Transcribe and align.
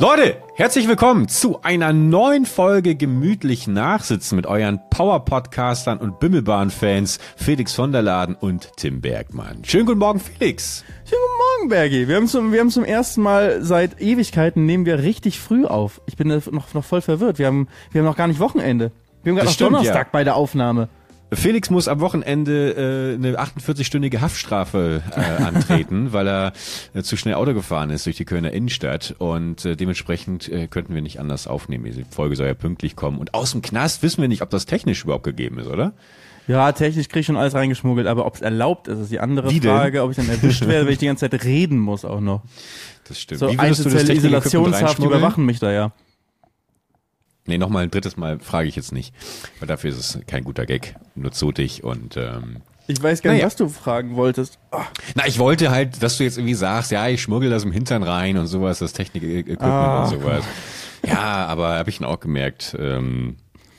Leute, 0.00 0.42
herzlich 0.56 0.88
willkommen 0.88 1.28
zu 1.28 1.62
einer 1.62 1.92
neuen 1.92 2.46
Folge 2.46 2.96
Gemütlich 2.96 3.68
Nachsitzen 3.68 4.34
mit 4.34 4.44
euren 4.44 4.80
Power-Podcastern 4.90 5.98
und 5.98 6.18
Bimmelbahn-Fans 6.18 7.20
Felix 7.36 7.74
von 7.74 7.92
der 7.92 8.02
Laden 8.02 8.34
und 8.34 8.72
Tim 8.76 9.00
Bergmann. 9.00 9.64
Schönen 9.64 9.86
guten 9.86 10.00
Morgen, 10.00 10.18
Felix. 10.18 10.84
Schönen 11.04 11.20
guten 11.22 11.60
Morgen, 11.60 11.68
Bergi. 11.68 12.08
Wir 12.08 12.16
haben 12.16 12.26
zum, 12.26 12.52
wir 12.52 12.58
haben 12.58 12.70
zum 12.70 12.84
ersten 12.84 13.22
Mal 13.22 13.62
seit 13.62 14.00
Ewigkeiten 14.00 14.66
nehmen 14.66 14.84
wir 14.84 14.98
richtig 14.98 15.38
früh 15.38 15.64
auf. 15.64 16.00
Ich 16.06 16.16
bin 16.16 16.26
noch, 16.26 16.72
noch 16.72 16.84
voll 16.84 17.00
verwirrt. 17.00 17.38
Wir 17.38 17.46
haben, 17.46 17.68
wir 17.92 18.00
haben 18.00 18.06
noch 18.06 18.16
gar 18.16 18.26
nicht 18.26 18.40
Wochenende. 18.40 18.90
Wir 19.22 19.30
haben 19.30 19.36
gerade 19.36 19.46
noch 19.46 19.54
stimmt, 19.54 19.74
Donnerstag 19.74 20.06
ja. 20.06 20.10
bei 20.10 20.24
der 20.24 20.34
Aufnahme. 20.34 20.88
Felix 21.32 21.70
muss 21.70 21.88
am 21.88 22.00
Wochenende 22.00 22.72
äh, 22.72 23.14
eine 23.14 23.40
48-stündige 23.40 24.20
Haftstrafe 24.20 25.02
äh, 25.16 25.42
antreten, 25.42 26.08
weil 26.12 26.28
er 26.28 26.52
äh, 26.94 27.02
zu 27.02 27.16
schnell 27.16 27.34
Auto 27.34 27.54
gefahren 27.54 27.90
ist 27.90 28.06
durch 28.06 28.16
die 28.16 28.24
Kölner 28.24 28.52
Innenstadt 28.52 29.14
und 29.18 29.64
äh, 29.64 29.76
dementsprechend 29.76 30.48
äh, 30.48 30.68
könnten 30.68 30.94
wir 30.94 31.02
nicht 31.02 31.20
anders 31.20 31.46
aufnehmen. 31.46 31.84
Die 31.84 32.04
Folge 32.08 32.36
soll 32.36 32.46
ja 32.46 32.54
pünktlich 32.54 32.94
kommen 32.94 33.18
und 33.18 33.34
aus 33.34 33.52
dem 33.52 33.62
Knast 33.62 34.02
wissen 34.02 34.20
wir 34.20 34.28
nicht, 34.28 34.42
ob 34.42 34.50
das 34.50 34.66
technisch 34.66 35.04
überhaupt 35.04 35.24
gegeben 35.24 35.58
ist, 35.58 35.66
oder? 35.66 35.92
Ja, 36.46 36.72
technisch 36.72 37.08
krieg 37.08 37.20
ich 37.20 37.26
schon 37.26 37.36
alles 37.36 37.54
reingeschmuggelt, 37.54 38.06
aber 38.06 38.26
ob 38.26 38.34
es 38.34 38.42
erlaubt 38.42 38.88
ist, 38.88 38.98
ist 38.98 39.10
die 39.10 39.20
andere 39.20 39.50
Wie 39.50 39.60
denn? 39.60 39.70
Frage. 39.70 40.02
Ob 40.02 40.10
ich 40.10 40.16
dann 40.16 40.28
erwischt 40.28 40.60
werde, 40.66 40.86
wenn 40.86 40.92
ich 40.92 40.98
die 40.98 41.06
ganze 41.06 41.28
Zeit 41.28 41.44
reden 41.44 41.78
muss 41.78 42.04
auch 42.04 42.20
noch. 42.20 42.42
Das 43.08 43.18
stimmt. 43.18 43.40
So 43.40 43.50
Wie 43.50 43.58
würdest 43.58 43.84
du 43.84 43.90
das 43.90 44.08
Isolationshaft 44.08 44.98
überwachen 44.98 45.44
mich 45.46 45.58
da 45.58 45.72
ja. 45.72 45.92
Nee, 47.46 47.58
nochmal 47.58 47.82
ein 47.84 47.90
drittes 47.90 48.16
Mal 48.16 48.38
frage 48.40 48.68
ich 48.68 48.76
jetzt 48.76 48.92
nicht, 48.92 49.14
weil 49.60 49.68
dafür 49.68 49.90
ist 49.90 49.98
es 49.98 50.18
kein 50.26 50.44
guter 50.44 50.64
Gag, 50.66 50.94
nur 51.14 51.30
zotig 51.32 51.84
und 51.84 52.16
ähm, 52.16 52.62
Ich 52.86 53.02
weiß 53.02 53.20
gar 53.20 53.32
nicht, 53.32 53.40
Naja. 53.40 53.46
was 53.46 53.56
du 53.56 53.68
fragen 53.68 54.16
wolltest. 54.16 54.58
Oh, 54.72 54.80
na, 55.14 55.26
ich 55.26 55.38
wollte 55.38 55.70
halt, 55.70 56.02
dass 56.02 56.16
du 56.16 56.24
jetzt 56.24 56.38
irgendwie 56.38 56.54
sagst, 56.54 56.90
ja, 56.90 57.06
ich 57.08 57.20
schmuggel 57.20 57.50
das 57.50 57.64
im 57.64 57.72
Hintern 57.72 58.02
rein 58.02 58.38
und 58.38 58.46
sowas, 58.46 58.78
das 58.78 58.92
Technik-Equipment 58.94 59.60
Ah. 59.62 60.04
und 60.04 60.10
sowas. 60.10 60.44
Ja, 61.06 61.44
aber 61.46 61.74
habe 61.74 61.90
ich 61.90 61.98
dann 61.98 62.08
auch 62.08 62.20
gemerkt, 62.20 62.74
ähm, 62.78 63.36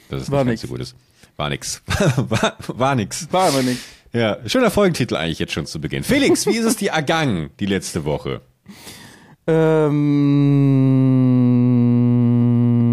dass 0.10 0.22
es 0.24 0.32
War 0.32 0.44
nicht 0.44 0.52
nix. 0.52 0.62
so 0.62 0.68
gut 0.68 0.80
ist. 0.82 0.96
War 1.36 1.50
nix. 1.50 1.82
war, 2.18 2.56
war 2.68 2.94
nix. 2.96 3.28
war 3.32 3.48
aber 3.48 3.64
nicht. 3.64 3.82
Ja, 4.14 4.38
schöner 4.48 4.70
Folgentitel 4.70 5.16
eigentlich 5.16 5.40
jetzt 5.40 5.54
schon 5.54 5.66
zu 5.66 5.82
Beginn. 5.82 6.04
Felix, 6.04 6.46
wie 6.46 6.52
ist 6.56 6.66
es 6.66 6.76
dir 6.78 6.92
ergangen 6.92 7.50
die 7.60 7.66
letzte 7.66 8.06
Woche? 8.06 8.42
Ähm, 11.96 12.85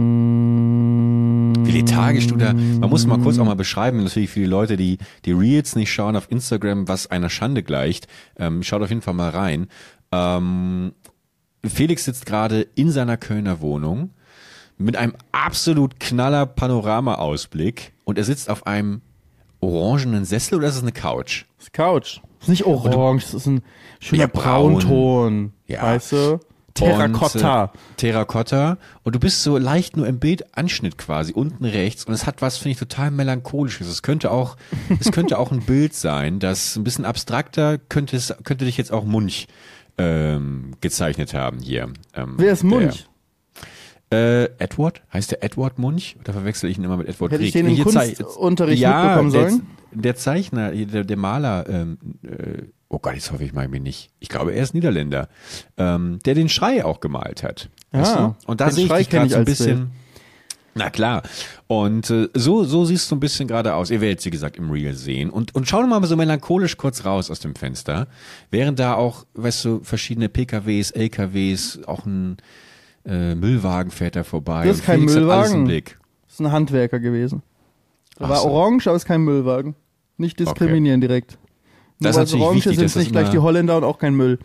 Da, 2.38 2.52
man 2.54 2.90
muss 2.90 3.06
mal 3.06 3.18
kurz 3.18 3.38
auch 3.38 3.44
mal 3.44 3.54
beschreiben, 3.54 4.02
natürlich 4.02 4.30
für 4.30 4.40
die 4.40 4.46
Leute, 4.46 4.76
die 4.76 4.98
die 5.24 5.32
Reels 5.32 5.76
nicht 5.76 5.92
schauen 5.92 6.16
auf 6.16 6.30
Instagram, 6.30 6.88
was 6.88 7.10
einer 7.10 7.28
Schande 7.30 7.62
gleicht, 7.62 8.06
ähm, 8.38 8.62
schaut 8.62 8.82
auf 8.82 8.88
jeden 8.88 9.02
Fall 9.02 9.14
mal 9.14 9.30
rein. 9.30 9.68
Ähm, 10.12 10.92
Felix 11.64 12.04
sitzt 12.04 12.26
gerade 12.26 12.62
in 12.74 12.90
seiner 12.90 13.16
Kölner 13.16 13.60
Wohnung 13.60 14.10
mit 14.78 14.96
einem 14.96 15.14
absolut 15.30 16.00
knaller 16.00 16.46
Panorama-Ausblick 16.46 17.92
und 18.04 18.18
er 18.18 18.24
sitzt 18.24 18.50
auf 18.50 18.66
einem 18.66 19.00
orangenen 19.60 20.24
Sessel 20.24 20.58
oder 20.58 20.68
ist 20.68 20.76
es 20.76 20.82
eine 20.82 20.92
Couch? 20.92 21.44
Das 21.58 21.66
ist 21.66 21.72
Couch. 21.72 22.20
Das 22.40 22.48
ist 22.48 22.48
nicht 22.48 22.66
orange, 22.66 23.22
das 23.24 23.34
ist 23.34 23.46
ein 23.46 23.62
schöner 24.00 24.22
Ja, 24.22 24.26
braun. 24.26 24.72
Braunton. 24.74 25.52
Ja. 25.66 25.82
Weißt 25.82 26.12
du? 26.12 26.40
Terrakotta. 26.74 27.64
Und, 27.64 27.70
äh, 27.74 27.78
Terrakotta. 27.96 28.78
Und 29.02 29.14
du 29.14 29.20
bist 29.20 29.42
so 29.42 29.58
leicht 29.58 29.96
nur 29.96 30.06
im 30.06 30.18
Bildanschnitt 30.18 30.98
quasi, 30.98 31.32
unten 31.32 31.64
rechts. 31.64 32.04
Und 32.04 32.14
es 32.14 32.26
hat 32.26 32.42
was, 32.42 32.56
finde 32.56 32.72
ich, 32.72 32.78
total 32.78 33.10
melancholisches. 33.10 33.88
Es 33.88 34.02
könnte 34.02 34.30
auch, 34.30 34.56
es 35.00 35.12
könnte 35.12 35.38
auch 35.38 35.52
ein 35.52 35.62
Bild 35.62 35.94
sein, 35.94 36.38
das 36.38 36.76
ein 36.76 36.84
bisschen 36.84 37.04
abstrakter 37.04 37.78
könnte 37.78 38.16
es, 38.16 38.34
könnte 38.44 38.64
dich 38.64 38.76
jetzt 38.76 38.92
auch 38.92 39.04
Munch, 39.04 39.46
ähm, 39.98 40.72
gezeichnet 40.80 41.34
haben 41.34 41.58
hier. 41.60 41.92
Ähm, 42.14 42.34
Wer 42.36 42.52
ist 42.52 42.64
Munch? 42.64 43.06
Der, 44.10 44.42
äh, 44.42 44.44
Edward? 44.58 45.02
Heißt 45.12 45.30
der 45.30 45.42
Edward 45.42 45.78
Munch? 45.78 46.16
Oder 46.20 46.32
verwechsel 46.32 46.70
ich 46.70 46.78
ihn 46.78 46.84
immer 46.84 46.96
mit 46.96 47.08
Edward 47.08 47.32
Hätte 47.32 47.44
ich 47.44 47.52
Grieg? 47.52 47.64
den 47.66 47.76
im 47.76 47.84
Kunstunterricht 47.84 48.80
ja, 48.80 49.02
mitbekommen 49.02 49.32
der, 49.32 49.50
sollen? 49.50 49.66
Der 49.92 50.16
Zeichner, 50.16 50.70
hier, 50.70 50.86
der, 50.86 51.04
der 51.04 51.16
Maler, 51.16 51.68
ähm, 51.68 51.98
äh, 52.22 52.62
oh 52.92 52.98
Gott, 52.98 53.14
jetzt 53.14 53.32
hoffe 53.32 53.44
ich 53.44 53.52
mal 53.52 53.68
mir 53.68 53.80
nicht. 53.80 54.10
Ich 54.20 54.28
glaube, 54.28 54.52
er 54.52 54.62
ist 54.62 54.74
Niederländer, 54.74 55.28
ähm, 55.76 56.18
der 56.24 56.34
den 56.34 56.48
Schrei 56.48 56.84
auch 56.84 57.00
gemalt 57.00 57.42
hat. 57.42 57.70
Weißt 57.90 58.16
Ah, 58.16 58.36
du? 58.38 58.50
Und 58.50 58.60
da 58.60 58.70
sehe 58.70 58.86
ich 58.86 58.92
dich 58.92 59.10
gerade 59.10 59.26
ich 59.26 59.32
so 59.32 59.38
ein 59.38 59.44
bisschen. 59.44 59.90
Na 60.74 60.88
klar. 60.88 61.22
Und 61.66 62.08
äh, 62.10 62.28
so, 62.34 62.64
so 62.64 62.84
siehst 62.84 63.10
du 63.10 63.16
ein 63.16 63.20
bisschen 63.20 63.46
gerade 63.48 63.74
aus. 63.74 63.90
Ihr 63.90 64.00
werdet 64.00 64.20
sie 64.20 64.30
gesagt 64.30 64.56
im 64.56 64.70
Real 64.70 64.94
sehen. 64.94 65.28
Und, 65.28 65.54
und 65.54 65.68
schau 65.68 65.86
mal 65.86 66.02
so 66.04 66.16
melancholisch 66.16 66.76
kurz 66.76 67.04
raus 67.04 67.30
aus 67.30 67.40
dem 67.40 67.54
Fenster. 67.54 68.06
Während 68.50 68.78
da 68.78 68.94
auch, 68.94 69.26
weißt 69.34 69.64
du, 69.66 69.80
verschiedene 69.82 70.28
PKWs, 70.30 70.90
LKWs, 70.92 71.80
auch 71.86 72.06
ein 72.06 72.38
äh, 73.04 73.34
Müllwagen 73.34 73.90
fährt 73.90 74.16
da 74.16 74.24
vorbei. 74.24 74.66
Das 74.66 74.78
ist 74.78 74.84
kein 74.84 75.00
im 75.00 75.04
Müllwagen. 75.06 75.66
Das 75.66 76.34
ist 76.34 76.40
ein 76.40 76.52
Handwerker 76.52 77.00
gewesen. 77.00 77.42
Er 78.18 78.28
war 78.30 78.38
so. 78.38 78.48
orange, 78.48 78.86
aber 78.86 78.96
ist 78.96 79.04
kein 79.06 79.22
Müllwagen. 79.22 79.74
Nicht 80.16 80.38
diskriminieren 80.40 81.00
direkt. 81.00 81.38
Nur 82.02 82.12
Das 82.12 82.16
ist 82.16 82.16
weil 82.16 82.24
es 82.24 82.32
natürlich 82.32 82.66
wichtig, 82.66 82.84
ist, 82.84 82.92
sind 82.92 83.02
nicht 83.02 83.12
gleich 83.12 83.30
die 83.30 83.38
Holländer 83.38 83.76
und 83.76 83.84
auch 83.84 83.98
kein 83.98 84.14
Müll. 84.14 84.38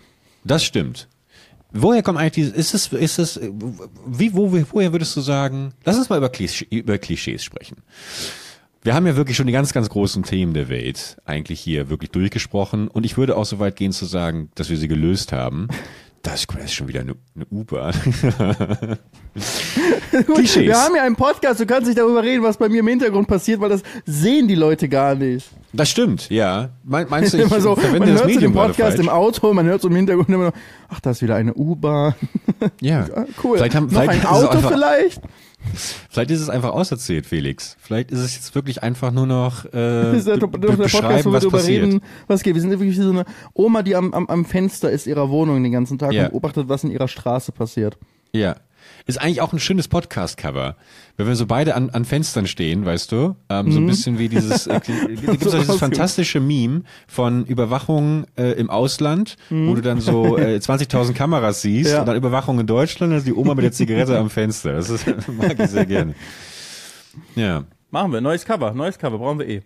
Das 0.43 0.63
stimmt. 0.63 1.07
Woher 1.71 2.01
kommt 2.01 2.17
eigentlich 2.17 2.33
dieses, 2.33 2.53
ist 2.53 2.73
es, 2.73 2.93
ist 2.93 3.19
es, 3.19 3.39
wie, 4.05 4.33
wo, 4.33 4.51
woher 4.71 4.93
würdest 4.93 5.15
du 5.15 5.21
sagen, 5.21 5.73
lass 5.83 5.97
uns 5.97 6.09
mal 6.09 6.17
über, 6.17 6.29
Klisch, 6.29 6.61
über 6.69 6.97
Klischees 6.97 7.43
sprechen. 7.43 7.77
Wir 8.83 8.95
haben 8.95 9.05
ja 9.05 9.17
wirklich 9.17 9.35
schon 9.35 9.47
die 9.47 9.53
ganz, 9.53 9.73
ganz 9.73 9.89
großen 9.89 10.23
Themen 10.23 10.53
der 10.53 10.69
Welt 10.69 11.17
eigentlich 11.25 11.59
hier 11.59 11.89
wirklich 11.89 12.11
durchgesprochen 12.11 12.87
und 12.87 13.05
ich 13.05 13.17
würde 13.17 13.35
auch 13.35 13.45
so 13.45 13.59
weit 13.59 13.75
gehen 13.75 13.91
zu 13.91 14.05
sagen, 14.05 14.49
dass 14.55 14.69
wir 14.69 14.77
sie 14.77 14.87
gelöst 14.87 15.33
haben. 15.33 15.67
Das 16.21 16.41
ist, 16.41 16.47
das 16.53 16.63
ist 16.65 16.73
schon 16.73 16.87
wieder 16.87 17.01
eine, 17.01 17.15
eine 17.35 17.45
U-Bahn. 17.51 17.93
Klischees. 20.35 20.67
Wir 20.67 20.77
haben 20.77 20.95
ja 20.95 21.03
einen 21.03 21.15
Podcast, 21.15 21.59
du 21.59 21.65
kannst 21.65 21.87
nicht 21.87 21.99
darüber 21.99 22.23
reden, 22.23 22.43
was 22.43 22.57
bei 22.57 22.69
mir 22.69 22.79
im 22.79 22.87
Hintergrund 22.87 23.27
passiert, 23.27 23.59
weil 23.59 23.69
das 23.69 23.83
sehen 24.05 24.47
die 24.47 24.55
Leute 24.55 24.87
gar 24.89 25.15
nicht. 25.15 25.49
Das 25.73 25.89
stimmt, 25.89 26.29
ja. 26.29 26.69
Mein, 26.83 27.07
meinst 27.09 27.33
du, 27.33 27.37
ich 27.43 27.43
immer 27.43 27.59
so, 27.61 27.69
man 27.69 27.79
verwende 27.79 28.07
hört 28.13 28.25
das 28.25 28.33
so 28.33 28.39
den 28.39 28.53
Podcast 28.53 28.99
im 28.99 29.09
Auto, 29.09 29.53
man 29.53 29.65
hört 29.65 29.81
so 29.81 29.89
im 29.89 29.95
Hintergrund 29.95 30.29
immer 30.29 30.45
noch, 30.45 30.53
ach, 30.89 30.99
da 31.01 31.11
ist 31.11 31.21
wieder 31.21 31.35
eine 31.35 31.53
U-Bahn. 31.53 32.13
Ja. 32.81 33.05
Ah, 33.15 33.25
cool. 33.43 33.57
Vielleicht 33.57 33.75
haben, 33.75 33.85
Noch 33.87 34.01
vielleicht 34.01 34.09
ein 34.09 34.17
ist 34.17 34.23
es 34.23 34.29
Auto 34.29 34.57
einfach, 34.57 34.71
vielleicht? 34.71 35.21
Vielleicht 36.09 36.31
ist 36.31 36.39
es 36.41 36.49
einfach 36.49 36.71
auserzählt, 36.71 37.25
Felix. 37.25 37.75
Vielleicht 37.79 38.11
ist 38.11 38.19
es 38.19 38.35
jetzt 38.35 38.55
wirklich 38.55 38.83
einfach 38.83 39.11
nur 39.11 39.25
noch 39.25 39.65
äh, 39.65 39.69
Das 39.73 40.17
ist 40.19 40.27
der, 40.27 40.37
der, 40.37 40.47
Podcast, 40.47 40.77
beschreiben, 40.77 41.25
wo 41.25 41.29
wir 41.29 41.33
was 41.33 41.41
darüber 41.43 41.57
passiert. 41.57 41.83
reden, 41.83 42.01
was 42.27 42.43
geht. 42.43 42.53
Wir 42.55 42.61
sind 42.61 42.71
wirklich 42.71 42.97
wie 42.97 43.01
so 43.01 43.09
eine 43.09 43.25
Oma, 43.53 43.81
die 43.83 43.95
am, 43.95 44.13
am, 44.13 44.27
am 44.27 44.45
Fenster 44.45 44.89
ist 44.89 45.07
ihrer 45.07 45.29
Wohnung 45.29 45.61
den 45.63 45.71
ganzen 45.71 45.97
Tag 45.97 46.13
Ja. 46.13 46.25
und 46.25 46.31
beobachtet, 46.31 46.69
was 46.69 46.83
in 46.83 46.91
ihrer 46.91 47.07
Straße 47.07 47.51
passiert. 47.51 47.97
Ja. 48.33 48.55
Ist 49.07 49.21
eigentlich 49.21 49.39
auch 49.41 49.53
ein 49.53 49.59
schönes 49.59 49.87
Podcast-Cover. 49.87 50.75
Wenn 51.15 51.27
wir 51.27 51.35
so 51.37 51.45
beide 51.45 51.75
an, 51.75 51.89
an 51.91 52.03
Fenstern 52.03 52.45
stehen, 52.45 52.85
weißt 52.85 53.09
du, 53.11 53.35
ähm, 53.49 53.71
so 53.71 53.79
ein 53.79 53.87
bisschen 53.87 54.19
wie 54.19 54.27
dieses, 54.27 54.67
äh, 54.67 54.81
gibt 55.07 55.45
es 55.45 55.51
So 55.51 55.57
dieses 55.57 55.77
fantastische 55.77 56.41
Meme 56.41 56.81
von 57.07 57.45
Überwachung 57.45 58.25
äh, 58.37 58.51
im 58.59 58.69
Ausland, 58.69 59.37
wo 59.49 59.73
du 59.75 59.81
dann 59.81 60.01
so 60.01 60.37
äh, 60.37 60.57
20.000 60.61 61.13
Kameras 61.13 61.61
siehst 61.61 61.91
Ja. 61.91 62.01
und 62.01 62.05
dann 62.07 62.17
Überwachung 62.17 62.59
in 62.59 62.67
Deutschland, 62.67 63.13
ist 63.13 63.25
die 63.25 63.33
Oma 63.33 63.55
mit 63.55 63.63
der 63.63 63.71
Zigarette 63.71 64.17
am 64.19 64.29
Fenster. 64.29 64.73
Das 64.73 64.89
ist, 64.89 65.05
mag 65.29 65.57
ich 65.57 65.69
sehr 65.69 65.85
gerne. 65.85 66.13
Ja. 67.35 67.63
Machen 67.89 68.11
wir, 68.11 68.19
neues 68.19 68.43
Cover, 68.43 68.73
neues 68.73 68.99
Cover, 68.99 69.17
brauchen 69.19 69.39
wir 69.39 69.47
eh. 69.47 69.61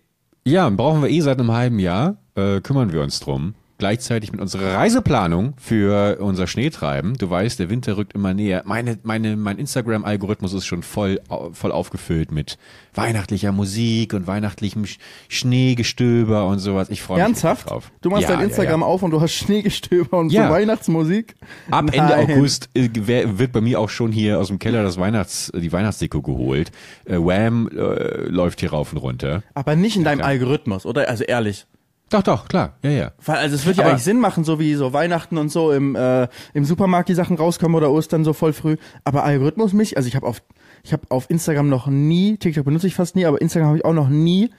Ja, 0.45 0.69
brauchen 0.69 1.01
wir 1.01 1.09
eh 1.09 1.21
seit 1.21 1.39
einem 1.39 1.51
halben 1.51 1.79
Jahr, 1.79 2.17
äh, 2.35 2.61
kümmern 2.61 2.91
wir 2.93 3.01
uns 3.01 3.19
drum. 3.19 3.55
Gleichzeitig 3.81 4.31
mit 4.31 4.39
unserer 4.39 4.75
Reiseplanung 4.75 5.55
für 5.57 6.17
unser 6.19 6.45
Schneetreiben. 6.45 7.15
Du 7.17 7.31
weißt, 7.31 7.57
der 7.57 7.71
Winter 7.71 7.97
rückt 7.97 8.13
immer 8.13 8.31
näher. 8.35 8.61
Meine, 8.67 8.99
meine, 9.01 9.35
mein 9.35 9.57
Instagram-Algorithmus 9.57 10.53
ist 10.53 10.67
schon 10.67 10.83
voll, 10.83 11.19
voll 11.53 11.71
aufgefüllt 11.71 12.31
mit 12.31 12.59
weihnachtlicher 12.93 13.51
Musik 13.51 14.13
und 14.13 14.27
weihnachtlichem 14.27 14.83
Sch- 14.83 14.99
Schneegestöber 15.29 16.45
und 16.45 16.59
sowas. 16.59 16.89
Ich 16.91 17.01
freue 17.01 17.17
mich 17.17 17.23
Ernsthaft? 17.23 17.71
drauf. 17.71 17.91
Du 18.01 18.11
machst 18.11 18.23
Ja, 18.23 18.29
dein 18.29 18.39
ja, 18.41 18.45
Instagram 18.45 18.81
ja. 18.81 18.85
auf 18.85 19.01
und 19.01 19.09
du 19.11 19.19
hast 19.19 19.33
Schneegestöber 19.33 20.17
und 20.19 20.31
Ja. 20.31 20.47
so 20.47 20.53
Weihnachtsmusik? 20.53 21.35
Ab 21.71 21.85
Nein. 21.85 22.11
Ende 22.11 22.33
August 22.35 22.69
äh, 22.75 22.87
wird 22.93 23.51
bei 23.51 23.61
mir 23.61 23.79
auch 23.79 23.89
schon 23.89 24.11
hier 24.11 24.39
aus 24.39 24.47
dem 24.49 24.59
Keller 24.59 24.83
das 24.83 24.99
Weihnachts, 24.99 25.51
die 25.55 25.71
Weihnachtsdeko 25.71 26.21
geholt. 26.21 26.71
Äh, 27.05 27.15
Wham 27.17 27.67
äh, 27.69 28.25
läuft 28.27 28.59
hier 28.59 28.69
rauf 28.71 28.91
und 28.93 28.99
runter. 28.99 29.41
Aber 29.55 29.75
nicht 29.75 29.95
in 29.97 30.03
deinem. 30.03 30.21
Algorithmus, 30.21 30.85
oder? 30.85 31.09
Also 31.09 31.23
ehrlich. 31.23 31.65
Doch, 32.11 32.21
doch, 32.23 32.47
klar. 32.47 32.77
Ja, 32.83 32.89
ja. 32.91 33.11
Weil, 33.25 33.37
also 33.37 33.55
es 33.55 33.65
wird 33.65 33.77
ja 33.77 33.83
Aber- 33.83 33.91
eigentlich 33.93 34.03
Sinn 34.03 34.19
machen, 34.19 34.43
so 34.43 34.59
wie 34.59 34.75
so 34.75 34.93
Weihnachten 34.93 35.37
und 35.37 35.49
so 35.49 35.71
im, 35.71 35.95
äh, 35.95 36.27
im 36.53 36.65
Supermarkt 36.65 37.09
die 37.09 37.13
Sachen 37.15 37.37
rauskommen 37.37 37.75
oder 37.75 37.89
Ostern 37.89 38.23
so 38.23 38.33
voll 38.33 38.53
früh. 38.53 38.75
Aber 39.03 39.23
Algorithmus 39.23 39.73
mich, 39.73 39.97
also 39.97 40.07
ich 40.07 40.15
habe 40.15 40.27
auf, 40.27 40.43
ich 40.83 40.93
habe 40.93 41.03
auf 41.09 41.29
Instagram 41.29 41.69
noch 41.69 41.87
nie, 41.87 42.37
TikTok 42.37 42.65
benutze 42.65 42.87
ich 42.87 42.95
fast 42.95 43.15
nie, 43.15 43.25
aber 43.25 43.41
Instagram 43.41 43.69
habe 43.69 43.77
ich 43.77 43.85
auch 43.85 43.93
noch 43.93 44.09
nie 44.09 44.49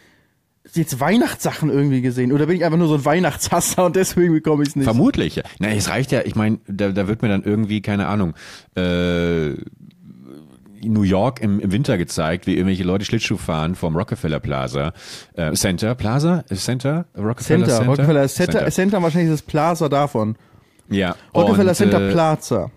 jetzt 0.74 1.00
Weihnachtssachen 1.00 1.70
irgendwie 1.70 2.02
gesehen. 2.02 2.32
Oder 2.32 2.46
bin 2.46 2.56
ich 2.56 2.64
einfach 2.64 2.78
nur 2.78 2.86
so 2.88 2.94
ein 2.94 3.04
Weihnachtshasser 3.04 3.84
und 3.84 3.96
deswegen 3.96 4.32
bekomme 4.32 4.62
ich 4.62 4.70
es 4.70 4.76
nicht. 4.76 4.84
Vermutlich. 4.84 5.34
ja. 5.36 5.42
Na, 5.58 5.68
es 5.70 5.88
reicht 5.88 6.12
ja, 6.12 6.22
ich 6.24 6.36
meine, 6.36 6.58
da, 6.68 6.90
da 6.90 7.08
wird 7.08 7.20
mir 7.20 7.28
dann 7.28 7.42
irgendwie, 7.42 7.82
keine 7.82 8.06
Ahnung, 8.06 8.34
äh, 8.76 9.54
New 10.88 11.02
York 11.02 11.40
im, 11.40 11.60
im 11.60 11.72
Winter 11.72 11.98
gezeigt, 11.98 12.46
wie 12.46 12.54
irgendwelche 12.54 12.84
Leute 12.84 13.04
Schlittschuh 13.04 13.36
fahren 13.36 13.74
vom 13.74 13.96
Rockefeller 13.96 14.40
Plaza. 14.40 14.92
Äh, 15.34 15.52
Center, 15.52 15.94
Plaza? 15.94 16.44
Center? 16.52 17.06
Rockefeller 17.16 17.66
Center, 17.66 17.76
Center? 17.76 17.90
Rockefeller 17.90 18.28
Center, 18.28 18.70
Center, 18.70 19.02
wahrscheinlich 19.02 19.30
das 19.30 19.42
Plaza 19.42 19.88
davon. 19.88 20.36
Ja. 20.88 21.16
Rockefeller 21.34 21.70
und, 21.70 21.76
Center 21.76 22.08
äh, 22.08 22.12
Plaza. 22.12 22.70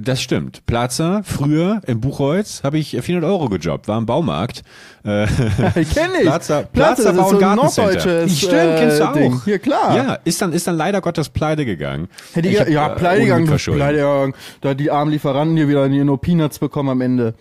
Das 0.00 0.22
stimmt. 0.22 0.64
Plaza, 0.66 1.22
früher 1.24 1.80
im 1.86 2.00
Buchholz 2.00 2.62
habe 2.62 2.78
ich 2.78 2.90
400 2.90 3.28
Euro 3.28 3.48
gejobbt, 3.48 3.88
war 3.88 3.98
im 3.98 4.06
Baumarkt. 4.06 4.62
Äh, 5.02 5.26
Kenn 5.74 6.10
ich. 6.14 6.22
Plaza, 6.22 6.62
Plaza, 6.62 7.12
das 7.12 7.16
Bau 7.16 7.32
ist 7.66 7.74
so 7.74 7.82
und 7.82 8.06
ein 8.06 8.28
Stimmt, 8.28 8.76
kennst 8.78 8.98
du 9.00 9.02
äh, 9.02 9.06
auch. 9.06 9.12
Ding. 9.12 9.40
Hier, 9.44 9.58
klar. 9.58 9.96
Ja, 9.96 10.14
ist 10.24 10.40
dann, 10.40 10.52
ist 10.52 10.66
dann 10.68 10.76
leider 10.76 11.00
Gottes 11.00 11.30
pleite 11.30 11.64
gegangen. 11.64 12.08
Hätte 12.32 12.48
Ich 12.48 12.60
hab, 12.60 12.68
ja, 12.68 12.92
äh, 12.92 12.96
pleite 12.96 13.22
gegangen, 13.22 13.46
pleite 13.46 13.98
gegangen. 13.98 14.34
Da 14.60 14.74
die 14.74 14.90
armen 14.90 15.10
Lieferanten 15.10 15.56
hier 15.56 15.68
wieder 15.68 15.88
nur 15.88 16.20
Peanuts 16.20 16.60
bekommen 16.60 16.90
am 16.90 17.00
Ende. 17.00 17.34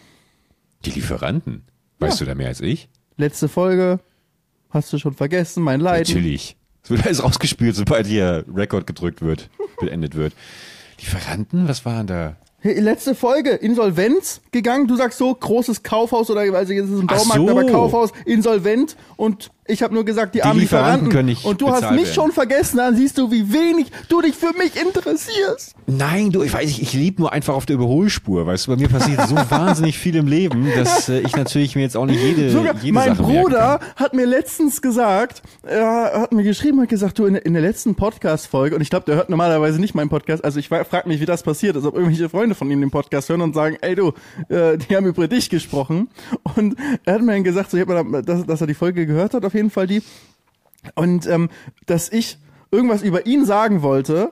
Die 0.85 0.91
Lieferanten. 0.91 1.63
Weißt 1.99 2.21
du 2.21 2.25
da 2.25 2.35
mehr 2.35 2.47
als 2.47 2.61
ich? 2.61 2.89
Letzte 3.17 3.47
Folge, 3.49 3.99
hast 4.69 4.91
du 4.93 4.97
schon 4.97 5.13
vergessen, 5.13 5.63
mein 5.63 5.79
Leiden. 5.79 6.07
Natürlich. 6.07 6.55
Es 6.83 6.89
wird 6.89 7.05
alles 7.05 7.23
rausgespielt, 7.23 7.75
sobald 7.75 8.07
hier 8.07 8.45
Rekord 8.53 8.87
gedrückt 8.87 9.21
wird, 9.21 9.49
beendet 9.79 10.15
wird. 10.15 10.33
Lieferanten, 10.99 11.67
was 11.67 11.85
waren 11.85 12.07
da? 12.07 12.35
Letzte 12.73 13.15
Folge, 13.15 13.51
Insolvenz 13.51 14.41
gegangen. 14.51 14.87
Du 14.87 14.95
sagst 14.95 15.17
so, 15.17 15.33
großes 15.33 15.83
Kaufhaus 15.83 16.29
oder 16.29 16.41
also 16.41 16.73
jetzt 16.73 16.85
ist 16.85 16.91
es 16.91 17.01
ein 17.01 17.07
Baumarkt, 17.07 17.41
so. 17.41 17.49
aber 17.49 17.65
Kaufhaus, 17.65 18.11
insolvent 18.25 18.95
und 19.15 19.51
ich 19.67 19.83
habe 19.83 19.93
nur 19.93 20.05
gesagt, 20.05 20.35
die, 20.35 20.43
armen 20.43 20.59
Lieferanten 20.59 21.07
Lieferanten. 21.07 21.11
können 21.11 21.29
nicht 21.29 21.45
und 21.45 21.61
du 21.61 21.69
hast 21.69 21.91
mich 21.91 22.03
werden. 22.03 22.13
schon 22.13 22.31
vergessen, 22.31 22.77
dann 22.77 22.95
siehst 22.95 23.17
du, 23.17 23.31
wie 23.31 23.51
wenig 23.51 23.87
du 24.09 24.21
dich 24.21 24.35
für 24.35 24.53
mich 24.57 24.75
interessierst. 24.81 25.75
Nein, 25.85 26.31
du, 26.31 26.43
ich 26.43 26.53
weiß 26.53 26.65
nicht, 26.65 26.81
ich 26.81 26.93
lebe 26.93 27.21
nur 27.21 27.33
einfach 27.33 27.53
auf 27.53 27.65
der 27.65 27.75
Überholspur, 27.75 28.45
weißt 28.45 28.67
du, 28.67 28.71
bei 28.71 28.77
mir 28.77 28.89
passiert 28.89 29.27
so 29.27 29.35
wahnsinnig 29.49 29.97
viel 29.97 30.15
im 30.15 30.27
Leben, 30.27 30.67
dass 30.75 31.09
äh, 31.09 31.19
ich 31.19 31.35
natürlich 31.35 31.75
mir 31.75 31.81
jetzt 31.81 31.97
auch 31.97 32.05
nicht 32.05 32.21
jede, 32.21 32.51
Sogar 32.51 32.75
jede 32.75 32.93
mein 32.93 33.15
Sache 33.15 33.23
Bruder 33.23 33.79
hat 33.95 34.13
mir 34.13 34.25
letztens 34.25 34.81
gesagt, 34.81 35.41
er 35.63 36.21
hat 36.21 36.33
mir 36.33 36.43
geschrieben, 36.43 36.81
hat 36.81 36.89
gesagt, 36.89 37.19
du 37.19 37.25
in, 37.25 37.35
in 37.35 37.53
der 37.53 37.61
letzten 37.61 37.95
Podcast-Folge, 37.95 38.75
und 38.75 38.81
ich 38.81 38.89
glaube, 38.89 39.05
der 39.05 39.15
hört 39.15 39.29
normalerweise 39.29 39.79
nicht 39.79 39.95
meinen 39.95 40.09
Podcast, 40.09 40.43
also 40.43 40.59
ich 40.59 40.67
frage 40.67 41.07
mich, 41.07 41.19
wie 41.19 41.25
das 41.25 41.43
passiert 41.43 41.75
ist, 41.75 41.85
ob 41.85 41.95
irgendwelche 41.95 42.29
Freunde 42.29 42.55
von 42.55 42.69
ihm 42.71 42.81
den 42.81 42.91
Podcast 42.91 43.29
hören 43.29 43.41
und 43.41 43.53
sagen, 43.53 43.77
ey 43.81 43.95
du, 43.95 44.13
äh, 44.49 44.77
die 44.77 44.95
haben 44.95 45.05
über 45.05 45.27
dich 45.27 45.49
gesprochen. 45.49 46.09
Und 46.55 46.75
er 47.05 47.15
hat 47.15 47.21
mir 47.21 47.33
dann 47.33 47.43
gesagt, 47.43 47.71
so, 47.71 47.77
ich 47.77 47.87
hab 47.87 48.05
mir, 48.05 48.21
dass, 48.23 48.45
dass 48.45 48.61
er 48.61 48.67
die 48.67 48.73
Folge 48.73 49.05
gehört 49.05 49.33
hat, 49.33 49.45
auf 49.45 49.53
jeden 49.57 49.71
Fall 49.71 49.87
die, 49.87 50.01
und 50.95 51.27
ähm, 51.27 51.49
dass 51.85 52.09
ich 52.09 52.37
irgendwas 52.71 53.01
über 53.01 53.25
ihn 53.25 53.45
sagen 53.45 53.81
wollte. 53.81 54.31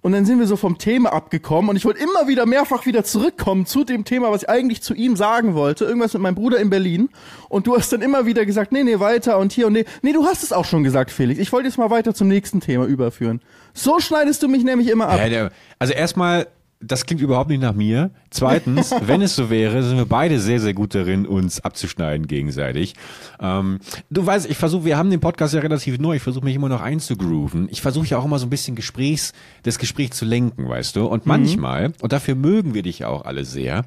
Und 0.00 0.12
dann 0.12 0.24
sind 0.24 0.38
wir 0.38 0.46
so 0.46 0.56
vom 0.56 0.78
Thema 0.78 1.12
abgekommen 1.12 1.68
und 1.68 1.76
ich 1.76 1.84
wollte 1.84 2.00
immer 2.00 2.28
wieder 2.28 2.46
mehrfach 2.46 2.86
wieder 2.86 3.02
zurückkommen 3.02 3.66
zu 3.66 3.82
dem 3.82 4.04
Thema, 4.04 4.30
was 4.30 4.42
ich 4.42 4.48
eigentlich 4.48 4.80
zu 4.80 4.94
ihm 4.94 5.16
sagen 5.16 5.54
wollte. 5.54 5.84
Irgendwas 5.84 6.12
mit 6.12 6.22
meinem 6.22 6.36
Bruder 6.36 6.60
in 6.60 6.70
Berlin. 6.70 7.08
Und 7.48 7.66
du 7.66 7.76
hast 7.76 7.92
dann 7.92 8.02
immer 8.02 8.24
wieder 8.24 8.46
gesagt, 8.46 8.70
nee, 8.70 8.84
nee, 8.84 9.00
weiter 9.00 9.38
und 9.38 9.52
hier 9.52 9.66
und 9.66 9.72
nee. 9.72 9.84
Nee, 10.02 10.12
du 10.12 10.24
hast 10.24 10.44
es 10.44 10.52
auch 10.52 10.64
schon 10.64 10.84
gesagt, 10.84 11.10
Felix. 11.10 11.40
Ich 11.40 11.52
wollte 11.52 11.66
jetzt 11.66 11.76
mal 11.76 11.90
weiter 11.90 12.14
zum 12.14 12.28
nächsten 12.28 12.60
Thema 12.60 12.84
überführen. 12.84 13.40
So 13.74 13.98
schneidest 13.98 14.44
du 14.44 14.48
mich 14.48 14.62
nämlich 14.62 14.88
immer 14.88 15.08
ab. 15.08 15.18
Ja, 15.18 15.28
der, 15.28 15.50
also 15.80 15.92
erstmal, 15.92 16.46
das 16.80 17.06
klingt 17.06 17.22
überhaupt 17.22 17.48
nicht 17.48 17.62
nach 17.62 17.74
mir. 17.74 18.10
Zweitens, 18.30 18.94
wenn 19.02 19.22
es 19.22 19.34
so 19.34 19.50
wäre, 19.50 19.82
sind 19.82 19.96
wir 19.96 20.06
beide 20.06 20.38
sehr, 20.40 20.60
sehr 20.60 20.74
gut 20.74 20.94
darin, 20.94 21.26
uns 21.26 21.60
abzuschneiden 21.60 22.26
gegenseitig. 22.26 22.94
Ähm, 23.40 23.80
du 24.10 24.24
weißt, 24.24 24.48
ich 24.48 24.56
versuche, 24.56 24.84
wir 24.84 24.98
haben 24.98 25.10
den 25.10 25.20
Podcast 25.20 25.54
ja 25.54 25.60
relativ 25.60 25.98
neu, 25.98 26.16
ich 26.16 26.22
versuche 26.22 26.44
mich 26.44 26.54
immer 26.54 26.68
noch 26.68 26.82
einzugrooven. 26.82 27.68
Ich 27.70 27.82
versuche 27.82 28.06
ja 28.06 28.18
auch 28.18 28.24
immer 28.24 28.38
so 28.38 28.46
ein 28.46 28.50
bisschen 28.50 28.76
Gesprächs, 28.76 29.32
das 29.62 29.78
Gespräch 29.78 30.12
zu 30.12 30.24
lenken, 30.24 30.68
weißt 30.68 30.96
du? 30.96 31.06
Und 31.06 31.26
manchmal, 31.26 31.92
und 32.00 32.12
dafür 32.12 32.34
mögen 32.34 32.74
wir 32.74 32.82
dich 32.82 33.00
ja 33.00 33.08
auch 33.08 33.24
alle 33.24 33.44
sehr, 33.44 33.84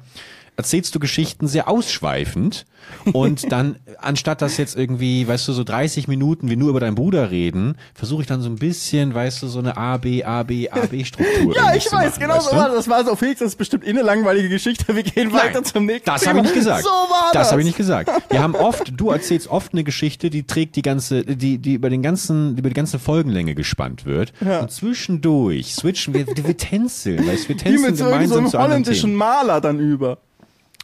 erzählst 0.60 0.94
du 0.94 1.00
Geschichten 1.00 1.48
sehr 1.48 1.68
ausschweifend 1.68 2.66
und 3.12 3.50
dann, 3.52 3.76
anstatt 3.98 4.42
dass 4.42 4.58
jetzt 4.58 4.76
irgendwie, 4.76 5.26
weißt 5.26 5.48
du, 5.48 5.52
so 5.52 5.64
30 5.64 6.06
Minuten 6.06 6.50
wir 6.50 6.56
nur 6.58 6.68
über 6.68 6.80
deinen 6.80 6.96
Bruder 6.96 7.30
reden, 7.30 7.76
versuche 7.94 8.22
ich 8.22 8.28
dann 8.28 8.42
so 8.42 8.50
ein 8.50 8.56
bisschen, 8.56 9.14
weißt 9.14 9.42
du, 9.42 9.48
so 9.48 9.58
eine 9.58 9.78
A, 9.78 9.96
B, 9.96 10.22
A, 10.22 10.42
B, 10.42 10.68
A, 10.68 10.80
B-Struktur. 10.80 11.54
Ja, 11.60 11.74
ich 11.74 11.86
weiß, 11.86 11.92
machen, 11.92 12.20
genau 12.20 12.34
weißt 12.34 12.50
so 12.50 12.56
war 12.56 12.68
das. 12.68 12.76
Das 12.76 12.88
war 12.88 13.04
so, 13.04 13.16
Felix, 13.16 13.40
das 13.40 13.48
ist 13.50 13.56
bestimmt 13.56 13.86
eh 13.86 13.90
eine 13.90 14.02
langweilige 14.02 14.48
Geschichte. 14.48 14.94
Wir 14.94 15.02
gehen 15.02 15.32
weiter 15.32 15.62
zum 15.64 15.86
nächsten 15.86 16.04
Das 16.04 16.26
habe 16.26 16.38
ich 16.38 16.44
nicht 16.44 16.54
gesagt. 16.54 16.82
So 16.84 16.90
war 16.90 17.30
das. 17.32 17.42
das 17.42 17.50
habe 17.52 17.62
ich 17.62 17.66
nicht 17.66 17.76
gesagt. 17.76 18.10
Wir 18.30 18.42
haben 18.42 18.54
oft, 18.54 18.92
du 18.94 19.10
erzählst 19.10 19.48
oft 19.48 19.72
eine 19.72 19.82
Geschichte, 19.84 20.30
die 20.30 20.44
trägt 20.44 20.76
die 20.76 20.82
ganze, 20.82 21.24
die, 21.24 21.58
die 21.58 21.74
über 21.74 21.90
den 21.90 22.02
ganzen, 22.02 22.56
über 22.56 22.68
die 22.68 22.74
ganze 22.74 22.98
Folgenlänge 22.98 23.54
gespannt 23.54 24.04
wird. 24.04 24.32
Ja. 24.44 24.60
Und 24.60 24.70
zwischendurch 24.70 25.74
switchen 25.74 26.14
wir, 26.14 26.26
wir 26.26 26.56
tänzeln, 26.56 27.26
weißt 27.26 27.44
du, 27.44 27.48
wir 27.48 27.56
Die 27.56 27.64
tänzeln 27.64 27.82
mit 27.90 27.96
so, 27.96 28.04
so 28.04 28.10
gemeinsam 28.10 28.46
einem 28.46 28.52
holländischen. 28.52 29.14
Maler 29.14 29.60
dann 29.60 29.78
über. 29.78 30.18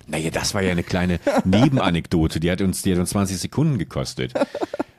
Naja, 0.07 0.31
das 0.31 0.55
war 0.55 0.63
ja 0.63 0.71
eine 0.73 0.83
kleine 0.83 1.19
Nebenanekdote, 1.45 2.41
die 2.41 2.51
hat 2.51 2.61
uns, 2.61 2.83
die 2.83 2.93
hat 2.93 2.99
uns 2.99 3.11
20 3.11 3.39
Sekunden 3.39 3.79
gekostet. 3.79 4.33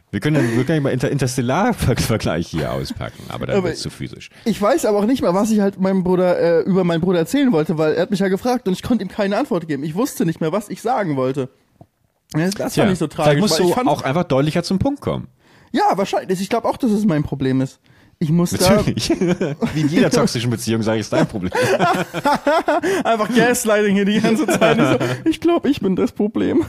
Wir 0.09 0.21
können, 0.21 0.55
wir 0.55 0.63
können 0.63 0.83
mal 0.83 0.91
Inter 0.91 1.11
Interstellar-Vergleich 1.11 2.47
hier 2.47 2.71
auspacken, 2.71 3.23
aber 3.27 3.45
dann 3.45 3.61
wird's 3.63 3.81
zu 3.81 3.89
physisch. 3.89 4.29
Ich 4.45 4.61
weiß 4.61 4.85
aber 4.85 4.99
auch 4.99 5.05
nicht 5.05 5.21
mehr, 5.21 5.33
was 5.33 5.51
ich 5.51 5.59
halt 5.59 5.79
meinem 5.81 6.03
Bruder 6.03 6.39
äh, 6.39 6.61
über 6.61 6.85
meinen 6.85 7.01
Bruder 7.01 7.19
erzählen 7.19 7.51
wollte, 7.51 7.77
weil 7.77 7.93
er 7.93 8.03
hat 8.03 8.11
mich 8.11 8.21
ja 8.21 8.29
gefragt 8.29 8.67
und 8.67 8.73
ich 8.73 8.83
konnte 8.83 9.03
ihm 9.03 9.09
keine 9.09 9.37
Antwort 9.37 9.67
geben. 9.67 9.83
Ich 9.83 9.95
wusste 9.95 10.25
nicht 10.25 10.39
mehr, 10.39 10.53
was 10.53 10.69
ich 10.69 10.81
sagen 10.81 11.17
wollte. 11.17 11.49
Das 12.31 12.73
Tja, 12.73 12.83
war 12.83 12.89
nicht 12.89 12.99
so 12.99 13.07
tragisch. 13.07 13.33
Vielleicht 13.33 13.59
musst 13.59 13.59
du 13.59 13.89
auch 13.89 14.01
einfach 14.01 14.23
deutlicher 14.23 14.63
zum 14.63 14.79
Punkt 14.79 15.01
kommen. 15.01 15.27
ja, 15.71 15.83
wahrscheinlich. 15.95 16.39
Ich 16.41 16.49
glaube 16.49 16.67
auch, 16.67 16.77
dass 16.77 16.91
es 16.91 17.05
mein 17.05 17.23
Problem 17.23 17.61
ist. 17.61 17.79
Ich 18.19 18.31
muss 18.31 18.49
da 18.51 18.77
Natürlich. 18.77 19.09
Wie 19.73 19.81
in 19.81 19.89
jeder 19.89 20.09
toxischen 20.09 20.49
Beziehung 20.49 20.81
sage 20.81 20.97
ich, 20.97 21.01
ist 21.01 21.13
dein 21.13 21.27
Problem. 21.27 21.51
einfach 23.03 23.33
Gaslighting 23.35 23.95
hier 23.95 24.05
die 24.05 24.19
ganze 24.19 24.47
Zeit. 24.47 24.77
Ich, 24.79 24.85
so, 24.85 25.29
ich 25.29 25.41
glaube, 25.41 25.69
ich 25.69 25.79
bin 25.81 25.95
das 25.95 26.11
Problem. 26.11 26.63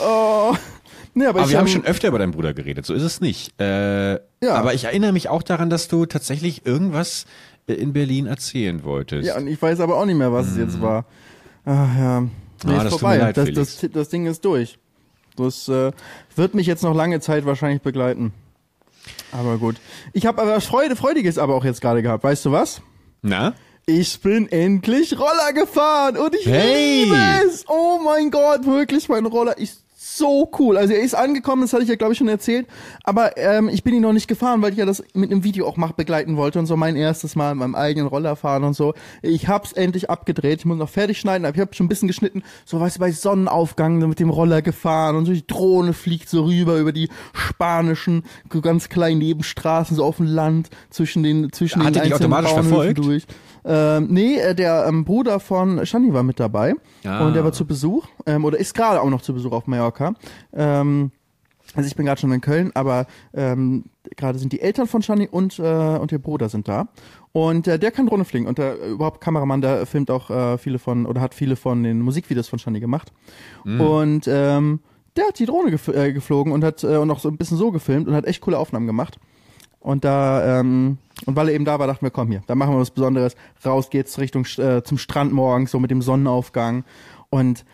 Oh. 0.00 0.54
Nee, 1.14 1.26
aber, 1.26 1.40
Aber 1.40 1.46
ich 1.46 1.52
wir 1.52 1.58
haben 1.58 1.68
schon 1.68 1.84
öfter 1.84 2.08
über 2.08 2.18
deinen 2.18 2.32
Bruder 2.32 2.54
geredet, 2.54 2.86
so 2.86 2.94
ist 2.94 3.02
es 3.02 3.20
nicht. 3.20 3.58
Äh, 3.60 4.14
Ja. 4.14 4.20
Aber 4.54 4.72
ich 4.74 4.84
erinnere 4.84 5.12
mich 5.12 5.28
auch 5.28 5.42
daran, 5.42 5.68
dass 5.68 5.88
du 5.88 6.06
tatsächlich 6.06 6.64
irgendwas 6.64 7.26
äh, 7.66 7.74
in 7.74 7.92
Berlin 7.92 8.26
erzählen 8.26 8.82
wolltest. 8.84 9.26
Ja, 9.26 9.36
und 9.36 9.46
ich 9.46 9.60
weiß 9.60 9.80
aber 9.80 9.96
auch 9.96 10.06
nicht 10.06 10.16
mehr, 10.16 10.32
was 10.32 10.46
es 10.48 10.56
jetzt 10.56 10.80
war. 10.80 11.04
Ach 11.64 11.98
ja. 11.98 12.20
Nee, 12.20 12.28
Ah, 12.76 12.82
ist 12.84 12.90
vorbei. 12.90 13.18
leid, 13.18 13.36
das, 13.36 13.52
das, 13.52 13.86
das 13.92 14.08
Ding 14.08 14.26
ist 14.26 14.44
durch. 14.44 14.78
Das 15.36 15.68
äh, 15.68 15.92
wird 16.34 16.54
mich 16.54 16.66
jetzt 16.66 16.82
noch 16.82 16.94
lange 16.94 17.20
Zeit 17.20 17.44
wahrscheinlich 17.44 17.82
begleiten. 17.82 18.32
Aber 19.32 19.58
gut. 19.58 19.76
Ich 20.12 20.26
habe 20.26 20.40
aber 20.42 20.56
was 20.56 20.66
Freude, 20.66 20.96
Freudiges 20.96 21.38
aber 21.38 21.54
auch 21.54 21.64
jetzt 21.64 21.80
gerade 21.80 22.02
gehabt. 22.02 22.24
Weißt 22.24 22.44
du 22.44 22.52
was? 22.52 22.80
Na? 23.22 23.54
Ich 23.86 24.20
bin 24.20 24.48
endlich 24.50 25.18
Roller 25.18 25.52
gefahren 25.54 26.16
und 26.18 26.34
ich 26.34 26.46
Hey! 26.46 27.04
liebe 27.04 27.16
es. 27.46 27.64
Oh 27.68 27.98
mein 28.04 28.30
Gott, 28.30 28.66
wirklich, 28.66 29.08
mein 29.08 29.24
Roller 29.26 29.56
ist 29.56 29.82
so 30.18 30.50
cool. 30.58 30.76
Also 30.76 30.92
er 30.92 31.00
ist 31.00 31.14
angekommen, 31.14 31.62
das 31.62 31.72
hatte 31.72 31.82
ich 31.84 31.88
ja 31.88 31.94
glaube 31.96 32.12
ich 32.12 32.18
schon 32.18 32.28
erzählt, 32.28 32.66
aber 33.04 33.36
ähm, 33.36 33.68
ich 33.68 33.82
bin 33.84 33.94
ihn 33.94 34.02
noch 34.02 34.12
nicht 34.12 34.28
gefahren, 34.28 34.60
weil 34.62 34.72
ich 34.72 34.78
ja 34.78 34.84
das 34.86 35.02
mit 35.14 35.30
einem 35.30 35.44
Video 35.44 35.66
auch 35.66 35.76
mach 35.76 35.92
begleiten 35.92 36.36
wollte 36.36 36.58
und 36.58 36.66
so 36.66 36.76
mein 36.76 36.96
erstes 36.96 37.36
Mal 37.36 37.54
mit 37.54 37.60
meinem 37.60 37.74
eigenen 37.74 38.08
Roller 38.08 38.36
fahren 38.36 38.64
und 38.64 38.74
so. 38.74 38.94
Ich 39.22 39.48
hab's 39.48 39.72
endlich 39.72 40.10
abgedreht, 40.10 40.60
ich 40.60 40.64
muss 40.66 40.76
noch 40.78 40.88
fertig 40.88 41.18
schneiden, 41.18 41.44
aber 41.46 41.54
ich 41.54 41.60
habe 41.60 41.74
schon 41.74 41.86
ein 41.86 41.88
bisschen 41.88 42.08
geschnitten, 42.08 42.42
so 42.64 42.80
weißt 42.80 42.96
du, 42.96 43.00
bei 43.00 43.10
Sonnenaufgang 43.12 43.98
mit 43.98 44.20
dem 44.20 44.30
Roller 44.30 44.60
gefahren 44.62 45.16
und 45.16 45.26
so 45.26 45.32
die 45.32 45.46
Drohne 45.46 45.92
fliegt 45.92 46.28
so 46.28 46.44
rüber 46.44 46.76
über 46.78 46.92
die 46.92 47.08
spanischen 47.32 48.24
ganz 48.62 48.88
kleinen 48.88 49.18
Nebenstraßen 49.18 49.96
so 49.96 50.04
auf 50.04 50.16
dem 50.16 50.26
Land 50.26 50.68
zwischen 50.90 51.22
den 51.22 51.52
zwischen 51.52 51.84
Hat 51.84 51.94
den 51.94 52.02
einzelnen 52.02 52.32
automatisch 52.32 52.50
Bauernhöfen 52.50 52.74
verfolgt? 52.74 52.98
durch. 52.98 53.26
Ähm, 53.64 54.06
nee, 54.10 54.36
äh, 54.36 54.54
der 54.54 54.86
ähm, 54.88 55.04
Bruder 55.04 55.40
von 55.40 55.84
Shani 55.84 56.12
war 56.12 56.22
mit 56.22 56.40
dabei 56.40 56.74
Ah. 57.04 57.26
und 57.26 57.34
der 57.34 57.44
war 57.44 57.52
zu 57.52 57.64
Besuch 57.66 58.06
ähm, 58.28 58.44
oder 58.44 58.58
ist 58.58 58.74
gerade 58.74 59.00
auch 59.00 59.10
noch 59.10 59.22
zu 59.22 59.34
Besuch 59.34 59.52
auf 59.52 59.66
Mallorca. 59.66 60.14
Ähm, 60.52 61.10
also 61.74 61.86
ich 61.86 61.96
bin 61.96 62.06
gerade 62.06 62.20
schon 62.20 62.32
in 62.32 62.40
Köln, 62.40 62.70
aber 62.74 63.06
ähm, 63.34 63.84
gerade 64.16 64.38
sind 64.38 64.52
die 64.52 64.60
Eltern 64.60 64.86
von 64.86 65.02
Shani 65.02 65.28
und, 65.28 65.58
äh, 65.58 65.98
und 65.98 66.10
der 66.10 66.18
Bruder 66.18 66.48
sind 66.48 66.68
da. 66.68 66.88
Und 67.32 67.66
äh, 67.68 67.78
der 67.78 67.90
kann 67.90 68.06
Drohne 68.06 68.24
fliegen 68.24 68.46
und 68.46 68.58
der 68.58 68.80
äh, 68.80 68.90
überhaupt 68.90 69.20
Kameramann, 69.20 69.60
der 69.60 69.84
filmt 69.86 70.10
auch 70.10 70.30
äh, 70.30 70.58
viele 70.58 70.78
von 70.78 71.06
oder 71.06 71.20
hat 71.20 71.34
viele 71.34 71.56
von 71.56 71.82
den 71.82 72.00
Musikvideos 72.00 72.48
von 72.48 72.58
Shani 72.58 72.80
gemacht. 72.80 73.12
Und 73.64 74.26
ähm, 74.28 74.80
der 75.16 75.26
hat 75.26 75.38
die 75.38 75.46
Drohne 75.46 75.70
gef 75.70 75.88
äh, 75.88 76.12
geflogen 76.12 76.52
und 76.52 76.64
hat 76.64 76.84
äh, 76.84 76.96
und 76.96 77.10
auch 77.10 77.18
so 77.18 77.28
ein 77.28 77.36
bisschen 77.36 77.58
so 77.58 77.70
gefilmt 77.70 78.08
und 78.08 78.14
hat 78.14 78.24
echt 78.24 78.40
coole 78.40 78.58
Aufnahmen 78.58 78.86
gemacht. 78.86 79.18
Und 79.80 80.04
da, 80.04 80.60
ähm, 80.60 80.98
und 81.26 81.36
weil 81.36 81.48
er 81.48 81.54
eben 81.54 81.64
da 81.64 81.78
war, 81.78 81.86
dachten 81.86 82.04
wir, 82.04 82.10
komm 82.10 82.30
hier, 82.30 82.42
da 82.46 82.54
machen 82.54 82.74
wir 82.74 82.80
was 82.80 82.90
Besonderes. 82.90 83.36
Raus 83.64 83.90
geht's 83.90 84.18
Richtung 84.18 84.44
äh, 84.56 84.82
zum 84.82 84.98
Strand 84.98 85.32
morgens, 85.32 85.70
so 85.70 85.78
mit 85.78 85.90
dem 85.90 86.02
Sonnenaufgang. 86.02 86.84
Und 87.30 87.64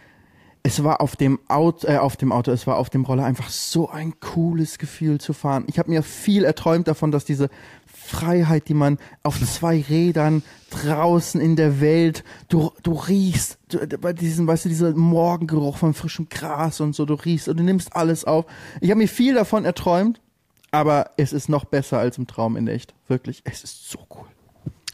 es 0.67 0.83
war 0.83 1.03
auf 1.03 1.15
dem 1.15 1.39
Auto, 1.47 1.87
äh, 1.87 1.99
auf 1.99 2.17
dem 2.17 2.33
Auto, 2.33 2.51
es 2.51 2.67
war 2.67 2.79
auf 2.79 2.89
dem 2.89 3.05
Roller 3.05 3.25
einfach 3.25 3.51
so 3.51 3.91
ein 3.91 4.19
cooles 4.19 4.79
Gefühl 4.79 5.21
zu 5.21 5.35
fahren. 5.35 5.65
Ich 5.69 5.79
habe 5.79 5.91
mir 5.91 6.03
viel 6.03 6.43
erträumt 6.43 6.89
davon, 6.89 7.13
dass 7.13 7.27
diese 7.27 7.51
Freiheit, 7.87 8.69
die 8.69 8.75
man 8.75 8.99
auf 9.23 9.39
zwei 9.41 9.83
Rädern 9.83 10.43
draußen 10.71 11.39
in 11.39 11.55
der 11.57 11.83
Welt, 11.83 12.25
du, 12.49 12.73
du 12.83 12.95
riechst, 12.95 13.59
du, 13.69 13.87
bei 13.99 14.15
diesem, 14.15 14.47
weißt 14.47 14.65
du, 14.65 14.71
dieser 14.71 14.93
Morgengeruch 14.93 15.77
von 15.77 15.93
frischem 15.93 16.31
Gras 16.31 16.81
und 16.81 16.95
so, 16.95 17.05
du 17.05 17.15
riechst 17.15 17.49
und 17.49 17.59
du 17.59 17.63
nimmst 17.63 17.95
alles 17.95 18.25
auf. 18.25 18.47
Ich 18.81 18.91
habe 18.91 18.99
mir 18.99 19.09
viel 19.09 19.35
davon 19.35 19.67
erträumt, 19.67 20.23
aber 20.71 21.11
es 21.19 21.35
ist 21.35 21.51
noch 21.51 21.67
besser 21.67 21.99
als 21.99 22.17
im 22.17 22.27
Traum 22.27 22.57
in 22.57 22.69
echt. 22.69 22.95
Wirklich, 23.07 23.43
es 23.45 23.65
ist 23.65 23.91
so 23.91 23.99
cool. 24.15 24.34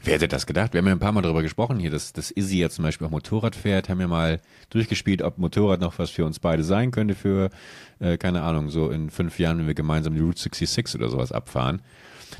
Wer 0.03 0.15
hätte 0.15 0.27
das 0.27 0.45
gedacht? 0.47 0.73
Wir 0.73 0.79
haben 0.79 0.87
ja 0.87 0.93
ein 0.93 0.99
paar 0.99 1.11
Mal 1.11 1.21
darüber 1.21 1.43
gesprochen 1.43 1.77
hier, 1.79 1.91
dass, 1.91 2.11
dass 2.11 2.31
Izzy 2.31 2.57
ja 2.57 2.69
zum 2.69 2.83
Beispiel 2.83 3.05
auch 3.07 3.11
Motorrad 3.11 3.55
fährt, 3.55 3.87
haben 3.87 4.01
ja 4.01 4.07
mal 4.07 4.39
durchgespielt, 4.71 5.21
ob 5.21 5.37
Motorrad 5.37 5.79
noch 5.79 5.99
was 5.99 6.09
für 6.09 6.25
uns 6.25 6.39
beide 6.39 6.63
sein 6.63 6.89
könnte 6.91 7.13
für, 7.13 7.49
äh, 7.99 8.17
keine 8.17 8.41
Ahnung, 8.41 8.69
so 8.69 8.89
in 8.89 9.09
fünf 9.11 9.37
Jahren, 9.37 9.59
wenn 9.59 9.67
wir 9.67 9.75
gemeinsam 9.75 10.15
die 10.15 10.21
Route 10.21 10.41
66 10.41 10.95
oder 10.99 11.09
sowas 11.09 11.31
abfahren. 11.31 11.81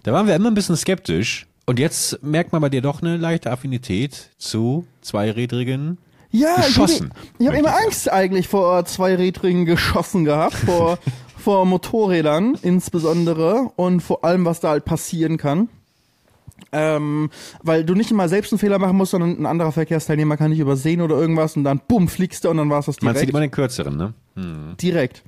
Da 0.04 0.12
waren 0.14 0.26
wir 0.26 0.36
immer 0.36 0.50
ein 0.50 0.56
bisschen 0.56 0.76
skeptisch, 0.76 1.46
Und 1.68 1.78
jetzt 1.78 2.24
merkt 2.24 2.52
man 2.52 2.62
bei 2.62 2.70
dir 2.70 2.82
doch 2.82 3.02
eine 3.04 3.18
leichte 3.18 3.52
Affinität 3.52 4.32
zu 4.40 4.88
zweirädrigen 5.02 6.00
Ja, 6.32 6.56
Geschossen, 6.56 7.14
ich 7.38 7.46
habe 7.48 7.58
möchte 7.62 7.70
immer. 7.70 7.78
Angst 7.86 8.12
eigentlich 8.12 8.48
vor 8.48 8.84
zweirädrigen 8.86 9.66
Geschossen 9.66 10.26
gehabt, 10.26 10.56
vor, 10.56 10.98
vor 11.38 11.66
Motorrädern 11.68 12.58
insbesondere 12.64 13.70
und 13.76 14.02
vor 14.02 14.26
allem, 14.26 14.46
was 14.46 14.60
da 14.62 14.70
halt 14.70 14.86
passieren 14.86 15.38
kann. 15.38 15.70
Ähm, 16.74 17.30
weil 17.62 17.84
du 17.84 17.96
nicht 17.96 18.12
immer 18.12 18.30
selbst 18.30 18.54
einen 18.54 18.60
Fehler 18.60 18.80
machen 18.80 18.96
musst, 18.96 19.12
sondern 19.12 19.38
ein 19.38 19.46
anderer 19.46 19.72
Verkehrsteilnehmer 19.72 20.38
kann 20.38 20.52
dich 20.52 20.60
übersehen 20.60 21.02
oder 21.02 21.18
irgendwas 21.18 21.58
und 21.58 21.66
dann 21.66 21.82
bumm, 21.88 22.08
fliegst 22.08 22.46
du 22.46 22.50
und 22.50 22.58
dann 22.58 22.70
war 22.70 22.80
es 22.80 22.86
das 22.86 23.02
Man 23.02 23.14
direkt. 23.14 23.20
zieht 23.20 23.30
immer 23.30 23.42
den 23.42 23.52
kürzeren, 23.52 23.98
ne? 23.98 24.14
Hm. 24.36 24.76
direkt. 24.82 25.24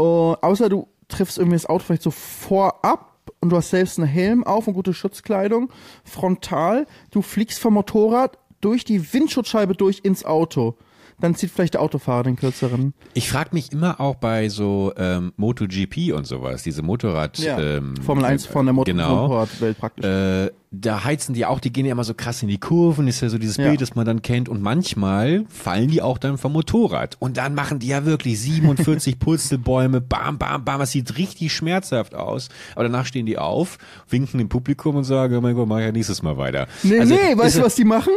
Uh, 0.00 0.34
außer 0.40 0.68
du 0.68 0.88
triffst 1.06 1.38
irgendwie 1.38 1.56
das 1.56 1.66
Auto 1.66 1.84
vielleicht 1.84 2.02
so 2.02 2.10
vorab 2.10 3.12
und 3.40 3.50
du 3.50 3.56
hast 3.56 3.70
selbst 3.70 3.98
einen 3.98 4.08
Helm 4.08 4.44
auf 4.44 4.66
und 4.66 4.74
gute 4.74 4.94
Schutzkleidung, 4.94 5.70
frontal, 6.04 6.86
du 7.10 7.22
fliegst 7.22 7.60
vom 7.60 7.74
Motorrad 7.74 8.38
durch 8.60 8.84
die 8.84 9.12
Windschutzscheibe 9.12 9.74
durch 9.74 10.00
ins 10.02 10.24
Auto. 10.24 10.76
Dann 11.22 11.34
zieht 11.34 11.50
vielleicht 11.50 11.74
der 11.74 11.80
Autofahrer 11.82 12.24
den 12.24 12.36
kürzeren. 12.36 12.92
Ich 13.14 13.30
frage 13.30 13.50
mich 13.52 13.72
immer 13.72 14.00
auch 14.00 14.16
bei 14.16 14.48
so 14.48 14.92
ähm, 14.96 15.32
MotoGP 15.36 16.12
und 16.14 16.26
sowas, 16.26 16.62
diese 16.64 16.82
Motorrad 16.82 17.38
ähm, 17.46 17.94
Formel 18.04 18.24
1 18.24 18.44
von 18.46 18.66
der 18.66 18.72
Motor 18.72 18.92
genau. 18.92 19.22
Motorradwelt 19.22 19.78
praktisch. 19.78 20.04
Äh, 20.04 20.50
da 20.74 21.04
heizen 21.04 21.34
die 21.34 21.44
auch, 21.44 21.60
die 21.60 21.70
gehen 21.72 21.84
ja 21.84 21.92
immer 21.92 22.02
so 22.02 22.14
krass 22.14 22.42
in 22.42 22.48
die 22.48 22.58
Kurven, 22.58 23.06
ist 23.06 23.20
ja 23.20 23.28
so 23.28 23.36
dieses 23.38 23.58
Ja. 23.58 23.68
Bild, 23.68 23.80
das 23.82 23.94
man 23.94 24.06
dann 24.06 24.22
kennt. 24.22 24.48
Und 24.48 24.62
manchmal 24.62 25.44
fallen 25.48 25.88
die 25.88 26.00
auch 26.02 26.16
dann 26.18 26.38
vom 26.38 26.52
Motorrad. 26.54 27.16
Und 27.20 27.36
dann 27.36 27.54
machen 27.54 27.78
die 27.78 27.88
ja 27.88 28.04
wirklich 28.06 28.40
47 28.40 29.18
Purzelbäume, 29.20 30.00
bam, 30.00 30.38
bam, 30.38 30.64
bam. 30.64 30.80
Das 30.80 30.92
sieht 30.92 31.18
richtig 31.18 31.52
schmerzhaft 31.52 32.14
aus. 32.14 32.48
Aber 32.74 32.84
danach 32.84 33.04
stehen 33.06 33.26
die 33.26 33.36
auf, 33.38 33.76
winken 34.08 34.38
dem 34.38 34.48
Publikum 34.48 34.96
und 34.96 35.04
sagen, 35.04 35.36
oh 35.36 35.40
mein 35.42 35.54
Gott, 35.54 35.68
mach 35.68 35.78
ja 35.80 35.92
nächstes 35.92 36.22
Mal 36.22 36.36
weiter. 36.38 36.66
Nee, 36.82 36.98
Also, 37.00 37.14
nee, 37.14 37.36
weißt 37.36 37.56
du, 37.56 37.58
ja- 37.60 37.66
was 37.66 37.74
die 37.74 37.84
machen? 37.84 38.12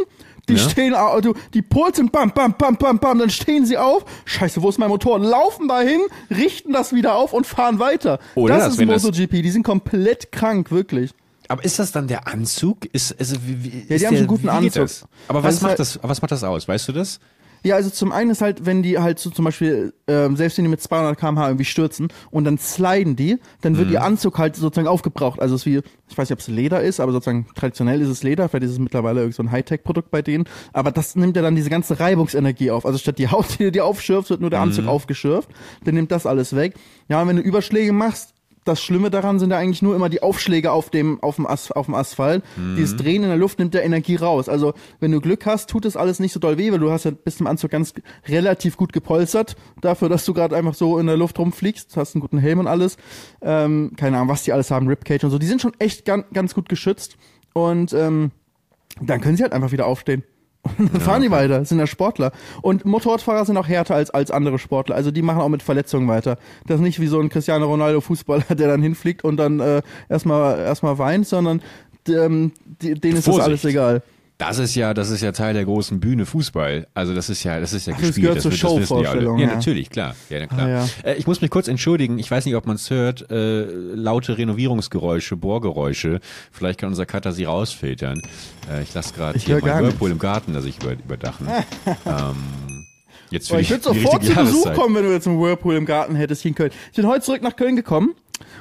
Die 0.48 0.54
Ja? 0.54 0.68
stehen, 0.70 0.94
du, 1.22 1.34
die 1.54 1.62
purzeln, 1.62 2.10
bam, 2.10 2.30
bam, 2.30 2.54
bam, 2.56 2.76
bam, 2.76 2.98
bam, 2.98 3.18
dann 3.18 3.30
stehen 3.30 3.66
sie 3.66 3.76
auf. 3.78 4.04
Scheiße, 4.24 4.62
wo 4.62 4.68
ist 4.68 4.78
mein 4.78 4.88
Motor? 4.88 5.18
Laufen 5.18 5.66
dahin, 5.68 6.00
richten 6.30 6.72
das 6.72 6.92
wieder 6.92 7.16
auf 7.16 7.32
und 7.32 7.46
fahren 7.46 7.78
weiter. 7.78 8.20
Oder 8.34 8.56
das 8.58 8.76
das, 8.76 8.78
ist 8.78 9.04
MotoGP, 9.04 9.42
die 9.42 9.50
sind 9.50 9.64
komplett 9.64 10.30
krank, 10.30 10.70
wirklich. 10.70 11.12
Aber 11.48 11.64
ist 11.64 11.78
das 11.78 11.92
dann 11.92 12.08
der 12.08 12.26
Anzug? 12.26 12.86
Ist, 12.92 13.18
also, 13.18 13.36
wie, 13.46 13.62
wie, 13.64 13.68
die 13.70 13.94
ist 13.94 14.04
haben 14.04 14.12
der, 14.12 14.18
einen 14.20 14.26
guten 14.26 14.48
Anzug. 14.48 14.82
Das? 14.82 15.04
Aber 15.28 15.44
Also 15.44 15.56
was 15.56 15.62
macht 15.62 15.78
das, 15.78 15.98
was 16.02 16.22
macht 16.22 16.32
das 16.32 16.44
aus? 16.44 16.66
Weißt 16.66 16.88
du 16.88 16.92
das? 16.92 17.20
Ja, 17.64 17.74
also 17.74 17.90
zum 17.90 18.12
einen 18.12 18.30
ist 18.30 18.42
halt, 18.42 18.64
wenn 18.64 18.82
die 18.82 18.98
halt 18.98 19.18
so 19.18 19.30
zum 19.30 19.44
Beispiel, 19.44 19.92
ähm, 20.06 20.36
selbst 20.36 20.56
wenn 20.58 20.64
die 20.64 20.70
mit 20.70 20.80
200 20.80 21.18
km/h 21.18 21.48
irgendwie 21.48 21.64
stürzen 21.64 22.08
und 22.30 22.44
dann 22.44 22.58
sliden 22.58 23.16
die, 23.16 23.38
dann 23.60 23.76
wird 23.76 23.90
ihr 23.90 24.02
Anzug 24.02 24.38
halt 24.38 24.56
sozusagen 24.56 24.86
aufgebraucht. 24.86 25.40
Also 25.40 25.56
es 25.56 25.62
ist 25.62 25.66
wie, 25.66 25.80
ich 26.08 26.16
weiß 26.16 26.28
nicht, 26.28 26.36
ob 26.36 26.40
es 26.40 26.48
Leder 26.48 26.82
ist, 26.82 27.00
aber 27.00 27.12
sozusagen 27.12 27.46
traditionell 27.54 28.00
ist 28.00 28.08
es 28.08 28.22
Leder, 28.22 28.48
vielleicht 28.48 28.64
ist 28.64 28.72
es 28.72 28.78
mittlerweile 28.78 29.20
irgend 29.20 29.34
so 29.34 29.42
ein 29.42 29.50
Hightech-Produkt 29.50 30.10
bei 30.10 30.22
denen, 30.22 30.44
aber 30.72 30.92
das 30.92 31.16
nimmt 31.16 31.36
ja 31.36 31.42
dann 31.42 31.56
diese 31.56 31.70
ganze 31.70 31.98
Reibungsenergie 31.98 32.70
auf. 32.70 32.86
Also 32.86 32.98
statt 32.98 33.18
die 33.18 33.28
Haut, 33.28 33.58
die 33.58 33.64
du 33.64 33.72
dir 33.72 33.84
aufschürfst, 33.84 34.30
wird 34.30 34.40
nur 34.40 34.50
der 34.50 34.60
Anzug 34.60 34.86
aufgeschürft, 34.86 35.48
dann 35.84 35.94
nimmt 35.94 36.12
das 36.12 36.26
alles 36.26 36.54
weg. 36.54 36.74
Ja, 37.08 37.22
und 37.22 37.28
wenn 37.28 37.36
du 37.36 37.42
Überschläge 37.42 37.92
machst, 37.92 38.35
das 38.66 38.82
Schlimme 38.82 39.10
daran 39.10 39.38
sind 39.38 39.50
ja 39.50 39.58
eigentlich 39.58 39.82
nur 39.82 39.94
immer 39.94 40.08
die 40.08 40.22
Aufschläge 40.22 40.72
auf 40.72 40.90
dem, 40.90 41.22
auf 41.22 41.36
dem, 41.36 41.46
As 41.46 41.70
auf 41.70 41.86
dem 41.86 41.94
Asphalt. 41.94 42.42
Dieses 42.76 42.96
Drehen 42.96 43.22
in 43.22 43.28
der 43.28 43.38
Luft 43.38 43.58
nimmt 43.58 43.74
ja 43.74 43.80
Energie 43.80 44.16
raus. 44.16 44.48
Also, 44.48 44.74
wenn 45.00 45.12
du 45.12 45.20
Glück 45.20 45.46
hast, 45.46 45.70
tut 45.70 45.84
das 45.84 45.96
alles 45.96 46.18
nicht 46.18 46.32
so 46.32 46.40
doll 46.40 46.58
weh, 46.58 46.72
weil 46.72 46.78
du 46.78 46.90
hast 46.90 47.04
ja 47.04 47.12
bis 47.12 47.36
zum 47.36 47.46
Anzug 47.46 47.70
ganz 47.70 47.94
relativ 48.28 48.76
gut 48.76 48.92
gepolstert. 48.92 49.56
Dafür, 49.80 50.08
dass 50.08 50.24
du 50.24 50.34
gerade 50.34 50.56
einfach 50.56 50.74
so 50.74 50.98
in 50.98 51.06
der 51.06 51.16
Luft 51.16 51.38
rumfliegst, 51.38 51.96
hast 51.96 52.14
einen 52.14 52.20
guten 52.20 52.38
Helm 52.38 52.58
und 52.58 52.66
alles. 52.66 52.96
Ähm, 53.40 53.92
keine 53.96 54.16
Ahnung, 54.16 54.28
was 54.28 54.42
die 54.42 54.52
alles 54.52 54.70
haben, 54.70 54.88
Ribcage 54.88 55.24
und 55.24 55.30
so. 55.30 55.38
Die 55.38 55.46
sind 55.46 55.62
schon 55.62 55.72
echt 55.78 56.04
ganz, 56.04 56.26
ganz 56.32 56.54
gut 56.54 56.68
geschützt. 56.68 57.16
Und 57.52 57.92
ähm, 57.92 58.32
dann 59.00 59.20
können 59.20 59.36
sie 59.36 59.42
halt 59.42 59.52
einfach 59.52 59.72
wieder 59.72 59.86
aufstehen. 59.86 60.24
Und 60.78 60.92
dann 60.92 61.00
fahren 61.00 61.22
die 61.22 61.30
weiter, 61.30 61.64
sind 61.64 61.78
ja 61.78 61.86
Sportler. 61.86 62.32
Und 62.62 62.84
Motorradfahrer 62.84 63.44
sind 63.44 63.56
auch 63.56 63.68
härter 63.68 63.94
als, 63.94 64.10
als 64.10 64.30
andere 64.30 64.58
Sportler. 64.58 64.94
Also 64.94 65.10
die 65.10 65.22
machen 65.22 65.40
auch 65.40 65.48
mit 65.48 65.62
Verletzungen 65.62 66.08
weiter. 66.08 66.38
Das 66.66 66.76
ist 66.76 66.82
nicht 66.82 67.00
wie 67.00 67.06
so 67.06 67.20
ein 67.20 67.28
Cristiano 67.28 67.66
Ronaldo 67.66 68.00
Fußballer, 68.00 68.44
der 68.54 68.68
dann 68.68 68.82
hinfliegt 68.82 69.24
und 69.24 69.36
dann 69.36 69.60
äh, 69.60 69.82
erstmal 70.08 70.58
erstmal 70.58 70.98
weint, 70.98 71.26
sondern 71.26 71.62
ähm, 72.08 72.52
die, 72.82 72.94
denen 72.94 73.16
ist 73.16 73.26
das 73.26 73.34
Vorsicht. 73.34 73.48
alles 73.48 73.64
egal. 73.64 74.02
Das 74.38 74.58
ist 74.58 74.74
ja, 74.74 74.92
das 74.92 75.08
ist 75.10 75.22
ja 75.22 75.32
Teil 75.32 75.54
der 75.54 75.64
großen 75.64 75.98
Bühne 75.98 76.26
Fußball. 76.26 76.86
Also 76.92 77.14
das 77.14 77.30
ist 77.30 77.42
ja, 77.42 77.58
das 77.58 77.72
ist 77.72 77.86
ja 77.86 77.94
Ach, 77.94 77.98
das 77.98 78.08
gespielt. 78.08 78.26
gehört 78.26 78.42
zur 78.42 78.50
das, 78.50 78.60
die 78.60 78.66
alle. 78.66 78.86
Showvorstellung, 78.86 79.38
Ja, 79.38 79.48
ja. 79.48 79.54
natürlich, 79.54 79.88
klar. 79.88 80.14
Ja, 80.28 80.40
na 80.40 80.46
klar. 80.46 80.66
Ah, 80.66 80.68
ja. 80.68 80.88
Äh, 81.10 81.14
ich 81.14 81.26
muss 81.26 81.40
mich 81.40 81.50
kurz 81.50 81.68
entschuldigen. 81.68 82.18
Ich 82.18 82.30
weiß 82.30 82.44
nicht, 82.44 82.54
ob 82.54 82.66
man 82.66 82.76
es 82.76 82.90
hört. 82.90 83.30
Äh, 83.30 83.62
laute 83.64 84.36
Renovierungsgeräusche, 84.36 85.36
Bohrgeräusche. 85.36 86.20
Vielleicht 86.52 86.78
kann 86.80 86.90
unser 86.90 87.06
Cutter 87.06 87.32
sie 87.32 87.44
rausfiltern. 87.44 88.20
Äh, 88.70 88.82
ich 88.82 88.92
lasse 88.92 89.14
gerade 89.14 89.38
hier 89.38 89.58
mein 89.62 89.84
Whirlpool 89.84 90.10
im 90.10 90.18
Garten, 90.18 90.52
das 90.52 90.66
ich 90.66 90.82
über, 90.82 90.92
überdachen. 90.92 91.48
ähm, 92.06 92.36
jetzt 93.30 93.48
für 93.48 93.58
ich 93.58 93.70
würde 93.70 93.84
sofort 93.84 94.22
zu 94.22 94.34
Besuch 94.34 94.74
kommen, 94.74 94.96
wenn 94.96 95.04
du 95.04 95.12
jetzt 95.12 95.26
einen 95.26 95.40
Whirlpool 95.40 95.76
im 95.76 95.86
Garten 95.86 96.14
hättest 96.14 96.42
hier 96.42 96.50
in 96.50 96.54
Köln. 96.56 96.72
Ich 96.90 96.96
bin 96.96 97.06
heute 97.06 97.24
zurück 97.24 97.40
nach 97.42 97.56
Köln 97.56 97.74
gekommen 97.74 98.14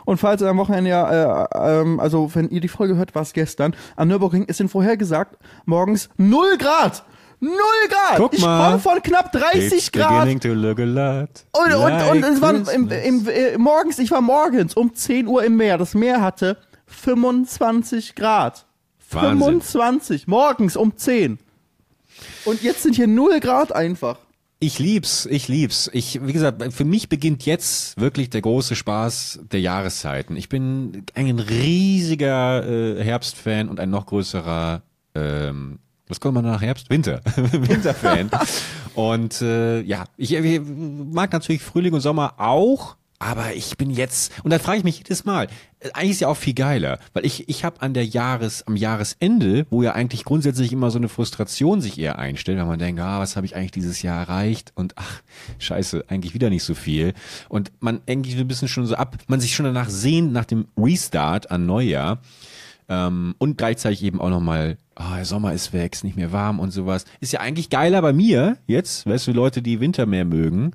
und 0.05 0.17
falls 0.17 0.41
ihr 0.41 0.49
am 0.49 0.57
Wochenende 0.57 0.89
ja, 0.89 1.45
äh, 1.45 1.81
ähm, 1.81 1.99
also 1.99 2.33
wenn 2.33 2.49
ihr 2.49 2.61
die 2.61 2.67
Folge 2.67 2.95
hört, 2.95 3.15
war 3.15 3.21
es 3.23 3.33
gestern, 3.33 3.75
an 3.95 4.07
Nürburgring 4.07 4.45
ist 4.45 4.59
denn 4.59 4.69
vorhergesagt, 4.69 5.37
morgens 5.65 6.09
0 6.17 6.57
Grad! 6.57 7.03
0 7.39 7.51
Grad! 7.89 8.17
Guck 8.17 8.33
ich 8.33 8.41
mal. 8.41 8.69
komme 8.71 8.79
von 8.79 9.01
knapp 9.03 9.31
30 9.31 9.73
It's 9.73 9.91
Grad! 9.91 10.09
beginning 10.09 10.39
to 10.39 10.49
look 10.53 10.79
a 10.79 10.83
lot 10.83 11.29
Und, 11.51 11.73
und, 11.73 12.09
und 12.09 12.23
es 12.23 12.41
war 12.41 12.53
im, 12.53 12.63
Christmas. 12.63 13.05
im, 13.05 13.27
äh, 13.27 13.57
morgens, 13.57 13.99
ich 13.99 14.11
war 14.11 14.21
morgens 14.21 14.73
um 14.73 14.93
10 14.93 15.27
Uhr 15.27 15.43
im 15.43 15.57
Meer. 15.57 15.77
Das 15.77 15.93
Meer 15.93 16.21
hatte 16.21 16.57
25 16.87 18.15
Grad. 18.15 18.65
Wahnsinn. 19.11 19.61
25, 19.61 20.27
morgens 20.27 20.75
um 20.75 20.95
10. 20.97 21.39
Und 22.45 22.61
jetzt 22.63 22.83
sind 22.83 22.95
hier 22.95 23.07
0 23.07 23.39
Grad 23.39 23.73
einfach. 23.73 24.17
Ich 24.59 24.79
lieb's, 24.79 25.25
ich 25.25 25.47
lieb's. 25.47 25.89
Ich, 25.91 26.25
wie 26.25 26.31
gesagt, 26.31 26.73
für 26.73 26.85
mich 26.85 27.09
beginnt 27.09 27.45
jetzt 27.45 27.99
wirklich 27.99 28.29
der 28.29 28.41
große 28.41 28.75
Spaß 28.75 29.41
der 29.51 29.59
Jahreszeiten. 29.59 30.37
Ich 30.37 30.47
bin 30.47 31.05
ein 31.13 31.39
riesiger 31.39 32.65
äh, 32.65 33.03
Herbstfan 33.03 33.67
und 33.67 33.79
ein 33.79 33.89
noch 33.89 34.05
größerer, 34.05 34.81
ähm, 35.13 35.79
was 36.07 36.19
kommt 36.19 36.35
man 36.35 36.45
nach 36.45 36.61
Herbst? 36.61 36.89
Winter, 36.89 37.21
Winterfan. 37.35 38.31
und 38.95 39.41
äh, 39.41 39.81
ja, 39.81 40.05
ich, 40.15 40.33
ich 40.33 40.61
mag 40.61 41.33
natürlich 41.33 41.61
Frühling 41.61 41.93
und 41.93 42.01
Sommer 42.01 42.35
auch. 42.37 42.95
Aber 43.17 43.53
ich 43.53 43.77
bin 43.77 43.89
jetzt, 43.89 44.33
und 44.43 44.51
dann 44.51 44.59
frage 44.59 44.79
ich 44.79 44.83
mich 44.83 44.97
jedes 44.97 45.23
Mal, 45.23 45.47
äh, 45.79 45.89
eigentlich 45.93 46.11
ist 46.11 46.19
ja 46.19 46.27
auch 46.27 46.37
viel 46.37 46.53
geiler, 46.53 46.99
weil 47.13 47.25
ich, 47.25 47.47
ich 47.47 47.63
habe 47.63 47.81
an 47.81 47.93
der 47.93 48.05
Jahres, 48.05 48.67
am 48.67 48.75
Jahresende, 48.75 49.65
wo 49.69 49.81
ja 49.83 49.93
eigentlich 49.93 50.25
grundsätzlich 50.25 50.73
immer 50.73 50.91
so 50.91 50.97
eine 50.97 51.07
Frustration 51.07 51.79
sich 51.79 51.97
eher 51.97 52.19
einstellt, 52.19 52.57
weil 52.57 52.65
man 52.65 52.79
denkt, 52.79 52.99
ah, 52.99 53.19
was 53.19 53.37
habe 53.37 53.45
ich 53.45 53.55
eigentlich 53.55 53.71
dieses 53.71 54.01
Jahr 54.01 54.19
erreicht 54.19 54.73
und 54.75 54.93
ach, 54.97 55.21
scheiße, 55.59 56.05
eigentlich 56.09 56.33
wieder 56.33 56.49
nicht 56.49 56.63
so 56.63 56.73
viel. 56.73 57.13
Und 57.47 57.71
man 57.79 58.01
eigentlich 58.07 58.37
ein 58.37 58.47
bisschen 58.47 58.67
schon 58.67 58.85
so 58.85 58.95
ab, 58.95 59.17
man 59.27 59.39
sich 59.39 59.55
schon 59.55 59.65
danach 59.65 59.89
sehnt, 59.89 60.33
nach 60.33 60.45
dem 60.45 60.67
Restart 60.77 61.51
an 61.51 61.65
Neujahr. 61.65 62.19
Ähm, 62.87 63.33
und 63.39 63.57
gleichzeitig 63.57 64.03
eben 64.03 64.21
auch 64.21 64.29
nochmal, 64.29 64.77
ah, 64.93 65.15
der 65.15 65.25
Sommer 65.25 65.53
ist 65.53 65.73
weg, 65.73 65.93
ist 65.93 66.03
nicht 66.03 66.17
mehr 66.17 66.31
warm 66.31 66.59
und 66.59 66.71
sowas. 66.71 67.05
Ist 67.19 67.33
ja 67.33 67.39
eigentlich 67.39 67.69
geiler 67.69 68.01
bei 68.01 68.13
mir 68.13 68.57
jetzt, 68.67 69.07
weißt 69.07 69.27
du, 69.27 69.31
Leute, 69.31 69.61
die 69.61 69.79
Winter 69.79 70.05
mehr 70.05 70.25
mögen. 70.25 70.73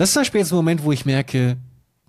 Das 0.00 0.08
ist 0.08 0.12
zum 0.14 0.20
Beispiel 0.22 0.40
jetzt 0.40 0.50
ein 0.50 0.56
Moment, 0.56 0.82
wo 0.82 0.92
ich 0.92 1.04
merke, 1.04 1.58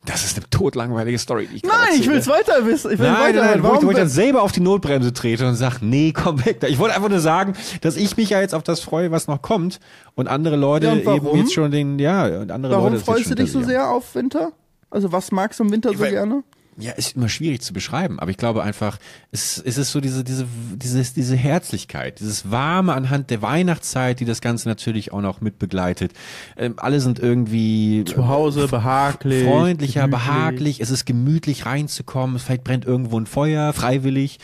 das 0.06 0.24
ist 0.24 0.38
eine 0.38 0.50
todlangweilige 0.50 1.20
Story. 1.20 1.48
Die 1.52 1.58
ich 1.58 1.64
Nein, 1.64 1.74
ich 1.90 1.98
erzähle. 2.08 2.16
will's 2.16 2.28
weiter 2.28 2.66
wissen. 2.66 2.92
Ich 2.94 3.00
will 3.00 3.10
Nein, 3.12 3.20
weiter 3.36 3.42
nein, 3.42 3.52
nein, 3.52 3.64
wo 3.64 3.68
ich, 3.68 3.74
Warum 3.74 3.86
wo 3.88 3.92
ich 3.92 3.98
dann 3.98 4.08
selber 4.08 4.44
auf 4.44 4.54
die 4.54 4.62
Notbremse 4.62 5.12
trete 5.12 5.46
und 5.46 5.56
sage, 5.56 5.80
nee, 5.82 6.14
komm 6.14 6.44
weg 6.46 6.62
da. 6.62 6.68
Ich 6.68 6.80
wollte 6.80 6.96
einfach 6.96 7.10
nur 7.10 7.20
sagen, 7.20 7.54
dass 7.82 7.98
ich 7.98 8.16
mich 8.16 8.30
ja 8.30 8.40
jetzt 8.40 8.56
auf 8.56 8.64
das 8.64 8.80
freue, 8.80 9.12
was 9.12 9.28
noch 9.28 9.42
kommt 9.42 9.82
und 10.16 10.30
andere 10.30 10.56
Leute 10.56 10.86
Ja, 10.88 10.94
und 10.94 11.06
warum? 11.06 11.28
eben 11.28 11.38
jetzt 11.40 11.54
schon 11.54 11.70
den, 11.70 12.00
ja, 12.00 12.28
und 12.40 12.50
andere 12.50 12.72
warum 12.72 12.86
Leute 12.86 12.96
jetzt 12.96 13.06
freust 13.06 13.30
du 13.30 13.36
dich 13.36 13.52
so 13.52 13.62
sehr 13.62 13.90
auf 13.90 14.16
Winter? 14.16 14.54
Also 14.90 15.12
was 15.12 15.32
magst 15.34 15.60
du 15.60 15.66
im 15.66 15.72
Winter 15.72 15.92
so 15.92 16.00
weil- 16.00 16.12
gerne? 16.12 16.44
Ja, 16.82 16.94
ist 16.94 17.16
immer 17.16 17.30
schwierig 17.30 17.62
zu 17.62 17.74
beschreiben, 17.74 18.20
aber 18.20 18.32
ich 18.32 18.38
glaube 18.38 18.64
einfach, 18.64 18.98
es, 19.32 19.62
es 19.64 19.78
ist 19.78 19.92
so 19.92 20.02
diese, 20.02 20.24
diese, 20.24 20.48
diese, 20.76 21.04
diese 21.14 21.36
Herzlichkeit, 21.36 22.20
dieses 22.20 22.50
Warme 22.52 22.94
anhand 22.94 23.30
der 23.30 23.42
Weihnachtszeit, 23.42 24.20
die 24.20 24.26
das 24.26 24.42
Ganze 24.42 24.68
natürlich 24.68 25.14
auch 25.14 25.22
noch 25.22 25.42
mit 25.42 25.60
begleitet. 25.60 26.14
Ähm, 26.58 26.74
alle 26.78 27.00
sind 27.00 27.20
irgendwie 27.20 28.04
Zu 28.06 28.28
Hause, 28.28 28.68
behaglich. 28.68 29.46
freundlicher, 29.46 30.02
gemütlich. 30.02 30.28
behaglich, 30.28 30.80
es 30.82 30.90
ist 30.90 31.06
gemütlich 31.06 31.66
reinzukommen, 31.66 32.40
vielleicht 32.40 32.64
brennt 32.64 32.86
irgendwo 32.86 33.20
ein 33.20 33.26
Feuer, 33.26 33.74
freiwillig. 33.74 34.40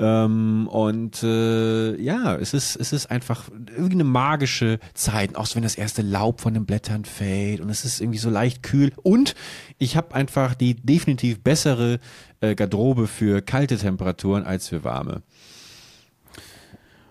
Ähm, 0.00 0.68
und 0.68 1.24
äh, 1.24 2.00
ja, 2.00 2.36
es 2.36 2.54
ist, 2.54 2.76
es 2.76 2.92
ist 2.92 3.10
einfach 3.10 3.48
irgendwie 3.68 3.94
eine 3.94 4.04
magische 4.04 4.78
Zeit, 4.94 5.34
auch 5.34 5.46
so 5.46 5.56
wenn 5.56 5.64
das 5.64 5.74
erste 5.74 6.02
Laub 6.02 6.40
von 6.40 6.54
den 6.54 6.66
Blättern 6.66 7.04
fällt 7.04 7.60
und 7.60 7.68
es 7.68 7.84
ist 7.84 8.00
irgendwie 8.00 8.18
so 8.20 8.30
leicht 8.30 8.62
kühl. 8.62 8.92
Und 9.02 9.34
ich 9.78 9.96
habe 9.96 10.14
einfach 10.14 10.54
die 10.54 10.74
definitiv 10.74 11.42
bessere 11.42 11.98
äh, 12.40 12.54
Garderobe 12.54 13.08
für 13.08 13.42
kalte 13.42 13.76
Temperaturen 13.76 14.44
als 14.44 14.68
für 14.68 14.84
warme. 14.84 15.22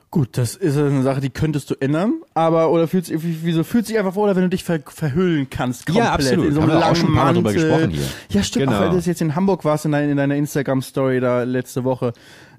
Gut, 0.09 0.37
das 0.37 0.55
ist 0.55 0.77
eine 0.77 1.03
Sache, 1.03 1.19
die 1.19 1.29
könntest 1.29 1.69
du 1.69 1.75
ändern, 1.81 2.21
aber 2.33 2.71
oder 2.71 2.87
fühlt 2.87 3.05
sich, 3.05 3.21
wie- 3.23 3.39
wieso 3.43 3.65
fühlt 3.65 3.85
sich 3.85 3.99
einfach 3.99 4.15
wohler, 4.15 4.37
wenn 4.37 4.43
du 4.43 4.49
dich 4.49 4.63
ver 4.63 4.79
verhüllen 4.85 5.49
kannst 5.49 5.85
komplett 5.85 6.05
Ja, 6.05 6.13
absolut. 6.13 6.45
in 6.45 6.53
so 6.53 6.61
Haben 6.61 6.71
einem 6.71 6.79
wir 6.79 6.87
auch 6.89 6.95
schon 6.95 7.09
ein 7.09 7.15
paar 7.15 7.25
Mal 7.25 7.33
drüber 7.33 7.51
Mantel. 7.51 7.69
gesprochen 7.69 7.91
hier. 7.91 8.03
Ja, 8.29 8.41
stimmt, 8.43 8.65
Genau. 8.67 8.77
auch 8.77 8.81
weil 8.83 8.89
du 8.91 8.97
jetzt 9.05 9.21
in 9.21 9.35
Hamburg 9.35 9.65
warst 9.65 9.83
in 9.83 9.91
deiner, 9.91 10.09
in 10.09 10.15
deiner 10.15 10.35
Instagram 10.35 10.81
Story 10.81 11.19
da 11.19 11.43
letzte 11.43 11.83
Woche. 11.83 12.13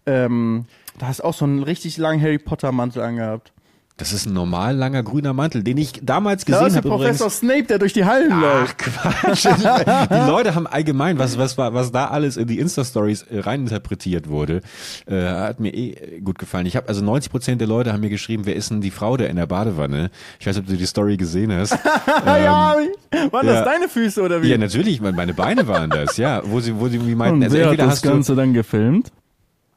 Ähm, 0.09 0.65
da 0.99 1.07
hast 1.09 1.23
auch 1.23 1.35
so 1.35 1.45
einen 1.45 1.63
richtig 1.63 1.97
langen 1.99 2.21
Harry 2.21 2.39
Potter 2.39 2.73
Mantel 2.73 3.03
angehabt. 3.03 3.53
Das 3.99 4.13
ist 4.13 4.27
ein 4.27 4.33
normal 4.33 4.77
langer 4.77 5.03
grüner 5.03 5.33
Mantel, 5.33 5.65
den 5.65 5.77
ich 5.77 5.91
damals 6.03 6.45
Da 6.45 6.53
gesehen 6.53 6.67
ist 6.69 6.73
der 6.75 6.83
habe 6.85 6.89
übrigens. 6.95 7.19
Professor 7.19 7.31
Snape, 7.31 7.65
der 7.65 7.81
durch 7.81 7.93
die 7.93 8.05
Hallen 8.05 8.31
Ach 8.33 8.41
läuft. 8.41 8.79
Quatsch. 8.79 9.45
die 10.11 10.31
Leute 10.31 10.55
haben 10.55 10.69
allgemein, 10.69 11.19
was, 11.19 11.37
was, 11.37 11.59
was 11.59 11.91
da 11.91 12.07
alles 12.07 12.37
in 12.37 12.47
die 12.47 12.61
Insta-Stories 12.61 13.23
äh, 13.25 13.41
reininterpretiert 13.41 14.29
wurde, 14.29 14.61
äh, 15.07 15.21
hat 15.21 15.59
mir 15.59 15.75
eh 15.75 16.21
gut 16.21 16.39
gefallen. 16.39 16.67
Ich 16.67 16.77
habe 16.77 16.87
also 16.87 17.03
90 17.05 17.33
Prozent 17.33 17.61
der 17.61 17.67
Leute 17.67 17.93
haben 17.93 18.01
mir 18.01 18.09
geschrieben, 18.09 18.47
wer 18.47 18.55
ist 18.55 18.71
denn 18.71 18.81
die 18.81 18.93
Frau 18.93 19.17
da 19.17 19.25
in 19.25 19.35
der 19.35 19.47
Badewanne? 19.47 20.11
Ich 20.39 20.47
weiß 20.47 20.55
nicht, 20.55 20.67
ob 20.67 20.71
du 20.71 20.77
die 20.77 20.87
Story 20.87 21.17
gesehen 21.17 21.53
hast. 21.53 21.73
ja, 22.25 22.77
ich- 22.79 23.33
waren 23.33 23.47
ja. 23.49 23.53
das 23.53 23.65
deine 23.65 23.89
Füße 23.89 24.23
oder 24.23 24.43
wie? 24.45 24.49
ja, 24.49 24.59
natürlich, 24.59 25.01
meine- 25.01 25.35
Beine 25.35 25.67
waren 25.67 25.91
das, 25.91 26.19
ja, 26.19 26.41
wo 26.45 26.61
sie, 26.61 26.79
wo 26.79 26.87
sie 26.87 27.05
wie 27.05 27.17
meinten, 27.17 27.39
Und 27.39 27.43
also 27.43 27.57
wer 27.57 27.71
hat 27.71 27.79
das 27.81 27.91
hast 27.91 28.05
du 28.05 28.11
Ganze 28.11 28.37
dann 28.37 28.55
gefilmt? 28.55 29.11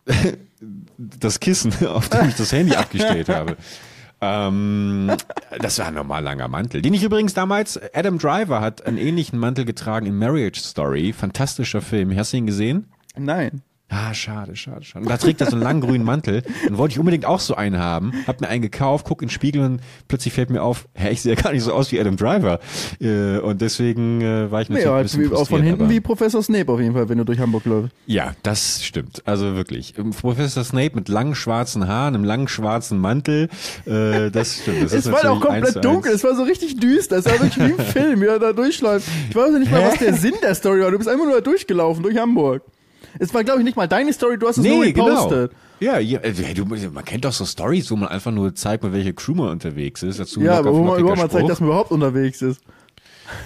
das 0.98 1.40
Kissen, 1.40 1.74
auf 1.88 2.10
dem 2.10 2.30
ich 2.30 2.36
das 2.36 2.52
Handy 2.52 2.76
abgestellt 2.76 3.30
habe. 3.30 3.58
Ähm, 4.24 5.12
das 5.60 5.80
war 5.80 5.88
ein 5.88 5.96
normal 5.96 6.24
langer 6.24 6.48
Mantel, 6.48 6.82
den 6.84 6.94
ich 6.94 7.04
übrigens 7.04 7.34
damals, 7.34 7.80
Adam 7.94 8.20
Driver 8.20 8.62
hat 8.62 8.86
einen 8.86 8.98
ähnlichen 8.98 9.40
Mantel 9.40 9.66
getragen 9.66 10.06
in 10.06 10.16
Marriage 10.16 10.60
Story, 10.62 11.12
fantastischer 11.12 11.82
Film. 11.82 12.16
Hast 12.16 12.34
du 12.34 12.38
ihn 12.38 12.46
gesehen? 12.46 12.86
Nein. 13.18 13.64
Ah, 13.94 14.14
schade, 14.14 14.56
schade, 14.56 14.86
schade. 14.86 15.04
Und 15.04 15.12
da 15.12 15.18
trägt 15.18 15.42
er 15.42 15.48
so 15.48 15.58
einen 15.58 15.64
langen 15.64 15.82
grünen 15.82 16.06
Mantel. 16.06 16.44
Dann 16.66 16.78
wollte 16.78 16.94
ich 16.94 17.00
unbedingt 17.00 17.26
auch 17.26 17.42
so 17.42 17.56
einen 17.56 17.78
haben. 17.78 18.14
Hab 18.26 18.40
mir 18.40 18.48
einen 18.48 18.62
gekauft, 18.62 19.06
guck 19.06 19.22
in 19.22 19.28
den 19.28 19.34
Spiegel 19.34 19.62
und 19.64 19.82
plötzlich 20.08 20.34
fällt 20.34 20.50
mir 20.50 20.64
auf, 20.64 20.88
hä, 20.94 21.10
ich 21.10 21.22
sehe 21.22 21.36
ja 21.36 21.42
gar 21.42 21.52
nicht 21.52 21.64
so 21.64 21.74
aus 21.74 21.92
wie 21.92 22.00
Adam 22.00 22.16
Driver. 22.16 22.62
Äh, 23.02 23.40
und 23.40 23.60
deswegen 23.60 24.22
äh, 24.22 24.50
war 24.50 24.62
ich 24.62 24.70
natürlich 24.70 24.88
ein 24.88 24.94
halt 24.94 25.12
bisschen 25.12 25.34
auch 25.34 25.46
von 25.46 25.62
hinten 25.62 25.90
wie 25.90 26.00
Professor 26.00 26.42
Snape 26.42 26.72
auf 26.72 26.80
jeden 26.80 26.94
Fall, 26.94 27.10
wenn 27.10 27.18
du 27.18 27.26
durch 27.26 27.40
Hamburg 27.40 27.66
läufst. 27.66 27.92
Ja, 28.06 28.34
das 28.44 28.82
stimmt. 28.82 29.24
Also 29.26 29.56
wirklich. 29.58 29.94
Professor 30.22 30.64
Snape 30.64 30.92
mit 30.96 31.10
langen 31.10 31.36
schwarzen 31.36 31.86
Haaren, 31.86 32.16
einem 32.16 32.24
langen 32.24 32.48
schwarzen 32.48 32.98
Mantel. 32.98 33.50
Äh, 33.86 34.32
das 34.32 34.60
stimmt. 34.62 34.84
Das 34.84 34.94
Es 35.02 35.12
war 35.12 35.32
auch 35.32 35.42
komplett 35.42 35.84
dunkel, 35.84 36.14
es 36.14 36.24
war 36.24 36.36
so 36.36 36.44
richtig 36.44 36.80
düster, 36.80 37.18
es 37.18 37.26
war 37.26 37.42
wirklich 37.42 37.58
wie 37.58 37.72
im 37.72 37.80
Film, 37.86 38.22
wie 38.22 38.26
er 38.26 38.40
da 38.40 38.54
durchläuft. 38.54 39.06
Ich 39.30 39.36
weiß 39.36 39.52
nicht 39.60 39.70
mal, 39.70 39.84
was 39.84 39.98
der 40.00 40.14
Sinn 40.14 40.36
der 40.42 40.56
Story 40.56 40.82
war. 40.82 40.92
Du 40.92 40.98
bist 40.98 41.10
einfach 41.10 41.26
nur 41.26 41.36
da 41.36 41.42
durchgelaufen 41.42 42.04
durch 42.04 42.18
Hamburg. 42.18 42.62
Es 43.20 43.34
war, 43.34 43.44
glaube 43.44 43.60
ich, 43.60 43.66
nicht 43.66 43.78
mal 43.78 43.88
deine 43.88 44.14
Story, 44.14 44.38
du 44.38 44.48
hast 44.48 44.58
es 44.58 44.64
nur 44.66 44.84
Nee, 44.86 44.92
genau. 44.94 45.08
repostet. 45.08 45.52
Ja, 45.80 46.00
ja 46.00 46.20
äh, 46.20 46.34
hey, 46.34 46.54
du, 46.54 46.66
man 46.66 47.06
kennt 47.06 47.26
doch 47.26 47.34
so 47.34 47.46
Stories, 47.46 47.90
wo 47.92 47.96
man 47.96 48.10
einfach 48.10 48.32
nur 48.32 48.54
zeigt, 48.56 48.84
mit 48.84 48.94
welcher 48.94 49.14
Crew 49.14 49.34
man 49.34 49.50
unterwegs 49.50 50.04
ist. 50.04 50.20
Dazu 50.20 50.42
Ja, 50.42 50.60
aber 50.60 50.74
wo 50.74 50.84
man 50.84 51.00
überhaupt 51.00 51.20
mal 51.20 51.30
zeigt, 51.30 51.50
dass 51.50 51.60
man 51.60 51.70
überhaupt 51.70 51.92
unterwegs 51.92 52.42
ist. 52.42 52.62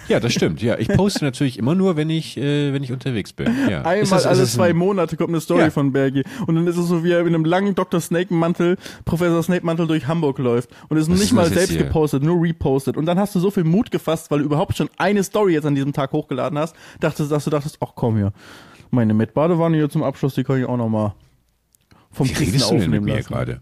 Ja, 0.07 0.19
das 0.19 0.33
stimmt. 0.33 0.63
Ja, 0.63 0.79
ich 0.79 0.87
poste 0.87 1.23
natürlich 1.23 1.59
immer 1.59 1.75
nur, 1.75 1.95
wenn 1.95 2.09
ich, 2.09 2.37
äh, 2.37 2.73
wenn 2.73 2.81
ich 2.81 2.91
unterwegs 2.91 3.33
bin. 3.33 3.45
Ja. 3.69 3.81
Ist 3.81 3.85
Einmal 3.85 3.99
das- 3.99 4.11
ist 4.11 4.25
alle 4.25 4.39
ein- 4.41 4.47
zwei 4.47 4.73
Monate 4.73 5.15
kommt 5.15 5.29
eine 5.29 5.39
Story 5.41 5.61
Ja. 5.61 5.69
von 5.69 5.91
Bergi. 5.91 6.23
Und 6.47 6.55
dann 6.55 6.65
ist 6.65 6.77
es 6.77 6.87
so, 6.87 7.03
wie 7.03 7.11
er 7.11 7.19
in 7.21 7.27
einem 7.27 7.45
langen 7.45 7.75
Dr. 7.75 7.99
Snake-Mantel, 8.01 8.77
Professor 9.05 9.43
Snake-Mantel 9.43 9.85
durch 9.85 10.07
Hamburg 10.07 10.39
läuft. 10.39 10.71
Und 10.89 10.97
ist 10.97 11.03
Was 11.07 11.19
nicht 11.19 11.25
ist 11.25 11.33
mal 11.33 11.45
selbst 11.49 11.69
hier? 11.69 11.83
gepostet, 11.83 12.23
nur 12.23 12.41
repostet. 12.41 12.97
Und 12.97 13.05
dann 13.05 13.19
hast 13.19 13.35
du 13.35 13.39
so 13.39 13.51
viel 13.51 13.63
Mut 13.63 13.91
gefasst, 13.91 14.31
weil 14.31 14.39
du 14.39 14.45
überhaupt 14.45 14.75
schon 14.75 14.89
eine 14.97 15.23
Story 15.23 15.53
jetzt 15.53 15.65
an 15.67 15.75
diesem 15.75 15.93
Tag 15.93 16.11
hochgeladen 16.13 16.57
hast, 16.57 16.75
dachtest, 16.99 17.31
dass 17.31 17.43
du 17.43 17.51
dachtest, 17.51 17.77
ach 17.79 17.91
komm 17.93 18.17
hier, 18.17 18.33
meine 18.91 19.13
Met-Badewanne 19.13 19.77
hier 19.77 19.89
zum 19.89 20.03
Abschluss, 20.03 20.35
die 20.35 20.43
kann 20.43 20.59
ich 20.59 20.65
auch 20.65 20.77
nochmal 20.77 21.13
vom 22.11 22.27
Wie 22.27 22.33
Kissen 22.33 22.45
redest 22.53 22.71
du 22.71 22.77
denn 22.77 22.91
mit 22.91 23.03
mir 23.03 23.21
gerade? 23.21 23.61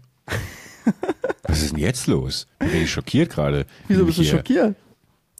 Was 1.42 1.62
ist 1.62 1.72
denn 1.72 1.80
jetzt 1.80 2.06
los? 2.06 2.46
Bin 2.58 2.82
ich 2.82 2.90
schockiert 2.90 3.30
gerade. 3.30 3.66
Wieso 3.88 4.02
Wie 4.02 4.06
bist 4.06 4.18
du 4.18 4.24
schockiert? 4.24 4.76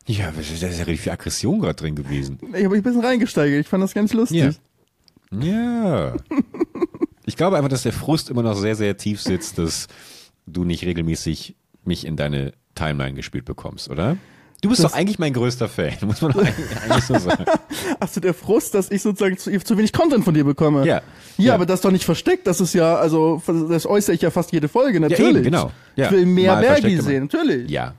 Ja, 0.06 0.30
da 0.30 0.40
ist 0.40 0.60
ja 0.60 0.68
richtig 0.68 1.00
viel 1.00 1.12
Aggression 1.12 1.60
gerade 1.60 1.74
drin 1.74 1.94
gewesen. 1.94 2.38
Ich 2.40 2.64
habe 2.64 2.68
mich 2.70 2.80
ein 2.80 2.82
bisschen 2.82 3.04
reingesteigert, 3.04 3.60
ich 3.60 3.68
fand 3.68 3.82
das 3.82 3.94
ganz 3.94 4.12
lustig. 4.12 4.58
Ja. 5.30 5.40
Ja. 5.40 6.16
Ich 7.26 7.36
glaube 7.36 7.56
einfach, 7.56 7.70
dass 7.70 7.84
der 7.84 7.94
Frust 7.94 8.28
immer 8.28 8.42
noch 8.42 8.54
sehr, 8.54 8.76
sehr 8.76 8.98
tief 8.98 9.18
sitzt, 9.18 9.56
dass 9.56 9.88
du 10.46 10.64
nicht 10.64 10.84
regelmäßig 10.84 11.56
mich 11.82 12.06
in 12.06 12.16
deine 12.16 12.52
Timeline 12.74 13.14
gespielt 13.14 13.46
bekommst, 13.46 13.88
oder? 13.88 14.18
Du 14.60 14.70
bist 14.70 14.82
Das- 14.82 14.92
doch 14.92 14.98
eigentlich 14.98 15.18
mein 15.18 15.32
größter 15.34 15.68
Fan, 15.68 15.92
muss 16.02 16.22
man 16.22 16.32
doch 16.32 16.40
eigentlich, 16.44 16.82
eigentlich 16.82 17.04
so 17.04 17.18
sagen. 17.18 17.44
Achso, 18.00 18.20
der 18.20 18.32
Frust, 18.34 18.74
dass 18.74 18.90
ich 18.90 19.02
sozusagen 19.02 19.36
zu, 19.36 19.50
zu 19.58 19.76
wenig 19.76 19.92
Content 19.92 20.24
von 20.24 20.32
dir 20.34 20.44
bekomme. 20.44 20.80
Ja. 20.86 20.96
Ja, 20.96 21.02
Ja. 21.36 21.54
aber 21.54 21.66
das 21.66 21.78
ist 21.80 21.84
doch 21.84 21.90
nicht 21.90 22.04
versteckt. 22.04 22.46
Das 22.46 22.60
ist 22.60 22.72
ja, 22.74 22.94
also, 22.96 23.42
das 23.68 23.86
äußere 23.86 24.14
ich 24.14 24.22
ja 24.22 24.30
fast 24.30 24.52
jede 24.52 24.68
Folge, 24.68 25.00
natürlich. 25.00 25.34
eben, 25.36 25.42
genau. 25.44 25.70
Ja. 25.96 26.06
Ich 26.06 26.12
will 26.12 26.24
mehr 26.26 26.54
Mal 26.54 26.62
Bergi 26.62 27.00
sehen, 27.00 27.24
natürlich. 27.24 27.70
Ja. 27.70 27.94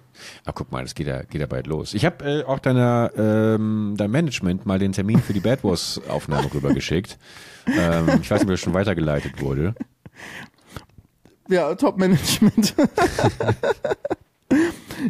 Aber 0.45 0.53
guck 0.53 0.71
mal, 0.71 0.81
das 0.81 0.95
geht 0.95 1.07
ja, 1.07 1.21
geht 1.23 1.41
ja 1.41 1.45
bald 1.47 1.67
los. 1.67 1.93
Ich 1.93 2.05
habe 2.05 2.23
äh, 2.25 2.43
auch 2.45 2.59
deiner, 2.59 3.11
ähm, 3.17 3.93
deinem 3.97 4.11
Management 4.11 4.65
mal 4.65 4.79
den 4.79 4.91
Termin 4.93 5.19
für 5.21 5.33
die 5.33 5.41
Bad 5.41 5.63
Wars 5.63 6.01
Aufnahme 6.07 6.47
rübergeschickt. 6.53 7.17
ähm, 7.67 8.07
ich 8.21 8.31
weiß 8.31 8.39
nicht, 8.39 8.43
ob 8.43 8.47
das 8.49 8.59
schon 8.61 8.73
weitergeleitet 8.73 9.41
wurde. 9.41 9.75
Ja, 11.49 11.75
Top-Management. 11.75 12.73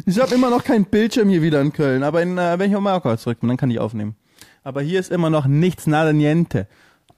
Ich 0.06 0.18
habe 0.20 0.34
immer 0.34 0.50
noch 0.50 0.64
keinen 0.64 0.84
Bildschirm 0.84 1.28
hier 1.28 1.42
wieder 1.42 1.60
in 1.60 1.72
Köln, 1.72 2.02
aber 2.02 2.22
in, 2.22 2.38
äh, 2.38 2.58
wenn 2.58 2.70
ich 2.70 2.76
auf 2.76 2.82
Mallorca 2.82 3.16
zurück 3.18 3.40
bin, 3.40 3.48
dann 3.48 3.56
kann 3.56 3.70
ich 3.70 3.78
aufnehmen. 3.78 4.14
Aber 4.64 4.82
hier 4.82 4.98
ist 5.00 5.10
immer 5.12 5.30
noch 5.30 5.46
nichts, 5.46 5.86
nada 5.86 6.12
niente. 6.12 6.66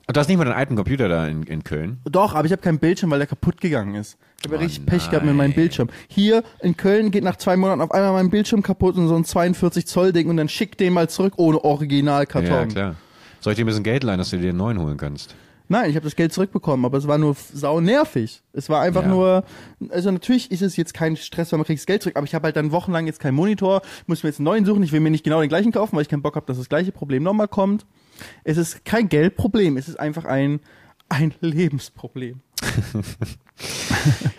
Und 0.07 0.17
du 0.17 0.21
hast 0.21 0.29
nicht 0.29 0.39
mal 0.39 0.45
deinen 0.45 0.55
alten 0.57 0.75
Computer 0.77 1.09
da 1.09 1.27
in, 1.27 1.43
in 1.43 1.65
Köln? 1.65 1.99
Doch, 2.05 2.35
aber 2.35 2.47
ich 2.47 2.53
habe 2.53 2.63
keinen 2.63 2.79
Bildschirm, 2.79 3.11
weil 3.11 3.19
der 3.19 3.27
kaputt 3.27 3.61
gegangen 3.61 3.95
ist. 3.95 4.17
Ich 4.39 4.45
habe 4.45 4.55
ja 4.57 4.61
Oh 4.61 4.65
richtig 4.65 4.87
Pech 4.87 5.11
gehabt 5.11 5.27
mit 5.27 5.35
meinem 5.35 5.49
nein. 5.49 5.55
Bildschirm. 5.55 5.89
Hier 6.09 6.43
in 6.63 6.77
Köln 6.79 7.11
geht 7.11 7.25
nach 7.25 7.37
zwei 7.37 7.57
Monaten 7.59 7.83
auf 7.83 7.91
einmal 7.93 8.13
mein 8.15 8.31
Bildschirm 8.31 8.63
kaputt 8.63 8.97
und 8.97 9.09
so 9.09 9.17
ein 9.17 9.25
42 9.25 9.87
Zoll 9.87 10.13
Ding 10.13 10.29
und 10.31 10.39
dann 10.39 10.49
schick 10.49 10.79
den 10.79 10.95
mal 10.95 11.11
zurück 11.11 11.35
ohne 11.37 11.59
Ja, 11.59 11.65
Originalkarton. 11.65 12.69
klar. 12.69 12.95
Soll 13.41 13.53
ich 13.53 13.57
dir 13.59 13.65
ein 13.65 13.67
bisschen 13.67 13.85
Geld 13.85 14.03
leihen, 14.03 14.19
dass 14.19 14.31
du 14.31 14.39
dir 14.39 14.49
einen 14.49 14.59
neuen 14.59 14.79
holen 14.81 14.97
kannst? 14.97 15.35
Nein, 15.69 15.91
ich 15.91 15.97
habe 15.97 16.05
das 16.05 16.17
Geld 16.17 16.33
zurückbekommen, 16.33 16.85
aber 16.87 16.97
es 16.99 17.07
war 17.07 17.19
nur 17.19 17.37
sau 17.53 17.81
nervig. 17.81 18.43
Es 18.53 18.69
war 18.71 18.81
einfach 18.81 19.03
Ja. 19.03 19.09
nur, 19.09 19.45
also 19.91 20.11
natürlich 20.11 20.51
ist 20.51 20.63
es 20.63 20.77
jetzt 20.77 20.95
kein 20.95 21.17
Stress, 21.17 21.53
weil 21.53 21.59
man 21.59 21.67
kriegt 21.67 21.79
das 21.81 21.87
Geld 21.87 22.03
zurück, 22.03 22.17
aber 22.17 22.25
ich 22.27 22.35
habe 22.35 22.45
halt 22.45 22.57
dann 22.57 22.73
wochenlang 22.73 23.07
jetzt 23.07 23.21
keinen 23.21 23.35
Monitor, 23.35 23.83
muss 24.07 24.23
mir 24.23 24.31
jetzt 24.31 24.39
einen 24.39 24.45
neuen 24.47 24.65
suchen, 24.65 24.83
ich 24.83 24.93
will 24.93 25.01
mir 25.01 25.11
nicht 25.11 25.25
genau 25.25 25.41
den 25.41 25.49
gleichen 25.49 25.71
kaufen, 25.73 25.95
weil 25.97 26.03
ich 26.03 26.09
keinen 26.09 26.23
Bock 26.23 26.37
habe, 26.37 26.47
dass 26.47 26.57
das 26.57 26.69
gleiche 26.69 26.91
Problem 26.93 27.23
nochmal 27.23 27.49
kommt. 27.49 27.85
Es 28.45 28.57
ist 28.57 28.85
kein 28.85 29.09
Geldproblem, 29.09 29.77
es 29.77 29.89
ist 29.89 30.01
einfach 30.01 30.25
ein, 30.25 30.61
ein 31.09 31.35
Lebensproblem. 31.41 32.41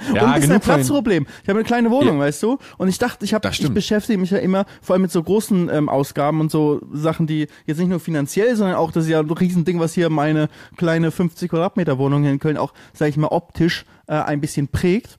und 0.10 0.18
ein 0.18 0.36
bisschen 0.36 0.52
ein 0.54 0.60
Platzproblem. 0.60 1.26
Ich 1.44 1.50
habe 1.50 1.60
eine 1.60 1.66
kleine 1.66 1.92
Wohnung, 1.92 2.18
Ja. 2.18 2.24
weißt 2.26 2.44
du? 2.44 2.58
Und 2.78 2.88
ich 2.88 2.98
dachte, 2.98 3.26
ich 3.26 3.34
habe, 3.34 3.42
Das 3.48 3.60
ich 3.60 3.70
beschäftige 3.72 4.20
mich 4.20 4.32
ja 4.32 4.38
immer 4.40 4.66
vor 4.82 4.94
allem 4.94 5.04
mit 5.04 5.12
so 5.12 5.22
großen 5.24 5.70
ähm, 5.70 5.90
Ausgaben 5.90 6.42
und 6.42 6.52
so 6.52 6.82
Sachen, 6.92 7.28
die 7.28 7.48
jetzt 7.66 7.78
nicht 7.80 7.90
nur 7.90 8.00
finanziell, 8.00 8.56
sondern 8.56 8.76
auch 8.76 8.92
das 8.92 9.06
ist 9.06 9.10
ja 9.12 9.20
ein 9.20 9.30
Riesending, 9.30 9.80
was 9.80 9.94
hier 9.94 10.10
meine 10.10 10.50
kleine 10.78 11.12
50 11.12 11.50
Quadratmeter 11.50 11.98
Wohnung 11.98 12.24
hier 12.24 12.32
in 12.32 12.40
Köln 12.40 12.58
auch, 12.58 12.74
sage 12.94 13.10
ich 13.10 13.18
mal, 13.18 13.28
optisch 13.28 13.86
äh, 14.08 14.14
ein 14.14 14.42
bisschen 14.42 14.68
prägt. 14.68 15.18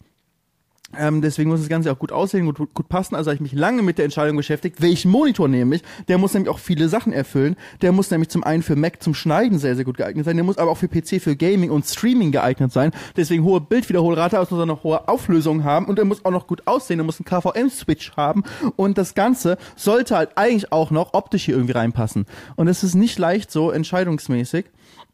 Ähm, 0.99 1.23
deswegen 1.23 1.51
muss 1.51 1.61
das 1.61 1.69
Ganze 1.69 1.93
auch 1.93 1.99
gut 1.99 2.11
aussehen, 2.11 2.47
gut, 2.47 2.75
gut 2.75 2.89
passen. 2.89 3.15
Also 3.15 3.31
habe 3.31 3.37
ich 3.37 3.41
mich 3.41 3.53
lange 3.53 3.83
mit 3.83 3.99
der 3.99 4.05
Entscheidung 4.05 4.37
beschäftigt, 4.37 4.83
welchen 4.83 5.11
Monitor 5.11 5.47
nehme 5.47 5.77
ich. 5.77 5.83
Der 6.09 6.19
muss 6.19 6.35
nämlich 6.35 6.51
auch 6.51 6.59
viele 6.59 6.89
Sachen 6.89 7.13
erfüllen. 7.13 7.57
Der 7.81 7.93
muss 7.93 8.11
nämlich 8.11 8.29
zum 8.29 8.43
einen 8.43 8.63
für 8.63 8.75
Mac 8.75 9.03
zum 9.03 9.15
Schneiden 9.15 9.59
sehr, 9.59 9.77
sehr 9.77 9.85
gut 9.85 9.99
geeignet 9.99 10.25
sein. 10.25 10.37
Der 10.37 10.45
muss 10.45 10.59
aber 10.59 10.71
auch 10.71 10.79
für 10.79 10.89
PC, 10.89 11.23
für 11.23 11.37
Gaming 11.37 11.71
und 11.71 11.87
Streaming 11.87 12.33
geeignet 12.33 12.73
sein. 12.73 12.91
Deswegen 13.17 13.45
hohe 13.45 13.61
Bildwiederholrate, 13.61 14.39
also 14.39 14.57
muss 14.57 14.63
er 14.63 14.67
noch 14.67 14.83
hohe 14.83 15.09
Auflösung 15.09 15.63
haben. 15.63 15.87
Und 15.87 15.99
er 15.99 16.05
muss 16.05 16.25
auch 16.25 16.33
noch 16.33 16.49
gut 16.49 16.67
aussehen. 16.67 16.99
Er 16.99 17.05
muss 17.05 17.21
einen 17.21 17.27
KVM-Switch 17.27 18.17
haben. 18.17 18.43
Und 18.75 18.99
das 18.99 19.15
Ganze 19.15 19.59
sollte 19.77 20.17
halt 20.17 20.31
eigentlich 20.37 20.73
auch 20.73 20.91
noch 20.91 21.15
optisch 21.15 21.45
hier 21.45 21.55
irgendwie 21.55 21.75
reinpassen. 21.75 22.27
Und 22.57 22.67
es 22.67 22.83
ist 22.83 22.95
nicht 22.95 23.19
leicht 23.19 23.53
so 23.53 23.71
entscheidungsmäßig. 23.71 24.67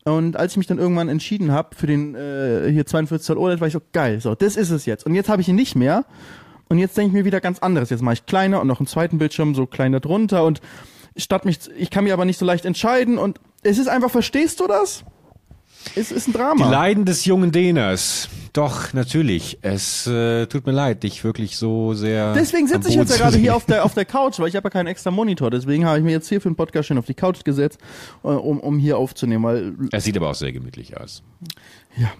Und 0.06 0.36
als 0.36 0.52
ich 0.52 0.56
mich 0.56 0.68
dann 0.68 0.78
irgendwann 0.78 1.08
entschieden 1.08 1.50
habe 1.50 1.74
für 1.74 1.88
den 1.88 2.14
äh, 2.14 2.70
hier 2.70 2.86
42 2.86 3.26
Zoll 3.26 3.38
OLED, 3.38 3.60
war 3.60 3.66
ich 3.66 3.72
so 3.72 3.80
geil, 3.92 4.20
so 4.20 4.36
das 4.36 4.56
ist 4.56 4.70
es 4.70 4.86
jetzt. 4.86 5.04
Und 5.04 5.14
jetzt 5.16 5.28
habe 5.28 5.42
ich 5.42 5.48
ihn 5.48 5.56
nicht 5.56 5.74
mehr. 5.74 6.04
Und 6.68 6.78
jetzt 6.78 6.96
denke 6.96 7.08
ich 7.08 7.12
mir 7.14 7.24
wieder 7.24 7.40
ganz 7.40 7.58
anderes. 7.58 7.90
Jetzt 7.90 8.02
mache 8.02 8.14
ich 8.14 8.26
kleiner 8.26 8.60
und 8.60 8.68
noch 8.68 8.78
einen 8.78 8.86
zweiten 8.86 9.18
Bildschirm 9.18 9.56
so 9.56 9.66
kleiner 9.66 9.98
drunter 9.98 10.44
und 10.44 10.60
statt 11.16 11.44
mich, 11.44 11.58
ich 11.76 11.90
kann 11.90 12.04
mich 12.04 12.12
aber 12.12 12.24
nicht 12.24 12.38
so 12.38 12.44
leicht 12.44 12.64
entscheiden 12.64 13.18
und 13.18 13.40
es 13.62 13.78
ist 13.78 13.88
einfach, 13.88 14.10
verstehst 14.10 14.60
du 14.60 14.68
das? 14.68 15.02
Es 15.96 16.12
ist 16.12 16.28
ein 16.28 16.32
Die 16.32 16.38
Drama. 16.38 16.70
Leiden 16.70 17.04
des 17.04 17.24
jungen 17.24 17.50
Dehners. 17.50 18.28
Doch, 18.56 18.94
natürlich. 18.94 19.58
Es 19.60 20.06
äh, 20.06 20.46
tut 20.46 20.64
mir 20.64 20.72
leid, 20.72 21.02
dich 21.02 21.22
wirklich 21.24 21.58
so 21.58 21.92
sehr. 21.92 22.32
Deswegen 22.32 22.66
sitze 22.66 22.88
ich 22.88 22.94
jetzt 22.94 23.10
ja 23.10 23.18
gerade 23.18 23.36
hier 23.36 23.54
auf 23.54 23.66
der, 23.66 23.84
auf 23.84 23.92
der 23.92 24.06
Couch, 24.06 24.38
weil 24.38 24.48
ich 24.48 24.56
habe 24.56 24.64
ja 24.64 24.70
keinen 24.70 24.86
extra 24.86 25.10
Monitor. 25.10 25.50
Deswegen 25.50 25.84
habe 25.84 25.98
ich 25.98 26.04
mir 26.04 26.12
jetzt 26.12 26.26
hier 26.30 26.40
für 26.40 26.48
den 26.48 26.56
Podcast 26.56 26.88
schön 26.88 26.96
auf 26.96 27.04
die 27.04 27.12
Couch 27.12 27.44
gesetzt, 27.44 27.78
äh, 28.24 28.28
um, 28.28 28.58
um 28.60 28.78
hier 28.78 28.96
aufzunehmen, 28.96 29.44
weil 29.44 29.74
Es 29.92 30.04
sieht 30.04 30.16
aber 30.16 30.30
auch 30.30 30.34
sehr 30.34 30.52
gemütlich 30.52 30.98
aus. 30.98 31.22
ja, 31.98 32.10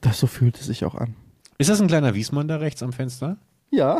das 0.00 0.18
so 0.18 0.26
fühlt 0.26 0.58
es 0.58 0.64
sich 0.64 0.86
auch 0.86 0.94
an. 0.94 1.16
Ist 1.58 1.68
das 1.68 1.82
ein 1.82 1.88
kleiner 1.88 2.14
Wiesmann 2.14 2.48
da 2.48 2.56
rechts 2.56 2.82
am 2.82 2.94
Fenster? 2.94 3.36
Ja. 3.70 3.98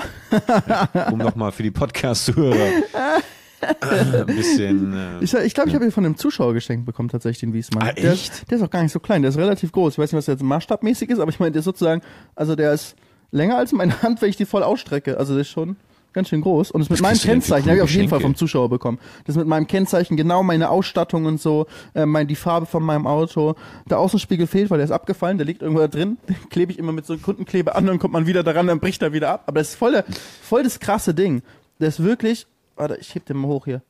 Um 1.11 1.19
nochmal 1.19 1.53
für 1.53 1.65
die 1.65 1.71
Podcast-Zuhörer 1.71 2.71
ein 3.81 4.27
bisschen. 4.27 4.93
Äh, 4.93 5.25
Ich, 5.25 5.35
ich 5.35 5.55
glaube, 5.55 5.69
ich 5.69 5.75
habe 5.75 5.85
ihn 5.85 5.91
von 5.93 6.05
einem 6.05 6.17
Zuschauer 6.17 6.55
geschenkt 6.55 6.87
bekommen, 6.87 7.09
tatsächlich, 7.09 7.41
den 7.41 7.53
Wiesmann. 7.53 7.89
Ah, 7.89 7.93
der, 7.93 8.13
echt? 8.13 8.33
ist- 8.33 8.51
der 8.51 8.59
ist 8.59 8.65
auch 8.65 8.71
gar 8.71 8.83
nicht 8.83 8.93
so 8.93 9.01
klein, 9.01 9.23
der 9.23 9.31
ist 9.31 9.39
relativ 9.39 9.73
groß. 9.73 9.95
Ich 9.95 9.99
weiß 9.99 10.13
nicht, 10.13 10.19
was 10.19 10.25
der 10.27 10.35
jetzt 10.35 10.43
maßstabmäßig 10.45 11.11
ist, 11.11 11.19
aber 11.19 11.31
ich 11.31 11.41
meine, 11.41 11.53
der 11.53 11.61
ist 11.61 11.65
sozusagen, 11.65 12.03
also 12.37 12.55
der 12.55 12.73
ist 12.73 12.95
länger 13.31 13.57
als 13.59 13.73
meine 13.73 14.01
Hand, 14.03 14.23
wenn 14.23 14.31
ich 14.31 14.37
die 14.37 14.47
voll 14.47 14.63
ausstrecke. 14.63 15.19
Also 15.19 15.35
der 15.35 15.43
ist 15.43 15.49
schon, 15.51 15.77
ganz 16.15 16.29
schön 16.31 16.41
groß. 16.41 16.71
Und 16.71 16.81
ist 16.81 16.91
mit 16.91 17.01
meinem 17.03 17.19
Kennzeichen, 17.19 17.67
habe 17.67 17.77
ich 17.77 17.83
auf 17.83 17.91
jeden 17.91 18.09
Fall 18.09 18.21
vom 18.21 18.35
Zuschauer 18.35 18.71
bekommen. 18.71 18.99
Das 19.27 19.35
ist 19.37 19.39
mit 19.39 19.47
meinem 19.47 19.67
Kennzeichen, 19.67 20.17
genau 20.17 20.43
meine 20.43 20.71
Ausstattung 20.71 21.27
und 21.27 21.41
so, 21.41 21.67
äh, 21.95 22.07
mein, 22.07 22.27
die 22.27 22.35
Farbe 22.37 22.67
von 22.67 22.83
meinem 22.83 23.07
Auto. 23.07 23.55
Der 23.91 23.99
Außenspiegel 23.99 24.47
fehlt, 24.47 24.71
weil 24.71 24.79
der 24.79 24.87
ist 24.87 24.91
abgefallen, 24.91 25.37
der 25.37 25.47
liegt 25.47 25.61
irgendwo 25.63 25.81
da 25.81 25.89
drin. 25.89 26.17
Den 26.29 26.37
klebe 26.51 26.73
ich 26.73 26.79
immer 26.79 26.93
mit 26.93 27.07
so 27.07 27.13
einem 27.13 27.23
Kundenkleber 27.23 27.77
an, 27.77 27.87
dann 27.87 27.99
kommt 27.99 28.15
man 28.15 28.27
wieder 28.27 28.43
daran, 28.43 28.67
dann 28.67 28.81
bricht 28.81 29.03
er 29.03 29.13
wieder 29.13 29.31
ab. 29.31 29.45
Aber 29.47 29.61
das 29.61 29.71
ist 29.71 29.75
voll, 29.77 29.93
der, 29.93 30.05
voll 30.43 30.63
das 30.63 30.81
krasse 30.81 31.13
Ding. 31.15 31.43
Das 31.79 31.99
ist 31.99 32.05
wirklich, 32.05 32.47
warte, 32.79 32.97
ich 32.97 33.15
heb 33.15 33.27
den 33.27 33.37
mal 33.37 33.49
hoch 33.49 33.65
hier. 33.67 33.83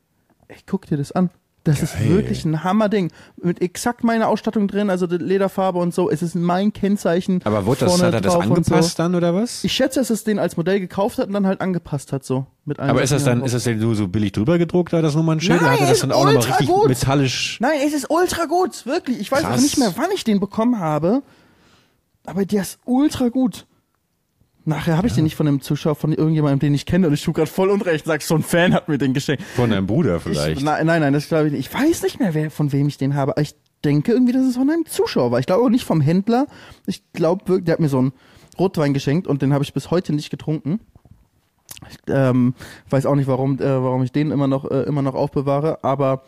Ich 0.48 0.66
guck 0.66 0.86
dir 0.86 0.96
das 0.96 1.12
an. 1.12 1.30
Das 1.64 1.82
ist 1.82 1.94
Geil. 1.98 2.08
wirklich 2.10 2.44
ein 2.46 2.64
Hammerding. 2.64 3.10
Mit 3.42 3.60
exakt 3.60 4.02
meiner 4.02 4.28
Ausstattung 4.28 4.68
drin, 4.68 4.88
also 4.88 5.06
die 5.06 5.18
Lederfarbe 5.18 5.78
und 5.78 5.92
so. 5.92 6.08
Es 6.08 6.22
ist 6.22 6.34
mein 6.34 6.72
Kennzeichen. 6.72 7.40
Aber 7.44 7.66
wurde 7.66 7.80
das, 7.80 8.02
hat 8.02 8.14
er 8.14 8.20
das 8.22 8.34
angepasst 8.36 8.96
So. 8.96 9.02
dann 9.02 9.14
oder 9.14 9.34
was? 9.34 9.64
Ich 9.64 9.72
schätze, 9.74 9.98
dass 10.00 10.08
es 10.08 10.24
den 10.24 10.38
als 10.38 10.56
Modell 10.56 10.80
gekauft 10.80 11.18
hat 11.18 11.26
und 11.26 11.34
dann 11.34 11.46
halt 11.46 11.60
angepasst 11.60 12.12
hat, 12.12 12.24
so. 12.24 12.46
Mit 12.64 12.78
Aber 12.80 13.02
ist 13.02 13.12
das 13.12 13.24
dann, 13.24 13.44
ist 13.44 13.52
das 13.54 13.64
denn 13.64 13.80
so, 13.80 13.92
so 13.92 14.08
billig 14.08 14.32
drüber 14.32 14.56
gedruckt, 14.56 14.94
da 14.94 15.02
das 15.02 15.14
Nummernschild? 15.14 15.58
oder 15.60 15.66
Nein, 15.70 15.74
hat 15.74 15.80
er 15.80 15.86
das 15.88 15.96
ist 15.96 16.02
dann 16.04 16.12
auch 16.12 16.24
nochmal 16.24 16.42
richtig 16.42 16.68
gut. 16.68 16.88
metallisch? 16.88 17.58
Nein, 17.60 17.80
es 17.86 17.92
ist 17.92 18.08
ultra 18.08 18.46
gut, 18.46 18.86
wirklich. 18.86 19.20
Ich 19.20 19.30
weiß 19.30 19.44
auch 19.44 19.48
Krass. 19.50 19.60
nicht 19.62 19.76
mehr, 19.78 19.92
wann 19.96 20.10
ich 20.14 20.24
den 20.24 20.40
bekommen 20.40 20.78
habe. 20.78 21.22
Aber 22.24 22.46
der 22.46 22.62
ist 22.62 22.78
ultra 22.86 23.28
gut. 23.28 23.66
Nachher 24.68 24.98
habe 24.98 25.06
ich 25.06 25.14
den 25.14 25.24
nicht 25.24 25.34
von 25.34 25.48
einem 25.48 25.62
Zuschauer, 25.62 25.94
von 25.94 26.12
irgendjemandem, 26.12 26.58
den 26.58 26.74
ich 26.74 26.84
kenne, 26.84 27.06
und 27.06 27.14
ich 27.14 27.22
tue 27.22 27.32
gerade 27.32 27.50
voll 27.50 27.70
unrecht, 27.70 28.04
sagst, 28.04 28.28
so 28.28 28.34
ein 28.34 28.42
Fan 28.42 28.74
hat 28.74 28.86
mir 28.86 28.98
den 28.98 29.14
geschenkt. 29.14 29.42
Von 29.42 29.70
deinem 29.70 29.86
Bruder 29.86 30.16
Ich, 30.16 30.22
vielleicht. 30.24 30.62
nein, 30.62 30.84
nein, 30.84 31.00
nein, 31.00 31.14
das 31.14 31.28
glaube 31.28 31.46
ich 31.46 31.52
nicht. 31.52 31.68
Ich 31.68 31.74
weiß 31.74 32.02
nicht 32.02 32.20
mehr, 32.20 32.34
wer, 32.34 32.50
von 32.50 32.70
wem 32.70 32.86
ich 32.86 32.98
den 32.98 33.14
habe. 33.14 33.32
Aber 33.32 33.40
ich 33.40 33.54
denke 33.82 34.12
irgendwie, 34.12 34.32
dass 34.32 34.44
es 34.44 34.56
von 34.56 34.68
einem 34.68 34.84
Zuschauer 34.84 35.30
war. 35.30 35.40
Ich 35.40 35.46
glaube 35.46 35.64
auch 35.64 35.70
nicht 35.70 35.84
vom 35.86 36.02
Händler. 36.02 36.46
Ich 36.86 37.02
glaube 37.14 37.48
wirklich, 37.48 37.64
der 37.64 37.72
hat 37.74 37.80
mir 37.80 37.88
so 37.88 37.98
einen 37.98 38.12
Rotwein 38.58 38.92
geschenkt 38.92 39.26
und 39.26 39.40
den 39.40 39.54
habe 39.54 39.64
ich 39.64 39.72
bis 39.72 39.90
heute 39.90 40.12
nicht 40.12 40.28
getrunken. 40.28 40.80
Ich 41.88 41.96
ähm, 42.08 42.54
weiß 42.90 43.06
auch 43.06 43.14
nicht, 43.14 43.26
warum, 43.26 43.58
äh, 43.60 43.82
warum 43.82 44.02
ich 44.02 44.12
den 44.12 44.30
immer 44.30 44.48
noch, 44.48 44.70
äh, 44.70 44.82
immer 44.82 45.00
noch 45.00 45.14
aufbewahre. 45.14 45.82
Aber 45.82 46.24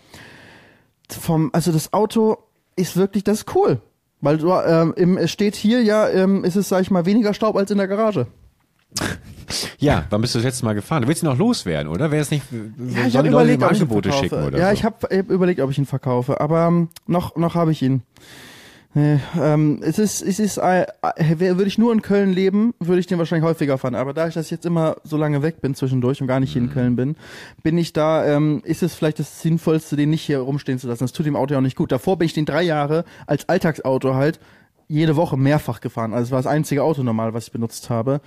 vom, 1.11 1.50
also 1.53 1.72
das 1.72 1.92
Auto 1.92 2.38
ist 2.76 2.96
wirklich, 2.96 3.22
das 3.22 3.40
ist 3.40 3.55
cool. 3.55 3.83
Weil 4.20 4.38
du, 4.38 4.52
ähm, 4.52 4.92
im, 4.96 5.16
es 5.16 5.30
steht 5.30 5.54
hier 5.54 5.83
ja, 5.83 6.09
ähm, 6.09 6.44
ist 6.44 6.56
es, 6.56 6.68
sag 6.68 6.83
ich 6.83 6.90
mal, 6.90 7.06
weniger 7.06 7.33
Staub 7.35 7.56
als 7.56 7.70
in 7.70 7.78
der 7.78 7.88
Garage. 7.88 8.26
Ja, 9.78 10.04
wann 10.11 10.20
bist 10.20 10.35
du 10.35 10.38
das 10.38 10.44
letzte 10.44 10.64
Mal 10.64 10.74
gefahren? 10.74 11.02
Du 11.02 11.09
willst 11.09 11.22
ihn 11.22 11.26
noch 11.26 11.38
loswerden, 11.38 11.90
oder? 11.90 12.11
Wäre 12.11 12.22
es 12.22 12.30
nicht, 12.30 12.44
Ja, 12.52 13.06
ich 13.06 13.16
habe 13.16 13.28
überlegt, 13.28 13.62
ob 13.62 13.72
ich 13.72 13.78
ihn 13.78 13.83
Angebote 13.85 14.11
verkaufe. 14.11 14.28
schicken 14.28 14.46
oder 14.46 14.59
ja, 14.59 14.68
so? 14.68 14.72
ich 14.74 14.85
habe 14.85 14.96
hab 15.16 15.30
überlegt, 15.30 15.61
ob 15.61 15.70
ich 15.70 15.78
ihn 15.78 15.87
verkaufe, 15.87 16.40
aber 16.40 16.66
ähm, 16.66 16.88
noch 17.06 17.37
noch 17.37 17.54
habe 17.54 17.72
ich 17.72 17.83
ihn. 17.83 18.02
Nee, 18.92 19.20
ähm, 19.40 19.79
es 19.85 20.00
ist 20.00 20.20
es 20.20 20.40
ist 20.40 20.57
äh, 20.59 20.83
äh, 21.03 21.38
würde 21.38 21.66
ich 21.68 21.79
nur 21.79 21.92
in 21.92 22.03
Köln 22.03 22.33
leben, 22.33 22.74
würde 22.81 22.98
ich 22.98 23.07
den 23.07 23.18
wahrscheinlich 23.18 23.48
häufiger 23.48 23.79
fahren. 23.79 23.94
Aber 23.94 24.12
da 24.12 24.26
ich 24.26 24.35
das 24.35 24.50
jetzt 24.50 24.66
immer 24.66 24.96
so 25.05 25.16
lange 25.16 25.42
weg 25.42 25.61
bin 25.61 25.76
zwischendurch 25.76 26.20
und 26.20 26.26
gar 26.26 26.40
nicht 26.40 26.53
hier 26.53 26.62
Mhm. 26.62 26.68
in 26.68 26.74
Köln 26.74 26.96
bin, 26.96 27.16
bin 27.62 27.79
ich 27.79 27.92
da. 27.92 28.26
Ähm, 28.26 28.62
ist 28.64 28.83
es 28.83 28.94
vielleicht 28.94 29.20
das 29.20 29.42
Sinnvollste, 29.42 29.94
den 29.94 30.11
nicht 30.11 30.22
hier 30.22 30.40
rumstehen 30.40 30.81
zu 30.81 30.88
lassen? 30.88 31.05
Das 31.05 31.12
tut 31.12 31.24
dem 31.24 31.37
Auto 31.37 31.53
ja 31.55 31.59
auch 31.59 31.62
nicht 31.62 31.76
gut. 31.76 31.92
Davor 31.92 32.18
bin 32.18 32.26
ich 32.26 32.33
den 32.35 32.46
drei 32.46 32.62
Jahre 32.64 33.05
als 33.29 33.48
Alltagsauto 33.48 34.14
halt 34.14 34.40
jede 34.88 35.14
Woche 35.14 35.37
mehrfach 35.37 35.81
gefahren. 35.81 36.12
Also 36.12 36.24
es 36.24 36.31
war 36.33 36.40
das 36.40 36.48
einzige 36.48 36.83
Auto 36.83 37.05
normal, 37.05 37.33
was 37.33 37.44
ich 37.46 37.53
benutzt 37.53 37.90
habe. 37.90 38.20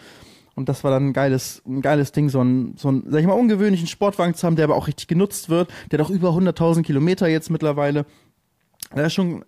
Und 0.56 0.70
das 0.70 0.86
war 0.86 0.92
dann 0.92 1.08
ein 1.08 1.14
geiles, 1.14 1.62
ein 1.68 1.82
geiles 1.82 2.14
Ding, 2.14 2.30
so 2.30 2.42
ein, 2.42 2.76
so 2.78 2.90
ein, 2.90 3.04
sag 3.10 3.20
ich 3.20 3.28
mal, 3.28 3.34
ungewöhnlichen 3.34 3.88
Sportwagen 3.88 4.34
zu 4.34 4.48
haben, 4.48 4.56
der 4.56 4.64
aber 4.64 4.76
auch 4.76 4.88
richtig 4.88 5.10
genutzt 5.10 5.50
wird. 5.50 5.70
Der 5.92 6.00
auch 6.02 6.10
über 6.10 6.30
100.000 6.30 6.84
Kilometer 6.84 7.28
jetzt 7.28 7.50
mittlerweile. 7.50 8.06
Der 8.96 9.08
ist 9.08 9.14
schon, 9.14 9.44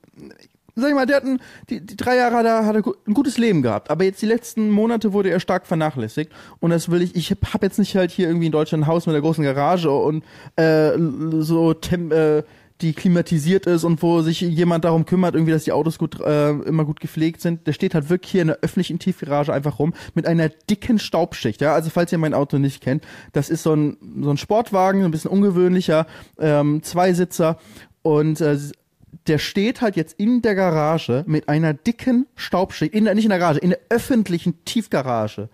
sag 0.76 0.90
ich 0.90 0.96
mal, 0.96 1.06
der 1.06 1.18
hat 1.18 1.24
ein, 1.24 1.40
die, 1.70 1.86
die 1.86 1.96
drei 1.98 2.18
Jahre 2.18 2.46
er, 2.46 2.66
hat 2.66 2.76
er 2.76 2.84
ein 3.08 3.14
gutes 3.14 3.38
Leben 3.38 3.62
gehabt. 3.62 3.90
Aber 3.90 4.04
jetzt 4.04 4.22
die 4.22 4.28
letzten 4.28 4.70
Monate 4.70 5.14
wurde 5.14 5.30
er 5.30 5.40
stark 5.40 5.66
vernachlässigt. 5.66 6.32
Und 6.60 6.72
das 6.72 6.90
will 6.90 7.02
ich, 7.02 7.16
ich 7.16 7.32
hab 7.32 7.64
jetzt 7.64 7.80
nicht 7.80 7.96
halt 7.96 8.12
hier 8.12 8.28
irgendwie 8.28 8.48
in 8.48 8.52
Deutschland 8.52 8.84
ein 8.84 8.88
Haus 8.88 9.06
mit 9.06 9.16
einer 9.16 9.22
großen 9.22 9.44
Garage 9.44 9.90
und 9.90 10.24
äh, 10.56 10.92
so 11.40 11.74
tem, 11.74 12.12
äh, 12.12 12.44
die 12.82 12.94
klimatisiert 12.94 13.68
ist 13.68 13.86
und 13.86 14.02
wo 14.02 14.22
sich 14.22 14.42
jemand 14.42 14.84
darum 14.84 15.06
kümmert, 15.06 15.34
irgendwie, 15.34 15.54
dass 15.54 15.64
die 15.64 15.72
Autos 15.72 15.98
gut 15.98 16.20
äh, 16.20 16.50
immer 16.50 16.84
gut 16.84 17.00
gepflegt 17.00 17.40
sind. 17.40 17.68
Der 17.68 17.74
steht 17.74 17.96
halt 17.96 18.10
wirklich 18.10 18.32
hier 18.32 18.42
in 18.42 18.48
der 18.48 18.60
öffentlichen 18.62 19.00
Tiefgarage 19.00 19.54
einfach 19.54 19.80
rum 19.80 19.94
mit 20.14 20.28
einer 20.28 20.50
dicken 20.50 21.00
Staubschicht. 21.00 21.62
Ja, 21.62 21.74
also 21.74 21.90
falls 21.90 22.12
ihr 22.12 22.18
mein 22.18 22.34
Auto 22.34 22.58
nicht 22.58 22.82
kennt, 22.82 23.06
das 23.32 23.50
ist 23.50 23.64
so 23.64 23.74
ein 23.74 23.98
so 24.22 24.30
ein 24.30 24.38
Sportwagen, 24.38 25.06
ein 25.06 25.12
bisschen 25.12 25.32
ungewöhnlicher, 25.32 26.06
ähm, 26.38 26.84
Zweisitzer 26.84 27.60
und 28.02 28.42
äh, 28.42 28.58
der 29.28 29.38
steht 29.38 29.82
halt 29.82 29.96
jetzt 29.96 30.20
in 30.20 30.42
der 30.42 30.56
Garage 30.56 31.24
mit 31.28 31.50
einer 31.50 31.74
dicken 31.74 32.28
Staubschicht, 32.36 32.94
in 32.94 33.06
der, 33.06 33.16
nicht 33.16 33.26
in 33.26 33.30
der 33.30 33.40
Garage, 33.40 33.60
in 33.60 33.72
der 33.72 33.80
öffentlichen 33.90 34.64
Tiefgarage. 34.66 35.50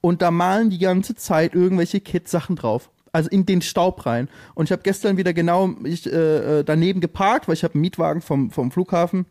Und 0.00 0.22
da 0.22 0.30
malen 0.30 0.70
die 0.70 0.78
ganze 0.78 1.14
Zeit 1.14 1.54
irgendwelche 1.54 2.00
Kids-Sachen 2.00 2.56
drauf. 2.56 2.90
Also 3.10 3.30
in 3.30 3.46
den 3.46 3.62
Staub 3.62 4.04
rein. 4.04 4.28
Und 4.54 4.66
ich 4.66 4.72
habe 4.72 4.82
gestern 4.82 5.16
wieder 5.16 5.32
genau 5.32 5.70
ich, 5.84 6.06
äh, 6.06 6.58
äh, 6.60 6.64
daneben 6.64 7.00
geparkt, 7.00 7.48
weil 7.48 7.54
ich 7.54 7.64
habe 7.64 7.74
einen 7.74 7.80
Mietwagen 7.80 8.20
vom, 8.20 8.50
vom 8.50 8.70
Flughafen 8.70 9.24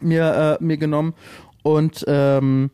mir, 0.00 0.58
äh, 0.60 0.64
mir 0.64 0.76
genommen 0.76 1.14
und 1.62 2.04
ähm, 2.06 2.70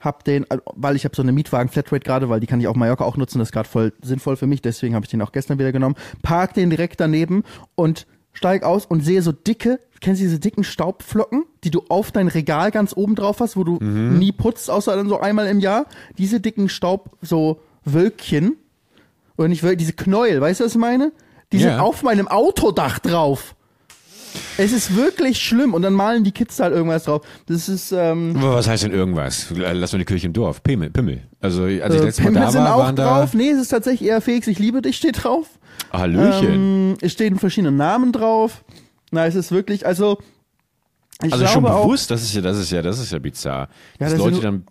hab 0.00 0.24
den, 0.24 0.46
weil 0.74 0.96
ich 0.96 1.04
habe 1.04 1.16
so 1.16 1.22
eine 1.22 1.32
Mietwagen 1.32 1.68
Flatrate 1.68 2.04
gerade, 2.04 2.28
weil 2.28 2.40
die 2.40 2.46
kann 2.46 2.60
ich 2.60 2.66
auf 2.66 2.76
Mallorca 2.76 3.04
auch 3.04 3.16
nutzen, 3.16 3.38
das 3.38 3.48
ist 3.48 3.52
gerade 3.52 3.68
voll 3.68 3.92
sinnvoll 4.02 4.36
für 4.36 4.46
mich, 4.46 4.62
deswegen 4.62 4.94
habe 4.94 5.04
ich 5.04 5.10
den 5.10 5.22
auch 5.22 5.32
gestern 5.32 5.58
wieder 5.58 5.72
genommen. 5.72 5.96
Park 6.22 6.54
den 6.54 6.70
direkt 6.70 7.00
daneben 7.00 7.42
und 7.74 8.06
steig 8.32 8.62
aus 8.62 8.86
und 8.86 9.00
sehe 9.04 9.22
so 9.22 9.32
dicke, 9.32 9.80
kennst 10.00 10.20
du 10.20 10.24
diese 10.26 10.38
dicken 10.38 10.62
Staubflocken, 10.64 11.44
die 11.64 11.70
du 11.70 11.82
auf 11.88 12.12
dein 12.12 12.28
Regal 12.28 12.70
ganz 12.70 12.92
oben 12.96 13.14
drauf 13.16 13.40
hast, 13.40 13.56
wo 13.56 13.64
du 13.64 13.78
nie 13.82 14.32
putzt, 14.32 14.70
außer 14.70 14.94
dann 14.96 15.08
so 15.08 15.18
einmal 15.18 15.46
im 15.48 15.60
Jahr? 15.60 15.86
Diese 16.18 16.40
dicken 16.40 16.68
Staub, 16.68 17.16
so 17.20 17.60
Wölkchen, 17.84 18.56
oder 19.36 19.48
nicht 19.48 19.62
Wölkchen, 19.62 19.78
diese 19.78 19.92
Knäuel, 19.94 20.40
weißt 20.40 20.60
du, 20.60 20.64
was 20.64 20.72
ich 20.72 20.78
meine? 20.78 21.12
Die 21.52 21.58
sind 21.58 21.70
Ja. 21.70 21.80
auf 21.80 22.02
meinem 22.02 22.28
Autodach 22.28 22.98
drauf. 22.98 23.54
Es 24.58 24.72
ist 24.72 24.94
wirklich 24.94 25.40
schlimm 25.40 25.72
und 25.72 25.82
dann 25.82 25.94
malen 25.94 26.22
die 26.22 26.32
Kids 26.32 26.60
halt 26.60 26.74
irgendwas 26.74 27.04
drauf. 27.04 27.22
Das 27.46 27.68
ist 27.68 27.92
ähm, 27.92 28.34
Was 28.38 28.68
heißt 28.68 28.84
denn 28.84 28.92
irgendwas? 28.92 29.46
Lass 29.54 29.92
mal 29.92 29.98
die 29.98 30.04
Kirche 30.04 30.26
im 30.26 30.32
Dorf. 30.32 30.62
Pimmel, 30.62 30.90
Pimmel. 30.90 31.22
Also, 31.40 31.62
als 31.62 31.72
ich 31.72 31.80
äh, 31.82 31.88
letztes 32.04 32.18
Mal 32.18 32.24
Pimmel 32.26 32.42
da 32.42 32.50
sind 32.50 32.62
war, 32.64 32.74
auch 32.74 32.78
waren 32.80 32.96
da 32.96 33.20
drauf. 33.20 33.34
Nee, 33.34 33.50
es 33.50 33.62
ist 33.62 33.68
tatsächlich 33.68 34.08
eher 34.08 34.20
Felix, 34.20 34.46
ich 34.46 34.58
liebe 34.58 34.82
dich 34.82 34.96
steht 34.96 35.24
drauf. 35.24 35.46
Hallöchen. 35.92 36.54
Ähm, 36.54 36.96
es 37.00 37.12
stehen 37.12 37.38
verschiedene 37.38 37.72
Namen 37.72 38.12
drauf. 38.12 38.64
Na, 39.10 39.26
es 39.26 39.34
ist 39.34 39.52
wirklich, 39.52 39.86
also 39.86 40.18
ich 41.22 41.32
also 41.32 41.46
schon 41.46 41.64
glaube 41.64 41.76
auch, 41.76 41.84
bewusst, 41.84 42.10
das 42.10 42.22
ist 42.22 42.34
ja, 42.34 42.42
das 42.42 42.58
ist 42.58 42.70
ja, 42.70 42.82
das 42.82 42.98
ist 42.98 43.10
ja 43.10 43.18
bizarr. 43.18 43.68
dass 43.98 44.12
das 44.12 44.18
Leute 44.20 44.40
dann 44.40 44.64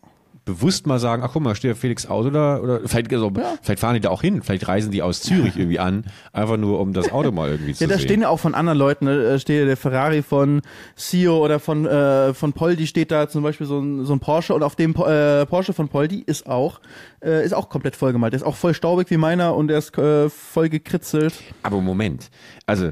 bewusst 0.48 0.88
mal 0.88 0.98
sagen, 0.98 1.22
ach 1.24 1.32
guck 1.34 1.44
mal, 1.44 1.54
steht 1.54 1.70
ja 1.70 1.76
Felix 1.76 2.08
Auto 2.10 2.32
da, 2.32 2.58
oder 2.58 2.80
vielleicht, 2.86 3.14
also, 3.14 3.32
Ja. 3.38 3.54
vielleicht 3.62 3.80
fahren 3.82 3.94
die 3.94 4.00
da 4.00 4.10
auch 4.10 4.22
hin, 4.22 4.42
vielleicht 4.42 4.68
reisen 4.68 4.92
die 4.92 5.04
aus 5.04 5.22
Zürich 5.22 5.56
irgendwie 5.58 5.78
an, 5.78 6.06
einfach 6.34 6.58
nur 6.58 6.80
um 6.80 6.94
das 6.94 7.12
Auto 7.12 7.32
mal 7.32 7.50
irgendwie 7.50 7.74
zu 7.74 7.84
ja, 7.84 7.88
da 7.90 7.98
sehen. 7.98 8.04
stehen 8.06 8.22
ja 8.22 8.30
auch 8.30 8.40
von 8.40 8.56
anderen 8.56 8.80
Leuten, 8.80 9.06
ne? 9.06 9.22
da 9.22 9.38
steht 9.38 9.60
ja 9.60 9.66
der 9.66 9.78
Ferrari 9.78 10.24
von 10.24 10.62
Sio 10.96 11.38
oder 11.44 11.60
von 11.60 11.86
äh, 11.86 12.34
von 12.34 12.54
Poldi 12.54 12.88
steht 12.88 13.12
da 13.12 13.30
zum 13.30 13.44
Beispiel 13.44 13.68
so 13.68 13.80
ein, 13.80 14.06
so 14.06 14.14
ein 14.14 14.20
Porsche 14.20 14.56
und 14.56 14.64
auf 14.64 14.76
dem 14.76 14.96
äh, 14.96 15.46
Porsche 15.46 15.74
von 15.74 15.90
Poldi 15.90 16.24
ist 16.26 16.48
auch 16.48 16.80
äh, 17.24 17.46
ist 17.46 17.54
auch 17.54 17.70
komplett 17.70 17.96
vollgemalt. 17.96 18.34
Der 18.34 18.40
ist 18.40 18.46
auch 18.46 18.56
voll 18.56 18.74
staubig 18.74 19.10
wie 19.12 19.18
meiner 19.18 19.54
und 19.56 19.68
der 19.68 19.78
ist 19.78 19.98
äh, 19.98 20.30
voll 20.30 20.70
gekritzelt. 20.70 21.34
Aber 21.64 21.82
Moment, 21.82 22.30
also 22.66 22.92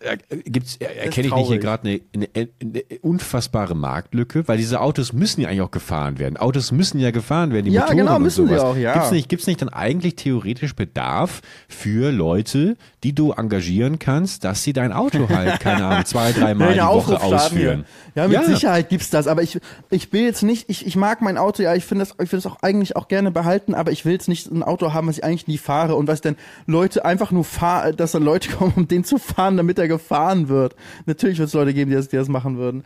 äh, 0.00 0.16
gibt's, 0.44 0.76
äh, 0.76 0.84
erkenne 0.84 1.28
ich 1.28 1.34
nicht 1.34 1.46
hier 1.48 1.58
gerade 1.58 1.88
eine, 1.88 2.00
eine, 2.14 2.48
eine 2.60 2.82
unfassbare 3.02 3.74
Marktlücke, 3.74 4.46
weil 4.48 4.58
diese 4.58 4.80
Autos 4.80 5.12
müssen 5.12 5.40
ja 5.40 5.48
eigentlich 5.48 5.60
auch 5.62 5.70
gefahren 5.70 6.18
werden. 6.18 6.36
Autos 6.36 6.72
müssen 6.72 6.98
ja 6.98 7.10
gefahren 7.10 7.52
werden, 7.52 7.66
die 7.66 7.72
Ja, 7.72 7.82
Motoren 7.82 7.96
genau, 7.98 8.16
und 8.16 8.22
müssen 8.22 8.46
sie 8.46 8.54
sowas. 8.54 8.64
auch, 8.64 8.76
ja. 8.76 8.94
Gibt's 8.94 9.10
nicht, 9.10 9.28
gibt's 9.28 9.46
nicht 9.46 9.62
dann 9.62 9.68
eigentlich 9.68 10.16
theoretisch 10.16 10.74
Bedarf 10.74 11.40
für 11.68 12.10
Leute, 12.12 12.76
die 13.02 13.14
du 13.14 13.32
engagieren 13.32 13.98
kannst, 13.98 14.44
dass 14.44 14.62
sie 14.62 14.72
dein 14.72 14.92
Auto 14.92 15.28
halt, 15.28 15.60
keine 15.60 15.86
Ahnung, 15.86 16.04
zwei, 16.06 16.32
dreimal 16.32 16.74
die 16.74 16.80
Woche 16.80 17.22
ausführen? 17.22 17.84
Ja, 18.14 18.26
mit 18.28 18.44
Sicherheit 18.46 18.88
gibt's 18.88 19.10
das, 19.10 19.26
aber 19.26 19.42
ich, 19.42 19.60
ich 19.90 20.12
will 20.12 20.22
jetzt 20.22 20.42
nicht, 20.42 20.68
ich, 20.68 20.86
ich 20.86 20.96
mag 20.96 21.20
mein 21.20 21.36
Auto, 21.38 21.62
ja, 21.62 21.74
ich 21.74 21.84
finde 21.84 22.04
das, 22.04 22.14
ich 22.22 22.32
will 22.32 22.38
das 22.38 22.46
auch 22.46 22.62
eigentlich 22.62 22.96
auch 22.96 23.08
gerne 23.08 23.30
behalten, 23.30 23.74
aber 23.74 23.92
ich 23.92 24.04
will 24.04 24.12
jetzt 24.12 24.28
nicht 24.28 24.50
ein 24.50 24.62
Auto 24.62 24.92
haben, 24.94 25.06
was 25.08 25.18
ich 25.18 25.24
eigentlich 25.24 25.46
nie 25.46 25.58
fahre 25.58 25.94
und 25.96 26.08
was 26.08 26.20
denn 26.22 26.36
Leute 26.66 27.04
einfach 27.04 27.30
nur 27.30 27.44
fahren, 27.44 27.94
dass 27.96 28.12
dann 28.12 28.22
Leute 28.22 28.50
kommen, 28.56 28.72
um 28.76 28.88
den 28.88 29.04
zu 29.04 29.18
fahren, 29.18 29.56
damit 29.56 29.75
er 29.78 29.88
gefahren 29.88 30.48
wird. 30.48 30.76
Natürlich 31.06 31.38
wird 31.38 31.48
es 31.48 31.54
Leute 31.54 31.74
geben, 31.74 31.90
die 31.90 31.96
das, 31.96 32.08
die 32.08 32.16
das 32.16 32.28
machen 32.28 32.56
würden. 32.58 32.84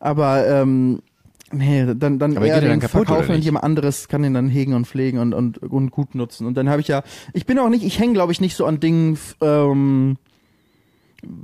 Aber, 0.00 0.46
ähm, 0.46 1.00
Nee, 1.52 1.86
dann, 1.94 2.18
dann 2.18 2.36
Aber 2.36 2.46
eher 2.46 2.60
den 2.60 2.80
kaputt, 2.80 3.02
oder 3.02 3.06
verkaufen 3.06 3.34
und 3.36 3.44
jemand 3.44 3.64
anderes 3.64 4.08
kann 4.08 4.22
den 4.22 4.34
dann 4.34 4.48
hegen 4.48 4.74
und 4.74 4.86
pflegen 4.86 5.18
und, 5.18 5.34
und, 5.34 5.58
und 5.58 5.90
gut 5.90 6.14
nutzen. 6.14 6.46
Und 6.46 6.56
dann 6.56 6.68
habe 6.68 6.80
ich 6.80 6.88
ja, 6.88 7.04
ich 7.32 7.46
bin 7.46 7.58
auch 7.58 7.68
nicht, 7.68 7.84
ich 7.84 7.98
hänge 8.00 8.14
glaube 8.14 8.32
ich 8.32 8.40
nicht 8.40 8.56
so 8.56 8.66
an 8.66 8.80
Dingen, 8.80 9.18
ähm, 9.40 10.16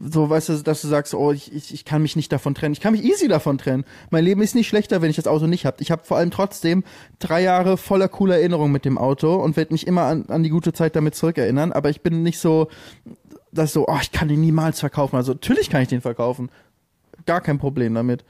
so, 0.02 0.28
weißt 0.28 0.48
du, 0.50 0.54
dass 0.62 0.82
du 0.82 0.88
sagst, 0.88 1.14
oh, 1.14 1.32
ich, 1.32 1.52
ich, 1.54 1.72
ich 1.72 1.84
kann 1.84 2.02
mich 2.02 2.16
nicht 2.16 2.32
davon 2.32 2.54
trennen. 2.54 2.72
Ich 2.72 2.80
kann 2.80 2.92
mich 2.92 3.04
easy 3.04 3.28
davon 3.28 3.58
trennen. 3.58 3.84
Mein 4.10 4.24
Leben 4.24 4.42
ist 4.42 4.54
nicht 4.54 4.68
schlechter, 4.68 5.02
wenn 5.02 5.10
ich 5.10 5.16
das 5.16 5.26
Auto 5.26 5.46
nicht 5.46 5.66
habe. 5.66 5.78
Ich 5.80 5.90
habe 5.90 6.04
vor 6.04 6.16
allem 6.16 6.30
trotzdem 6.30 6.84
drei 7.18 7.42
Jahre 7.42 7.76
voller 7.76 8.08
cooler 8.08 8.36
Erinnerungen 8.36 8.72
mit 8.72 8.84
dem 8.84 8.98
Auto 8.98 9.34
und 9.36 9.56
werde 9.56 9.72
mich 9.72 9.86
immer 9.86 10.02
an, 10.02 10.26
an 10.28 10.42
die 10.42 10.50
gute 10.50 10.72
Zeit 10.72 10.96
damit 10.96 11.14
zurückerinnern. 11.14 11.72
Aber 11.72 11.90
ich 11.90 12.02
bin 12.02 12.22
nicht 12.22 12.38
so, 12.38 12.68
dass 13.52 13.72
so, 13.72 13.86
oh, 13.88 13.98
ich 14.00 14.12
kann 14.12 14.28
den 14.28 14.40
niemals 14.40 14.80
verkaufen. 14.80 15.16
Also 15.16 15.32
natürlich 15.32 15.70
kann 15.70 15.82
ich 15.82 15.88
den 15.88 16.00
verkaufen. 16.00 16.50
Gar 17.26 17.40
kein 17.40 17.58
Problem 17.58 17.94
damit. 17.94 18.24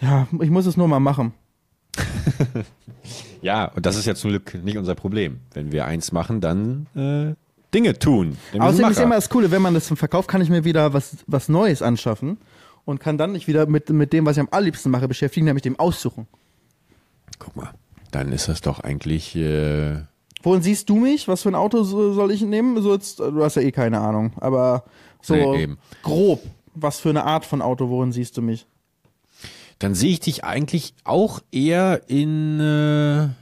Ja, 0.00 0.26
ich 0.40 0.50
muss 0.50 0.66
es 0.66 0.76
nur 0.76 0.88
mal 0.88 1.00
machen. 1.00 1.32
Ja, 3.42 3.66
und 3.66 3.86
das 3.86 3.96
ist 3.96 4.06
ja 4.06 4.14
zum 4.14 4.30
Glück 4.30 4.62
nicht 4.62 4.76
unser 4.76 4.94
Problem. 4.94 5.40
Wenn 5.54 5.72
wir 5.72 5.86
eins 5.86 6.12
machen, 6.12 6.40
dann 6.40 6.86
äh, 6.94 7.34
Dinge 7.74 7.98
tun. 7.98 8.36
Außerdem 8.58 8.90
ist 8.90 9.00
immer 9.00 9.14
das 9.14 9.30
Coole, 9.30 9.50
wenn 9.50 9.62
man 9.62 9.74
das 9.74 9.86
zum 9.86 9.96
Verkauf, 9.96 10.26
kann 10.26 10.42
ich 10.42 10.50
mir 10.50 10.64
wieder 10.64 10.92
was, 10.92 11.16
was 11.26 11.48
Neues 11.48 11.82
anschaffen 11.82 12.38
und 12.84 13.00
kann 13.00 13.16
dann 13.16 13.32
nicht 13.32 13.48
wieder 13.48 13.66
mit, 13.66 13.88
mit 13.90 14.12
dem, 14.12 14.26
was 14.26 14.36
ich 14.36 14.40
am 14.40 14.48
allerliebsten 14.50 14.90
mache, 14.90 15.08
beschäftigen, 15.08 15.46
nämlich 15.46 15.62
dem 15.62 15.78
Aussuchen. 15.78 16.26
Guck 17.38 17.56
mal, 17.56 17.70
dann 18.10 18.32
ist 18.32 18.48
das 18.48 18.60
doch 18.60 18.80
eigentlich. 18.80 19.36
Äh, 19.36 20.02
Wohin 20.42 20.62
siehst 20.62 20.88
du 20.88 20.96
mich? 20.96 21.28
Was 21.28 21.42
für 21.42 21.48
ein 21.50 21.54
Auto 21.54 21.82
so- 21.82 22.12
soll 22.12 22.30
ich 22.30 22.40
nehmen? 22.42 22.80
So 22.82 22.92
jetzt, 22.94 23.18
du 23.18 23.42
hast 23.44 23.56
ja 23.56 23.62
eh 23.62 23.72
keine 23.72 24.00
Ahnung, 24.00 24.32
aber 24.40 24.84
so 25.22 25.34
Nee, 25.34 25.62
eben. 25.62 25.78
grob. 26.02 26.40
Was 26.74 26.98
für 27.00 27.10
eine 27.10 27.24
Art 27.24 27.44
von 27.44 27.60
Auto, 27.62 27.88
worin 27.90 28.12
siehst 28.12 28.36
du 28.36 28.42
mich? 28.42 28.66
dann 29.80 29.94
sehe 29.94 30.10
ich 30.10 30.20
dich 30.20 30.44
eigentlich 30.44 30.92
auch 31.04 31.40
eher 31.50 32.02
in. 32.06 33.34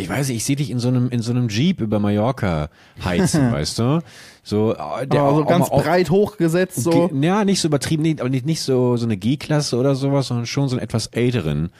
Äh, 0.00 0.04
ich 0.04 0.08
weiß 0.10 0.28
nicht, 0.28 0.38
ich 0.38 0.44
sehe 0.44 0.56
dich 0.56 0.70
in 0.70 0.78
so 0.78 0.88
einem 0.88 1.08
in 1.10 1.22
so 1.22 1.30
einem 1.32 1.48
Jeep 1.48 1.80
über 1.80 1.98
Mallorca 1.98 2.68
heizen, 3.04 3.52
weißt 3.52 3.78
du? 3.78 4.00
So, 4.42 4.72
äh, 4.74 5.06
der 5.06 5.20
aber 5.20 5.30
auch, 5.30 5.36
so 5.36 5.42
auch 5.44 5.48
ganz 5.48 5.68
auf- 5.68 5.82
breit 5.84 6.10
hochgesetzt, 6.10 6.82
so. 6.82 7.10
Ja, 7.20 7.44
nicht 7.44 7.60
so 7.60 7.68
übertrieben, 7.68 8.02
nee, 8.02 8.16
aber 8.18 8.30
nicht, 8.30 8.46
nicht 8.46 8.62
so, 8.62 8.96
so 8.96 9.04
eine 9.04 9.18
G-Klasse 9.18 9.76
oder 9.76 9.94
sowas, 9.94 10.28
sondern 10.28 10.46
schon 10.46 10.66
so 10.68 10.76
einen 10.76 10.82
etwas 10.82 11.08
älteren. 11.08 11.70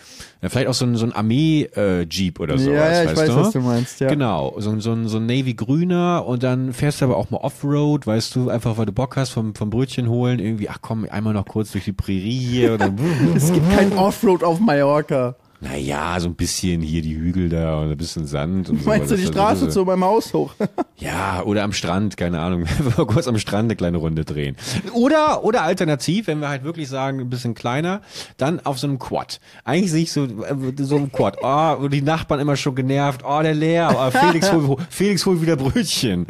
Ja, 0.43 0.51
vielleicht 0.51 0.69
auch 0.69 0.75
so 0.75 0.85
ein, 0.85 0.95
so 0.97 1.07
ein 1.07 1.13
Armee-Jeep 1.15 2.39
oder 2.39 2.59
sowas. 2.59 2.75
Ja, 2.77 2.93
ja, 2.93 3.03
ich 3.03 3.09
weißt 3.09 3.17
weiß, 3.23 3.29
du? 3.31 3.37
was 3.37 3.51
du 3.53 3.61
meinst, 3.61 4.01
ja. 4.01 4.09
Genau, 4.09 4.55
so, 4.59 4.71
ein- 4.71 4.81
so, 4.81 4.93
ein- 4.93 5.09
so 5.09 5.17
ein 5.17 5.27
Navy-grüner 5.27 6.25
und 6.27 6.43
dann 6.43 6.73
fährst 6.75 7.01
du 7.01 7.07
aber 7.07 7.17
auch 7.17 7.31
mal 7.31 7.39
Offroad, 7.39 8.07
weißt 8.07 8.37
du, 8.37 8.51
einfach 8.51 8.77
weil 8.77 8.87
du 8.87 8.93
Bock 8.93 9.17
hast 9.17 9.31
vom, 9.31 9.55
vom 9.55 9.71
Brötchen 9.71 10.09
holen, 10.09 10.39
irgendwie, 10.39 10.69
ach 10.69 10.79
komm, 10.83 11.07
einmal 11.11 11.33
noch 11.33 11.47
kurz 11.47 11.73
durch 11.73 11.85
die 11.85 11.93
Prärie 11.95 12.39
hier 12.39 12.75
oder 12.75 12.93
Es 13.35 13.53
gibt 13.53 13.71
kein 13.73 13.93
Offroad 13.97 14.45
auf 14.45 14.61
Mallorca. 14.61 15.35
Naja, 15.61 16.19
so 16.21 16.29
ein 16.29 16.35
bisschen 16.35 16.81
hier 16.81 17.03
die 17.03 17.17
Hügel 17.17 17.51
da 17.51 17.81
und 17.81 17.91
ein 17.91 17.97
bisschen 17.97 18.27
Sand 18.27 18.71
und 18.71 18.83
so. 18.83 18.89
Meinst 18.89 19.11
du 19.11 19.15
Das 19.15 19.21
die 19.21 19.27
Straße 19.27 19.67
so, 19.67 19.71
zu 19.71 19.85
meinem 19.85 20.05
Haus 20.05 20.33
hoch? 20.33 20.55
Ja, 21.01 21.43
oder 21.45 21.63
am 21.63 21.73
Strand, 21.73 22.19
keine 22.19 22.41
Ahnung, 22.41 22.67
kurz 22.97 23.27
am 23.27 23.39
Strand 23.39 23.69
eine 23.69 23.77
kleine 23.77 23.97
Runde 23.97 24.27
drehen. 24.27 24.55
Oder, 24.93 25.45
oder 25.45 25.63
alternativ, 25.63 26.27
wenn 26.27 26.41
wir 26.41 26.51
halt 26.51 26.63
wirklich 26.63 26.91
sagen, 26.91 27.21
ein 27.21 27.31
bisschen 27.31 27.55
kleiner, 27.55 28.03
dann 28.37 28.61
auf 28.67 28.79
so 28.79 28.87
einem 28.87 28.99
Quad. 28.99 29.41
Eigentlich 29.65 29.91
sehe 29.93 30.03
ich 30.03 30.13
so, 30.13 30.25
äh, 30.25 30.55
so 30.77 30.97
ein 30.97 31.11
Quad. 31.11 31.39
Oh, 31.43 31.89
die 31.89 32.03
Nachbarn 32.03 32.39
immer 32.39 32.55
schon 32.57 32.75
genervt. 32.75 33.23
Oh, 33.27 33.41
der 33.43 33.55
leer. 33.55 33.97
Oh, 33.97 34.11
Felix, 34.11 34.53
hol, 34.53 34.77
Felix 34.91 35.25
holt 35.25 35.41
wieder 35.41 35.57
Brötchen. 35.57 36.27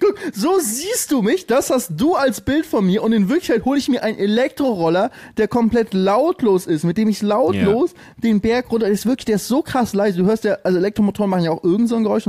Guck, 0.00 0.14
so 0.32 0.58
siehst 0.58 1.12
du 1.12 1.20
mich, 1.20 1.46
das 1.46 1.68
hast 1.68 1.90
du 1.94 2.14
als 2.14 2.40
Bild 2.40 2.64
von 2.64 2.86
mir 2.86 3.02
und 3.02 3.12
in 3.12 3.28
Wirklichkeit 3.28 3.66
hole 3.66 3.78
ich 3.78 3.90
mir 3.90 4.02
einen 4.02 4.18
Elektroroller, 4.18 5.10
der 5.36 5.48
komplett 5.48 5.92
lautlos 5.92 6.66
ist, 6.66 6.84
mit 6.84 6.96
dem 6.96 7.08
ich 7.10 7.20
lautlos 7.20 7.92
den 8.16 8.40
Berg 8.42 8.70
runter, 8.70 8.88
ist 8.88 9.06
wirklich, 9.06 9.24
der 9.24 9.36
ist 9.36 9.48
so 9.48 9.62
krass 9.62 9.94
leise, 9.94 10.18
du 10.18 10.26
hörst 10.26 10.44
ja, 10.44 10.58
also 10.62 10.78
Elektromotoren 10.78 11.30
machen 11.30 11.44
ja 11.44 11.50
auch 11.50 11.64
irgend 11.64 11.88
so 11.88 11.96
ein 11.96 12.02
Geräusch, 12.02 12.26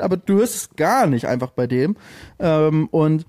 aber 0.00 0.16
du 0.16 0.34
hörst 0.34 0.54
es 0.54 0.76
gar 0.76 1.06
nicht 1.06 1.26
einfach 1.26 1.50
bei 1.50 1.66
dem. 1.66 1.96
Ähm, 2.38 2.88
und 2.90 3.26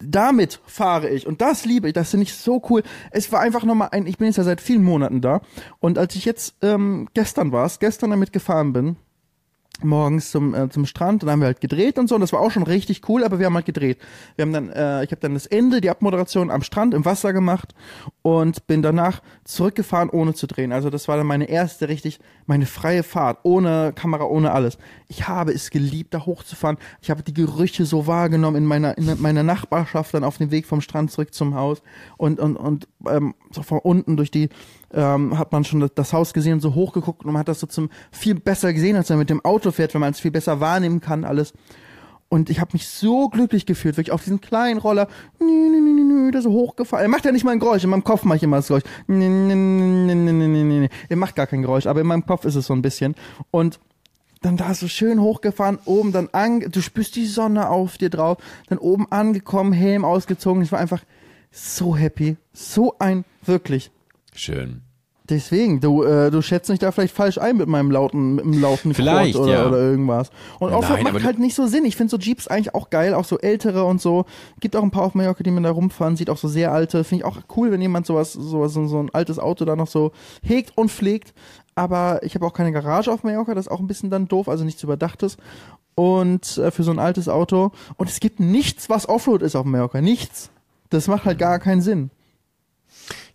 damit 0.00 0.60
fahre 0.66 1.10
ich. 1.10 1.26
Und 1.26 1.40
das 1.40 1.64
liebe 1.64 1.88
ich, 1.88 1.94
das 1.94 2.10
finde 2.10 2.24
ich 2.24 2.34
so 2.34 2.62
cool. 2.70 2.82
Es 3.10 3.30
war 3.32 3.40
einfach 3.40 3.64
nochmal 3.64 3.88
ein, 3.92 4.06
ich 4.06 4.18
bin 4.18 4.26
jetzt 4.26 4.36
ja 4.36 4.44
seit 4.44 4.60
vielen 4.60 4.82
Monaten 4.82 5.20
da. 5.20 5.42
Und 5.80 5.98
als 5.98 6.14
ich 6.14 6.24
jetzt 6.24 6.54
ähm, 6.62 7.08
gestern 7.14 7.52
war 7.52 7.66
es, 7.66 7.78
gestern 7.78 8.10
damit 8.10 8.32
gefahren 8.32 8.72
bin, 8.72 8.96
morgens 9.82 10.30
zum, 10.30 10.54
äh, 10.54 10.68
zum 10.68 10.86
Strand 10.86 11.22
dann 11.22 11.30
haben 11.30 11.40
wir 11.40 11.46
halt 11.46 11.60
gedreht 11.60 11.98
und 11.98 12.08
so. 12.08 12.14
Und 12.14 12.20
das 12.20 12.32
war 12.32 12.40
auch 12.40 12.50
schon 12.50 12.62
richtig 12.62 13.08
cool, 13.08 13.24
aber 13.24 13.38
wir 13.38 13.46
haben 13.46 13.54
halt 13.54 13.66
gedreht. 13.66 13.98
Wir 14.36 14.44
haben 14.44 14.52
dann, 14.52 14.70
äh, 14.70 15.04
ich 15.04 15.10
habe 15.10 15.20
dann 15.20 15.34
das 15.34 15.46
Ende, 15.46 15.80
die 15.80 15.90
Abmoderation 15.90 16.50
am 16.50 16.62
Strand 16.62 16.94
im 16.94 17.04
Wasser 17.04 17.32
gemacht 17.32 17.74
und 18.26 18.66
bin 18.66 18.80
danach 18.80 19.20
zurückgefahren, 19.44 20.08
ohne 20.08 20.32
zu 20.32 20.46
drehen. 20.46 20.72
Also 20.72 20.88
das 20.88 21.08
war 21.08 21.18
dann 21.18 21.26
meine 21.26 21.44
erste 21.44 21.90
richtig, 21.90 22.20
meine 22.46 22.64
freie 22.64 23.02
Fahrt, 23.02 23.40
ohne 23.42 23.92
Kamera, 23.94 24.24
ohne 24.24 24.52
alles. 24.52 24.78
Ich 25.08 25.28
habe 25.28 25.52
es 25.52 25.68
geliebt, 25.68 26.14
da 26.14 26.24
hochzufahren. 26.24 26.78
Ich 27.02 27.10
habe 27.10 27.22
die 27.22 27.34
Gerüche 27.34 27.84
so 27.84 28.06
wahrgenommen 28.06 28.56
in 28.56 28.64
meiner, 28.64 28.96
in 28.96 29.20
meiner 29.20 29.42
Nachbarschaft, 29.42 30.14
dann 30.14 30.24
auf 30.24 30.38
dem 30.38 30.50
Weg 30.50 30.64
vom 30.64 30.80
Strand 30.80 31.10
zurück 31.10 31.34
zum 31.34 31.54
Haus 31.54 31.82
und, 32.16 32.40
und, 32.40 32.56
und 32.56 32.88
ähm, 33.06 33.34
so 33.50 33.62
von 33.62 33.78
unten 33.80 34.16
durch 34.16 34.30
die 34.30 34.48
ähm, 34.94 35.38
hat 35.38 35.52
man 35.52 35.64
schon 35.64 35.90
das, 35.94 36.14
Haus 36.14 36.32
gesehen, 36.32 36.60
so 36.60 36.74
hochgeguckt 36.74 37.26
und 37.26 37.32
man 37.32 37.40
hat 37.40 37.48
das 37.48 37.60
so 37.60 37.66
zum 37.66 37.90
viel 38.10 38.36
besser 38.36 38.72
gesehen, 38.72 38.96
als 38.96 39.10
man 39.10 39.18
mit 39.18 39.28
dem 39.28 39.44
Auto 39.44 39.70
fährt, 39.70 39.92
wenn 39.92 40.00
man 40.00 40.12
es 40.12 40.20
viel 40.20 40.30
besser 40.30 40.60
wahrnehmen 40.60 41.02
kann, 41.02 41.24
alles. 41.24 41.52
Und 42.34 42.50
ich 42.50 42.58
habe 42.58 42.70
mich 42.72 42.88
so 42.88 43.28
glücklich 43.28 43.64
gefühlt, 43.64 43.96
wirklich 43.96 44.10
auf 44.10 44.24
diesen 44.24 44.40
kleinen 44.40 44.80
Roller, 44.80 45.06
nü, 45.38 45.46
nü, 45.46 45.80
nü, 45.80 46.02
nü, 46.02 46.32
der 46.32 46.42
so 46.42 46.50
hochgefahren. 46.50 47.04
Er 47.04 47.08
macht 47.08 47.24
ja 47.24 47.30
nicht 47.30 47.44
mal 47.44 47.52
ein 47.52 47.60
Geräusch, 47.60 47.84
in 47.84 47.90
meinem 47.90 48.02
Kopf 48.02 48.24
mache 48.24 48.38
ich 48.38 48.42
immer 48.42 48.56
das 48.56 48.66
Geräusch. 48.66 48.82
Nü, 49.06 49.28
nü, 49.28 49.54
nü, 49.54 50.14
nü, 50.16 50.32
nü, 50.32 50.64
nü. 50.64 50.88
Er 51.08 51.16
macht 51.16 51.36
gar 51.36 51.46
kein 51.46 51.62
Geräusch, 51.62 51.86
aber 51.86 52.00
in 52.00 52.08
meinem 52.08 52.26
Kopf 52.26 52.44
ist 52.44 52.56
es 52.56 52.66
so 52.66 52.74
ein 52.74 52.82
bisschen. 52.82 53.14
Und 53.52 53.78
dann 54.42 54.56
da 54.56 54.74
so 54.74 54.88
schön 54.88 55.20
hochgefahren, 55.20 55.78
oben 55.84 56.10
dann 56.10 56.28
an, 56.32 56.58
du 56.58 56.82
spürst 56.82 57.14
die 57.14 57.26
Sonne 57.26 57.70
auf 57.70 57.98
dir 57.98 58.10
drauf, 58.10 58.38
dann 58.66 58.78
oben 58.78 59.06
angekommen, 59.12 59.72
Helm 59.72 60.04
ausgezogen. 60.04 60.60
Ich 60.60 60.72
war 60.72 60.80
einfach 60.80 61.04
so 61.52 61.96
happy, 61.96 62.36
so 62.52 62.96
ein 62.98 63.24
wirklich 63.46 63.92
Schön. 64.34 64.82
Deswegen, 65.30 65.80
du, 65.80 66.02
äh, 66.02 66.30
du 66.30 66.42
schätzt 66.42 66.68
mich 66.68 66.80
da 66.80 66.92
vielleicht 66.92 67.14
falsch 67.14 67.38
ein 67.38 67.56
mit 67.56 67.66
meinem 67.66 67.90
lauten, 67.90 68.34
mit 68.34 68.44
dem 68.44 68.60
lauten 68.60 68.92
Vielleicht, 68.92 69.36
oder, 69.36 69.52
ja. 69.52 69.66
oder 69.66 69.78
irgendwas. 69.78 70.28
Und 70.58 70.68
Nein, 70.68 70.78
Offroad 70.78 71.00
aber 71.00 71.12
macht 71.12 71.24
halt 71.24 71.38
nicht 71.38 71.54
so 71.54 71.66
Sinn. 71.66 71.86
Ich 71.86 71.96
finde 71.96 72.10
so 72.10 72.18
Jeeps 72.18 72.46
eigentlich 72.46 72.74
auch 72.74 72.90
geil, 72.90 73.14
auch 73.14 73.24
so 73.24 73.38
ältere 73.38 73.84
und 73.84 74.02
so. 74.02 74.26
Gibt 74.60 74.76
auch 74.76 74.82
ein 74.82 74.90
paar 74.90 75.04
auf 75.04 75.14
Mallorca, 75.14 75.42
die 75.42 75.50
mir 75.50 75.62
da 75.62 75.70
rumfahren, 75.70 76.16
sieht 76.16 76.28
auch 76.28 76.36
so 76.36 76.46
sehr 76.46 76.72
alte. 76.72 77.04
Finde 77.04 77.22
ich 77.22 77.24
auch 77.24 77.38
cool, 77.56 77.72
wenn 77.72 77.80
jemand 77.80 78.04
sowas, 78.04 78.34
sowas, 78.34 78.74
so 78.74 78.86
so 78.86 78.98
ein 78.98 79.08
altes 79.14 79.38
Auto 79.38 79.64
da 79.64 79.76
noch 79.76 79.86
so 79.86 80.12
hegt 80.42 80.76
und 80.76 80.90
pflegt. 80.90 81.32
Aber 81.74 82.20
ich 82.22 82.34
habe 82.34 82.44
auch 82.44 82.52
keine 82.52 82.72
Garage 82.72 83.10
auf 83.10 83.24
Mallorca, 83.24 83.54
das 83.54 83.66
ist 83.66 83.72
auch 83.72 83.80
ein 83.80 83.86
bisschen 83.86 84.10
dann 84.10 84.28
doof, 84.28 84.46
also 84.48 84.64
nichts 84.64 84.82
Überdachtes. 84.82 85.38
Und 85.94 86.58
äh, 86.58 86.70
für 86.70 86.82
so 86.82 86.90
ein 86.90 86.98
altes 86.98 87.30
Auto. 87.30 87.72
Und 87.96 88.10
es 88.10 88.20
gibt 88.20 88.40
nichts, 88.40 88.90
was 88.90 89.08
Offroad 89.08 89.40
ist 89.40 89.56
auf 89.56 89.64
Mallorca. 89.64 90.02
Nichts. 90.02 90.50
Das 90.90 91.08
macht 91.08 91.24
halt 91.24 91.38
gar 91.38 91.58
keinen 91.60 91.80
Sinn. 91.80 92.10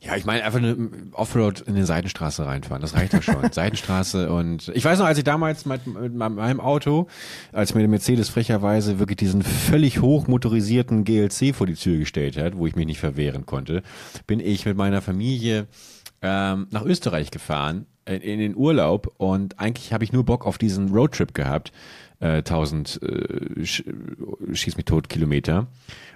Ja, 0.01 0.15
ich 0.15 0.23
meine 0.23 0.45
einfach 0.45 0.59
eine 0.59 0.89
Offroad 1.11 1.59
in 1.59 1.75
eine 1.75 1.85
Seitenstraße 1.85 2.45
reinfahren, 2.45 2.81
das 2.81 2.93
reicht 2.93 3.11
ja 3.11 3.21
schon. 3.21 3.35
Seitenstraße 3.51 4.31
und 4.31 4.71
ich 4.73 4.85
weiß 4.85 4.99
noch, 4.99 5.05
als 5.05 5.17
ich 5.17 5.25
damals 5.25 5.65
mit, 5.65 5.85
mit 5.87 6.15
meinem 6.15 6.61
Auto, 6.61 7.07
als 7.51 7.73
mir 7.73 7.81
der 7.81 7.89
Mercedes 7.89 8.29
frecherweise 8.29 8.99
wirklich 8.99 9.17
diesen 9.17 9.43
völlig 9.43 10.01
hochmotorisierten 10.01 11.03
GLC 11.03 11.53
vor 11.53 11.67
die 11.67 11.73
Tür 11.73 11.97
gestellt 11.97 12.37
hat, 12.37 12.57
wo 12.57 12.65
ich 12.65 12.77
mich 12.77 12.85
nicht 12.85 12.99
verwehren 12.99 13.45
konnte, 13.45 13.83
bin 14.25 14.39
ich 14.39 14.65
mit 14.65 14.77
meiner 14.77 15.01
Familie 15.01 15.67
ähm, 16.21 16.67
nach 16.71 16.85
Österreich 16.85 17.29
gefahren 17.29 17.85
in, 18.05 18.21
in 18.21 18.39
den 18.39 18.55
Urlaub 18.55 19.13
und 19.17 19.59
eigentlich 19.59 19.91
habe 19.91 20.05
ich 20.05 20.13
nur 20.13 20.23
Bock 20.23 20.45
auf 20.45 20.57
diesen 20.57 20.89
Roadtrip 20.89 21.33
gehabt, 21.33 21.73
äh, 22.19 22.37
1000 22.37 22.99
äh, 23.01 23.65
sch, 23.65 23.83
schieß 24.53 24.75
mich 24.77 24.85
tot 24.85 25.09
Kilometer. 25.09 25.67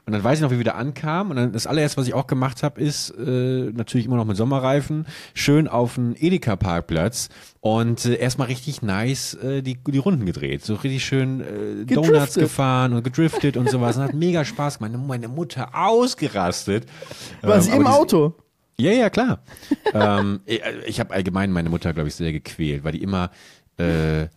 Und 0.06 0.12
dann 0.12 0.22
weiß 0.22 0.40
ich 0.40 0.44
noch, 0.44 0.52
wie 0.52 0.58
wir 0.58 0.66
da 0.66 0.72
ankamen. 0.74 1.32
Und 1.32 1.38
dann 1.38 1.52
das 1.54 1.66
allererste, 1.66 1.96
was 1.98 2.08
ich 2.08 2.14
auch 2.14 2.28
gemacht 2.28 2.62
habe, 2.62 2.82
ist 2.82 3.10
äh, 3.12 3.72
natürlich 3.74 4.06
immer 4.06 4.18
noch 4.18 4.26
mit 4.26 4.36
Sommerreifen, 4.36 5.06
schön 5.34 5.70
auf 5.70 5.96
den 5.96 6.14
Edeka-Parkplatz 6.18 7.30
und 7.62 8.04
äh, 8.06 8.16
erstmal 8.16 8.48
richtig 8.48 8.82
nice 8.82 9.36
äh, 9.36 9.62
die, 9.62 9.78
die 9.82 9.98
Runden 9.98 10.26
gedreht. 10.26 10.66
So 10.66 10.76
richtig 10.76 11.06
schön 11.06 11.40
äh, 11.40 11.86
Donuts 11.86 12.10
Gedriftet. 12.10 12.44
gefahren 12.44 12.94
und 12.94 13.04
gedriftet 13.04 13.56
und 13.56 13.70
sowas. 13.70 13.96
Und 13.96 14.04
hat 14.04 14.14
mega 14.14 14.44
Spaß 14.44 14.80
gemacht. 14.80 14.94
Meine 15.08 15.30
Mutter 15.30 15.70
ausgerastet. 15.74 16.86
Was 17.42 17.68
Ähm, 17.68 17.76
im 17.76 17.88
aber 17.88 17.96
die- 17.96 18.02
Auto. 18.02 18.34
ja, 18.78 18.92
ja, 18.92 19.10
klar. 19.10 19.42
ähm, 19.94 20.42
ich 20.46 20.62
ich 20.86 21.00
habe 21.00 21.14
allgemein 21.14 21.50
meine 21.52 21.70
Mutter, 21.70 21.94
glaube 21.94 22.10
ich, 22.10 22.16
sehr 22.16 22.34
gequält, 22.34 22.84
weil 22.84 22.92
die 22.92 23.02
immer 23.04 23.32
äh, 23.80 24.24
äh, 24.24 24.24
äh, 24.24 24.28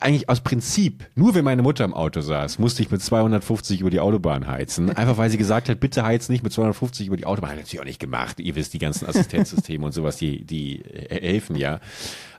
eigentlich 0.00 0.28
aus 0.28 0.40
Prinzip, 0.40 1.06
nur 1.14 1.34
wenn 1.34 1.44
meine 1.44 1.62
Mutter 1.62 1.84
im 1.84 1.94
Auto 1.94 2.20
saß, 2.20 2.58
musste 2.58 2.82
ich 2.82 2.90
mit 2.90 3.02
250 3.02 3.80
über 3.80 3.90
die 3.90 4.00
Autobahn 4.00 4.46
heizen. 4.46 4.90
Einfach 4.90 5.16
weil 5.16 5.30
sie 5.30 5.38
gesagt 5.38 5.68
hat, 5.68 5.80
bitte 5.80 6.04
heiz 6.04 6.28
nicht 6.28 6.42
mit 6.42 6.52
250 6.52 7.06
über 7.06 7.16
die 7.16 7.26
Autobahn. 7.26 7.50
Hat 7.50 7.56
natürlich 7.58 7.80
auch 7.80 7.84
nicht 7.84 8.00
gemacht. 8.00 8.40
Ihr 8.40 8.54
wisst, 8.54 8.74
die 8.74 8.78
ganzen 8.78 9.06
Assistenzsysteme 9.06 9.84
und 9.84 9.92
sowas, 9.92 10.16
die, 10.16 10.44
die 10.44 10.82
äh, 10.82 11.20
helfen 11.20 11.56
ja. 11.56 11.80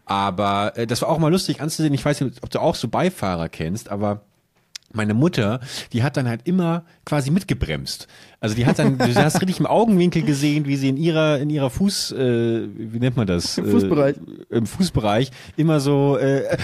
Aber 0.05 0.73
äh, 0.75 0.87
das 0.87 1.01
war 1.01 1.09
auch 1.09 1.19
mal 1.19 1.31
lustig 1.31 1.61
anzusehen. 1.61 1.93
Ich 1.93 2.05
weiß 2.05 2.21
nicht, 2.21 2.43
ob 2.43 2.49
du 2.49 2.59
auch 2.59 2.75
so 2.75 2.87
Beifahrer 2.87 3.49
kennst, 3.49 3.89
aber 3.89 4.21
meine 4.91 5.13
Mutter, 5.13 5.59
die 5.93 6.03
hat 6.03 6.17
dann 6.17 6.27
halt 6.27 6.41
immer 6.45 6.83
quasi 7.05 7.31
mitgebremst. 7.31 8.07
Also 8.39 8.55
die 8.55 8.65
hat 8.65 8.79
dann, 8.79 8.97
du 8.97 9.15
hast 9.15 9.41
richtig 9.41 9.59
im 9.59 9.65
Augenwinkel 9.65 10.23
gesehen, 10.23 10.65
wie 10.65 10.77
sie 10.77 10.89
in 10.89 10.97
ihrer, 10.97 11.39
in 11.39 11.49
ihrer 11.49 11.69
Fuß, 11.69 12.13
äh, 12.13 12.67
wie 12.75 12.99
nennt 12.99 13.17
man 13.17 13.27
das? 13.27 13.55
Fußbereich. 13.55 14.15
Äh, 14.49 14.57
Im 14.57 14.65
Fußbereich 14.65 15.31
immer 15.57 15.79
so 15.79 16.17
äh, 16.17 16.57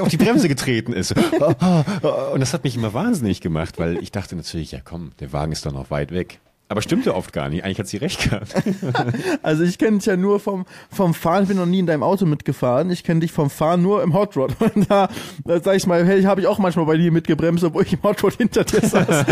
auf 0.00 0.08
die 0.08 0.16
Bremse 0.16 0.48
getreten 0.48 0.92
ist. 0.92 1.14
Und 1.16 2.40
das 2.40 2.54
hat 2.54 2.64
mich 2.64 2.76
immer 2.76 2.94
wahnsinnig 2.94 3.40
gemacht, 3.40 3.78
weil 3.78 4.02
ich 4.02 4.10
dachte 4.10 4.36
natürlich, 4.36 4.72
ja 4.72 4.80
komm, 4.82 5.12
der 5.20 5.32
Wagen 5.32 5.52
ist 5.52 5.66
doch 5.66 5.72
noch 5.72 5.90
weit 5.90 6.12
weg. 6.12 6.40
Aber 6.72 6.80
stimmte 6.80 7.14
oft 7.14 7.34
gar 7.34 7.50
nicht. 7.50 7.64
Eigentlich 7.64 7.78
hat 7.80 7.86
sie 7.86 7.98
recht 7.98 8.30
gehabt. 8.30 8.54
Also 9.42 9.62
ich 9.62 9.76
kenne 9.76 9.98
dich 9.98 10.06
ja 10.06 10.16
nur 10.16 10.40
vom, 10.40 10.64
vom 10.90 11.12
Fahren, 11.12 11.42
ich 11.42 11.48
bin 11.48 11.58
noch 11.58 11.66
nie 11.66 11.80
in 11.80 11.86
deinem 11.86 12.02
Auto 12.02 12.24
mitgefahren. 12.24 12.90
Ich 12.90 13.04
kenne 13.04 13.20
dich 13.20 13.30
vom 13.30 13.50
Fahren 13.50 13.82
nur 13.82 14.02
im 14.02 14.14
Hot 14.14 14.38
Rod. 14.38 14.56
Und 14.74 14.90
da, 14.90 15.10
da 15.44 15.60
sag 15.60 15.76
ich 15.76 15.86
mal, 15.86 16.06
hey, 16.06 16.22
habe 16.22 16.40
ich 16.40 16.46
auch 16.46 16.58
manchmal 16.58 16.86
bei 16.86 16.96
dir 16.96 17.12
mitgebremst, 17.12 17.62
obwohl 17.62 17.82
ich 17.82 17.92
im 17.92 18.02
Hot 18.02 18.22
Rod 18.22 18.32
hinter 18.32 18.64
dir 18.64 18.80
saß, 18.80 19.26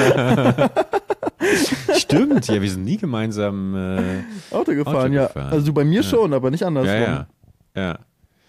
Stimmt, 1.98 2.46
ja, 2.48 2.60
wir 2.60 2.70
sind 2.70 2.84
nie 2.84 2.98
gemeinsam. 2.98 3.74
Äh, 3.74 4.54
Auto 4.54 4.74
gefahren, 4.74 4.96
Auto 4.96 5.14
ja. 5.14 5.26
gefahren. 5.28 5.50
Also 5.50 5.66
du 5.68 5.72
bei 5.72 5.84
mir 5.84 6.02
schon, 6.02 6.34
aber 6.34 6.50
nicht 6.50 6.62
andersrum. 6.62 6.94
ja, 6.94 7.00
ja. 7.00 7.26
Ja. 7.74 7.98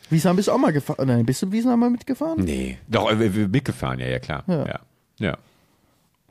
Wiesbaden 0.09 0.35
bist 0.35 0.49
du 0.49 0.51
auch 0.51 0.57
mal 0.57 0.73
gefahren? 0.73 1.07
Nein, 1.07 1.25
bist 1.25 1.41
du 1.43 1.49
Wiesbaden 1.49 1.79
mal 1.79 1.89
mitgefahren? 1.89 2.43
Nee. 2.43 2.77
Doch, 2.89 3.09
äh, 3.09 3.17
wir, 3.17 3.33
wir 3.33 3.47
mitgefahren, 3.47 3.99
ja, 3.99 4.07
ja, 4.07 4.19
klar. 4.19 4.43
Ja. 4.47 4.79
Ja. 5.19 5.37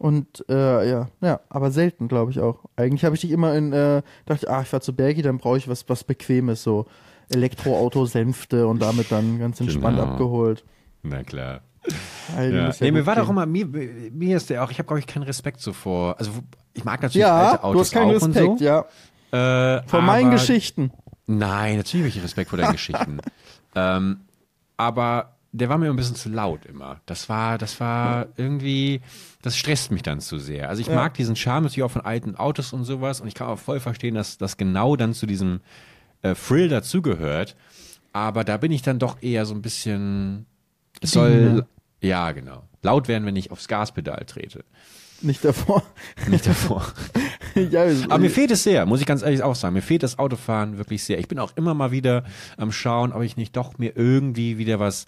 Ja. 0.01 0.07
Und 0.07 0.45
äh, 0.49 0.89
ja, 0.91 1.09
ja, 1.21 1.41
aber 1.49 1.71
selten, 1.71 2.09
glaube 2.09 2.31
ich 2.31 2.41
auch. 2.41 2.65
Eigentlich 2.77 3.05
habe 3.05 3.15
ich 3.15 3.21
dich 3.21 3.31
immer 3.31 3.55
in, 3.55 3.73
äh, 3.73 4.03
dachte, 4.27 4.49
ah, 4.51 4.63
ich 4.63 4.69
fahr 4.69 4.81
zu 4.81 4.95
Bergi, 4.95 5.23
dann 5.23 5.39
brauche 5.39 5.59
ich 5.59 5.69
was, 5.69 5.89
was 5.89 6.05
Bequemes, 6.05 6.63
so 6.63 6.87
Elektroauto, 7.29 8.07
Sänfte 8.07 8.67
und 8.67 8.81
damit 8.83 9.13
dann 9.13 9.39
ganz 9.39 9.61
entspannt 9.61 9.99
Genau. 9.99 10.11
abgeholt. 10.13 10.65
Na 11.03 11.23
klar. 11.23 11.61
Die 11.87 12.55
Ja. 12.55 12.67
muss 12.67 12.81
Nee, 12.81 12.91
mir 12.93 13.07
war 13.07 13.17
doch 13.17 13.29
immer, 13.29 13.47
mir, 13.47 13.67
mir 13.67 14.37
ist 14.37 14.51
der 14.51 14.63
auch, 14.65 14.71
ich 14.71 14.79
habe, 14.79 14.87
glaube 14.87 15.01
ich, 15.01 15.07
keinen 15.07 15.23
Respekt 15.25 15.61
so 15.61 15.73
vor. 15.73 16.17
Also, 16.19 16.31
ich 16.75 16.85
mag 16.85 17.01
natürlich 17.03 17.27
Ja, 17.27 17.51
alte 17.51 17.65
Autos 17.65 17.73
du 17.73 17.81
hast 17.81 17.93
keinen 17.93 18.11
auch 18.11 18.29
Respekt, 18.29 18.49
und 18.49 18.59
so. 18.59 18.65
ja. 18.65 18.85
Äh, 19.33 19.83
Vor 19.87 20.03
meinen 20.03 20.31
Geschichten. 20.33 20.93
Nein, 21.27 21.77
natürlich 21.77 22.03
habe 22.07 22.09
ich 22.19 22.23
Respekt 22.25 22.51
vor 22.51 22.59
deinen 22.59 22.73
Geschichten. 22.81 23.21
Ähm, 23.75 24.21
aber 24.77 25.37
der 25.53 25.69
war 25.69 25.79
mir 25.79 25.91
ein 25.91 25.97
bisschen 25.97 26.15
zu 26.17 26.29
laut 26.29 26.65
immer. 26.67 27.01
Das 27.07 27.29
war, 27.29 27.59
das 27.59 27.81
war 27.81 28.29
irgendwie, 28.37 29.01
das 29.43 29.57
stresst 29.57 29.91
mich 29.91 30.03
dann 30.03 30.21
zu 30.21 30.39
sehr. 30.39 30.69
Also 30.69 30.81
ich 30.81 30.89
Ja. 30.89 30.95
mag 30.95 31.15
diesen 31.15 31.35
Charme 31.37 31.65
natürlich 31.65 31.83
auch 31.83 31.91
von 31.91 32.03
alten 32.05 32.37
Autos 32.37 32.73
und 32.73 32.85
sowas 32.85 33.21
und 33.21 33.27
ich 33.29 33.35
kann 33.35 33.49
auch 33.49 33.59
voll 33.59 33.81
verstehen, 33.81 34.15
dass 34.15 34.39
das 34.39 34.57
genau 34.57 34.95
dann 34.97 35.13
zu 35.13 35.27
diesem 35.27 35.61
äh, 36.23 36.35
Thrill 36.35 36.69
dazugehört. 36.69 37.57
Aber 38.13 38.45
da 38.45 38.57
bin 38.57 38.71
ich 38.73 38.83
dann 38.83 38.99
doch 38.99 39.23
eher 39.23 39.47
so 39.47 39.55
ein 39.55 39.63
bisschen, 39.63 40.47
es 41.01 41.13
soll, 41.13 41.67
ja 42.01 42.33
genau, 42.33 42.65
laut 42.83 43.09
werden, 43.09 43.25
wenn 43.27 43.37
ich 43.37 43.51
aufs 43.51 43.69
Gaspedal 43.69 44.25
trete. 44.27 44.65
Nicht 45.23 45.45
davor. 45.45 45.83
Nicht 46.29 46.47
davor. 46.47 46.87
ja, 47.55 47.85
Aber 48.05 48.19
mir 48.19 48.31
fehlt 48.31 48.51
es 48.53 48.63
sehr, 48.63 48.87
muss 48.87 49.01
ich 49.01 49.07
ganz 49.07 49.21
ehrlich 49.23 49.43
auch 49.43 49.55
sagen. 49.55 49.75
Mir 49.75 49.83
fehlt 49.83 50.03
das 50.03 50.19
Autofahren 50.19 50.79
wirklich 50.79 51.05
sehr. 51.05 51.19
Ich 51.19 51.29
bin 51.29 51.39
auch 51.39 51.53
immer 51.57 51.75
mal 51.75 51.91
wieder 51.91 52.25
am 52.57 52.73
Schauen, 52.73 53.13
ob 53.13 53.23
ich 53.23 53.37
nicht 53.37 53.55
doch 53.55 53.77
mir 53.77 53.97
irgendwie 53.97 54.57
wieder 54.57 54.81
was 54.81 55.05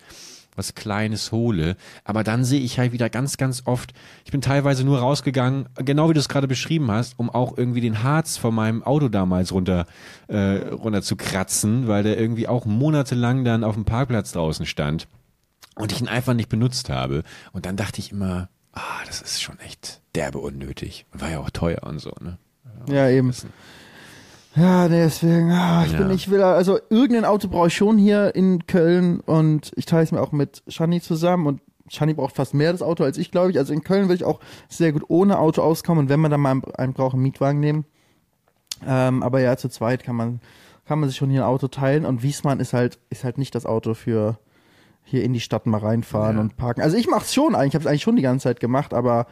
was 0.56 0.74
Kleines 0.74 1.32
hole. 1.32 1.76
Aber 2.04 2.24
dann 2.24 2.44
sehe 2.44 2.60
ich 2.60 2.78
halt 2.78 2.92
wieder 2.92 3.08
ganz, 3.10 3.36
ganz 3.36 3.62
oft, 3.64 3.92
ich 4.24 4.32
bin 4.32 4.40
teilweise 4.40 4.84
nur 4.84 4.98
rausgegangen, 4.98 5.68
genau 5.76 6.08
wie 6.08 6.14
du 6.14 6.20
es 6.20 6.28
gerade 6.28 6.48
beschrieben 6.48 6.90
hast, 6.90 7.18
um 7.18 7.30
auch 7.30 7.56
irgendwie 7.56 7.80
den 7.80 8.02
Harz 8.02 8.36
von 8.36 8.54
meinem 8.54 8.82
Auto 8.82 9.08
damals 9.08 9.52
runter, 9.52 9.86
äh, 10.28 10.68
runter 10.68 11.02
zu 11.02 11.16
kratzen, 11.16 11.88
weil 11.88 12.02
der 12.02 12.18
irgendwie 12.18 12.48
auch 12.48 12.66
monatelang 12.66 13.44
dann 13.44 13.64
auf 13.64 13.74
dem 13.74 13.84
Parkplatz 13.84 14.32
draußen 14.32 14.66
stand 14.66 15.08
und 15.76 15.92
ich 15.92 16.00
ihn 16.00 16.08
einfach 16.08 16.34
nicht 16.34 16.48
benutzt 16.48 16.90
habe. 16.90 17.22
Und 17.52 17.66
dann 17.66 17.76
dachte 17.76 18.00
ich 18.00 18.12
immer, 18.12 18.48
ah, 18.72 19.04
das 19.06 19.22
ist 19.22 19.42
schon 19.42 19.58
echt 19.60 20.00
derbe 20.14 20.38
unnötig. 20.38 21.06
Und 21.12 21.20
war 21.20 21.30
ja 21.30 21.40
auch 21.40 21.50
teuer 21.50 21.82
und 21.84 21.98
so, 21.98 22.12
ne? 22.20 22.38
ja, 22.88 23.08
eben. 23.08 23.32
Ja, 24.54 24.86
deswegen, 24.88 25.50
ah, 25.50 25.84
ich 25.86 25.96
bin, 25.96 26.08
Ja. 26.08 26.14
ich 26.14 26.30
will, 26.30 26.42
also 26.42 26.78
irgendein 26.90 27.24
Auto 27.24 27.48
brauche 27.48 27.68
ich 27.68 27.74
schon 27.76 27.96
hier 27.96 28.34
in 28.34 28.66
Köln 28.66 29.20
und 29.20 29.72
ich 29.76 29.86
teile 29.86 30.02
es 30.04 30.12
mir 30.12 30.20
auch 30.20 30.32
mit 30.32 30.62
Shani 30.68 31.00
zusammen 31.00 31.46
und 31.46 31.60
Shani 31.88 32.12
braucht 32.14 32.36
fast 32.36 32.52
mehr 32.54 32.70
das 32.72 32.82
Auto 32.82 33.02
als 33.04 33.16
ich, 33.18 33.30
glaube 33.30 33.50
ich. 33.50 33.58
Also 33.58 33.72
in 33.72 33.82
Köln 33.82 34.08
will 34.08 34.16
ich 34.16 34.24
auch 34.24 34.40
sehr 34.68 34.92
gut 34.92 35.04
ohne 35.08 35.38
Auto 35.38 35.62
auskommen 35.62 36.04
und 36.04 36.08
wenn 36.10 36.20
man 36.20 36.30
dann 36.30 36.40
mal 36.40 36.60
einen, 36.76 36.92
braucht, 36.92 37.14
einen 37.14 37.22
Mietwagen 37.22 37.60
nehmen. 37.60 37.84
Ähm, 38.86 39.22
aber 39.22 39.40
ja, 39.40 39.56
zu 39.56 39.68
zweit 39.68 40.02
kann 40.04 40.16
man, 40.16 40.40
kann 40.86 40.98
man 41.00 41.08
sich 41.08 41.16
schon 41.18 41.30
hier 41.30 41.42
ein 41.44 41.48
Auto 41.48 41.68
teilen 41.68 42.04
und 42.04 42.22
Wiesmann 42.22 42.60
ist 42.60 42.72
halt, 42.72 42.98
ist 43.10 43.24
halt 43.24 43.38
nicht 43.38 43.54
das 43.54 43.64
Auto 43.66 43.94
für 43.94 44.38
hier 45.04 45.24
in 45.24 45.32
die 45.32 45.40
Stadt 45.40 45.66
mal 45.66 45.78
reinfahren 45.80 46.36
Ja. 46.36 46.42
und 46.42 46.56
parken. 46.56 46.82
Also 46.82 46.96
ich 46.96 47.08
mach's 47.08 47.32
schon 47.34 47.54
eigentlich, 47.54 47.68
ich 47.70 47.74
habe 47.74 47.84
es 47.84 47.86
eigentlich 47.88 48.02
schon 48.02 48.16
die 48.16 48.22
ganze 48.22 48.44
Zeit 48.44 48.60
gemacht, 48.60 48.92
aber 48.94 49.26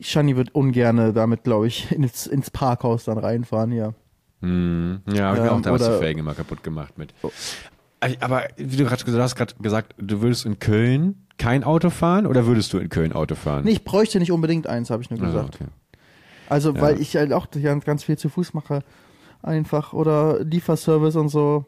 Shani 0.00 0.36
wird 0.36 0.54
ungerne 0.54 1.12
damit, 1.12 1.44
glaube 1.44 1.66
ich, 1.66 1.90
ins, 1.92 2.26
ins 2.26 2.50
Parkhaus 2.50 3.04
dann 3.04 3.18
reinfahren 3.18 3.70
hier. 3.70 3.94
Hm, 4.42 5.02
ja, 5.12 5.24
habe 5.26 5.36
ich 5.36 5.42
mir 5.42 5.48
Ähm, 5.50 5.54
auch 5.58 5.60
damals 5.62 5.84
die 5.84 5.98
Felgen 5.98 6.20
immer 6.20 6.34
kaputt 6.34 6.62
gemacht 6.62 6.96
mit. 6.96 7.12
Aber 8.20 8.44
wie 8.56 8.76
du 8.76 8.84
gerade 8.84 9.04
gesagt 9.04 9.22
hast, 9.22 9.36
gerade 9.36 9.54
gesagt, 9.60 9.94
du 9.98 10.22
würdest 10.22 10.46
in 10.46 10.58
Köln 10.58 11.26
kein 11.36 11.64
Auto 11.64 11.90
fahren 11.90 12.26
oder 12.26 12.46
würdest 12.46 12.72
du 12.72 12.78
in 12.78 12.88
Köln 12.88 13.12
Auto 13.12 13.34
fahren? 13.34 13.64
Nee, 13.64 13.72
ich 13.72 13.84
bräuchte 13.84 14.18
nicht 14.18 14.32
unbedingt 14.32 14.66
eins, 14.66 14.88
habe 14.90 15.02
ich 15.02 15.10
nur 15.10 15.20
Ah, 15.20 15.26
gesagt. 15.26 15.56
okay. 15.56 15.66
Also, 16.48 16.74
Ja. 16.74 16.80
weil 16.80 17.00
ich 17.00 17.14
halt 17.16 17.32
auch 17.34 17.48
ganz 17.50 17.84
ganz 17.84 18.04
viel 18.04 18.16
zu 18.16 18.28
Fuß 18.30 18.54
mache. 18.54 18.80
Einfach. 19.42 19.92
Oder 19.92 20.42
Lieferservice 20.42 21.16
und 21.16 21.28
so. 21.28 21.64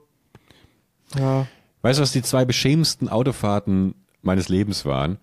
Ja. 1.19 1.47
Weißt 1.83 1.99
du, 1.99 2.03
was 2.03 2.13
die 2.13 2.23
zwei 2.23 2.45
beschämendsten 2.45 3.09
Autofahrten 3.09 3.95
meines 4.23 4.49
Lebens 4.49 4.85
waren? 4.87 5.19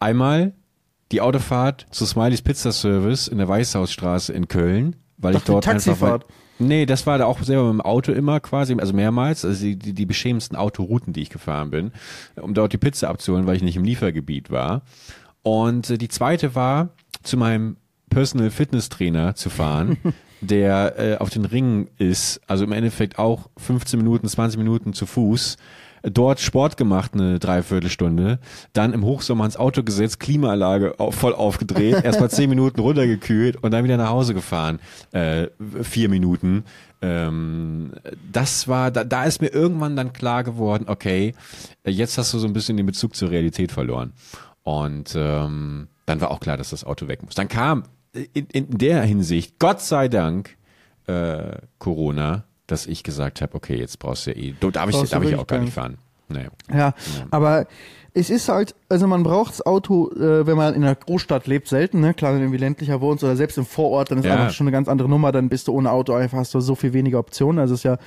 Einmal 0.00 0.52
die 1.12 1.20
Autofahrt 1.20 1.86
zu 1.90 2.06
Smileys 2.06 2.42
Pizza 2.42 2.72
Service 2.72 3.28
in 3.28 3.38
der 3.38 3.48
Weißhausstraße 3.48 4.32
in 4.32 4.48
Köln, 4.48 4.96
weil 5.18 5.32
Doch, 5.32 5.40
ich 5.40 5.44
die 5.44 5.52
dort 5.52 5.68
einfach 5.68 5.84
Taxifahrt. 5.84 6.26
Nee, 6.58 6.86
das 6.86 7.06
war 7.06 7.18
da 7.18 7.26
auch 7.26 7.42
selber 7.42 7.64
mit 7.64 7.74
dem 7.74 7.80
Auto 7.82 8.12
immer 8.12 8.40
quasi, 8.40 8.74
also 8.78 8.94
mehrmals, 8.94 9.44
also 9.44 9.62
die, 9.62 9.76
die, 9.76 9.92
die 9.92 10.06
beschämendsten 10.06 10.56
Autorouten, 10.56 11.12
die 11.12 11.20
ich 11.20 11.30
gefahren 11.30 11.70
bin, 11.70 11.92
um 12.40 12.54
dort 12.54 12.72
die 12.72 12.78
Pizza 12.78 13.08
abzuholen, 13.08 13.46
weil 13.46 13.56
ich 13.56 13.62
nicht 13.62 13.76
im 13.76 13.84
Liefergebiet 13.84 14.50
war. 14.50 14.82
Und 15.42 15.90
äh, 15.90 15.98
die 15.98 16.08
zweite 16.08 16.54
war, 16.54 16.88
zu 17.22 17.36
meinem 17.36 17.76
Personal 18.08 18.50
Fitness 18.50 18.88
Trainer 18.88 19.34
zu 19.34 19.50
fahren, 19.50 19.98
der 20.40 20.98
äh, 20.98 21.16
auf 21.18 21.28
den 21.30 21.44
Ringen 21.44 21.88
ist, 21.98 22.40
also 22.46 22.64
im 22.64 22.72
Endeffekt 22.72 23.18
auch 23.18 23.50
15 23.58 23.98
Minuten, 23.98 24.26
20 24.26 24.58
Minuten 24.58 24.94
zu 24.94 25.04
Fuß, 25.04 25.58
dort 26.10 26.40
Sport 26.40 26.76
gemacht 26.76 27.12
eine 27.14 27.38
Dreiviertelstunde, 27.38 28.38
dann 28.72 28.92
im 28.92 29.04
Hochsommer 29.04 29.44
ins 29.44 29.56
Auto 29.56 29.82
gesetzt, 29.82 30.20
Klimaanlage 30.20 30.94
voll 31.10 31.34
aufgedreht, 31.34 32.04
erstmal 32.04 32.30
10 32.30 32.48
Minuten 32.48 32.80
runtergekühlt 32.80 33.62
und 33.62 33.72
dann 33.72 33.84
wieder 33.84 33.96
nach 33.96 34.10
Hause 34.10 34.34
gefahren, 34.34 34.78
äh, 35.12 35.48
vier 35.82 36.08
Minuten. 36.08 36.64
Ähm, 37.02 37.92
das 38.32 38.68
war, 38.68 38.90
da, 38.90 39.04
da 39.04 39.24
ist 39.24 39.40
mir 39.40 39.48
irgendwann 39.48 39.96
dann 39.96 40.12
klar 40.12 40.44
geworden, 40.44 40.86
okay, 40.88 41.34
jetzt 41.84 42.18
hast 42.18 42.32
du 42.32 42.38
so 42.38 42.46
ein 42.46 42.52
bisschen 42.52 42.76
den 42.76 42.86
Bezug 42.86 43.16
zur 43.16 43.30
Realität 43.30 43.72
verloren. 43.72 44.12
Und 44.62 45.14
ähm, 45.16 45.88
dann 46.06 46.20
war 46.20 46.30
auch 46.30 46.40
klar, 46.40 46.56
dass 46.56 46.70
das 46.70 46.84
Auto 46.84 47.08
weg 47.08 47.22
muss. 47.22 47.34
Dann 47.34 47.48
kam 47.48 47.84
in, 48.32 48.46
in 48.46 48.78
der 48.78 49.02
Hinsicht, 49.02 49.58
Gott 49.58 49.80
sei 49.80 50.08
Dank, 50.08 50.56
äh, 51.06 51.58
Corona, 51.78 52.44
dass 52.66 52.86
ich 52.86 53.02
gesagt 53.02 53.40
habe, 53.42 53.54
okay, 53.54 53.76
jetzt 53.76 53.98
brauchst 53.98 54.26
du 54.26 54.30
ja 54.32 54.36
eh, 54.36 54.54
du, 54.58 54.70
darf 54.70 54.88
ich, 54.90 55.10
darf 55.10 55.22
ich 55.22 55.34
auch 55.36 55.46
gar 55.46 55.58
nicht 55.58 55.72
fahren. 55.72 55.98
Nee. 56.28 56.48
Ja, 56.74 56.92
aber 57.30 57.66
es 58.12 58.30
ist 58.30 58.48
halt, 58.48 58.74
also 58.88 59.06
man 59.06 59.22
braucht 59.22 59.50
das 59.52 59.64
Auto, 59.64 60.10
äh, 60.12 60.44
wenn 60.46 60.56
man 60.56 60.74
in 60.74 60.82
einer 60.82 60.94
Großstadt 60.96 61.46
lebt, 61.46 61.68
selten, 61.68 62.00
ne? 62.00 62.14
Klar, 62.14 62.32
wenn 62.32 62.38
du 62.38 62.44
irgendwie 62.46 62.58
ländlicher 62.58 63.00
wohnst 63.00 63.22
oder 63.22 63.36
selbst 63.36 63.58
im 63.58 63.66
Vorort, 63.66 64.10
dann 64.10 64.18
ist 64.18 64.24
Ja. 64.24 64.32
einfach 64.32 64.52
schon 64.52 64.66
eine 64.66 64.72
ganz 64.72 64.88
andere 64.88 65.08
Nummer, 65.08 65.30
dann 65.30 65.48
bist 65.48 65.68
du 65.68 65.72
ohne 65.72 65.90
Auto 65.92 66.14
einfach, 66.14 66.38
hast 66.38 66.52
du 66.54 66.60
so 66.60 66.74
viel 66.74 66.92
weniger 66.94 67.18
Optionen. 67.20 67.60
Also 67.60 67.74
es 67.74 67.80
ist 67.80 67.84
ja 67.84 67.98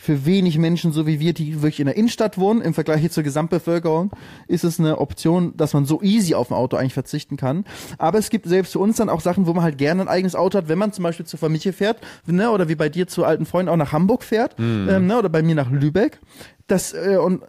für 0.00 0.24
wenig 0.24 0.56
Menschen, 0.56 0.92
so 0.92 1.06
wie 1.06 1.20
wir, 1.20 1.34
die 1.34 1.56
wirklich 1.56 1.78
in 1.78 1.84
der 1.84 1.96
Innenstadt 1.96 2.38
wohnen, 2.38 2.62
im 2.62 2.72
Vergleich 2.72 3.00
hier 3.00 3.10
zur 3.10 3.22
Gesamtbevölkerung, 3.22 4.12
ist 4.48 4.64
es 4.64 4.80
eine 4.80 4.98
Option, 4.98 5.54
dass 5.58 5.74
man 5.74 5.84
so 5.84 6.00
easy 6.00 6.34
auf 6.34 6.50
ein 6.50 6.54
Auto 6.54 6.78
eigentlich 6.78 6.94
verzichten 6.94 7.36
kann. 7.36 7.66
Aber 7.98 8.16
es 8.16 8.30
gibt 8.30 8.46
selbst 8.46 8.72
für 8.72 8.78
uns 8.78 8.96
dann 8.96 9.10
auch 9.10 9.20
Sachen, 9.20 9.46
wo 9.46 9.52
man 9.52 9.62
halt 9.62 9.76
gerne 9.76 10.00
ein 10.00 10.08
eigenes 10.08 10.34
Auto 10.34 10.56
hat, 10.56 10.68
wenn 10.68 10.78
man 10.78 10.94
zum 10.94 11.02
Beispiel 11.02 11.26
zur 11.26 11.38
Familie 11.38 11.74
fährt, 11.74 11.98
ne, 12.26 12.50
oder 12.50 12.70
wie 12.70 12.76
bei 12.76 12.88
dir 12.88 13.08
zu 13.08 13.24
alten 13.24 13.44
Freunden 13.44 13.68
auch 13.68 13.76
nach 13.76 13.92
Hamburg 13.92 14.24
fährt, 14.24 14.56
ähm, 14.58 15.06
ne, 15.06 15.18
oder 15.18 15.28
bei 15.28 15.42
mir 15.42 15.54
nach 15.54 15.70
Lübeck. 15.70 16.18
Das, 16.66 16.94
äh, 16.94 17.18
und 17.22 17.42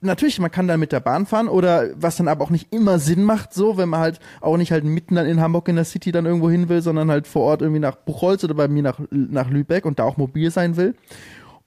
natürlich, 0.00 0.38
man 0.38 0.50
kann 0.50 0.66
dann 0.66 0.80
mit 0.80 0.92
der 0.92 1.00
Bahn 1.00 1.26
fahren 1.26 1.48
oder 1.48 1.88
was 1.94 2.16
dann 2.16 2.28
aber 2.28 2.42
auch 2.44 2.50
nicht 2.50 2.72
immer 2.72 2.98
Sinn 2.98 3.22
macht, 3.22 3.52
so, 3.52 3.76
wenn 3.76 3.90
man 3.90 4.00
halt 4.00 4.20
auch 4.40 4.56
nicht 4.56 4.72
halt 4.72 4.84
mitten 4.84 5.16
dann 5.16 5.26
in 5.26 5.40
Hamburg 5.40 5.68
in 5.68 5.76
der 5.76 5.84
City 5.84 6.10
dann 6.10 6.24
irgendwo 6.24 6.48
hin 6.48 6.70
will, 6.70 6.80
sondern 6.80 7.10
halt 7.10 7.26
vor 7.26 7.42
Ort 7.42 7.60
irgendwie 7.60 7.80
nach 7.80 7.96
Buchholz 7.96 8.44
oder 8.44 8.54
bei 8.54 8.68
mir 8.68 8.82
nach, 8.82 8.98
nach 9.10 9.50
Lübeck 9.50 9.84
und 9.84 9.98
da 9.98 10.04
auch 10.04 10.16
mobil 10.16 10.50
sein 10.50 10.76
will. 10.76 10.94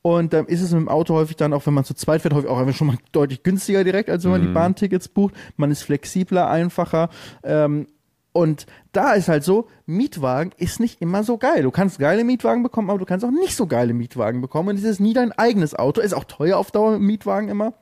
Und 0.01 0.33
dann 0.33 0.47
ist 0.47 0.61
es 0.61 0.71
mit 0.71 0.81
dem 0.81 0.89
Auto 0.89 1.13
häufig 1.13 1.35
dann 1.35 1.53
auch, 1.53 1.65
wenn 1.67 1.75
man 1.75 1.83
zu 1.83 1.93
zweit 1.93 2.21
fährt, 2.21 2.33
häufig 2.33 2.49
auch 2.49 2.57
einfach 2.57 2.75
schon 2.75 2.87
mal 2.87 2.97
deutlich 3.11 3.43
günstiger 3.43 3.83
direkt, 3.83 4.09
als 4.09 4.23
wenn 4.23 4.31
man 4.31 4.41
die 4.41 4.47
Bahntickets 4.47 5.09
bucht. 5.09 5.35
Man 5.57 5.69
ist 5.69 5.83
flexibler, 5.83 6.49
einfacher. 6.49 7.09
Ähm, 7.43 7.87
und 8.33 8.65
da 8.93 9.13
ist 9.13 9.27
halt 9.27 9.43
so, 9.43 9.67
Mietwagen 9.85 10.53
ist 10.57 10.79
nicht 10.79 11.01
immer 11.01 11.23
so 11.23 11.37
geil. 11.37 11.63
Du 11.63 11.71
kannst 11.71 11.99
geile 11.99 12.23
Mietwagen 12.23 12.63
bekommen, 12.63 12.89
aber 12.89 12.99
du 12.99 13.05
kannst 13.05 13.25
auch 13.25 13.31
nicht 13.31 13.55
so 13.55 13.67
geile 13.67 13.93
Mietwagen 13.93 14.41
bekommen. 14.41 14.69
Und 14.69 14.77
es 14.77 14.83
ist 14.83 14.99
nie 14.99 15.13
dein 15.13 15.33
eigenes 15.33 15.75
Auto. 15.75 16.01
Ist 16.01 16.13
auch 16.13 16.23
teuer 16.23 16.57
auf 16.57 16.71
Dauer 16.71 16.97
Mietwagen 16.97 17.49
immer. 17.49 17.73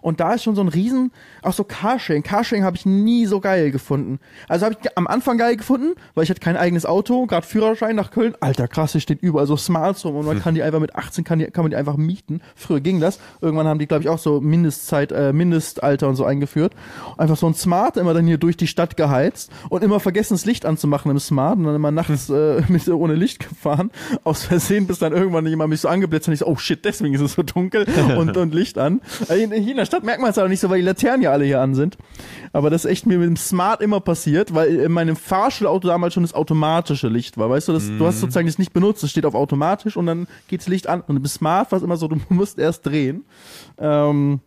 Und 0.00 0.20
da 0.20 0.34
ist 0.34 0.44
schon 0.44 0.54
so 0.54 0.62
ein 0.62 0.68
Riesen, 0.68 1.12
auch 1.42 1.52
so 1.52 1.64
Carsharing. 1.64 2.22
Carsharing 2.22 2.64
habe 2.64 2.76
ich 2.76 2.86
nie 2.86 3.26
so 3.26 3.40
geil 3.40 3.70
gefunden. 3.70 4.18
Also 4.48 4.66
habe 4.66 4.76
ich 4.80 4.96
am 4.96 5.06
Anfang 5.06 5.38
geil 5.38 5.56
gefunden, 5.56 5.94
weil 6.14 6.24
ich 6.24 6.30
hatte 6.30 6.40
kein 6.40 6.56
eigenes 6.56 6.86
Auto, 6.86 7.26
gerade 7.26 7.46
Führerschein 7.46 7.96
nach 7.96 8.10
Köln. 8.10 8.34
Alter, 8.40 8.68
krass, 8.68 8.92
hier 8.92 9.00
steht 9.00 9.22
überall 9.22 9.46
so 9.46 9.56
Smarts 9.56 10.04
rum 10.04 10.16
und 10.16 10.26
man 10.26 10.40
kann 10.40 10.54
die 10.54 10.62
einfach 10.62 10.80
mit 10.80 10.94
18 10.96 11.24
kann, 11.24 11.38
die, 11.38 11.46
kann 11.46 11.64
man 11.64 11.70
die 11.70 11.76
einfach 11.76 11.96
mieten. 11.96 12.40
Früher 12.54 12.80
ging 12.80 13.00
das. 13.00 13.18
Irgendwann 13.40 13.66
haben 13.66 13.78
die, 13.78 13.86
glaube 13.86 14.02
ich, 14.02 14.08
auch 14.08 14.18
so 14.18 14.40
Mindestzeit, 14.40 15.12
äh, 15.12 15.32
Mindestalter 15.32 16.08
und 16.08 16.16
so 16.16 16.24
eingeführt. 16.24 16.74
Einfach 17.16 17.36
so 17.36 17.46
ein 17.46 17.54
Smart, 17.54 17.96
immer 17.96 18.14
dann 18.14 18.26
hier 18.26 18.38
durch 18.38 18.56
die 18.56 18.66
Stadt 18.66 18.96
geheizt 18.96 19.50
und 19.68 19.82
immer 19.82 20.00
vergessen, 20.00 20.34
das 20.34 20.44
Licht 20.44 20.66
anzumachen 20.66 21.10
im 21.10 21.18
Smart 21.18 21.58
und 21.58 21.64
dann 21.64 21.74
immer 21.74 21.90
nachts 21.90 22.30
äh, 22.30 22.62
mit, 22.68 22.88
ohne 22.88 23.14
Licht 23.14 23.48
gefahren. 23.48 23.90
Aus 24.24 24.44
Versehen, 24.44 24.86
bis 24.86 24.98
dann 24.98 25.12
irgendwann 25.12 25.46
jemand 25.46 25.70
mich 25.70 25.80
so 25.80 25.88
angeblitzt 25.88 26.26
hat 26.26 26.28
und 26.28 26.34
ich 26.34 26.40
so, 26.40 26.46
oh 26.46 26.56
shit, 26.56 26.84
deswegen 26.84 27.14
ist 27.14 27.20
es 27.20 27.34
so 27.34 27.42
dunkel 27.42 27.86
und, 28.18 28.36
und 28.36 28.54
Licht 28.54 28.78
an. 28.78 29.00
Äh, 29.28 29.42
hier 29.70 29.74
in 29.74 29.78
der 29.78 29.86
Stadt 29.86 30.02
merkt 30.04 30.20
man 30.20 30.30
es 30.30 30.38
aber 30.38 30.48
nicht 30.48 30.60
so, 30.60 30.68
weil 30.68 30.80
die 30.80 30.86
Laternen 30.86 31.22
ja 31.22 31.30
alle 31.30 31.44
hier 31.44 31.60
an 31.60 31.74
sind. 31.74 31.96
Aber 32.52 32.70
das 32.70 32.84
ist 32.84 32.90
echt 32.90 33.06
mir 33.06 33.18
mit 33.18 33.28
dem 33.28 33.36
Smart 33.36 33.80
immer 33.80 34.00
passiert, 34.00 34.52
weil 34.54 34.74
in 34.76 34.90
meinem 34.92 35.14
Fahrschulauto 35.16 35.86
damals 35.88 36.14
schon 36.14 36.24
das 36.24 36.34
automatische 36.34 37.08
Licht 37.08 37.38
war. 37.38 37.48
Weißt 37.48 37.68
du, 37.68 37.72
das, 37.72 37.86
du 37.86 38.04
hast 38.06 38.16
Mhm. 38.16 38.20
sozusagen 38.20 38.46
das 38.48 38.58
nicht 38.58 38.72
benutzt, 38.72 39.02
es 39.04 39.10
steht 39.10 39.24
auf 39.24 39.34
automatisch 39.34 39.96
und 39.96 40.06
dann 40.06 40.26
geht 40.48 40.60
das 40.60 40.68
Licht 40.68 40.88
an. 40.88 41.02
Und 41.06 41.14
beim 41.16 41.26
Smart 41.26 41.70
war 41.70 41.76
es 41.78 41.82
immer 41.84 41.96
so, 41.96 42.08
du 42.08 42.16
musst 42.28 42.58
erst 42.58 42.84
drehen. 42.86 43.24
Ähm, 43.78 44.40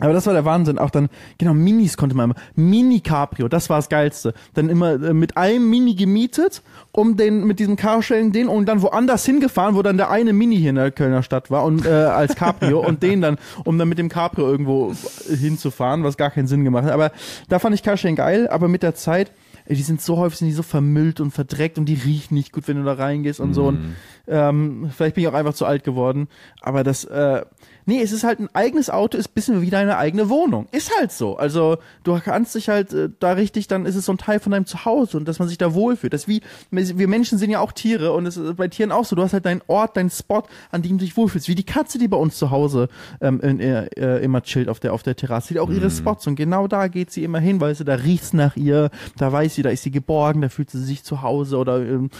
aber 0.00 0.12
das 0.12 0.26
war 0.26 0.32
der 0.32 0.44
Wahnsinn. 0.44 0.78
Auch 0.78 0.90
dann, 0.90 1.08
genau, 1.38 1.54
Minis 1.54 1.96
konnte 1.96 2.16
man 2.16 2.30
immer. 2.30 2.40
Mini 2.56 3.00
Cabrio, 3.00 3.46
das 3.46 3.70
war 3.70 3.78
das 3.78 3.88
Geilste. 3.88 4.34
Dann 4.54 4.68
immer 4.68 4.94
äh, 4.94 5.14
mit 5.14 5.36
einem 5.36 5.70
Mini 5.70 5.94
gemietet, 5.94 6.62
um 6.90 7.16
den, 7.16 7.44
mit 7.44 7.60
diesem 7.60 7.76
Carsharing 7.76 8.32
den 8.32 8.48
und 8.48 8.66
dann 8.66 8.82
woanders 8.82 9.24
hingefahren, 9.24 9.76
wo 9.76 9.82
dann 9.82 9.96
der 9.96 10.10
eine 10.10 10.32
Mini 10.32 10.56
hier 10.56 10.70
in 10.70 10.76
der 10.76 10.90
Kölner 10.90 11.22
Stadt 11.22 11.50
war 11.50 11.64
und 11.64 11.86
äh, 11.86 11.90
als 11.90 12.34
Cabrio 12.34 12.84
und 12.84 13.04
den 13.04 13.20
dann, 13.20 13.38
um 13.64 13.78
dann 13.78 13.88
mit 13.88 13.98
dem 13.98 14.08
Cabrio 14.08 14.48
irgendwo 14.48 14.92
hinzufahren, 15.28 16.02
was 16.02 16.16
gar 16.16 16.30
keinen 16.30 16.48
Sinn 16.48 16.64
gemacht 16.64 16.84
hat. 16.84 16.92
Aber 16.92 17.12
da 17.48 17.60
fand 17.60 17.74
ich 17.76 17.84
Carsharing 17.84 18.16
geil, 18.16 18.48
aber 18.48 18.66
mit 18.66 18.82
der 18.82 18.96
Zeit, 18.96 19.30
ey, 19.66 19.76
die 19.76 19.82
sind 19.82 20.02
so 20.02 20.16
häufig 20.16 20.40
sind 20.40 20.48
die 20.48 20.54
so 20.54 20.64
vermüllt 20.64 21.20
und 21.20 21.30
verdreckt 21.30 21.78
und 21.78 21.86
die 21.86 21.94
riechen 21.94 22.34
nicht 22.34 22.52
gut, 22.52 22.66
wenn 22.66 22.78
du 22.78 22.84
da 22.84 22.94
reingehst 22.94 23.38
und 23.38 23.54
so. 23.54 23.66
Und 23.66 23.94
ähm, 24.26 24.90
vielleicht 24.94 25.14
bin 25.14 25.22
ich 25.22 25.28
auch 25.28 25.34
einfach 25.34 25.54
zu 25.54 25.66
alt 25.66 25.84
geworden. 25.84 26.28
Aber 26.60 26.82
das, 26.84 27.04
äh, 27.04 27.42
nee, 27.86 28.00
es 28.00 28.12
ist 28.12 28.24
halt 28.24 28.40
ein 28.40 28.48
eigenes 28.54 28.90
Auto, 28.90 29.18
ist 29.18 29.28
ein 29.28 29.34
bisschen 29.34 29.62
wie 29.62 29.70
deine 29.70 29.96
eigene 29.96 30.28
Wohnung. 30.28 30.66
Ist 30.72 30.90
halt 30.98 31.12
so. 31.12 31.36
Also 31.36 31.78
du 32.02 32.18
kannst 32.18 32.54
dich 32.54 32.68
halt 32.68 32.92
äh, 32.92 33.10
da 33.20 33.32
richtig, 33.32 33.68
dann 33.68 33.86
ist 33.86 33.96
es 33.96 34.06
so 34.06 34.12
ein 34.12 34.18
Teil 34.18 34.40
von 34.40 34.52
deinem 34.52 34.66
Zuhause 34.66 35.16
und 35.16 35.26
dass 35.26 35.38
man 35.38 35.48
sich 35.48 35.58
da 35.58 35.74
wohlfühlt. 35.74 36.12
Das 36.12 36.28
wie, 36.28 36.42
wir 36.70 37.08
Menschen 37.08 37.38
sind 37.38 37.50
ja 37.50 37.60
auch 37.60 37.72
Tiere 37.72 38.12
und 38.12 38.26
es 38.26 38.36
ist 38.36 38.56
bei 38.56 38.68
Tieren 38.68 38.92
auch 38.92 39.04
so. 39.04 39.16
Du 39.16 39.22
hast 39.22 39.32
halt 39.32 39.46
deinen 39.46 39.62
Ort, 39.66 39.96
deinen 39.96 40.10
Spot, 40.10 40.42
an 40.70 40.82
dem 40.82 40.98
du 40.98 41.04
dich 41.04 41.16
wohlfühlst. 41.16 41.48
Wie 41.48 41.54
die 41.54 41.64
Katze, 41.64 41.98
die 41.98 42.08
bei 42.08 42.16
uns 42.16 42.36
zu 42.36 42.50
Hause 42.50 42.88
ähm, 43.20 43.40
in, 43.40 43.60
äh, 43.60 44.18
immer 44.18 44.42
chillt 44.42 44.68
auf 44.68 44.80
der, 44.80 44.92
auf 44.92 45.02
der 45.02 45.16
Terrasse. 45.16 45.54
Die 45.54 45.60
hat 45.60 45.66
auch 45.66 45.72
ihre 45.72 45.90
Spots 45.90 46.26
und 46.26 46.36
genau 46.36 46.68
da 46.68 46.88
geht 46.88 47.10
sie 47.10 47.24
immer 47.24 47.40
hin, 47.40 47.60
weil 47.60 47.74
sie 47.74 47.84
da 47.84 47.94
riecht's 47.94 48.32
nach 48.32 48.56
ihr, 48.56 48.90
da 49.16 49.32
weiß 49.32 49.54
sie, 49.54 49.62
da 49.62 49.70
ist 49.70 49.82
sie 49.82 49.90
geborgen, 49.90 50.42
da 50.42 50.48
fühlt 50.48 50.70
sie 50.70 50.82
sich 50.82 51.04
zu 51.04 51.22
Hause 51.22 51.58
oder 51.58 51.78
ähm, 51.80 52.10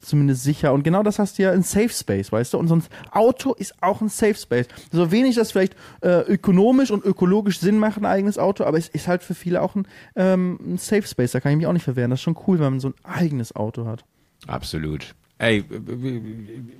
zumindest 0.00 0.42
sicher. 0.44 0.72
Und 0.72 0.82
genau 0.82 1.02
das 1.02 1.18
hast 1.18 1.38
du 1.38 1.42
ja 1.42 1.52
in 1.52 1.62
Safe 1.62 1.88
Space, 1.88 2.32
weißt 2.32 2.54
du? 2.54 2.58
Und 2.58 2.68
sonst 2.68 2.90
Auto 3.10 3.54
ist 3.54 3.74
auch 3.82 4.00
ein 4.00 4.08
Safe 4.08 4.34
Space. 4.34 4.66
So 4.92 5.10
wenig 5.10 5.36
das 5.36 5.52
vielleicht 5.52 5.74
äh, 6.00 6.20
ökonomisch 6.22 6.90
und 6.90 7.04
ökologisch 7.04 7.60
Sinn 7.60 7.78
macht, 7.78 7.98
ein 7.98 8.06
eigenes 8.06 8.38
Auto, 8.38 8.64
aber 8.64 8.78
es 8.78 8.88
ist 8.88 9.08
halt 9.08 9.22
für 9.22 9.34
viele 9.34 9.62
auch 9.62 9.74
ein, 9.74 9.86
ähm, 10.16 10.58
ein 10.64 10.78
Safe 10.78 11.06
Space. 11.06 11.32
Da 11.32 11.40
kann 11.40 11.52
ich 11.52 11.58
mich 11.58 11.66
auch 11.66 11.72
nicht 11.72 11.84
verwehren. 11.84 12.10
Das 12.10 12.20
ist 12.20 12.24
schon 12.24 12.38
cool, 12.46 12.58
wenn 12.58 12.70
man 12.70 12.80
so 12.80 12.88
ein 12.88 12.94
eigenes 13.04 13.54
Auto 13.54 13.86
hat. 13.86 14.04
Absolut. 14.46 15.14
Ey, 15.38 15.64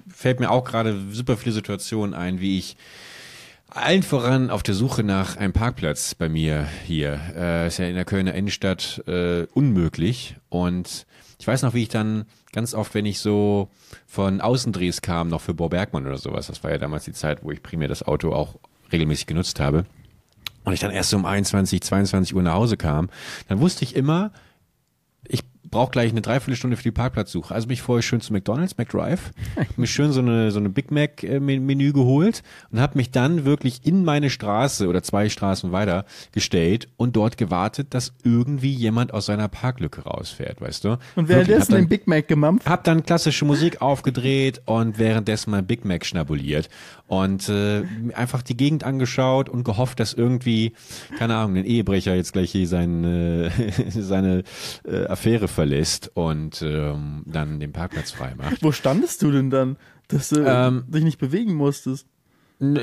fällt 0.08 0.40
mir 0.40 0.50
auch 0.50 0.64
gerade 0.64 1.00
super 1.12 1.36
viele 1.36 1.54
Situationen 1.54 2.14
ein, 2.14 2.40
wie 2.40 2.58
ich 2.58 2.76
allen 3.68 4.02
voran 4.02 4.50
auf 4.50 4.62
der 4.62 4.74
Suche 4.74 5.04
nach 5.04 5.36
einem 5.36 5.52
Parkplatz 5.52 6.14
bei 6.14 6.28
mir 6.28 6.66
hier. 6.84 7.20
Äh, 7.36 7.66
ist 7.68 7.78
ja 7.78 7.86
in 7.86 7.94
der 7.94 8.04
Kölner 8.04 8.34
Innenstadt 8.34 9.02
äh, 9.06 9.46
unmöglich. 9.52 10.36
Und 10.48 11.06
ich 11.38 11.46
weiß 11.46 11.62
noch, 11.62 11.74
wie 11.74 11.82
ich 11.82 11.88
dann 11.88 12.26
ganz 12.52 12.74
oft, 12.74 12.94
wenn 12.94 13.06
ich 13.06 13.20
so 13.20 13.68
von 14.06 14.40
Außendrehs 14.40 15.02
kam, 15.02 15.28
noch 15.28 15.40
für 15.40 15.54
Bo 15.54 15.68
Bergmann 15.68 16.06
oder 16.06 16.18
sowas, 16.18 16.48
das 16.48 16.64
war 16.64 16.70
ja 16.70 16.78
damals 16.78 17.04
die 17.04 17.12
Zeit, 17.12 17.44
wo 17.44 17.50
ich 17.50 17.62
primär 17.62 17.88
das 17.88 18.02
Auto 18.02 18.32
auch 18.32 18.56
regelmäßig 18.92 19.26
genutzt 19.26 19.60
habe. 19.60 19.86
Und 20.64 20.72
ich 20.72 20.80
dann 20.80 20.90
erst 20.90 21.10
so 21.10 21.16
um 21.16 21.24
21, 21.24 21.80
22 21.80 22.34
Uhr 22.34 22.42
nach 22.42 22.54
Hause 22.54 22.76
kam, 22.76 23.08
dann 23.48 23.60
wusste 23.60 23.84
ich 23.84 23.94
immer, 23.94 24.32
brauche 25.70 25.90
gleich 25.90 26.10
eine 26.10 26.20
Dreiviertelstunde 26.20 26.76
für 26.76 26.82
die 26.82 26.90
Parkplatzsuche. 26.90 27.54
Also 27.54 27.68
bin 27.68 27.74
ich 27.74 27.82
vorher 27.82 28.02
schön 28.02 28.20
zu 28.20 28.32
McDonalds, 28.32 28.76
McDrive, 28.78 29.32
mir 29.76 29.86
schön 29.86 30.12
so 30.12 30.20
eine, 30.20 30.50
so 30.50 30.58
eine 30.58 30.68
Big 30.68 30.90
Mac 30.90 31.22
äh, 31.22 31.38
geholt 31.38 32.42
und 32.70 32.80
habe 32.80 32.96
mich 32.96 33.10
dann 33.10 33.44
wirklich 33.44 33.84
in 33.84 34.04
meine 34.04 34.30
Straße 34.30 34.86
oder 34.86 35.02
zwei 35.02 35.28
Straßen 35.28 35.72
weiter 35.72 36.04
gestellt 36.32 36.88
und 36.96 37.16
dort 37.16 37.36
gewartet, 37.36 37.88
dass 37.90 38.12
irgendwie 38.24 38.72
jemand 38.72 39.12
aus 39.12 39.26
seiner 39.26 39.48
Parklücke 39.48 40.02
rausfährt, 40.02 40.60
weißt 40.60 40.84
du? 40.84 40.98
Und 41.16 41.28
währenddessen 41.28 41.74
den 41.74 41.88
Big 41.88 42.06
Mac 42.06 42.28
gemampft. 42.28 42.68
hab 42.68 42.84
dann 42.84 43.04
klassische 43.04 43.44
Musik 43.44 43.82
aufgedreht 43.82 44.62
und 44.66 44.98
währenddessen 44.98 45.50
mein 45.50 45.66
Big 45.66 45.84
Mac 45.84 46.04
schnabuliert 46.04 46.68
und 47.08 47.48
äh, 47.48 47.84
einfach 48.14 48.42
die 48.42 48.56
Gegend 48.56 48.84
angeschaut 48.84 49.48
und 49.48 49.64
gehofft, 49.64 49.98
dass 49.98 50.12
irgendwie, 50.12 50.72
keine 51.18 51.36
Ahnung, 51.36 51.56
ein 51.56 51.64
Ehebrecher 51.64 52.14
jetzt 52.14 52.32
gleich 52.34 52.52
hier 52.52 52.68
sein, 52.68 53.04
äh, 53.04 53.50
seine 53.90 54.44
äh, 54.84 55.06
Affäre 55.06 55.48
verlässt 55.58 56.12
und 56.14 56.62
ähm, 56.62 57.24
dann 57.26 57.58
den 57.58 57.72
Parkplatz 57.72 58.12
frei 58.12 58.32
macht. 58.36 58.62
Wo 58.62 58.70
standest 58.70 59.22
du 59.22 59.32
denn 59.32 59.50
dann, 59.50 59.76
dass 60.06 60.28
du 60.28 60.44
Ähm, 60.46 60.84
dich 60.86 61.02
nicht 61.02 61.18
bewegen 61.18 61.54
musstest? 61.54 62.06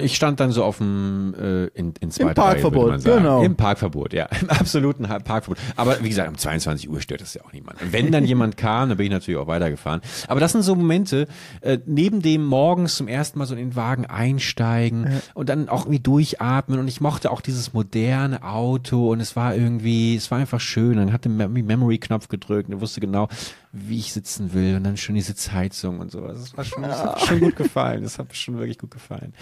Ich 0.01 0.15
stand 0.15 0.39
dann 0.39 0.51
so 0.51 0.63
auf 0.63 0.77
dem 0.77 1.35
äh, 1.37 1.65
in, 1.77 1.93
in 1.99 2.09
Parkverbot, 2.09 2.73
würde 2.73 2.91
man 2.91 2.99
sagen. 3.01 3.17
genau. 3.17 3.43
Im 3.43 3.55
Parkverbot, 3.57 4.13
ja, 4.13 4.25
im 4.41 4.49
absoluten 4.49 5.03
Parkverbot. 5.03 5.57
Aber 5.75 6.01
wie 6.01 6.07
gesagt, 6.07 6.29
um 6.29 6.37
22 6.37 6.89
Uhr 6.89 7.01
stört 7.01 7.19
das 7.19 7.33
ja 7.33 7.43
auch 7.43 7.51
niemand. 7.51 7.81
Und 7.81 7.91
wenn 7.91 8.09
dann 8.11 8.23
jemand 8.23 8.55
kam, 8.55 8.87
dann 8.87 8.97
bin 8.97 9.07
ich 9.07 9.11
natürlich 9.11 9.37
auch 9.39 9.47
weitergefahren. 9.47 9.99
Aber 10.27 10.39
das 10.39 10.53
sind 10.53 10.61
so 10.61 10.75
Momente, 10.75 11.27
äh, 11.59 11.77
neben 11.85 12.21
dem 12.21 12.45
morgens 12.45 12.95
zum 12.95 13.09
ersten 13.09 13.37
Mal 13.37 13.45
so 13.47 13.53
in 13.55 13.59
den 13.59 13.75
Wagen 13.75 14.05
einsteigen 14.05 15.21
und 15.33 15.49
dann 15.49 15.67
auch 15.67 15.81
irgendwie 15.85 15.99
durchatmen. 15.99 16.79
Und 16.79 16.87
ich 16.87 17.01
mochte 17.01 17.29
auch 17.29 17.41
dieses 17.41 17.73
moderne 17.73 18.43
Auto 18.43 19.11
und 19.11 19.19
es 19.19 19.35
war 19.35 19.55
irgendwie, 19.55 20.15
es 20.15 20.31
war 20.31 20.37
einfach 20.37 20.61
schön. 20.61 20.95
Dann 20.97 21.11
hatte 21.11 21.27
Mem- 21.27 21.51
Memory-Knopf 21.65 22.29
gedrückt 22.29 22.69
und 22.69 22.79
wusste 22.79 23.01
genau, 23.01 23.27
wie 23.75 23.99
ich 23.99 24.13
sitzen 24.13 24.53
will 24.53 24.75
und 24.75 24.83
dann 24.83 24.97
schon 24.97 25.15
die 25.15 25.21
Sitzheizung 25.21 25.99
und 25.99 26.11
sowas. 26.11 26.39
Das 26.39 26.57
war 26.57 26.63
schon, 26.63 26.83
das 26.83 27.03
hat 27.03 27.19
mir 27.21 27.27
schon 27.27 27.39
gut 27.41 27.55
gefallen. 27.55 28.03
Das 28.03 28.17
hat 28.17 28.29
mir 28.29 28.35
schon 28.35 28.57
wirklich 28.57 28.77
gut 28.77 28.91
gefallen. 28.91 29.33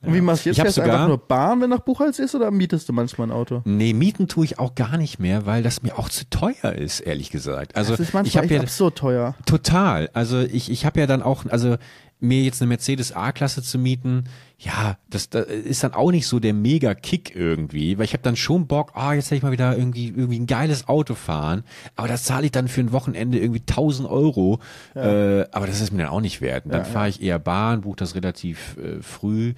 Und 0.00 0.14
wie 0.14 0.20
machst 0.20 0.44
du 0.44 0.50
jetzt? 0.50 0.58
Ich 0.58 0.80
einfach 0.82 1.08
nur 1.08 1.18
Bahn, 1.18 1.60
wenn 1.60 1.70
nach 1.70 1.80
Buchholz 1.80 2.20
ist, 2.20 2.34
oder 2.34 2.50
mietest 2.52 2.88
du 2.88 2.92
manchmal 2.92 3.28
ein 3.28 3.32
Auto? 3.32 3.62
Nee, 3.64 3.92
mieten 3.92 4.28
tue 4.28 4.44
ich 4.44 4.58
auch 4.58 4.74
gar 4.76 4.96
nicht 4.96 5.18
mehr, 5.18 5.44
weil 5.44 5.62
das 5.64 5.82
mir 5.82 5.98
auch 5.98 6.08
zu 6.08 6.24
teuer 6.30 6.72
ist, 6.72 7.00
ehrlich 7.00 7.30
gesagt. 7.30 7.74
Also 7.76 7.92
Das 7.92 8.00
ist 8.00 8.08
ich 8.08 8.14
manchmal 8.14 8.44
habe 8.44 8.54
echt 8.54 8.54
ja 8.54 8.60
absurd 8.62 8.96
teuer. 8.96 9.34
total. 9.44 10.08
Also 10.14 10.40
ich 10.40 10.70
ich 10.70 10.86
habe 10.86 11.00
ja 11.00 11.06
dann 11.06 11.20
auch, 11.22 11.46
also 11.46 11.76
mir 12.20 12.42
jetzt 12.42 12.62
eine 12.62 12.68
Mercedes 12.68 13.12
A-Klasse 13.12 13.62
zu 13.62 13.78
mieten, 13.78 14.24
ja, 14.60 14.96
das, 15.08 15.30
das 15.30 15.46
ist 15.46 15.84
dann 15.84 15.94
auch 15.94 16.10
nicht 16.10 16.26
so 16.26 16.40
der 16.40 16.52
Mega-Kick 16.52 17.34
irgendwie, 17.36 17.96
weil 17.96 18.04
ich 18.04 18.12
habe 18.12 18.24
dann 18.24 18.34
schon 18.34 18.66
Bock, 18.66 18.90
ah, 18.94 19.12
jetzt 19.12 19.26
hätte 19.26 19.36
ich 19.36 19.42
mal 19.44 19.52
wieder 19.52 19.76
irgendwie 19.76 20.08
irgendwie 20.08 20.40
ein 20.40 20.48
geiles 20.48 20.88
Auto 20.88 21.14
fahren, 21.14 21.62
aber 21.94 22.08
das 22.08 22.24
zahle 22.24 22.46
ich 22.46 22.50
dann 22.50 22.66
für 22.66 22.80
ein 22.80 22.90
Wochenende 22.90 23.38
irgendwie 23.38 23.60
1000 23.60 24.08
Euro, 24.10 24.58
äh, 24.96 25.44
aber 25.52 25.68
das 25.68 25.80
ist 25.80 25.92
mir 25.92 26.02
dann 26.02 26.08
auch 26.12 26.20
nicht 26.20 26.40
wert. 26.40 26.64
Und 26.64 26.72
dann 26.72 26.84
fahre 26.84 27.08
ich 27.08 27.22
eher 27.22 27.38
Bahn, 27.38 27.82
buche 27.82 27.98
das 27.98 28.16
relativ 28.16 28.76
äh, 28.78 29.00
früh, 29.00 29.54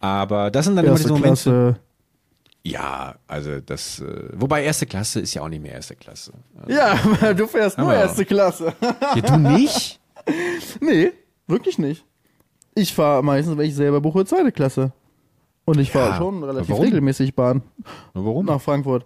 aber 0.00 0.50
das 0.50 0.66
sind 0.66 0.76
dann 0.76 0.84
immer 0.84 0.94
Erste 0.94 1.08
diese 1.08 1.18
Momente. 1.18 1.42
Klasse. 1.42 1.76
Ja, 2.64 3.14
also 3.26 3.58
das, 3.58 4.00
äh, 4.00 4.28
wobei 4.34 4.64
erste 4.64 4.84
Klasse 4.84 5.20
ist 5.20 5.32
ja 5.32 5.42
auch 5.42 5.48
nicht 5.48 5.62
mehr 5.62 5.72
erste 5.72 5.96
Klasse. 5.96 6.32
Ja, 6.68 7.00
weil 7.20 7.34
du 7.34 7.46
fährst 7.46 7.78
nur 7.78 7.92
erste 7.92 8.26
Klasse. 8.26 8.74
Ja, 8.80 9.20
du 9.20 9.36
nicht? 9.38 9.98
nee, 10.80 11.12
wirklich 11.46 11.78
nicht. 11.78 12.04
Ich 12.74 12.94
fahre 12.94 13.22
meistens, 13.22 13.56
wenn 13.56 13.66
ich 13.66 13.74
selber 13.74 14.00
buche, 14.00 14.24
zweite 14.24 14.52
Klasse. 14.52 14.92
Und 15.64 15.78
ich 15.78 15.92
fahre 15.92 16.10
Ja, 16.10 16.16
schon 16.18 16.42
relativ 16.42 16.76
regelmäßig 16.78 17.34
Bahn 17.34 17.62
Warum? 18.14 18.46
nach 18.46 18.60
Frankfurt. 18.60 19.04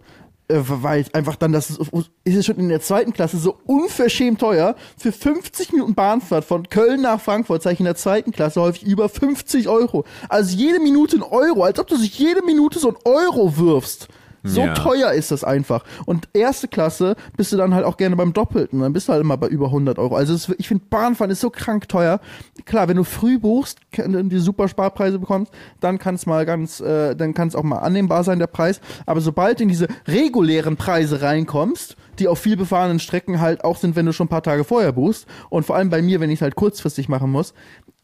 Äh, 0.49 0.61
weil 0.65 1.01
ich 1.01 1.15
einfach 1.15 1.35
dann, 1.37 1.53
das 1.53 1.71
ist, 1.71 1.81
ist 2.25 2.37
es 2.37 2.47
schon 2.47 2.57
in 2.57 2.69
der 2.69 2.81
zweiten 2.81 3.13
Klasse 3.13 3.37
so 3.37 3.59
unverschämt 3.67 4.41
teuer. 4.41 4.77
Für 4.97 5.11
50 5.11 5.73
Minuten 5.73 5.95
Bahnfahrt 5.95 6.45
von 6.45 6.69
Köln 6.69 7.03
nach 7.03 7.21
Frankfurt 7.21 7.63
zahle 7.63 7.75
ich 7.75 7.81
in 7.81 7.85
der 7.85 7.97
zweiten 7.97 8.31
Klasse 8.31 8.61
häufig 8.61 8.85
über 8.85 9.09
50 9.09 9.69
Euro. 9.69 10.05
Also 10.29 10.57
jede 10.57 10.79
Minute 10.79 11.17
ein 11.17 11.23
Euro, 11.25 11.65
als 11.65 11.79
ob 11.81 11.89
du 11.89 11.97
sich 11.97 12.17
jede 12.19 12.43
Minute 12.43 12.79
so 12.79 12.91
ein 12.91 12.97
Euro 13.05 13.57
wirfst. 13.59 14.09
So 14.47 14.63
Ja. 14.63 14.75
teuer 14.75 15.13
ist 15.13 15.31
das 15.31 15.45
einfach. 15.45 15.85
Und 16.07 16.29
erste 16.33 16.69
Klasse 16.69 17.17
bist 17.37 17.53
du 17.53 17.57
dann 17.57 17.75
halt 17.75 17.85
auch 17.85 17.97
gerne 17.97 18.17
beim 18.17 18.33
Doppelten. 18.33 18.81
Dann 18.81 18.93
bist 18.93 19.09
du 19.09 19.13
halt 19.13 19.21
immer 19.23 19.37
bei 19.37 19.49
über 19.49 19.71
100 19.71 19.99
Euro. 19.99 20.17
Also 20.17 20.35
ist- 20.35 20.55
ich 20.59 20.69
finde, 20.69 20.85
Bahnfahren 20.89 21.31
ist 21.31 21.41
so 21.41 21.51
krank 21.51 21.89
teuer. 21.89 22.21
Klar, 22.65 22.89
wenn 22.89 22.97
du 22.97 23.05
früh 23.05 23.39
buchst, 23.39 23.79
kann- 23.93 24.29
die 24.29 24.39
super 24.39 24.69
Sparpreise 24.69 25.19
bekommst, 25.19 25.53
dann 25.81 25.99
kann 25.99 26.15
es 26.15 26.27
mal 26.27 26.47
ganz, 26.47 26.81
äh, 26.81 27.15
dann 27.15 27.35
kann 27.35 27.49
es 27.49 27.55
auch 27.57 27.63
mal 27.63 27.79
annehmbar 27.79 28.25
sein, 28.25 28.39
der 28.39 28.47
Preis. 28.47 28.81
Aber 29.05 29.21
sobald 29.21 29.59
du 29.59 29.65
in 29.65 29.69
diese 29.69 29.89
regulären 30.07 30.77
Preise 30.77 31.23
reinkommst, 31.23 31.97
die 32.19 32.29
auf 32.29 32.39
viel 32.39 32.57
befahrenen 32.57 32.99
Strecken 32.99 33.41
halt 33.41 33.63
auch 33.65 33.77
sind, 33.77 33.95
wenn 33.97 34.07
du 34.07 34.13
schon 34.13 34.27
ein 34.27 34.31
paar 34.31 34.43
Tage 34.43 34.65
vorher 34.65 34.93
buchst, 34.93 35.27
und 35.51 35.65
vor 35.67 35.77
allem 35.77 35.91
bei 35.91 36.01
mir, 36.03 36.21
wenn 36.21 36.31
ich 36.31 36.39
es 36.39 36.43
halt 36.43 36.55
kurzfristig 36.57 37.09
machen 37.09 37.31
muss, 37.31 37.53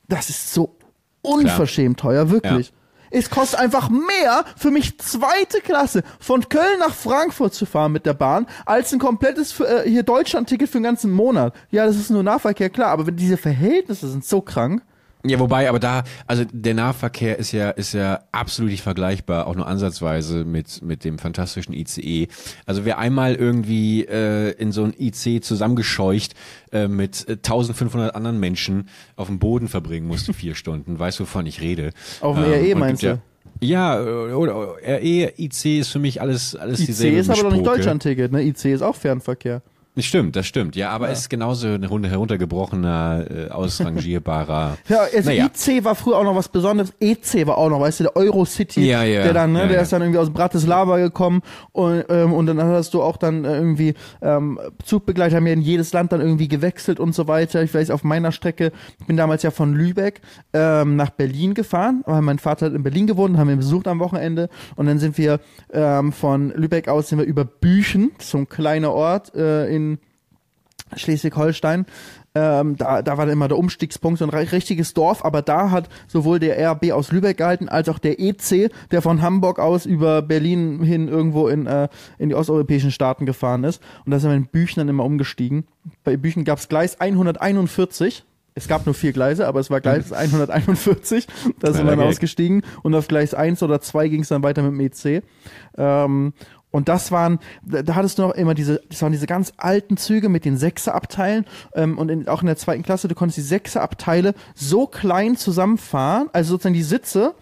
das 0.09 0.29
ist 0.29 0.53
so 0.53 0.77
unverschämt 1.23 1.99
teuer, 2.01 2.31
wirklich. 2.31 2.73
Es 3.13 3.29
kostet 3.29 3.61
einfach 3.61 3.91
mehr 3.91 4.45
für 4.57 4.71
mich 4.71 4.99
zweite 4.99 5.61
Klasse 5.61 6.03
von 6.19 6.49
Köln 6.49 6.79
nach 6.79 6.95
Frankfurt 6.95 7.53
zu 7.53 7.67
fahren 7.67 7.93
mit 7.93 8.07
der 8.07 8.15
Bahn, 8.15 8.47
als 8.65 8.93
ein 8.93 8.99
komplettes 8.99 9.61
äh, 9.61 9.83
hier 9.89 10.03
Deutschland-Ticket 10.03 10.69
für 10.69 10.79
den 10.79 10.85
ganzen 10.85 11.11
Monat. 11.11 11.55
Ja, 11.71 11.85
das 11.85 11.97
ist 11.97 12.11
nur 12.11 12.23
Nahverkehr, 12.23 12.71
klar, 12.71 12.89
aber 12.89 13.07
wenn 13.07 13.17
diese 13.17 13.37
Verhältnisse 13.37 14.09
sind 14.09 14.25
so 14.25 14.41
krank. 14.41 14.83
Ja, 15.25 15.39
wobei, 15.39 15.69
aber 15.69 15.79
da, 15.79 16.03
also 16.27 16.45
der 16.53 16.75
Nahverkehr 16.75 17.39
ist 17.39 17.53
ja, 17.53 17.71
ist 17.71 17.93
ja 17.95 18.21
absolut 18.33 18.73
nicht 18.73 18.83
vergleichbar, 18.83 19.47
auch 19.47 19.55
nur 19.55 19.69
ansatzweise 19.69 20.45
mit, 20.45 20.83
mit 20.83 21.05
dem 21.05 21.19
fantastischen 21.19 21.75
ICE. 21.75 22.27
Also 22.67 22.85
wer 22.85 22.99
einmal 22.99 23.37
irgendwie 23.37 24.05
äh, 24.05 24.51
in 24.53 24.73
so 24.73 24.83
ein 24.83 24.93
IC 24.99 25.45
zusammengescheucht 25.45 26.35
äh, 26.73 26.89
mit 26.89 27.29
äh, 27.29 27.33
1500 27.33 28.17
anderen 28.17 28.41
Menschen 28.41 28.89
auf 29.15 29.29
dem 29.29 29.39
Boden 29.39 29.69
verbringen 29.69 30.09
musste, 30.09 30.33
vier 30.35 30.57
Stunden, 30.57 30.99
weiß 30.99 31.21
wovon 31.21 31.47
ich 31.47 31.61
rede. 31.61 31.91
Auf 32.21 32.37
dem 32.37 32.45
Ähm, 32.45 32.51
RE 32.53 32.75
meinst 32.75 33.05
du? 33.05 33.21
Ja, 33.61 34.03
oder 34.03 34.75
RE, 34.85 35.33
IC 35.39 35.65
ist 35.79 35.89
für 35.91 36.01
mich 36.01 36.21
alles, 36.21 36.57
alles 36.57 36.81
IC 36.81 36.87
dieselbe 36.87 37.19
ist 37.19 37.31
aber 37.31 37.43
doch 37.43 37.53
nicht. 37.53 37.65
Deutschland-Ticket, 37.67 38.33
ne? 38.33 38.43
IC 38.43 38.65
ist 38.65 38.83
auch 38.83 38.97
Fernverkehr. 38.97 39.63
Das 39.95 40.07
Stimmt, 40.07 40.37
das 40.37 40.47
stimmt. 40.47 40.75
Ja, 40.75 40.89
aber 40.89 41.11
es 41.11 41.21
ist 41.21 41.29
genauso 41.29 41.67
ein 41.69 41.85
runter- 41.85 42.09
heruntergebrochener, 42.09 43.27
äh, 43.31 43.51
ausrangierbarer. 43.51 44.79
Ja, 44.89 45.01
also 45.15 45.29
Naja. 45.29 45.47
IC 45.47 45.85
war 45.85 45.95
früher 45.95 46.17
auch 46.17 46.25
noch 46.25 46.35
was 46.35 46.49
Besonderes. 46.49 46.93
EC 46.99 47.47
war 47.47 47.59
auch 47.59 47.69
noch, 47.69 47.81
weißt 47.81 48.01
du, 48.01 48.05
der 48.05 48.17
Eurocity, 48.17 48.87
Ja, 48.89 49.03
ja. 49.05 49.23
der 49.25 49.35
dann, 49.35 49.53
ne, 49.53 49.61
Ja, 49.61 49.67
der 49.67 49.83
ist 49.83 49.93
dann 49.93 50.01
irgendwie 50.03 50.19
aus 50.19 50.31
Bratislava 50.31 50.97
gekommen 50.99 51.43
und, 51.73 52.05
ähm, 52.09 52.33
und 52.33 52.47
dann 52.47 52.59
hast 52.63 52.95
du 52.95 53.03
auch 53.03 53.17
dann 53.19 53.45
irgendwie 53.45 53.95
ähm, 54.23 54.59
Zugbegleiter 54.85 55.41
ja 55.41 55.53
in 55.53 55.61
jedes 55.61 55.93
Land 55.93 56.13
dann 56.13 56.21
irgendwie 56.23 56.49
gewechselt 56.49 56.99
und 56.99 57.15
so 57.15 57.29
weiter. 57.29 57.63
Ich 57.63 57.75
weiß, 57.75 57.91
auf 57.91 58.03
meiner 58.03 58.33
Strecke, 58.33 58.73
ich 58.99 59.07
bin 59.07 59.17
damals 59.19 59.43
ja 59.43 59.51
von 59.51 59.75
Lübeck 59.75 60.23
ähm, 60.55 60.97
nach 60.97 61.11
Berlin 61.11 61.53
gefahren, 61.55 62.03
weil 62.07 62.23
mein 62.23 62.39
Vater 62.39 62.67
hat 62.67 62.73
in 62.75 62.83
Berlin 62.83 63.07
gewohnt, 63.07 63.37
haben 63.37 63.49
wir 63.49 63.55
ihn 63.55 63.59
besucht 63.59 63.87
am 63.89 63.99
Wochenende 64.01 64.49
und 64.77 64.87
dann 64.87 64.99
sind 64.99 65.19
wir 65.19 65.41
ähm, 65.73 66.13
von 66.13 66.51
Lübeck 66.57 66.89
aus 66.89 67.09
sind 67.11 67.19
wir 67.19 67.27
über 67.27 67.45
Büchen, 67.45 68.13
so 68.19 68.39
ein 68.39 68.49
kleiner 68.49 68.93
Ort 68.93 69.35
äh, 69.35 69.67
in 69.75 69.92
Schleswig-Holstein. 70.97 71.87
Ähm, 72.35 72.77
da, 72.79 73.03
da 73.03 73.19
war 73.19 73.27
dann 73.27 73.35
immer 73.35 73.49
der 73.49 73.59
Umstiegspunkt, 73.59 74.19
so 74.19 74.25
ein 74.25 74.31
ri- 74.31 74.51
richtiges 74.53 74.95
Dorf, 74.95 75.23
aber 75.23 75.43
da 75.43 75.71
hat 75.71 75.91
sowohl 76.09 76.39
der 76.39 76.59
RB 76.73 76.93
aus 76.93 77.13
Lübeck 77.13 77.37
gehalten, 77.37 77.69
als 77.69 77.91
auch 77.91 77.99
der 77.99 78.19
EC, 78.21 78.71
der 78.91 79.03
von 79.03 79.21
Hamburg 79.21 79.59
aus 79.59 79.85
über 79.85 80.23
Berlin 80.23 80.83
hin 80.83 81.09
irgendwo 81.09 81.49
in, 81.49 81.67
äh, 81.67 81.89
in 82.19 82.31
die 82.31 82.35
osteuropäischen 82.35 82.91
Staaten 82.91 83.27
gefahren 83.27 83.65
ist. 83.65 83.83
Und 84.07 84.13
da 84.13 84.19
sind 84.19 84.31
wir 84.31 84.37
in 84.37 84.47
Büchen 84.47 84.81
dann 84.81 84.89
immer 84.89 85.05
umgestiegen. 85.05 85.65
Bei 86.05 86.17
Büchen 86.17 86.45
gab's 86.45 86.69
Gleis 86.69 86.99
141. 87.01 88.25
Es 88.55 88.69
gab 88.69 88.85
nur 88.85 88.95
vier 88.95 89.13
Gleise, 89.13 89.47
aber 89.47 89.61
es 89.61 89.71
war 89.71 89.81
Gleis 89.81 90.13
141. 90.13 91.27
Da 91.61 91.73
sind 91.73 91.85
wir 91.87 91.91
dann 91.97 92.01
ausgestiegen. 92.07 92.63
Und 92.83 92.95
auf 92.95 93.09
Gleis 93.09 93.33
1 93.35 93.63
oder 93.63 93.81
2 93.81 94.09
ging 94.09 94.21
es 94.23 94.29
dann 94.29 94.43
weiter 94.43 94.63
mit 94.63 94.73
dem 94.73 95.15
EC. 95.17 95.23
Ähm, 95.79 96.33
und 96.73 96.89
das 96.89 97.13
waren, 97.13 97.39
da 97.63 97.95
hattest 97.95 98.19
du 98.19 98.23
noch 98.23 98.33
immer 98.33 98.55
diese, 98.55 98.83
das 98.89 99.01
waren 99.03 99.13
diese 99.13 99.27
ganz 99.27 99.53
alten 99.59 99.97
Züge 99.97 100.29
mit 100.29 100.45
den 100.45 100.57
Sechserabteilen 100.57 101.47
ähm, 101.75 101.99
und 101.99 102.09
in, 102.09 102.27
auch 102.27 102.41
in 102.41 102.47
der 102.47 102.57
zweiten 102.57 102.83
Klasse, 102.83 103.07
du 103.07 103.15
konntest 103.15 103.39
die 103.39 103.43
Sechserabteile 103.43 104.35
so 104.55 104.87
klein 104.87 105.37
zusammenfahren, 105.37 106.29
also 106.33 106.53
sozusagen 106.53 106.75
die 106.75 106.83
Sitze, 106.83 107.35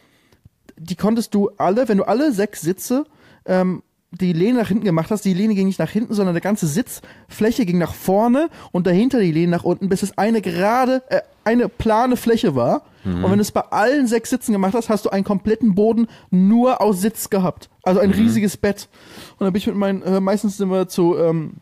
die 0.76 0.96
konntest 0.96 1.34
du 1.34 1.50
alle, 1.56 1.88
wenn 1.88 1.98
du 1.98 2.04
alle 2.04 2.32
sechs 2.32 2.60
Sitze 2.60 3.06
ähm, 3.46 3.82
die 4.12 4.32
Lehne 4.32 4.58
nach 4.58 4.68
hinten 4.68 4.84
gemacht 4.84 5.10
hast, 5.10 5.24
die 5.24 5.34
Lehne 5.34 5.54
ging 5.54 5.68
nicht 5.68 5.78
nach 5.78 5.90
hinten, 5.90 6.14
sondern 6.14 6.34
der 6.34 6.40
ganze 6.40 6.66
Sitzfläche 6.66 7.64
ging 7.64 7.78
nach 7.78 7.94
vorne 7.94 8.50
und 8.72 8.86
dahinter 8.86 9.20
die 9.20 9.30
Lehne 9.30 9.52
nach 9.52 9.64
unten, 9.64 9.88
bis 9.88 10.02
es 10.02 10.18
eine 10.18 10.42
gerade, 10.42 11.02
äh, 11.08 11.20
eine 11.44 11.68
plane 11.68 12.16
Fläche 12.16 12.56
war. 12.56 12.82
Und 13.04 13.24
wenn 13.24 13.38
du 13.38 13.40
es 13.40 13.52
bei 13.52 13.62
allen 13.62 14.06
sechs 14.06 14.30
Sitzen 14.30 14.52
gemacht 14.52 14.74
hast, 14.74 14.88
hast 14.88 15.06
du 15.06 15.10
einen 15.10 15.24
kompletten 15.24 15.74
Boden 15.74 16.06
nur 16.30 16.80
aus 16.80 17.00
Sitz 17.00 17.30
gehabt. 17.30 17.70
Also 17.82 18.00
ein 18.00 18.10
riesiges 18.10 18.56
Bett. 18.56 18.88
Und 19.38 19.46
dann 19.46 19.52
bin 19.52 19.58
ich 19.60 19.66
mit 19.66 19.76
meinen, 19.76 20.02
äh, 20.02 20.20
meistens 20.20 20.58
sind 20.58 20.70
wir 20.70 20.88
zu, 20.88 21.16
ähm, 21.16 21.54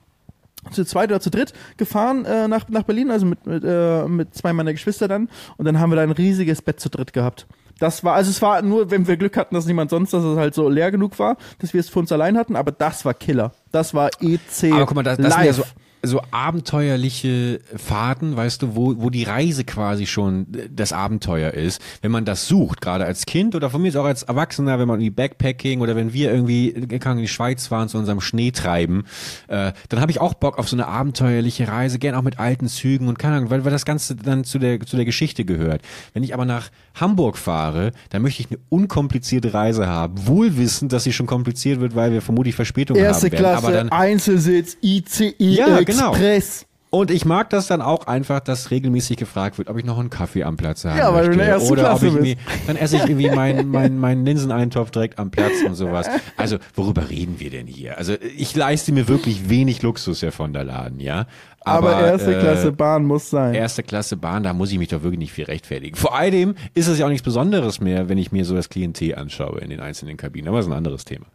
zu 0.73 0.85
zweit 0.85 1.11
oder 1.11 1.21
zu 1.21 1.31
dritt 1.31 1.53
gefahren 1.77 2.25
äh, 2.25 2.49
nach, 2.49 2.69
nach 2.69 2.83
Berlin, 2.83 3.11
also 3.11 3.25
mit, 3.27 3.47
mit, 3.47 3.63
äh, 3.65 4.07
mit 4.09 4.35
zwei 4.35 4.53
meiner 4.53 4.73
Geschwister 4.73 5.07
dann. 5.07 5.29
Und 5.57 5.65
dann 5.65 5.79
haben 5.79 5.91
wir 5.91 5.97
da 5.97 6.03
ein 6.03 6.11
riesiges 6.11 6.61
Bett 6.63 6.81
zu 6.81 6.89
dritt 6.91 7.13
gehabt. 7.13 7.47
Das 7.79 8.03
war, 8.03 8.15
also 8.15 8.31
es 8.31 8.43
war 8.43 8.61
nur, 8.63 8.91
wenn 8.91 9.07
wir 9.07 9.17
Glück 9.17 9.37
hatten, 9.37 9.55
dass 9.55 9.67
niemand 9.67 9.91
sonst, 9.91 10.13
dass 10.13 10.25
es 10.25 10.37
halt 10.37 10.55
so 10.55 10.69
leer 10.69 10.91
genug 10.91 11.19
war, 11.21 11.37
dass 11.61 11.73
wir 11.73 11.81
es 11.81 11.89
für 11.89 12.01
uns 12.01 12.11
allein 12.11 12.37
hatten, 12.37 12.57
aber 12.57 12.73
das 12.73 13.05
war 13.05 13.15
Killer. 13.15 13.53
Das 13.71 13.95
war 13.95 14.11
EC 14.21 14.73
Aber 14.73 14.87
guck 14.87 14.97
mal, 14.97 15.05
das, 15.05 15.19
das 15.19 15.27
sind 15.27 15.37
live. 15.37 15.47
ja 15.47 15.53
so, 15.53 15.63
so 16.03 16.23
abenteuerliche 16.31 17.61
Fahrten, 17.77 18.37
weißt 18.37 18.63
du, 18.63 18.77
wo, 18.77 18.95
wo 18.99 19.11
die 19.11 19.25
Reise 19.25 19.65
quasi 19.65 20.07
schon 20.07 20.47
das 20.71 20.93
Abenteuer 20.93 21.53
ist. 21.53 21.81
Wenn 22.03 22.11
man 22.11 22.25
das 22.25 22.47
sucht, 22.47 22.81
gerade 22.81 23.05
als 23.05 23.27
Kind 23.27 23.55
oder 23.55 23.71
von 23.71 23.83
mir 23.83 23.89
ist 23.89 23.97
auch 23.97 24.05
als 24.05 24.23
Erwachsener, 24.23 24.79
wenn 24.79 24.89
man 24.89 25.01
irgendwie 25.01 25.11
Backpacking 25.11 25.81
oder 25.81 25.97
wenn 25.97 26.13
wir 26.13 26.33
irgendwie 26.33 26.69
in 26.69 26.89
die 26.89 27.29
Schweiz 27.29 27.67
fahren 27.67 27.89
zu 27.89 27.99
unserem 27.99 28.21
Schneetreiben, 28.21 29.05
äh, 29.49 29.73
dann 29.89 30.01
habe 30.01 30.11
ich 30.11 30.21
auch 30.21 30.35
Bock 30.35 30.59
auf 30.59 30.69
so 30.69 30.77
eine 30.77 30.87
abenteuerliche 30.87 31.69
Reise, 31.69 31.99
gern 31.99 32.15
auch 32.15 32.23
mit 32.23 32.39
alten 32.39 32.69
Zügen 32.69 33.09
und 33.09 33.19
keine 33.19 33.37
Ahnung, 33.37 33.51
weil, 33.51 33.65
weil 33.65 33.73
das 33.73 33.85
Ganze 33.85 34.15
dann 34.17 34.45
zu 34.45 34.59
der, 34.59 34.81
zu 34.81 34.97
der 34.97 35.05
Geschichte 35.05 35.45
gehört. 35.45 35.83
Wenn 36.15 36.23
ich 36.23 36.35
aber 36.35 36.45
nach 36.45 36.71
Hamburg 36.95 37.37
fahre, 37.37 37.93
dann 38.11 38.23
möchte 38.23 38.43
ich 38.43 38.51
eine 38.51 38.59
unkomplizierte 38.69 39.55
Reise 39.55 39.87
haben, 39.87 40.27
wohlwissend, 40.27 40.93
dass 40.93 41.05
sie 41.05 41.13
schon 41.13 41.27
kompliziert 41.27 41.81
wird, 41.81 41.95
weil 41.95 42.13
wir 42.13 42.23
vermutlich 42.23 42.55
Verspätungen 42.55 43.03
Erste 43.03 43.27
haben 43.27 43.33
werden. 43.33 43.45
Klasse, 43.45 43.67
aber 43.67 43.77
dann, 43.77 43.89
Einzelsitz, 43.91 44.77
ICE 44.83 45.35
Ja, 45.39 45.81
genau. 45.89 46.11
Express. 46.13 46.67
Und 46.91 47.11
ich 47.11 47.27
mag 47.27 47.51
das 47.51 47.67
dann 47.67 47.83
auch 47.83 48.07
einfach, 48.07 48.41
dass 48.41 48.71
regelmäßig 48.71 49.19
gefragt 49.19 49.59
wird, 49.59 49.69
ob 49.69 49.77
ich 49.77 49.85
noch 49.85 49.99
einen 49.99 50.09
Kaffee 50.09 50.45
am 50.45 50.57
Platz 50.57 50.87
habe. 50.87 50.99
Ja, 50.99 51.13
weil 51.13 51.27
du 51.27 51.33
in 51.33 51.39
der 51.39 51.49
ersten 51.49 51.71
Oder 51.71 51.83
Klasse 51.83 52.07
ob 52.07 52.15
ich 52.15 52.21
bist. 52.21 52.25
mir, 52.25 52.37
dann 52.67 52.77
esse 52.77 52.97
ich 52.97 53.03
irgendwie 53.03 53.31
meinen 53.31 53.69
mein, 53.71 53.99
mein 53.99 54.25
Linseneintopf 54.25 54.91
direkt 54.91 55.19
am 55.19 55.31
Platz 55.31 55.53
und 55.67 55.75
sowas. 55.75 56.09
Also, 56.39 56.57
worüber 56.75 57.11
reden 57.11 57.41
wir 57.41 57.51
denn 57.51 57.67
hier? 57.67 57.99
Also, 57.99 58.15
ich 58.37 58.57
leiste 58.57 58.93
mir 58.93 59.07
wirklich 59.07 59.51
wenig 59.51 59.83
Luxus, 59.83 60.23
Herr 60.23 60.33
von 60.33 60.55
der 60.55 60.65
Laden, 60.65 61.01
ja. 61.01 61.27
Aber, 61.69 62.01
erste 62.01 62.37
äh, 62.37 62.41
Klasse 62.41 62.73
Bahn 62.73 63.05
muss 63.05 63.31
sein. 63.31 63.55
Erste 63.55 63.83
Klasse 63.83 64.17
Bahn, 64.17 64.43
da 64.43 64.53
muss 64.53 64.71
ich 64.73 64.79
mich 64.79 64.89
doch 64.89 65.03
wirklich 65.03 65.19
nicht 65.19 65.33
viel 65.33 65.45
rechtfertigen. 65.45 65.97
Vor 65.97 66.17
allem 66.17 66.55
ist 66.75 66.89
es 66.89 66.99
ja 66.99 67.07
auch 67.07 67.11
nichts 67.11 67.25
Besonderes 67.25 67.81
mehr, 67.81 68.09
wenn 68.09 68.19
ich 68.19 68.33
mir 68.33 68.45
so 68.45 68.55
das 68.55 68.69
Klientel 68.69 69.15
anschaue 69.15 69.61
in 69.61 69.71
den 69.71 69.81
einzelnen 69.81 70.17
Kabinen. 70.17 70.49
Aber 70.49 70.59
das 70.59 70.67
ist 70.67 70.73
ein 70.73 70.77
anderes 70.77 71.05
Thema. 71.05 71.27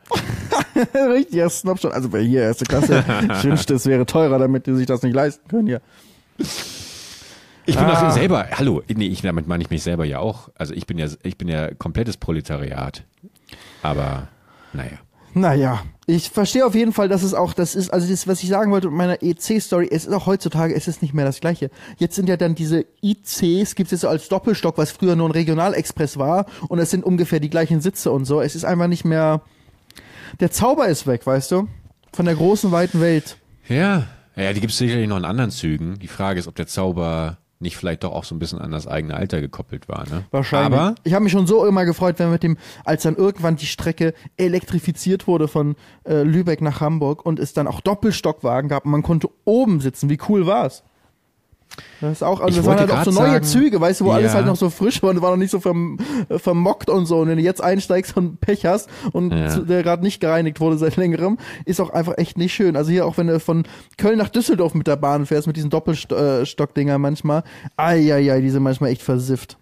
Richtiger 1.14 1.50
Snapshot. 1.50 1.92
Also 1.94 2.10
bei 2.10 2.22
hier 2.22 2.42
erste 2.42 2.66
Klasse. 2.66 3.04
ich 3.38 3.44
wünschte, 3.44 3.74
es 3.76 3.86
wäre 3.86 4.06
teurer, 4.06 4.40
damit 4.40 4.68
die 4.68 4.74
sich 4.76 4.86
das 4.88 5.02
nicht 5.04 5.14
leisten 5.14 5.48
können 5.48 5.68
hier. 5.68 5.82
Ich 7.66 7.76
bin 7.78 7.86
Ah. 7.86 8.10
auch 8.10 8.12
selber, 8.12 8.46
hallo, 8.52 8.82
nee, 8.94 9.08
ich, 9.08 9.22
damit 9.22 9.48
meine 9.48 9.64
ich 9.64 9.70
mich 9.70 9.84
selber 9.84 10.04
ja 10.04 10.20
auch. 10.20 10.50
Also 10.58 10.74
ich 10.74 10.86
bin 10.86 10.98
ja, 10.98 11.08
ich 11.24 11.38
bin 11.38 11.48
ja 11.48 11.74
komplettes 11.74 12.18
Proletariat. 12.18 13.04
Aber, 13.82 14.28
naja. 14.74 14.98
Naja, 15.34 15.84
ich 16.06 16.30
verstehe 16.30 16.66
auf 16.66 16.76
jeden 16.76 16.94
Fall, 16.94 17.08
dass 17.08 17.24
es 17.24 17.34
auch, 17.34 17.54
das 17.54 17.76
ist, 17.76 17.90
also 17.90 18.08
das, 18.08 18.28
was 18.28 18.44
ich 18.44 18.50
sagen 18.50 18.72
wollte 18.72 18.88
mit 18.88 18.98
meiner 18.98 19.24
EC-Story, 19.24 19.88
es 19.92 20.06
ist 20.06 20.14
auch 20.14 20.26
heutzutage, 20.26 20.76
es 20.76 20.88
ist 20.88 21.02
nicht 21.02 21.14
mehr 21.14 21.26
das 21.26 21.40
Gleiche. 21.40 21.72
Jetzt 21.98 22.16
sind 22.16 22.30
ja 22.30 22.38
dann 22.38 22.56
diese 22.56 22.86
ICs, 23.02 23.76
gibt 23.76 23.88
es 23.88 23.92
jetzt 23.92 24.02
so 24.02 24.10
als 24.10 24.28
Doppelstock, 24.28 24.78
was 24.78 24.92
früher 24.92 25.16
nur 25.16 25.30
ein 25.30 25.32
Regionalexpress 25.32 26.18
war, 26.18 26.46
und 26.68 26.80
es 26.80 26.92
sind 26.92 27.04
ungefähr 27.04 27.40
die 27.40 27.50
gleichen 27.50 27.82
Sitze 27.82 28.12
und 28.12 28.26
so. 28.26 28.42
Es 28.42 28.56
ist 28.56 28.66
einfach 28.66 28.88
nicht 28.88 29.06
mehr, 29.06 29.42
der 30.40 30.52
Zauber 30.52 30.88
ist 30.88 31.08
weg, 31.08 31.26
weißt 31.26 31.52
du? 31.52 31.68
Von 32.12 32.26
der 32.26 32.36
großen, 32.36 32.72
weiten 32.72 33.02
Welt. 33.02 33.38
Ja, 33.68 34.08
ja, 34.36 34.52
die 34.54 34.62
gibt 34.62 34.72
es 34.72 34.78
sicherlich 34.78 35.08
noch 35.08 35.18
in 35.18 35.26
anderen 35.26 35.52
Zügen. 35.52 36.00
Die 36.00 36.08
Frage 36.08 36.40
ist, 36.40 36.48
ob 36.48 36.56
der 36.56 36.68
Zauber 36.68 37.38
nicht 37.64 37.78
vielleicht 37.78 38.04
doch 38.04 38.12
auch 38.12 38.24
so 38.24 38.36
ein 38.36 38.40
bisschen 38.40 38.60
an 38.60 38.72
das 38.72 38.88
eigene 38.88 39.16
Alter 39.16 39.42
gekoppelt 39.42 39.90
war. 39.90 40.08
Ne? 40.10 40.26
Wahrscheinlich. 40.30 40.80
Aber 40.80 40.96
ich 41.04 41.14
habe 41.14 41.24
mich 41.24 41.32
schon 41.32 41.48
so 41.48 41.66
immer 41.66 41.86
gefreut, 41.86 42.20
wenn 42.20 42.30
mit 42.30 42.44
dem, 42.44 42.58
als 42.86 43.04
dann 43.04 43.16
irgendwann 43.16 43.56
die 43.56 43.66
Strecke 43.66 44.14
elektrifiziert 44.38 45.28
wurde 45.28 45.48
von 45.48 45.76
äh, 46.04 46.22
Lübeck 46.22 46.62
nach 46.62 46.82
Hamburg 46.82 47.26
und 47.26 47.40
es 47.40 47.54
dann 47.54 47.68
auch 47.68 47.82
Doppelstockwagen 47.82 48.70
gab 48.70 48.86
und 48.86 48.92
man 48.92 49.04
konnte 49.04 49.30
oben 49.46 49.82
sitzen. 49.82 50.10
Wie 50.10 50.20
cool 50.30 50.46
war's? 50.46 50.84
Das 52.02 52.12
ist 52.12 52.24
auch, 52.24 52.42
also 52.42 52.58
das 52.58 52.66
waren 52.66 52.80
halt 52.80 52.92
auch 52.92 53.04
so 53.04 53.12
neue 53.12 53.32
sagen, 53.32 53.46
Züge, 53.46 53.80
weißt 53.80 54.02
du, 54.02 54.06
wo 54.06 54.12
alles 54.12 54.32
ja. 54.32 54.36
halt 54.36 54.46
noch 54.46 54.56
so 54.56 54.70
frisch 54.70 55.02
war 55.02 55.12
und 55.12 55.22
war 55.22 55.32
noch 55.32 55.38
nicht 55.38 55.52
so 55.52 55.60
verm 55.60 55.98
äh, 56.30 56.38
vermockt 56.38 56.90
und 56.90 57.06
so. 57.06 57.20
Und 57.20 57.30
wenn 57.30 57.38
du 57.38 57.44
jetzt 57.44 57.64
einsteigst 57.64 58.16
und 58.18 58.42
Pech 58.42 58.66
hast 58.66 58.90
und 59.12 59.32
Ja. 59.32 59.58
der 59.60 59.84
gerade 59.84 60.04
nicht 60.04 60.20
gereinigt 60.20 60.60
wurde 60.60 60.78
seit 60.78 60.98
längerem, 60.98 61.38
ist 61.66 61.80
auch 61.80 61.90
einfach 61.90 62.18
echt 62.18 62.38
nicht 62.38 62.54
schön. 62.54 62.76
Also 62.76 62.92
hier 62.92 63.06
auch 63.06 63.18
wenn 63.18 63.28
du 63.28 63.40
von 63.40 63.64
Köln 63.98 64.18
nach 64.18 64.30
Düsseldorf 64.30 64.74
mit 64.74 64.88
der 64.88 64.98
Bahn 64.98 65.26
fährst, 65.26 65.48
mit 65.48 65.56
diesen 65.56 65.70
Doppelstockdinger 65.70 66.98
manchmal, 66.98 67.44
ai, 67.78 68.40
die 68.42 68.50
sind 68.50 68.64
manchmal 68.64 68.92
echt 68.92 69.02
versifft. 69.02 69.58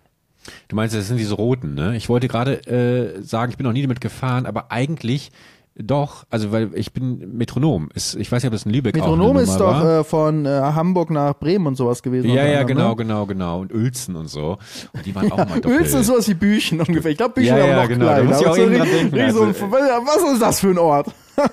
du 0.68 0.76
meinst, 0.76 0.95
das 0.95 1.07
sind 1.07 1.18
diese 1.18 1.36
roten, 1.36 1.76
ne? 1.76 1.95
Ich 1.95 2.09
wollte 2.09 2.28
gerade 2.28 2.66
äh, 2.66 3.22
sagen, 3.22 3.51
ich 3.51 3.57
bin 3.57 3.66
noch 3.66 3.74
nie 3.74 3.84
damit 3.84 4.01
gefahren, 4.01 4.45
aber 4.45 4.72
eigentlich 4.72 5.32
doch, 5.76 6.26
also 6.30 6.52
weil 6.52 6.70
ich 6.76 6.92
bin 6.94 7.38
Metronom. 7.38 7.90
Ist, 7.94 8.16
ich 8.16 8.32
weiß 8.32 8.44
nicht, 8.44 8.48
ob 8.50 8.54
das 8.54 8.66
in 8.66 8.72
Lübeck 8.74 8.94
Metronom 8.96 9.38
ist 9.38 9.58
doch 9.58 9.84
äh, 9.84 10.04
von 10.04 10.46
äh, 10.46 10.50
Hamburg 10.50 11.10
nach 11.12 11.34
Bremen 11.36 11.66
und 11.68 11.76
sowas 11.76 12.04
gewesen. 12.04 12.30
Ja, 12.30 12.46
ja, 12.46 12.64
genau, 12.64 12.90
Ne? 12.90 12.96
genau, 12.98 13.26
genau. 13.26 13.62
Und 13.62 13.74
Uelzen 13.74 14.16
und 14.18 14.28
so. 14.28 14.58
Und 14.94 15.06
die 15.06 15.16
waren 15.16 15.32
auch 15.32 15.38
mal 15.38 15.46
doppelt. 15.62 15.66
Uelzen 15.66 16.02
ist 16.02 16.08
sowas 16.08 16.28
wie 16.28 16.34
Büchen 16.34 16.82
ungefähr. 16.82 17.12
Ich 17.12 17.18
glaube, 17.18 17.36
Büchen 17.36 17.48
Ja, 17.56 17.66
ja, 17.66 17.82
noch 17.82 17.88
genau, 17.88 18.06
da 18.06 18.14
kleiner. 18.16 18.30
muss 18.30 18.42
ich 18.42 18.48
auch 18.48 18.56
so 18.56 18.70
denken, 18.70 19.12
so 19.12 19.44
also- 19.44 19.46
was 19.72 20.34
ist 20.34 20.42
das 20.42 20.60
für 20.60 20.70
ein 20.70 20.78
Ort? 20.78 21.08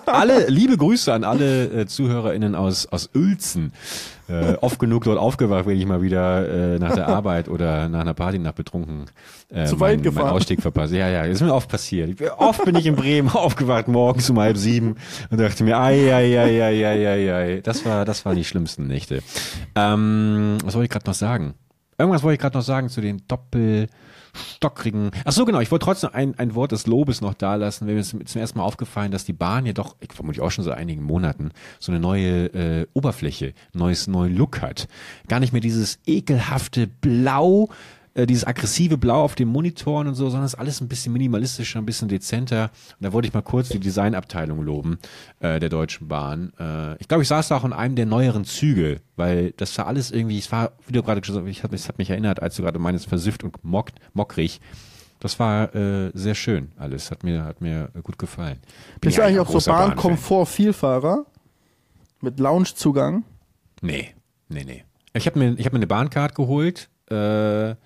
Alle, 0.06 0.46
liebe 0.48 0.76
Grüße 0.76 1.12
an 1.12 1.24
alle 1.24 1.66
äh, 1.82 1.86
ZuhörerInnen 1.86 2.54
aus, 2.54 2.86
aus 2.86 3.10
Uelzen. 3.14 3.72
Äh, 4.28 4.56
oft 4.60 4.78
genug 4.78 5.04
dort 5.04 5.18
aufgewacht, 5.18 5.64
wenn 5.66 5.78
ich 5.78 5.86
mal 5.86 6.02
wieder 6.02 6.74
äh, 6.74 6.78
nach 6.78 6.94
der 6.94 7.08
Arbeit 7.08 7.48
oder 7.48 7.88
nach 7.88 8.00
einer 8.00 8.12
Party 8.12 8.38
nach 8.38 8.52
betrunken 8.52 9.06
äh, 9.48 9.64
Zu 9.64 9.80
weit 9.80 9.96
meinen 9.96 10.02
gefahren. 10.02 10.26
mein 10.26 10.34
Ausstieg 10.34 10.60
verpasse. 10.60 10.98
Ja, 10.98 11.08
ja, 11.08 11.22
das 11.22 11.36
ist 11.36 11.40
mir 11.40 11.54
oft 11.54 11.70
passiert. 11.70 12.10
Ich, 12.20 12.32
oft 12.32 12.62
bin 12.66 12.76
ich 12.76 12.84
in 12.84 12.94
Bremen 12.94 13.30
aufgewacht 13.32 13.88
morgens 13.88 14.28
um 14.28 14.38
halb 14.38 14.58
sieben 14.58 14.96
und 15.30 15.40
dachte 15.40 15.64
mir, 15.64 15.78
ai, 15.78 16.12
ai, 16.14 16.38
ai, 16.38 16.62
ai, 16.62 16.86
ai, 16.86 17.08
ai, 17.08 17.34
ai. 17.34 17.60
Das 17.62 17.86
war, 17.86 18.04
das 18.04 18.26
waren 18.26 18.36
die 18.36 18.44
schlimmsten 18.44 18.86
Nächte. 18.86 19.22
Ähm, 19.74 20.58
was 20.62 20.74
wollte 20.74 20.84
ich 20.84 20.90
gerade 20.90 21.06
noch 21.06 21.14
sagen? 21.14 21.54
Irgendwas 21.96 22.22
wollte 22.22 22.34
ich 22.34 22.40
gerade 22.40 22.58
noch 22.58 22.64
sagen 22.64 22.90
zu 22.90 23.00
den 23.00 23.26
doppelstockrigen. 24.60 25.10
Ach 25.24 25.32
so, 25.32 25.44
genau. 25.44 25.60
Ich 25.60 25.70
wollte 25.70 25.84
trotzdem 25.84 26.10
ein, 26.12 26.38
ein 26.38 26.54
Wort 26.54 26.72
des 26.72 26.86
Lobes 26.86 27.20
noch 27.20 27.34
da 27.34 27.54
lassen. 27.54 27.86
Mir 27.86 27.98
ist 27.98 28.10
zum 28.10 28.40
ersten 28.40 28.58
Mal 28.58 28.64
aufgefallen, 28.64 29.10
dass 29.10 29.24
die 29.24 29.32
Bahn 29.32 29.66
ja 29.66 29.72
doch, 29.72 29.96
ich 30.00 30.12
vermute 30.12 30.42
auch 30.42 30.50
schon 30.50 30.64
seit 30.64 30.76
einigen 30.76 31.02
Monaten, 31.02 31.50
so 31.78 31.92
eine 31.92 32.00
neue 32.00 32.46
äh, 32.46 32.86
Oberfläche, 32.94 33.54
neues, 33.72 34.06
neuen 34.06 34.36
Look 34.36 34.60
hat. 34.60 34.88
Gar 35.28 35.40
nicht 35.40 35.52
mehr 35.52 35.62
dieses 35.62 35.98
ekelhafte 36.06 36.86
Blau, 36.86 37.68
äh, 38.18 38.26
dieses 38.26 38.44
aggressive 38.44 38.98
Blau 38.98 39.22
auf 39.22 39.36
den 39.36 39.46
Monitoren 39.46 40.08
und 40.08 40.14
so, 40.14 40.28
sondern 40.28 40.46
es 40.46 40.54
ist 40.54 40.58
alles 40.58 40.80
ein 40.80 40.88
bisschen 40.88 41.12
minimalistischer, 41.12 41.78
ein 41.78 41.86
bisschen 41.86 42.08
dezenter. 42.08 42.70
Und 42.98 43.04
da 43.04 43.12
wollte 43.12 43.28
ich 43.28 43.34
mal 43.34 43.42
kurz 43.42 43.68
die 43.68 43.78
Designabteilung 43.78 44.60
loben 44.60 44.98
äh, 45.38 45.60
der 45.60 45.68
Deutschen 45.68 46.08
Bahn. 46.08 46.52
Äh, 46.58 46.96
ich 46.96 47.06
glaube, 47.06 47.22
ich 47.22 47.28
saß 47.28 47.48
da 47.48 47.56
auch 47.56 47.64
in 47.64 47.72
einem 47.72 47.94
der 47.94 48.06
neueren 48.06 48.44
Züge, 48.44 49.00
weil 49.14 49.52
das 49.52 49.78
war 49.78 49.86
alles 49.86 50.10
irgendwie, 50.10 50.38
es 50.38 50.50
war, 50.50 50.72
wie 50.86 50.92
du 50.92 51.02
gerade 51.04 51.20
gesagt 51.20 51.38
hast, 51.38 51.48
ich 51.48 51.62
hab, 51.62 51.72
es 51.72 51.88
hat 51.88 51.98
mich 51.98 52.10
erinnert, 52.10 52.42
als 52.42 52.56
du 52.56 52.62
gerade 52.62 52.80
meinst, 52.80 53.06
versifft 53.06 53.44
und 53.44 53.62
mockt, 53.62 53.94
mockrig. 54.14 54.60
Das 55.20 55.38
war 55.38 55.72
äh, 55.76 56.10
sehr 56.14 56.34
schön 56.34 56.72
alles, 56.76 57.12
hat 57.12 57.22
mir, 57.22 57.44
hat 57.44 57.60
mir 57.60 57.90
gut 58.02 58.18
gefallen. 58.18 58.58
Bin 59.00 59.08
Bist 59.08 59.18
du 59.18 59.22
eigentlich 59.22 59.40
auch 59.40 59.60
so. 59.60 59.70
Bahnkomfort-Vielfahrer? 59.70 61.24
Mit 62.20 62.40
Loungezugang? 62.40 63.24
Nee, 63.80 64.12
nee, 64.48 64.64
nee. 64.64 64.84
Ich 65.14 65.26
habe 65.26 65.38
mir, 65.38 65.54
ich 65.56 65.66
hab 65.66 65.72
mir 65.72 65.78
eine 65.78 65.86
Bahncard 65.86 66.34
geholt. 66.34 66.88
Äh, 67.10 67.76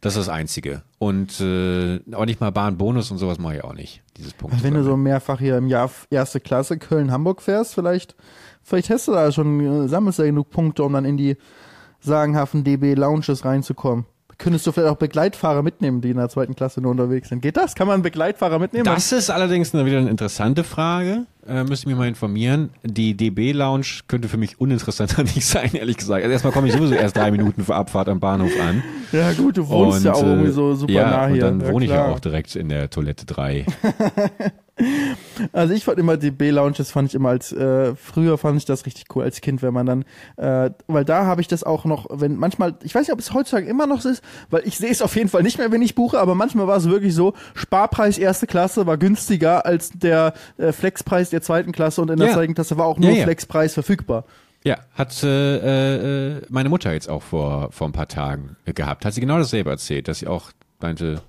das 0.00 0.16
ist 0.16 0.26
das 0.26 0.34
Einzige. 0.34 0.82
Und 0.98 1.40
äh, 1.40 2.00
auch 2.14 2.24
nicht 2.24 2.40
mal 2.40 2.50
Bahnbonus 2.50 3.10
und 3.10 3.18
sowas 3.18 3.38
mache 3.38 3.56
ich 3.56 3.64
auch 3.64 3.74
nicht. 3.74 4.02
Dieses 4.16 4.32
Punkt. 4.32 4.62
Wenn 4.62 4.74
du 4.74 4.82
so 4.82 4.96
mehrfach 4.96 5.38
hier 5.38 5.58
im 5.58 5.68
Jahr 5.68 5.90
erste 6.10 6.40
Klasse 6.40 6.78
Köln-Hamburg 6.78 7.42
fährst, 7.42 7.74
vielleicht, 7.74 8.16
vielleicht 8.62 8.90
hast 8.90 9.08
du 9.08 9.12
da 9.12 9.30
schon, 9.30 9.84
äh, 9.84 9.88
sammelst 9.88 10.18
du 10.18 10.22
ja 10.22 10.28
genug 10.28 10.50
Punkte, 10.50 10.84
um 10.84 10.94
dann 10.94 11.04
in 11.04 11.16
die 11.16 11.36
sagenhaften 12.00 12.64
DB 12.64 12.94
Lounges 12.94 13.44
reinzukommen. 13.44 14.06
Könntest 14.40 14.66
du 14.66 14.72
vielleicht 14.72 14.90
auch 14.90 14.96
Begleitfahrer 14.96 15.62
mitnehmen, 15.62 16.00
die 16.00 16.08
in 16.08 16.16
der 16.16 16.30
zweiten 16.30 16.56
Klasse 16.56 16.80
nur 16.80 16.92
unterwegs 16.92 17.28
sind? 17.28 17.42
Geht 17.42 17.58
das? 17.58 17.74
Kann 17.74 17.86
man 17.86 18.00
Begleitfahrer 18.00 18.58
mitnehmen? 18.58 18.86
Das 18.86 19.12
ist 19.12 19.28
allerdings 19.28 19.74
wieder 19.74 19.98
eine 19.98 20.08
interessante 20.08 20.64
Frage. 20.64 21.26
Äh, 21.46 21.64
müsste 21.64 21.84
ich 21.84 21.86
mich 21.86 21.96
mal 21.96 22.08
informieren. 22.08 22.70
Die 22.82 23.14
DB 23.14 23.52
Lounge 23.52 24.00
könnte 24.08 24.28
für 24.28 24.38
mich 24.38 24.58
uninteressanter 24.58 25.22
nicht 25.34 25.44
sein, 25.44 25.70
ehrlich 25.74 25.98
gesagt. 25.98 26.22
Also 26.22 26.32
erstmal 26.32 26.54
komme 26.54 26.68
ich 26.68 26.72
sowieso 26.72 26.94
erst 26.94 27.18
drei 27.18 27.30
Minuten 27.30 27.64
vor 27.64 27.76
Abfahrt 27.76 28.08
am 28.08 28.18
Bahnhof 28.18 28.52
an. 28.66 28.82
ja 29.12 29.30
gut, 29.32 29.58
du 29.58 29.68
wohnst 29.68 29.98
und, 29.98 30.04
ja 30.04 30.12
auch 30.14 30.22
äh, 30.22 30.26
irgendwie 30.26 30.52
so 30.52 30.74
super 30.74 30.90
ja, 30.90 31.10
nah 31.10 31.26
hier. 31.26 31.46
Und 31.46 31.60
dann 31.60 31.72
wohne 31.72 31.84
ich 31.84 31.90
ja 31.90 32.04
klar. 32.04 32.14
auch 32.14 32.20
direkt 32.20 32.56
in 32.56 32.70
der 32.70 32.88
Toilette 32.88 33.26
3. 33.26 33.66
Also 35.52 35.74
ich 35.74 35.84
fand 35.84 35.98
immer 35.98 36.16
die 36.16 36.30
B-Lounges 36.30 36.90
fand 36.90 37.08
ich 37.08 37.14
immer 37.14 37.30
als 37.30 37.52
äh, 37.52 37.94
früher 37.96 38.36
fand 38.38 38.58
ich 38.58 38.64
das 38.64 38.84
richtig 38.86 39.04
cool 39.14 39.24
als 39.24 39.40
Kind, 39.40 39.62
wenn 39.62 39.72
man 39.74 39.86
dann, 39.86 40.04
äh, 40.36 40.70
weil 40.86 41.04
da 41.04 41.24
habe 41.26 41.40
ich 41.40 41.48
das 41.48 41.64
auch 41.64 41.84
noch, 41.84 42.06
wenn 42.10 42.36
manchmal, 42.36 42.74
ich 42.82 42.94
weiß 42.94 43.02
nicht, 43.02 43.12
ob 43.12 43.18
es 43.18 43.32
heutzutage 43.32 43.66
immer 43.66 43.86
noch 43.86 44.00
so 44.00 44.08
ist, 44.10 44.22
weil 44.50 44.62
ich 44.66 44.76
sehe 44.78 44.90
es 44.90 45.02
auf 45.02 45.16
jeden 45.16 45.28
Fall 45.28 45.42
nicht 45.42 45.58
mehr, 45.58 45.70
wenn 45.72 45.82
ich 45.82 45.94
buche, 45.94 46.18
aber 46.20 46.34
manchmal 46.34 46.66
war 46.66 46.76
es 46.76 46.88
wirklich 46.88 47.14
so, 47.14 47.34
Sparpreis 47.54 48.18
erste 48.18 48.46
Klasse 48.46 48.86
war 48.86 48.98
günstiger 48.98 49.64
als 49.66 49.90
der 49.94 50.34
äh, 50.58 50.72
Flexpreis 50.72 51.30
der 51.30 51.42
zweiten 51.42 51.72
Klasse 51.72 52.02
und 52.02 52.10
in 52.10 52.18
der 52.18 52.28
Ja. 52.28 52.34
zweiten 52.34 52.54
Klasse 52.54 52.76
war 52.76 52.86
auch 52.86 52.98
nur 52.98 53.10
Ja, 53.10 53.16
ja. 53.18 53.24
Flexpreis 53.24 53.74
verfügbar. 53.74 54.24
Ja, 54.62 54.76
hat 54.94 55.22
äh, 55.22 56.36
äh, 56.36 56.42
meine 56.50 56.68
Mutter 56.68 56.92
jetzt 56.92 57.08
auch 57.08 57.22
vor, 57.22 57.72
vor 57.72 57.88
ein 57.88 57.92
paar 57.92 58.08
Tagen 58.08 58.56
gehabt. 58.66 59.06
Hat 59.06 59.14
sie 59.14 59.20
genau 59.22 59.38
dasselbe 59.38 59.70
erzählt, 59.70 60.06
dass 60.06 60.18
sie 60.18 60.26
auch 60.26 60.50
meinte, 60.80 61.22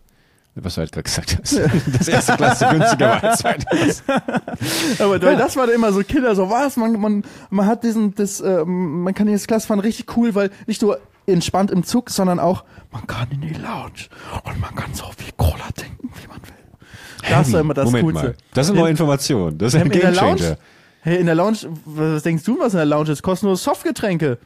was 0.56 0.76
du 0.76 0.82
halt 0.82 0.92
gerade 0.92 1.04
gesagt 1.04 1.38
hast, 1.40 1.58
dass 1.98 2.08
erste 2.08 2.36
Klasse 2.36 2.68
günstiger 2.72 3.10
war 3.10 3.24
als 3.24 3.40
zweite 3.40 3.66
Klasse. 3.66 4.04
Aber 5.00 5.22
weil 5.22 5.38
das 5.38 5.56
war 5.56 5.66
dann 5.66 5.76
immer 5.76 5.94
so 5.94 6.02
Kinder, 6.02 6.36
so 6.36 6.50
was, 6.50 6.78
man, 6.78 7.00
man, 7.00 7.24
man 7.50 7.66
hat 7.66 7.84
diesen, 7.84 8.14
das, 8.16 8.42
äh, 8.42 8.66
man 8.66 9.14
kann 9.14 9.28
dieses 9.28 9.48
Klassenfahren 9.48 9.80
richtig 9.80 10.18
cool, 10.18 10.36
weil 10.36 10.50
nicht 10.68 10.82
nur 10.82 11.00
entspannt 11.26 11.72
im 11.72 11.84
Zug, 11.84 12.10
sondern 12.10 12.40
auch, 12.40 12.66
man 12.92 13.08
kann 13.08 13.30
in 13.32 13.42
die 13.42 13.54
Lounge 13.54 14.10
und 14.44 14.60
man 14.60 14.76
kann 14.76 14.94
so 14.94 15.06
viel 15.18 15.32
Cola 15.38 15.70
trinken, 15.76 16.10
wie 16.22 16.28
man 16.28 16.38
will. 16.42 17.30
Das 17.30 17.54
war 17.54 17.62
immer 17.62 17.74
das 17.74 17.86
Moment 17.86 18.04
Coolste. 18.04 18.28
mal. 18.28 18.36
Das 18.54 18.68
ist 18.68 18.72
eine 18.72 18.82
neue 18.82 18.92
Information. 18.92 19.58
Das 19.58 19.74
ist 19.74 19.80
ein 19.80 19.86
in 19.86 19.92
der 19.92 20.02
Gamechanger. 20.02 20.38
Lounge, 20.38 20.58
hey, 21.02 21.18
in 21.20 21.26
der 21.28 21.36
Lounge, 21.36 21.58
was 21.86 22.24
denkst 22.24 22.44
du, 22.44 22.60
was 22.60 22.74
in 22.74 22.78
der 22.78 22.86
Lounge 22.86 23.12
ist? 23.12 23.22
Kostenlose 23.22 23.64
Softgetränke. 23.64 24.38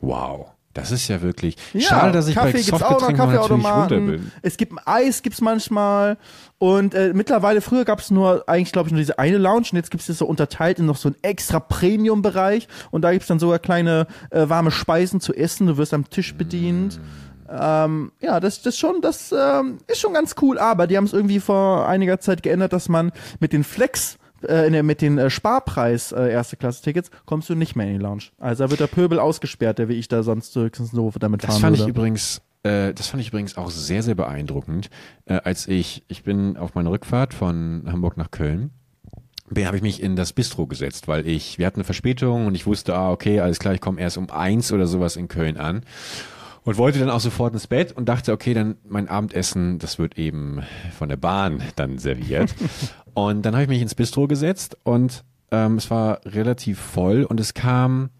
Wow. 0.00 0.52
Das 0.80 0.90
ist 0.92 1.08
ja 1.08 1.20
wirklich. 1.22 1.56
Ja, 1.72 1.80
Schade, 1.80 2.12
dass 2.12 2.28
ich 2.28 2.34
Kaffee 2.34 2.52
bei 2.52 2.58
Softgetränken 2.62 3.16
natürlich 3.16 3.18
runter 3.18 3.56
Kaffeeautomaten. 3.58 4.06
bin. 4.06 4.32
Es 4.42 4.56
gibt 4.56 4.72
Eis, 4.84 5.22
gibt's 5.22 5.40
manchmal. 5.40 6.16
Und 6.58 6.94
äh, 6.94 7.12
mittlerweile, 7.14 7.60
früher 7.60 7.84
gab's 7.84 8.10
nur, 8.10 8.44
eigentlich 8.48 8.72
glaube 8.72 8.88
ich, 8.88 8.92
nur 8.92 9.00
diese 9.00 9.18
eine 9.18 9.38
Lounge. 9.38 9.68
Und 9.72 9.76
jetzt 9.76 9.90
gibt's 9.90 10.06
das 10.06 10.18
so 10.18 10.26
unterteilt 10.26 10.78
in 10.78 10.86
noch 10.86 10.96
so 10.96 11.08
einen 11.08 11.16
extra 11.22 11.60
Premium-Bereich. 11.60 12.68
Und 12.90 13.02
da 13.02 13.12
gibt's 13.12 13.28
dann 13.28 13.38
sogar 13.38 13.58
kleine 13.58 14.06
äh, 14.30 14.48
warme 14.48 14.70
Speisen 14.70 15.20
zu 15.20 15.34
essen. 15.34 15.66
Du 15.66 15.76
wirst 15.76 15.94
am 15.94 16.08
Tisch 16.08 16.34
bedient. 16.34 17.00
Ähm, 17.50 18.12
ja, 18.20 18.40
das, 18.40 18.62
das 18.62 18.76
schon, 18.76 19.00
das 19.00 19.32
ähm, 19.36 19.78
ist 19.86 20.00
schon 20.00 20.12
ganz 20.12 20.34
cool. 20.42 20.58
Aber 20.58 20.86
die 20.86 20.96
haben 20.96 21.04
es 21.04 21.12
irgendwie 21.12 21.40
vor 21.40 21.88
einiger 21.88 22.20
Zeit 22.20 22.42
geändert, 22.42 22.72
dass 22.72 22.88
man 22.88 23.12
mit 23.40 23.52
den 23.52 23.64
Flex 23.64 24.18
äh, 24.44 24.70
ne, 24.70 24.82
mit 24.82 25.00
den 25.00 25.18
äh, 25.18 25.30
Sparpreis 25.30 26.12
äh, 26.12 26.30
erste 26.30 26.56
Klasse 26.56 26.82
Tickets 26.82 27.10
kommst 27.26 27.48
du 27.48 27.54
nicht 27.54 27.76
mehr 27.76 27.86
in 27.86 27.94
die 27.94 28.02
Lounge. 28.02 28.24
Also 28.38 28.64
da 28.64 28.70
wird 28.70 28.80
der 28.80 28.86
Pöbel 28.86 29.18
ausgesperrt, 29.18 29.78
der 29.78 29.88
wie 29.88 29.94
ich 29.94 30.08
da 30.08 30.22
sonst 30.22 30.54
höchstens 30.54 30.90
so 30.90 31.10
damit 31.18 31.42
Das 31.42 31.50
fahren 31.50 31.60
fand 31.60 31.78
würde. 31.78 31.90
ich 31.90 31.96
übrigens, 31.96 32.42
äh, 32.62 32.92
das 32.94 33.08
fand 33.08 33.20
ich 33.22 33.28
übrigens 33.28 33.56
auch 33.56 33.70
sehr, 33.70 34.02
sehr 34.02 34.14
beeindruckend, 34.14 34.90
äh, 35.26 35.34
als 35.34 35.68
ich, 35.68 36.04
ich 36.08 36.22
bin 36.22 36.56
auf 36.56 36.74
meiner 36.74 36.90
Rückfahrt 36.90 37.34
von 37.34 37.84
Hamburg 37.86 38.16
nach 38.16 38.30
Köln, 38.30 38.70
habe 39.56 39.76
ich 39.76 39.82
mich 39.82 40.02
in 40.02 40.16
das 40.16 40.32
Bistro 40.32 40.66
gesetzt, 40.66 41.08
weil 41.08 41.26
ich, 41.26 41.58
wir 41.58 41.66
hatten 41.66 41.78
eine 41.78 41.84
Verspätung 41.84 42.46
und 42.46 42.54
ich 42.54 42.66
wusste, 42.66 42.94
ah, 42.94 43.10
okay, 43.10 43.40
alles 43.40 43.58
klar, 43.58 43.74
ich 43.74 43.80
komme 43.80 44.00
erst 44.00 44.18
um 44.18 44.30
eins 44.30 44.72
oder 44.72 44.86
sowas 44.86 45.16
in 45.16 45.28
Köln 45.28 45.56
an. 45.56 45.82
Und 46.64 46.76
wollte 46.76 46.98
dann 46.98 47.10
auch 47.10 47.20
sofort 47.20 47.54
ins 47.54 47.66
Bett 47.66 47.92
und 47.92 48.08
dachte, 48.08 48.32
okay, 48.32 48.54
dann 48.54 48.76
mein 48.86 49.08
Abendessen, 49.08 49.78
das 49.78 49.98
wird 49.98 50.18
eben 50.18 50.62
von 50.96 51.08
der 51.08 51.16
Bahn 51.16 51.62
dann 51.76 51.98
serviert. 51.98 52.54
und 53.14 53.42
dann 53.42 53.54
habe 53.54 53.62
ich 53.64 53.68
mich 53.68 53.82
ins 53.82 53.94
Bistro 53.94 54.26
gesetzt 54.26 54.76
und 54.82 55.24
ähm, 55.50 55.76
es 55.76 55.90
war 55.90 56.20
relativ 56.24 56.78
voll 56.78 57.24
und 57.24 57.40
es 57.40 57.54
kam 57.54 58.10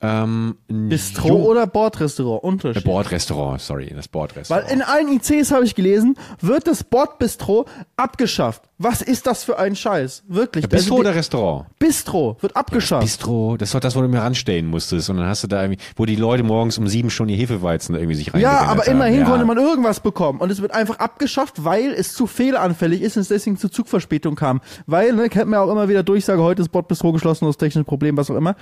ähm, 0.00 0.56
Bistro 0.68 1.28
jung- 1.28 1.42
oder 1.42 1.66
Bordrestaurant? 1.66 2.44
Unterschied. 2.44 2.84
Bordrestaurant, 2.84 3.60
sorry, 3.60 3.86
das 3.86 4.06
Weil 4.06 4.10
Bordrestaurant. 4.12 4.70
in 4.70 4.82
allen 4.82 5.08
ICs 5.20 5.50
habe 5.50 5.64
ich 5.64 5.74
gelesen, 5.74 6.16
wird 6.40 6.66
das 6.68 6.84
Bordbistro 6.84 7.66
abgeschafft. 7.96 8.62
Was 8.78 9.02
ist 9.02 9.26
das 9.26 9.42
für 9.42 9.58
ein 9.58 9.74
Scheiß? 9.74 10.22
Wirklich. 10.28 10.68
Bistro 10.68 10.94
Also 10.94 11.00
oder 11.00 11.14
Restaurant? 11.16 11.66
Bistro 11.80 12.36
wird 12.40 12.54
abgeschafft. 12.56 13.02
Bistro, 13.02 13.56
das 13.56 13.74
war 13.74 13.80
das, 13.80 13.96
wo 13.96 14.00
du 14.02 14.06
mir 14.08 14.20
ranstellen 14.20 14.66
musstest. 14.66 15.10
Und 15.10 15.16
dann 15.16 15.26
hast 15.26 15.42
du 15.42 15.48
da 15.48 15.62
irgendwie, 15.62 15.82
wo 15.96 16.04
die 16.06 16.14
Leute 16.14 16.44
morgens 16.44 16.78
um 16.78 16.86
sieben 16.86 17.10
schon 17.10 17.26
die 17.26 17.34
Hefeweizen 17.34 17.96
irgendwie 17.96 18.14
sich 18.14 18.28
Ja, 18.28 18.32
reingewändert 18.34 18.68
aber 18.68 18.80
haben. 18.82 18.90
immerhin 18.92 19.20
ja. 19.22 19.26
konnte 19.26 19.44
man 19.46 19.58
irgendwas 19.58 19.98
bekommen. 19.98 20.40
Und 20.40 20.52
es 20.52 20.62
wird 20.62 20.70
einfach 20.72 21.00
abgeschafft, 21.00 21.64
weil 21.64 21.90
es 21.92 22.14
zu 22.14 22.28
fehleranfällig 22.28 23.02
ist 23.02 23.16
und 23.16 23.22
es 23.22 23.28
deswegen 23.28 23.56
zu 23.56 23.68
Zugverspätung 23.68 24.36
kam. 24.36 24.60
Weil, 24.86 25.12
ne, 25.12 25.28
kennt 25.28 25.50
man 25.50 25.58
ja 25.58 25.64
auch 25.64 25.72
immer 25.72 25.88
wieder 25.88 26.04
Durchsage, 26.04 26.40
heute 26.40 26.62
ist 26.62 26.68
Bordbistro 26.68 27.10
geschlossen 27.10 27.46
aus 27.46 27.56
technischen 27.56 27.84
Problemen, 27.84 28.16
was 28.16 28.30
auch 28.30 28.36
immer. 28.36 28.54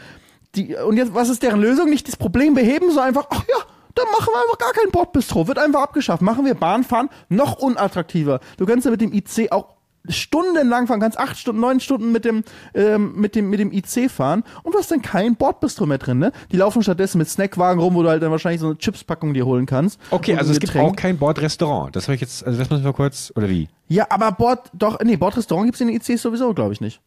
Die, 0.57 0.75
und 0.75 0.97
jetzt, 0.97 1.15
was 1.15 1.29
ist 1.29 1.43
deren 1.43 1.61
Lösung? 1.61 1.91
Nicht 1.91 2.09
das 2.09 2.17
Problem 2.17 2.55
beheben, 2.55 2.89
sondern 2.89 3.09
einfach, 3.09 3.27
ach 3.31 3.45
ja, 3.49 3.63
dann 3.95 4.07
machen 4.13 4.29
wir 4.33 4.41
einfach 4.41 4.59
gar 4.59 4.73
kein 4.73 4.91
Bordbistro. 4.91 5.49
Wird 5.49 5.59
einfach 5.59 5.83
abgeschafft. 5.83 6.23
Machen 6.23 6.45
wir 6.45 6.55
Bahnfahren 6.55 7.09
noch 7.29 7.59
unattraktiver. 7.59 8.41
Du 8.57 8.67
kannst 8.67 8.85
ja 8.85 8.91
mit 8.91 9.01
dem 9.01 9.13
IC 9.13 9.53
auch 9.53 9.77
stundenlang 10.09 10.87
fahren, 10.87 11.01
kannst 11.01 11.19
acht 11.19 11.37
Stunden, 11.37 11.61
neun 11.61 11.81
Stunden 11.81 12.13
mit 12.13 12.25
dem, 12.25 12.45
ähm, 12.75 13.15
mit 13.17 13.35
dem, 13.35 13.51
mit 13.51 13.61
dem 13.61 13.73
IC 13.73 14.11
fahren 14.11 14.45
und 14.63 14.75
du 14.75 14.79
hast 14.79 14.91
dann 14.91 15.03
kein 15.03 15.37
Bordbistro 15.37 15.87
mehr 15.87 15.99
drin, 15.99 16.19
ne? 16.19 16.33
Die 16.53 16.57
laufen 16.57 16.83
stattdessen 16.83 17.19
mit 17.19 17.29
Snackwagen 17.29 17.81
rum, 17.81 17.95
wo 17.95 18.03
du 18.03 18.09
halt 18.09 18.23
dann 18.23 18.31
wahrscheinlich 18.31 18.61
so 18.61 18.69
eine 18.69 18.79
Chipspackung 18.79 19.35
dir 19.35 19.47
holen 19.47 19.67
kannst. 19.67 20.01
Okay, 20.11 20.37
also 20.37 20.53
es 20.53 20.61
gibt 20.61 20.73
Getränk. 20.73 20.93
auch 20.93 20.97
kein 20.97 21.19
Bordrestaurant. 21.19 21.97
Das 21.97 22.05
habe 22.05 22.15
ich 22.15 22.21
jetzt, 22.21 22.47
also 22.47 22.59
das 22.59 22.71
müssen 22.71 22.85
wir 22.85 22.93
kurz, 22.93 23.33
oder 23.35 23.49
wie? 23.49 23.69
Ja, 23.89 24.07
aber 24.11 24.33
Bord, 24.33 24.71
doch, 24.73 25.01
nee, 25.01 25.17
Bordrestaurant 25.17 25.67
gibt's 25.67 25.81
in 25.81 25.89
den 25.89 25.97
ICs 25.97 26.23
sowieso, 26.23 26.55
glaube 26.55 26.73
ich 26.73 26.81
nicht. 26.81 27.01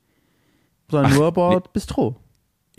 Sondern 0.89 1.11
Ach, 1.11 1.17
nur 1.17 1.31
Bordbistro. 1.31 2.15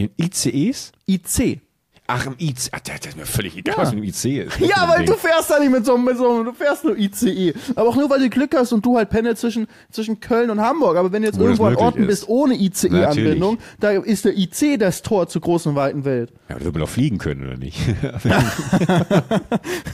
In 0.00 0.10
ICEs? 0.16 0.92
IC. 1.06 1.60
Ach, 2.06 2.26
im 2.26 2.34
IC. 2.38 2.70
Ach, 2.72 2.80
das 2.80 3.06
ist 3.06 3.16
mir 3.16 3.26
völlig 3.26 3.56
egal, 3.56 3.76
was 3.76 3.92
mit 3.92 4.02
dem 4.02 4.08
IC 4.08 4.46
ist. 4.46 4.58
Ja, 4.60 4.88
weil 4.88 5.04
du 5.04 5.12
fährst 5.12 5.50
da 5.50 5.60
nicht 5.60 5.70
mit 5.70 5.84
so, 5.84 5.98
mit 5.98 6.16
so, 6.16 6.42
du 6.42 6.52
fährst 6.52 6.84
nur 6.84 6.96
ICE. 6.96 7.52
Aber 7.76 7.90
auch 7.90 7.96
nur, 7.96 8.08
weil 8.08 8.20
du 8.20 8.30
Glück 8.30 8.56
hast 8.56 8.72
und 8.72 8.84
du 8.84 8.96
halt 8.96 9.10
pendelst 9.10 9.42
zwischen, 9.42 9.68
zwischen 9.90 10.18
Köln 10.18 10.48
und 10.50 10.60
Hamburg. 10.60 10.96
Aber 10.96 11.12
wenn 11.12 11.22
du 11.22 11.28
jetzt 11.28 11.38
Wo 11.38 11.44
irgendwo 11.44 11.66
an 11.66 11.76
Orten 11.76 12.02
ist. 12.02 12.06
bist 12.08 12.28
ohne 12.28 12.54
ICE-Anbindung, 12.54 13.58
da 13.78 13.90
ist 13.90 14.24
der 14.24 14.36
IC 14.36 14.80
das 14.80 15.02
Tor 15.02 15.28
zur 15.28 15.42
großen, 15.42 15.74
weiten 15.74 16.04
Welt. 16.04 16.32
Ja, 16.48 16.56
aber 16.56 16.64
du 16.64 16.74
will 16.74 16.82
auch 16.82 16.88
fliegen 16.88 17.18
können, 17.18 17.46
oder 17.46 17.58
nicht? 17.58 17.78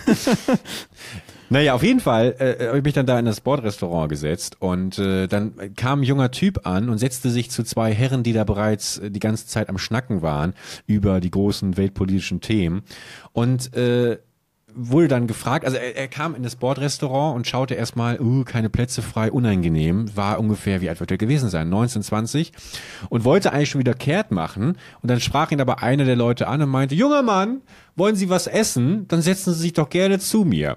naja, 1.49 1.75
auf 1.75 1.83
jeden 1.83 2.01
Fall 2.01 2.35
äh, 2.39 2.67
habe 2.67 2.79
ich 2.79 2.85
mich 2.85 2.95
dann 2.95 3.07
da 3.07 3.19
in 3.19 3.25
das 3.25 3.41
Bordrestaurant 3.41 4.09
gesetzt 4.09 4.57
und 4.61 4.99
äh, 4.99 5.27
dann 5.27 5.75
kam 5.77 6.01
ein 6.01 6.05
junger 6.05 6.31
Typ 6.31 6.67
an 6.67 6.89
und 6.89 6.99
setzte 6.99 7.31
sich 7.31 7.51
zu 7.51 7.63
zwei 7.63 7.93
Herren, 7.93 8.23
die 8.23 8.33
da 8.33 8.45
bereits 8.45 8.99
äh, 8.99 9.11
die 9.11 9.21
ganze 9.21 9.47
Zeit 9.47 9.69
am 9.69 9.79
Schnacken 9.79 10.23
waren 10.23 10.55
über 10.87 11.21
die 11.21 11.31
großen 11.31 11.77
weltpolitischen 11.77 12.41
Themen 12.41 12.83
und 13.33 13.75
äh, 13.77 14.19
wurde 14.77 15.09
dann 15.09 15.27
gefragt, 15.27 15.65
also 15.65 15.79
er, 15.79 15.97
er 15.97 16.09
kam 16.09 16.35
in 16.35 16.43
das 16.43 16.57
Bordrestaurant 16.57 17.35
und 17.35 17.47
schaute 17.47 17.75
erstmal, 17.75 18.21
uh, 18.21 18.45
keine 18.45 18.69
Plätze 18.69 19.01
frei, 19.01 19.33
unangenehm, 19.33 20.15
war 20.15 20.39
ungefähr, 20.39 20.81
wie 20.83 20.89
alt 20.89 21.01
wird 21.01 21.11
er 21.11 21.17
gewesen 21.17 21.49
sein, 21.49 21.69
19, 21.71 22.03
20 22.03 22.53
und 23.09 23.25
wollte 23.25 23.53
eigentlich 23.53 23.71
schon 23.71 23.79
wieder 23.79 23.95
kehrt 23.95 24.31
machen 24.31 24.77
und 25.01 25.11
dann 25.11 25.21
sprach 25.21 25.51
ihn 25.51 25.61
aber 25.61 25.83
einer 25.83 26.05
der 26.05 26.17
Leute 26.17 26.47
an 26.47 26.61
und 26.63 26.69
meinte, 26.69 26.95
junger 26.95 27.23
Mann, 27.23 27.63
wollen 27.97 28.17
Sie 28.17 28.29
was 28.29 28.47
essen? 28.47 29.09
Dann 29.09 29.23
setzen 29.23 29.55
Sie 29.55 29.61
sich 29.61 29.73
doch 29.73 29.89
gerne 29.89 30.19
zu 30.19 30.45
mir. 30.45 30.77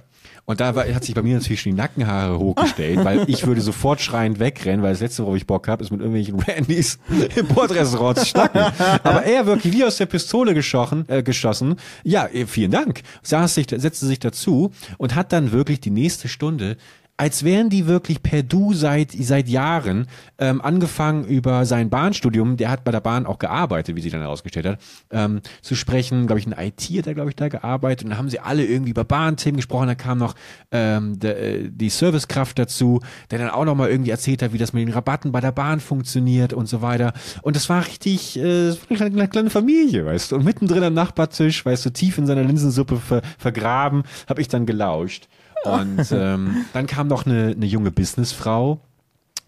Und 0.50 0.60
da 0.62 0.74
war, 0.74 0.91
hat 0.91 1.04
sich 1.04 1.14
bei 1.14 1.22
mir 1.22 1.36
natürlich 1.36 1.62
schon 1.62 1.74
die 1.74 1.78
Nackenhaare 1.78 2.39
hochgestellt, 2.39 3.06
weil 3.06 3.24
ich 3.30 3.45
würde 3.45 3.62
sofort 3.62 4.02
schreiend 4.02 4.39
wegrennen, 4.39 4.82
weil 4.82 4.93
das 4.93 5.00
letzte, 5.00 5.22
worauf 5.22 5.38
ich 5.38 5.45
Bock 5.45 5.68
habe, 5.68 5.84
ist 5.84 5.91
mit 5.91 6.02
irgendwelchen 6.02 6.39
Randys 6.39 6.97
im 7.36 7.45
Bordrestaurant 7.50 8.18
zu 8.18 8.26
schnacken. 8.26 8.62
Aber 9.04 9.22
er 9.26 9.45
wirklich 9.45 9.72
wie 9.72 9.86
aus 9.86 9.97
der 9.97 10.08
Pistole 10.08 10.56
geschossen, 10.56 11.06
äh, 11.08 11.22
geschossen. 11.22 11.76
Ja, 12.04 12.28
eh, 12.34 12.47
vielen 12.47 12.72
Dank. 12.72 13.04
Saß 13.22 13.54
sich, 13.54 13.68
setzte 13.70 14.08
sich 14.08 14.18
dazu 14.18 14.72
und 14.97 15.14
hat 15.14 15.34
dann 15.34 15.52
wirklich 15.52 15.82
die 15.82 15.91
nächste 15.91 16.28
Stunde 16.28 16.78
als 17.20 17.43
wären 17.43 17.70
die 17.70 17.86
wirklich 17.86 18.24
per 18.24 18.43
Du 18.43 18.74
seit 18.74 19.11
seit 19.11 19.49
Jahren 19.49 20.07
ähm, 20.38 20.61
angefangen 20.61 21.26
über 21.26 21.65
sein 21.65 21.89
Bahnstudium, 21.89 22.55
der 22.55 22.72
hat 22.72 22.86
bei 22.86 22.91
der 22.93 23.01
Bahn 23.01 23.26
auch 23.26 23.39
gearbeitet, 23.39 23.97
wie 23.97 24.01
sie 24.01 24.09
dann 24.09 24.22
herausgestellt 24.22 24.65
hat, 24.65 24.80
ähm, 25.11 25.41
zu 25.61 25.76
sprechen. 25.76 26.28
Glaube 26.28 26.39
ich, 26.39 26.47
ein 26.47 26.55
IT 26.57 26.82
hat 26.97 27.07
er 27.07 27.15
glaube 27.15 27.30
ich 27.30 27.36
da 27.36 27.49
gearbeitet 27.49 28.05
und 28.05 28.11
dann 28.11 28.20
haben 28.20 28.30
sie 28.30 28.39
alle 28.39 28.63
irgendwie 28.65 28.91
über 28.91 29.03
Bahnthemen 29.03 29.57
gesprochen. 29.57 29.88
Da 29.88 29.95
kam 29.95 30.17
noch 30.17 30.34
ähm, 30.72 31.20
de, 31.20 31.65
äh, 31.65 31.70
die 31.70 31.89
Servicekraft 31.89 32.57
dazu, 32.57 33.01
der 33.32 33.39
dann 33.39 33.49
auch 33.49 33.65
noch 33.65 33.76
mal 33.76 33.89
irgendwie 33.89 34.11
erzählt 34.11 34.41
hat, 34.41 34.53
wie 34.53 34.57
das 34.57 34.72
mit 34.72 34.88
den 34.88 34.93
Rabatten 34.93 35.34
bei 35.34 35.41
der 35.41 35.51
Bahn 35.51 35.82
funktioniert 35.82 36.53
und 36.53 36.70
so 36.70 36.82
weiter. 36.82 37.11
Und 37.41 37.57
das 37.57 37.67
war 37.67 37.86
richtig, 37.86 38.39
äh, 38.39 38.74
eine 38.97 39.28
kleine 39.28 39.49
Familie, 39.49 40.05
weißt 40.05 40.32
du. 40.32 40.38
Und 40.38 40.45
mittendrin 40.45 40.84
am 40.84 40.93
Nachbartisch, 40.93 41.65
weißt 41.65 41.86
du, 41.86 41.89
tief 41.89 42.17
in 42.17 42.28
seiner 42.28 42.45
Linsensuppe 42.45 42.95
ver, 42.95 43.22
vergraben, 43.38 44.03
habe 44.30 44.39
ich 44.39 44.47
dann 44.47 44.65
gelauscht. 44.65 45.28
Und 45.64 46.12
ähm, 46.12 46.66
dann 46.74 46.88
kam 46.88 47.07
noch 47.07 47.26
eine, 47.26 47.53
eine 47.55 47.66
junge 47.66 47.91
Businessfrau 47.91 48.80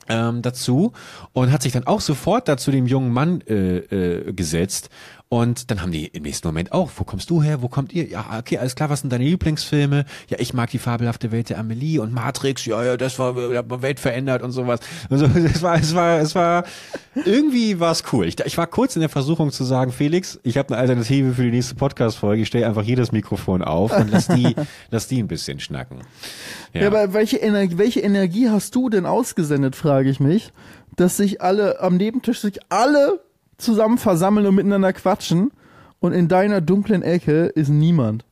ähm, 0.10 0.42
dazu 0.42 0.94
und 1.34 1.52
hat 1.52 1.62
sich 1.62 1.72
dann 1.72 1.88
auch 1.88 2.02
sofort 2.02 2.48
dazu 2.48 2.72
dem 2.72 2.88
jungen 2.88 3.12
Mann 3.14 3.42
äh, 3.42 3.78
äh, 3.78 4.34
gesetzt 4.34 4.90
und 5.34 5.72
dann 5.72 5.82
haben 5.82 5.94
die 5.94 6.08
im 6.08 6.24
nächsten 6.24 6.46
Moment 6.46 6.74
auch, 6.74 6.92
wo 6.98 7.06
kommst 7.06 7.30
du 7.30 7.42
her, 7.42 7.62
wo 7.62 7.70
kommt 7.70 7.94
ihr? 7.94 8.06
Ja, 8.06 8.38
okay, 8.38 8.58
alles 8.58 8.76
klar, 8.76 8.90
was 8.90 9.00
sind 9.00 9.14
deine 9.14 9.24
Lieblingsfilme? 9.24 10.04
Ja, 10.28 10.38
ich 10.42 10.54
mag 10.54 10.70
die 10.72 10.78
fabelhafte 10.78 11.32
Welt 11.32 11.50
der 11.50 11.58
Amelie 11.58 12.02
und 12.02 12.12
Matrix, 12.12 12.66
ja, 12.66 12.84
ja, 12.84 12.98
das 12.98 13.18
war, 13.18 13.34
hat 13.56 13.82
Welt 13.82 14.02
verändert 14.02 14.44
und 14.44 14.52
sowas. 14.52 14.82
Also, 15.10 15.26
es 15.36 15.62
war, 15.62 15.80
es 15.80 15.96
war, 15.96 16.20
es 16.20 16.36
war, 16.36 16.66
irgendwie 17.24 17.80
war 17.80 17.94
es 17.94 18.04
cool. 18.12 18.26
Ich, 18.26 18.42
ich 18.42 18.58
war 18.58 18.68
kurz 18.68 18.98
in 18.98 19.00
der 19.00 19.08
Versuchung 19.08 19.54
zu 19.54 19.64
sagen, 19.64 19.94
Felix, 19.94 20.38
ich 20.44 20.58
habe 20.58 20.74
eine 20.74 20.82
Alternative 20.82 21.34
für 21.34 21.44
die 21.44 21.52
nächste 21.52 21.76
Podcast-Folge, 21.76 22.42
ich 22.42 22.50
stelle 22.50 22.68
einfach 22.68 22.84
hier 22.84 22.98
das 22.98 23.14
Mikrofon 23.14 23.62
auf 23.62 23.98
und 23.98 24.12
lass 24.12 24.28
die, 24.28 24.54
lass 24.92 25.08
die 25.08 25.24
ein 25.24 25.30
bisschen 25.30 25.62
schnacken. 25.62 26.00
Ja, 26.74 26.82
ja 26.82 26.88
aber 26.88 27.14
welche 27.14 27.38
Energie, 27.38 27.78
welche 27.78 28.02
Energie 28.02 28.50
hast 28.50 28.76
du 28.76 28.90
denn 28.90 29.06
ausgesendet, 29.06 29.78
frage 29.78 30.10
ich 30.10 30.20
mich, 30.20 30.52
dass 30.98 31.16
sich 31.16 31.42
alle 31.42 31.80
am 31.80 31.96
Nebentisch 31.96 32.42
sich 32.42 32.60
alle 32.68 33.22
zusammen 33.62 33.98
versammeln 33.98 34.46
und 34.46 34.56
miteinander 34.56 34.94
quatschen 34.94 35.52
und 36.00 36.14
in 36.14 36.28
deiner 36.28 36.62
dunklen 36.62 37.02
Ecke 37.04 37.46
ist 37.46 37.70
niemand. 37.70 38.26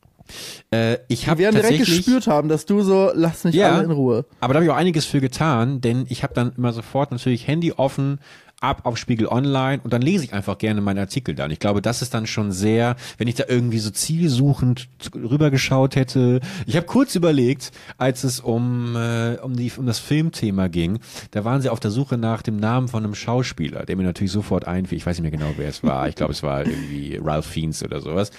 Äh, 0.71 0.97
ich 1.07 1.27
habe 1.27 1.39
werden 1.39 1.55
direkt 1.55 1.79
gespürt 1.79 2.27
haben, 2.27 2.49
dass 2.49 2.65
du 2.65 2.81
so, 2.81 3.11
lass 3.13 3.43
mich 3.43 3.55
ja, 3.55 3.71
alle 3.71 3.85
in 3.85 3.91
Ruhe. 3.91 4.25
Aber 4.39 4.53
da 4.53 4.59
habe 4.59 4.65
ich 4.65 4.71
auch 4.71 4.75
einiges 4.75 5.05
für 5.05 5.21
getan, 5.21 5.81
denn 5.81 6.05
ich 6.09 6.23
habe 6.23 6.33
dann 6.33 6.53
immer 6.55 6.71
sofort 6.71 7.11
natürlich 7.11 7.47
Handy 7.47 7.71
offen, 7.71 8.19
ab 8.61 8.81
auf 8.83 8.97
Spiegel 8.97 9.27
Online 9.27 9.79
und 9.83 9.93
dann 9.93 10.01
lese 10.01 10.25
ich 10.25 10.33
einfach 10.33 10.57
gerne 10.57 10.81
meinen 10.81 10.99
Artikel 10.99 11.35
da. 11.35 11.45
Und 11.45 11.51
ich 11.51 11.59
glaube, 11.59 11.81
das 11.81 12.01
ist 12.01 12.13
dann 12.13 12.27
schon 12.27 12.51
sehr, 12.51 12.95
wenn 13.17 13.27
ich 13.27 13.35
da 13.35 13.45
irgendwie 13.47 13.79
so 13.79 13.89
zielsuchend 13.89 14.89
rübergeschaut 15.15 15.95
hätte. 15.95 16.41
Ich 16.65 16.75
habe 16.75 16.85
kurz 16.85 17.15
überlegt, 17.15 17.71
als 17.97 18.23
es 18.23 18.39
um, 18.39 18.95
äh, 18.95 19.37
um, 19.41 19.55
die, 19.55 19.71
um 19.77 19.85
das 19.85 19.99
Filmthema 19.99 20.67
ging, 20.67 20.99
da 21.31 21.45
waren 21.45 21.61
sie 21.61 21.69
auf 21.69 21.79
der 21.79 21.91
Suche 21.91 22.17
nach 22.17 22.41
dem 22.41 22.57
Namen 22.57 22.87
von 22.87 23.03
einem 23.03 23.15
Schauspieler, 23.15 23.85
der 23.85 23.95
mir 23.95 24.03
natürlich 24.03 24.31
sofort 24.31 24.67
einfiel. 24.67 24.97
Ich 24.97 25.05
weiß 25.05 25.17
nicht 25.19 25.31
mehr 25.31 25.39
genau, 25.39 25.53
wer 25.57 25.69
es 25.69 25.83
war. 25.83 26.09
Ich 26.09 26.15
glaube, 26.15 26.33
es 26.33 26.43
war 26.43 26.65
irgendwie 26.65 27.19
Ralph 27.21 27.45
Fiennes 27.45 27.83
oder 27.83 28.01
sowas. 28.01 28.31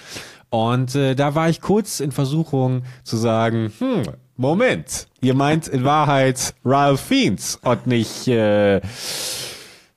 Und 0.49 0.95
äh, 0.95 1.15
da 1.15 1.33
war 1.33 1.49
ich 1.49 1.61
kurz 1.61 2.01
in 2.01 2.11
Versuchung 2.11 2.83
zu 3.03 3.15
sagen, 3.15 3.71
hm, 3.79 4.03
Moment, 4.35 5.07
ihr 5.21 5.33
meint 5.33 5.67
in 5.67 5.83
Wahrheit 5.83 6.53
Ralph 6.65 6.99
Fiennes 6.99 7.59
und 7.63 7.87
nicht 7.87 8.27
äh, 8.27 8.81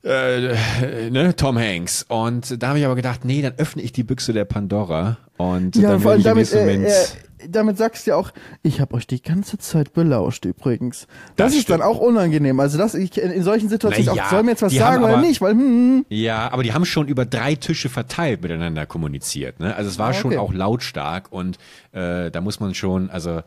äh, 0.05 1.09
ne, 1.09 1.35
Tom 1.35 1.57
Hanks. 1.57 2.05
Und 2.07 2.61
da 2.61 2.69
habe 2.69 2.79
ich 2.79 2.85
aber 2.85 2.95
gedacht, 2.95 3.25
nee, 3.25 3.41
dann 3.41 3.53
öffne 3.57 3.81
ich 3.81 3.91
die 3.91 4.03
Büchse 4.03 4.33
der 4.33 4.45
Pandora 4.45 5.17
und 5.37 5.75
ja, 5.75 5.91
dann 5.91 5.99
vor 5.99 6.11
allem 6.11 6.23
damit, 6.23 6.53
äh, 6.53 6.83
äh, 6.83 6.91
damit 7.49 7.77
sagst 7.77 8.05
du 8.05 8.11
ja 8.11 8.17
auch, 8.17 8.31
ich 8.61 8.79
habe 8.79 8.93
euch 8.95 9.07
die 9.07 9.21
ganze 9.21 9.57
Zeit 9.57 9.93
belauscht 9.93 10.45
übrigens. 10.45 11.07
Das, 11.35 11.47
das 11.47 11.53
ist 11.55 11.63
stimmt. 11.63 11.81
dann 11.81 11.87
auch 11.87 11.97
unangenehm. 11.97 12.59
Also 12.59 12.77
das 12.77 12.93
ich 12.93 13.17
in, 13.17 13.43
solchen 13.43 13.67
Situationen 13.67 14.05
naja, 14.05 14.25
auch, 14.25 14.29
soll 14.29 14.43
mir 14.43 14.51
jetzt 14.51 14.61
was 14.61 14.73
sagen 14.73 15.03
aber, 15.03 15.13
oder 15.13 15.21
nicht, 15.21 15.41
weil 15.41 15.51
hm, 15.51 15.59
hm. 15.59 16.05
Ja, 16.09 16.51
aber 16.51 16.63
die 16.63 16.73
haben 16.73 16.85
schon 16.85 17.07
über 17.07 17.25
drei 17.25 17.55
Tische 17.55 17.89
verteilt 17.89 18.41
miteinander 18.41 18.85
kommuniziert. 18.85 19.59
Ne? 19.59 19.75
Also 19.75 19.89
es 19.89 19.99
war 19.99 20.07
ah, 20.07 20.09
okay. 20.11 20.19
schon 20.19 20.37
auch 20.37 20.53
lautstark 20.53 21.31
und 21.31 21.57
äh, 21.91 22.31
da 22.31 22.41
muss 22.41 22.59
man 22.59 22.73
schon, 22.73 23.09
also 23.09 23.41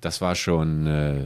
das 0.00 0.20
war 0.20 0.34
schon 0.34 0.86
äh, 0.86 1.24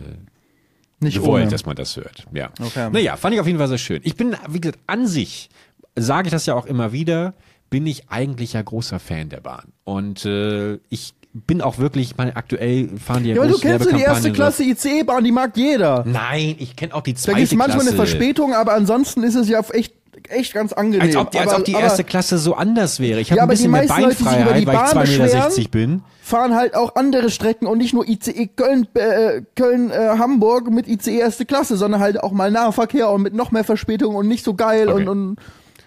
nicht 1.01 1.19
gewollt, 1.19 1.43
ohne. 1.43 1.51
dass 1.51 1.67
man 1.67 1.77
das 1.77 1.97
hört. 1.97 2.27
Ja. 2.33 2.51
Okay. 2.61 2.89
Naja, 2.91 3.17
fand 3.17 3.35
ich 3.35 3.41
auf 3.41 3.47
jeden 3.47 3.59
Fall 3.59 3.69
sehr 3.69 3.79
schön. 3.79 4.01
Ich 4.05 4.17
bin, 4.17 4.37
wie 4.49 4.61
gesagt, 4.61 4.81
an 4.87 5.07
sich, 5.07 5.51
sage 5.95 6.29
ich 6.29 6.33
das 6.33 6.47
ja 6.47 6.55
auch 6.55 6.67
immer 6.67 6.93
wieder, 6.93 7.35
bin 7.71 7.87
ich 7.87 8.09
eigentlich 8.09 8.55
ja 8.55 8.63
großer 8.63 8.99
Fan 8.99 9.29
der 9.29 9.41
Bahn. 9.41 9.73
Und 9.85 10.25
äh, 10.25 10.79
ich 10.89 11.15
bin 11.33 11.61
auch 11.61 11.79
wirklich, 11.79 12.13
ich 12.13 12.17
meine, 12.17 12.37
aktuell 12.37 12.89
fahren 12.99 13.25
die 13.25 13.31
ja, 13.31 13.37
ja 13.37 13.43
aber 13.43 13.51
du 13.51 13.59
kennst 13.59 13.93
die 13.93 14.01
erste 14.01 14.33
Klasse 14.33 14.65
ICE-Bahn, 14.65 15.23
die 15.23 15.33
mag 15.33 15.57
jeder. 15.57 16.05
Nein, 16.07 16.57
ich 16.59 16.77
kenne 16.77 16.95
auch 16.95 17.03
die 17.03 17.15
zweite 17.15 17.39
Klasse. 17.39 17.45
Da 17.45 17.51
gibt 17.51 17.59
manchmal 17.59 17.87
eine 17.87 17.97
Verspätung, 17.97 18.55
aber 18.55 18.73
ansonsten 18.73 19.23
ist 19.23 19.35
es 19.35 19.49
ja 19.49 19.61
echt 19.73 19.95
echt 20.31 20.55
ganz 20.55 20.73
angenehm. 20.73 21.03
Als 21.07 21.17
ob 21.17 21.31
die, 21.31 21.39
als 21.39 21.55
ob 21.55 21.65
die 21.65 21.73
erste 21.73 22.05
Klasse 22.05 22.39
so 22.39 22.55
anders 22.55 23.01
wäre. 23.01 23.21
Ich 23.21 23.31
habe 23.31 23.39
ja, 23.39 23.43
ein 23.45 23.49
bisschen 23.49 23.71
mehr 23.71 23.87
Beinfreiheit, 23.87 24.67
Leute, 24.67 24.67
weil 24.67 24.75
ich 24.75 25.19
2,60 25.19 25.59
Meter 25.59 25.71
bin. 25.71 26.03
Fahren 26.23 26.55
halt 26.55 26.75
auch 26.75 26.97
andere 26.97 27.31
Strecken 27.31 27.67
und 27.67 27.79
nicht 27.79 27.95
nur 27.95 28.09
ICE 28.09 28.49
Köln, 28.49 28.89
äh, 28.95 29.43
Köln 29.55 29.91
äh, 29.91 30.19
Hamburg 30.19 30.71
mit 30.71 30.89
ICE 30.89 31.19
erste 31.19 31.47
Klasse, 31.47 31.77
sondern 31.77 32.01
halt 32.01 32.23
auch 32.23 32.33
mal 32.33 32.51
Nahverkehr 32.51 33.11
und 33.11 33.23
mit 33.23 33.35
noch 33.35 33.51
mehr 33.51 33.65
Verspätung 33.65 34.17
und 34.17 34.29
nicht 34.29 34.45
so 34.45 34.55
geil 34.55 34.89
okay. 34.89 35.03
und, 35.03 35.09
und 35.09 35.37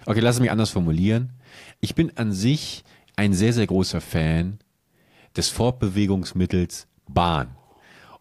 Okay, 0.06 0.20
lass 0.20 0.36
es 0.36 0.40
mich 0.40 0.50
anders 0.50 0.70
formulieren. 0.70 1.30
Ich 1.80 1.94
bin 1.94 2.12
an 2.16 2.32
sich 2.32 2.84
ein 3.16 3.32
sehr, 3.32 3.52
sehr 3.52 3.66
großer 3.66 4.00
Fan 4.00 4.58
des 5.36 5.48
Fortbewegungsmittels 5.48 6.86
Bahn. 7.08 7.48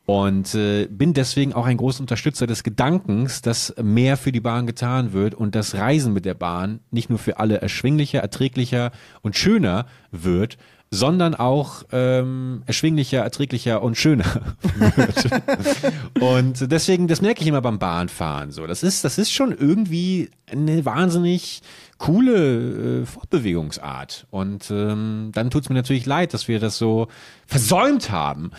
Und 0.10 0.56
äh, 0.56 0.88
bin 0.88 1.14
deswegen 1.14 1.54
auch 1.54 1.68
ein 1.68 1.78
großer 1.78 2.00
Unterstützer 2.00 2.48
des 2.48 2.64
Gedankens, 2.64 3.44
dass 3.44 3.76
mehr 3.80 4.18
für 4.18 4.32
die 4.32 4.40
Bahn 4.40 4.66
getan 4.66 5.14
wird 5.14 5.36
und 5.36 5.54
das 5.54 5.76
Reisen 5.76 6.14
mit 6.14 6.26
der 6.26 6.34
Bahn 6.34 6.80
nicht 6.90 7.12
nur 7.12 7.20
für 7.20 7.38
alle 7.38 7.62
erschwinglicher, 7.62 8.18
erträglicher 8.20 8.90
und 9.22 9.38
schöner 9.38 9.86
wird, 10.10 10.58
sondern 10.90 11.36
auch 11.36 11.84
ähm, 11.92 12.64
erschwinglicher, 12.66 13.20
erträglicher 13.20 13.84
und 13.84 13.98
schöner 13.98 14.26
wird. 14.96 15.30
und 16.20 16.72
deswegen, 16.72 17.08
das 17.08 17.22
merke 17.22 17.42
ich 17.42 17.48
immer 17.48 17.62
beim 17.62 17.78
Bahnfahren. 17.78 18.50
So, 18.50 18.66
das 18.66 18.82
ist, 18.82 19.04
das 19.04 19.20
ist 19.20 19.32
schon 19.32 19.56
irgendwie 19.56 20.32
eine 20.52 20.86
wahnsinnig 20.86 21.62
coole 22.00 23.02
äh, 23.02 23.06
Fortbewegungsart. 23.06 24.26
Und 24.32 24.72
ähm, 24.72 25.32
dann 25.34 25.50
tut 25.52 25.64
es 25.64 25.70
mir 25.70 25.76
natürlich 25.76 26.06
leid, 26.06 26.34
dass 26.34 26.48
wir 26.48 26.60
das 26.60 26.78
so 26.78 27.08
versäumt 27.46 28.10
haben, 28.10 28.52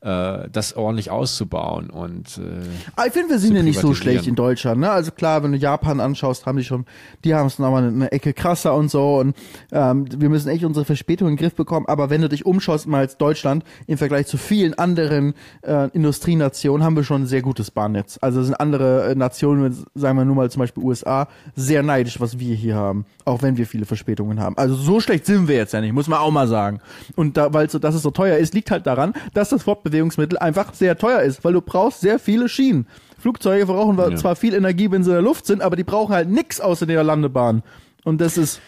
äh, 0.00 0.48
das 0.50 0.76
ordentlich 0.76 1.10
auszubauen. 1.10 1.90
Und 1.90 2.38
äh, 2.38 2.66
ah, 2.96 3.04
ich 3.06 3.12
finde, 3.12 3.30
wir 3.30 3.38
sind 3.38 3.54
ja 3.54 3.62
nicht 3.62 3.78
so 3.78 3.94
schlecht 3.94 4.26
in 4.26 4.34
Deutschland. 4.34 4.80
Ne? 4.80 4.90
Also 4.90 5.12
klar, 5.12 5.42
wenn 5.44 5.52
du 5.52 5.58
Japan 5.58 6.00
anschaust, 6.00 6.44
haben 6.44 6.58
die 6.58 6.64
schon, 6.64 6.86
die 7.24 7.34
haben 7.34 7.46
es 7.46 7.60
nochmal 7.60 7.84
eine 7.84 8.10
Ecke 8.10 8.32
krasser 8.32 8.74
und 8.74 8.90
so. 8.90 9.18
Und 9.18 9.36
ähm, 9.70 10.06
wir 10.16 10.28
müssen 10.28 10.48
echt 10.48 10.64
unsere 10.64 10.84
Verspätung 10.84 11.28
in 11.28 11.36
den 11.36 11.40
Griff 11.40 11.54
bekommen. 11.54 11.86
Aber 11.86 12.10
wenn 12.10 12.20
du 12.20 12.28
dich 12.28 12.46
umschaust, 12.46 12.88
mal 12.88 12.98
als 12.98 13.16
Deutschland 13.16 13.64
im 13.86 13.96
Vergleich 13.96 14.26
zu 14.26 14.38
vielen 14.38 14.74
anderen 14.74 15.34
äh, 15.62 15.88
Industrienationen, 15.90 16.84
haben 16.84 16.96
wir 16.96 17.04
schon 17.04 17.22
ein 17.22 17.26
sehr 17.26 17.42
gutes 17.42 17.70
Bahnnetz. 17.70 18.18
Also 18.20 18.42
sind 18.42 18.54
andere 18.56 19.10
äh, 19.10 19.14
Nationen, 19.14 19.86
sagen 19.94 20.18
wir 20.18 20.24
nur 20.24 20.34
mal 20.34 20.50
zum 20.50 20.60
Beispiel 20.60 20.82
USA, 20.82 21.28
sehr 21.54 21.84
neidisch, 21.84 22.18
was 22.18 22.40
wir 22.40 22.56
hier 22.56 22.74
haben 22.74 22.87
haben, 22.88 23.06
auch 23.24 23.42
wenn 23.42 23.56
wir 23.56 23.66
viele 23.66 23.84
Verspätungen 23.84 24.40
haben. 24.40 24.56
Also 24.56 24.74
so 24.74 25.00
schlecht 25.00 25.26
sind 25.26 25.48
wir 25.48 25.56
jetzt 25.56 25.72
ja 25.72 25.80
nicht, 25.80 25.92
muss 25.92 26.08
man 26.08 26.18
auch 26.18 26.30
mal 26.30 26.48
sagen. 26.48 26.80
Und 27.14 27.36
da, 27.36 27.52
weil 27.52 27.68
so, 27.70 27.78
dass 27.78 27.94
es 27.94 28.02
so 28.02 28.10
teuer 28.10 28.38
ist, 28.38 28.54
liegt 28.54 28.70
halt 28.70 28.86
daran, 28.86 29.14
dass 29.34 29.50
das 29.50 29.62
Fortbewegungsmittel 29.62 30.38
einfach 30.38 30.74
sehr 30.74 30.96
teuer 30.96 31.20
ist, 31.20 31.44
weil 31.44 31.52
du 31.52 31.60
brauchst 31.60 32.00
sehr 32.00 32.18
viele 32.18 32.48
Schienen. 32.48 32.86
Flugzeuge 33.18 33.66
brauchen 33.66 33.98
ja. 33.98 34.16
zwar 34.16 34.36
viel 34.36 34.54
Energie, 34.54 34.90
wenn 34.90 35.04
sie 35.04 35.10
in 35.10 35.16
der 35.16 35.22
Luft 35.22 35.46
sind, 35.46 35.62
aber 35.62 35.76
die 35.76 35.84
brauchen 35.84 36.14
halt 36.14 36.28
nix 36.28 36.60
außer 36.60 36.86
der 36.86 37.04
Landebahn. 37.04 37.62
Und 38.04 38.20
das 38.20 38.38
ist 38.38 38.60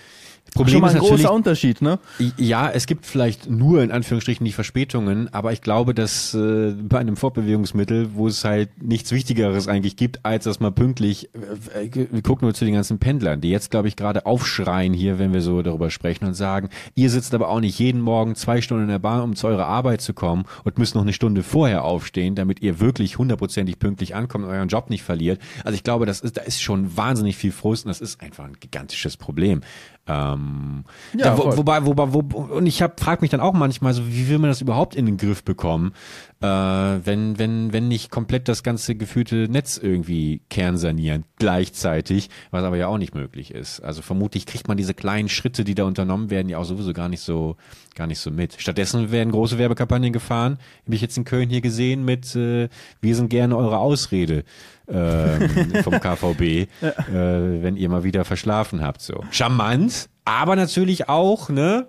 Problem 0.55 0.73
Schon 0.73 0.81
mal 0.83 0.91
ein 0.91 0.97
ist 0.97 1.09
großer 1.09 1.33
Unterschied, 1.33 1.81
ne? 1.81 1.99
Ja, 2.37 2.71
es 2.71 2.87
gibt 2.87 3.07
vielleicht 3.07 3.49
nur 3.49 3.83
in 3.83 3.93
Anführungsstrichen 3.93 4.45
die 4.45 4.53
Verspätungen, 4.53 5.33
aber 5.33 5.53
ich 5.53 5.63
glaube, 5.63 5.95
dass 5.95 6.35
äh, 6.35 6.73
bei 6.73 6.99
einem 6.99 7.17
Fortbewegungsmittel, 7.17 8.15
wo 8.15 8.27
es 8.27 8.45
halt 8.45 8.83
nichts 8.83 9.13
Wichtigeres 9.13 9.69
eigentlich 9.69 9.97
gibt, 9.97 10.25
als 10.25 10.45
dass 10.45 10.59
man 10.59 10.75
pünktlich, 10.75 11.31
äh, 11.75 11.87
äh, 11.87 12.09
wir 12.11 12.23
gucken 12.23 12.47
nur 12.47 12.55
zu 12.55 12.65
den 12.65 12.75
ganzen 12.75 12.99
Pendlern, 12.99 13.41
die 13.41 13.51
jetzt, 13.51 13.71
glaube 13.71 13.89
ich, 13.89 13.97
gerade 13.97 14.27
aufschreien 14.27 14.93
hier, 14.93 15.19
wenn 15.19 15.33
wir 15.33 15.41
so 15.41 15.63
darüber 15.63 15.89
sprechen 15.91 16.25
und 16.25 16.35
sagen, 16.35 16.69
ihr 16.97 17.11
sitzt 17.11 17.33
aber 17.33 17.49
auch 17.49 17.61
nicht 17.61 17.79
jeden 17.79 18.01
Morgen 18.01 18.35
zwei 18.35 18.61
Stunden 18.61 18.85
in 18.85 18.91
der 18.91 18.99
Bahn, 18.99 19.23
um 19.23 19.37
zu 19.37 19.47
eurer 19.47 19.67
Arbeit 19.67 20.01
zu 20.01 20.15
kommen 20.15 20.45
und 20.65 20.79
müsst 20.79 20.95
noch 20.97 21.03
eine 21.03 21.13
Stunde 21.13 21.43
vorher 21.45 21.85
aufstehen, 21.85 22.35
damit 22.35 22.61
ihr 22.61 22.81
wirklich 22.81 23.19
hundertprozentig 23.19 23.79
pünktlich 23.79 24.17
ankommt 24.17 24.45
und 24.45 24.51
euren 24.51 24.69
Job 24.69 24.91
nicht 24.91 25.05
verliert. 25.05 25.41
Also 25.65 25.77
ich 25.77 25.85
glaube, 25.85 26.07
das 26.07 26.21
ist, 26.21 26.37
da 26.37 26.43
ist 26.43 26.61
schon 26.61 26.97
wahnsinnig 26.97 27.37
viel 27.37 27.53
Frust 27.53 27.85
und 27.85 27.91
das 27.91 28.01
ist 28.01 28.21
einfach 28.21 28.45
ein 28.45 28.57
gigantisches 28.59 29.17
Problem. 29.17 29.61
Ähm, 30.07 30.30
Ähm, 30.35 30.85
Ja, 31.17 31.37
wo, 31.37 31.57
wobei, 31.57 31.85
wobei, 31.87 32.13
wo, 32.13 32.21
und 32.21 32.67
ich 32.67 32.83
hab, 32.83 33.01
frag 33.01 33.23
mich 33.23 33.31
dann 33.31 33.41
auch 33.41 33.53
manchmal 33.53 33.95
so, 33.95 34.07
wie 34.07 34.29
will 34.29 34.39
man 34.39 34.51
das 34.51 34.61
überhaupt 34.61 34.95
in 34.95 35.07
den 35.07 35.17
Griff 35.17 35.45
bekommen, 35.45 35.93
äh, 36.41 36.47
wenn, 36.47 37.39
wenn, 37.39 37.73
wenn 37.73 37.89
nicht 37.89 38.11
komplett 38.11 38.49
das 38.49 38.63
ganze 38.63 38.95
gefühlte 38.95 39.49
Netz 39.51 39.79
irgendwie 39.79 40.43
kernsanieren 40.49 41.25
gleichzeitig, 41.39 42.31
was 42.51 42.65
aber 42.65 42.77
ja 42.77 42.87
auch 42.87 42.99
nicht 42.99 43.15
möglich 43.15 43.53
ist. 43.53 43.81
Also 43.81 44.03
vermutlich 44.03 44.47
kriegt 44.47 44.69
man 44.69 44.77
diese 44.77 44.95
kleinen 44.95 45.29
Schritte, 45.29 45.65
die 45.65 45.75
da 45.75 45.85
unternommen 45.85 46.31
werden, 46.31 46.49
ja 46.49 46.59
auch 46.59 46.65
sowieso 46.65 46.93
gar 46.93 47.09
nicht 47.09 47.21
so, 47.21 47.57
gar 47.95 48.07
nicht 48.07 48.21
so 48.21 48.31
mit. 48.31 48.57
Stattdessen 48.59 49.11
werden 49.11 49.33
große 49.33 49.59
Werbekampagnen 49.59 50.13
gefahren, 50.13 50.59
habe 50.85 50.95
ich 50.95 51.01
jetzt 51.01 51.17
in 51.17 51.25
Köln 51.25 51.51
hier 51.51 51.61
gesehen 51.61 52.05
mit, 52.05 52.35
äh, 52.37 52.69
wir 53.01 53.17
sind 53.17 53.29
gerne 53.29 53.57
eure 53.57 53.79
Ausrede 53.79 54.45
ähm, 54.89 55.75
vom 55.85 56.01
KVB, 56.01 56.41
äh, 56.41 56.67
wenn 57.13 57.77
ihr 57.77 57.89
mal 57.89 58.05
wieder 58.05 58.25
verschlafen 58.25 58.83
habt. 58.83 59.01
So 59.01 59.25
charmant, 59.31 60.09
aber 60.31 60.57
natürlich 60.57 61.09
auch 61.09 61.49
ne. 61.49 61.89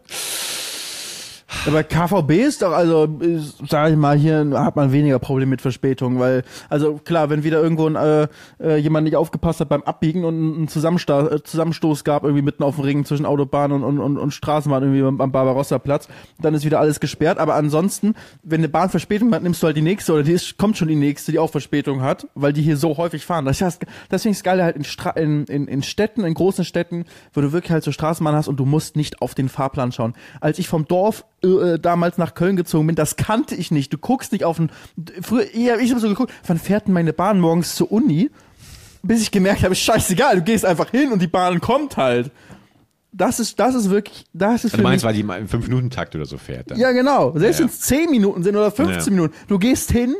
Aber 1.68 1.84
KVB 1.84 2.32
ist 2.32 2.62
doch, 2.62 2.72
also, 2.72 3.06
ist, 3.20 3.58
sag 3.68 3.92
ich 3.92 3.98
mal, 3.98 4.18
hier 4.18 4.50
hat 4.56 4.76
man 4.76 4.92
weniger 4.92 5.20
Probleme 5.20 5.52
mit 5.52 5.62
Verspätung, 5.62 6.20
weil, 6.20 6.44
also 6.70 6.96
klar, 6.96 7.30
wenn 7.30 7.44
wieder 7.44 7.62
irgendwo 7.62 7.88
ein, 7.88 7.96
äh, 7.96 8.28
äh, 8.60 8.78
jemand 8.78 9.06
nicht 9.06 9.16
aufgepasst 9.16 9.60
hat 9.60 9.70
beim 9.70 9.84
Abbiegen 9.84 10.24
und 10.24 10.64
ein 10.64 10.68
Zusammensta 10.68 11.28
äh, 11.28 11.44
Zusammenstoß 11.44 12.04
gab, 12.04 12.24
irgendwie 12.24 12.42
mitten 12.42 12.64
auf 12.64 12.76
dem 12.76 12.84
Ring 12.84 13.06
zwischen 13.06 13.26
Autobahn 13.26 13.72
und, 13.72 13.84
und, 13.84 14.00
und, 14.00 14.18
und 14.18 14.32
Straßenbahn, 14.32 14.84
irgendwie 14.84 15.24
am 15.24 15.32
Barbarossa-Platz, 15.32 16.08
dann 16.40 16.54
ist 16.54 16.66
wieder 16.66 16.80
alles 16.80 17.00
gesperrt. 17.00 17.38
Aber 17.38 17.56
ansonsten, 17.56 18.16
wenn 18.44 18.62
eine 18.62 18.70
Bahn 18.70 18.90
Verspätung 18.90 19.34
hat, 19.34 19.44
nimmst 19.44 19.62
du 19.62 19.68
halt 19.68 19.78
die 19.78 19.82
nächste 19.82 20.14
oder 20.14 20.24
die 20.24 20.32
ist, 20.32 20.58
kommt 20.58 20.78
schon 20.78 20.88
die 20.88 20.96
nächste, 20.96 21.32
die 21.32 21.40
auch 21.40 21.52
Verspätung 21.52 22.02
hat, 22.02 22.28
weil 22.34 22.54
die 22.54 22.62
hier 22.62 22.78
so 22.78 22.98
häufig 22.98 23.26
fahren. 23.26 23.46
Das 23.46 23.62
heißt, 23.62 23.86
deswegen 24.10 24.32
ist 24.32 24.44
geil 24.44 24.64
halt 24.64 24.76
in, 24.76 24.84
Stra 24.84 25.12
in, 25.12 25.46
in, 25.46 25.68
in 25.68 25.84
Städten, 25.84 26.24
in 26.24 26.34
großen 26.34 26.66
Städten, 26.66 27.06
wo 27.34 27.42
du 27.42 27.52
wirklich 27.52 27.72
halt 27.72 27.84
so 27.84 27.92
Straßenbahn 27.92 28.36
hast 28.36 28.48
und 28.48 28.58
du 28.58 28.66
musst 28.66 28.96
nicht 28.96 29.22
auf 29.22 29.36
den 29.36 29.50
Fahrplan 29.50 29.92
schauen. 29.92 30.14
Als 30.40 30.58
ich 30.58 30.68
vom 30.68 30.88
Dorf 30.88 31.26
äh, 31.44 31.80
damals 31.80 32.18
nach 32.18 32.34
Köln 32.36 32.56
gezogen 32.56 32.88
bin, 32.88 32.96
das 32.96 33.16
kannte 33.16 33.56
ich 33.56 33.72
nicht. 33.72 33.92
Du 33.94 33.98
guckst 33.98 34.32
nicht 34.32 34.44
auf 34.44 34.58
den. 34.58 34.72
Früher, 35.22 35.46
ich 35.54 35.70
habe 35.72 35.82
ich 35.82 35.92
hab 35.92 36.00
so 36.00 36.08
geguckt, 36.08 36.32
wann 36.46 36.58
fährt 36.60 36.88
denn 36.88 36.94
meine 36.94 37.14
Bahn 37.14 37.40
morgens 37.40 37.76
zur 37.76 37.92
Uni? 37.92 38.30
Bis 39.04 39.22
ich 39.22 39.32
gemerkt 39.32 39.64
habe, 39.64 39.74
scheißegal, 39.74 40.36
du 40.38 40.42
gehst 40.44 40.64
einfach 40.66 40.92
hin 40.92 41.12
und 41.12 41.22
die 41.22 41.28
Bahn 41.28 41.60
kommt 41.60 41.98
halt. 41.98 42.32
Das 43.14 43.40
ist, 43.40 43.60
das 43.60 43.76
ist 43.76 43.90
wirklich, 43.90 44.26
das 44.32 44.64
ist 44.64 44.74
Du 44.74 44.78
für 44.78 44.84
meinst, 44.84 45.04
weil 45.04 45.14
die 45.14 45.20
im 45.22 45.30
5-Minuten-Takt 45.30 46.16
oder 46.16 46.26
so 46.26 46.38
fährt. 46.38 46.72
Dann. 46.72 46.80
Ja, 46.80 46.92
genau. 46.92 47.38
Selbst 47.38 47.60
Ja. 47.60 47.66
wenn 47.66 47.70
es 47.72 47.80
10 47.82 48.10
Minuten 48.12 48.44
sind 48.44 48.56
oder 48.56 48.72
15 48.72 49.00
Ja. 49.00 49.10
Minuten. 49.10 49.34
Du 49.48 49.60
gehst 49.60 49.92
hin 49.92 50.16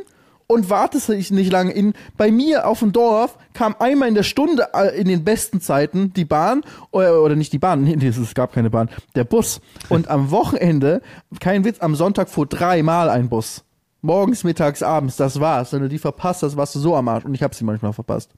und 0.46 0.70
wartest 0.70 1.08
nicht 1.08 1.30
nicht 1.30 1.50
lange. 1.50 1.72
In, 1.72 1.94
bei 2.16 2.30
mir 2.30 2.66
auf 2.66 2.80
dem 2.80 2.92
Dorf 2.92 3.38
kam 3.54 3.74
einmal 3.78 4.08
in 4.08 4.14
der 4.14 4.22
Stunde 4.22 4.68
äh, 4.74 4.98
in 4.98 5.08
den 5.08 5.24
besten 5.24 5.60
Zeiten 5.60 6.12
die 6.12 6.24
Bahn, 6.24 6.62
oder, 6.90 7.22
oder 7.22 7.36
nicht 7.36 7.52
die 7.52 7.58
Bahn, 7.58 7.82
nee, 7.84 8.06
es 8.06 8.34
gab 8.34 8.52
keine 8.52 8.70
Bahn, 8.70 8.88
der 9.14 9.24
Bus. 9.24 9.60
Und 9.88 10.08
am 10.08 10.30
Wochenende, 10.30 11.02
kein 11.40 11.64
Witz, 11.64 11.80
am 11.80 11.94
Sonntag 11.94 12.28
fuhr 12.28 12.46
dreimal 12.46 13.08
ein 13.08 13.28
Bus. 13.28 13.64
Morgens, 14.00 14.42
mittags, 14.42 14.82
abends, 14.82 15.16
das 15.16 15.38
war's. 15.38 15.72
Wenn 15.72 15.82
du 15.82 15.88
die 15.88 15.98
verpasst 15.98 16.42
hast, 16.42 16.56
warst 16.56 16.74
du 16.74 16.80
so 16.80 16.96
am 16.96 17.06
Arsch. 17.06 17.24
Und 17.24 17.34
ich 17.34 17.42
habe 17.42 17.54
sie 17.54 17.64
manchmal 17.64 17.92
verpasst. 17.92 18.32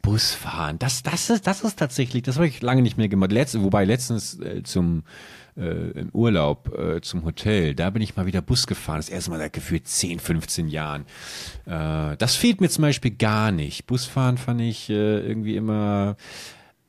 Busfahren, 0.00 0.78
das, 0.78 1.02
das 1.04 1.30
ist, 1.30 1.46
das 1.46 1.62
ist 1.62 1.78
tatsächlich, 1.78 2.24
das 2.24 2.34
habe 2.36 2.48
ich 2.48 2.60
lange 2.60 2.82
nicht 2.82 2.96
mehr 2.96 3.08
gemacht. 3.08 3.30
Letzt, 3.30 3.62
wobei 3.62 3.84
letztens 3.84 4.40
äh, 4.40 4.62
zum 4.64 5.04
äh, 5.56 5.90
im 5.98 6.08
Urlaub 6.12 6.76
äh, 6.78 7.00
zum 7.00 7.24
Hotel, 7.24 7.74
da 7.74 7.90
bin 7.90 8.02
ich 8.02 8.16
mal 8.16 8.26
wieder 8.26 8.40
Bus 8.40 8.66
gefahren. 8.66 8.98
Das 8.98 9.08
erste 9.08 9.30
Mal 9.30 9.38
seit 9.38 9.52
gefühlt 9.52 9.86
10, 9.86 10.18
15 10.18 10.68
Jahren. 10.68 11.04
Äh, 11.66 12.16
das 12.16 12.34
fehlt 12.36 12.60
mir 12.60 12.68
zum 12.68 12.82
Beispiel 12.82 13.10
gar 13.10 13.52
nicht. 13.52 13.86
Busfahren 13.86 14.38
fand 14.38 14.60
ich 14.60 14.88
äh, 14.88 15.20
irgendwie 15.20 15.56
immer, 15.56 16.16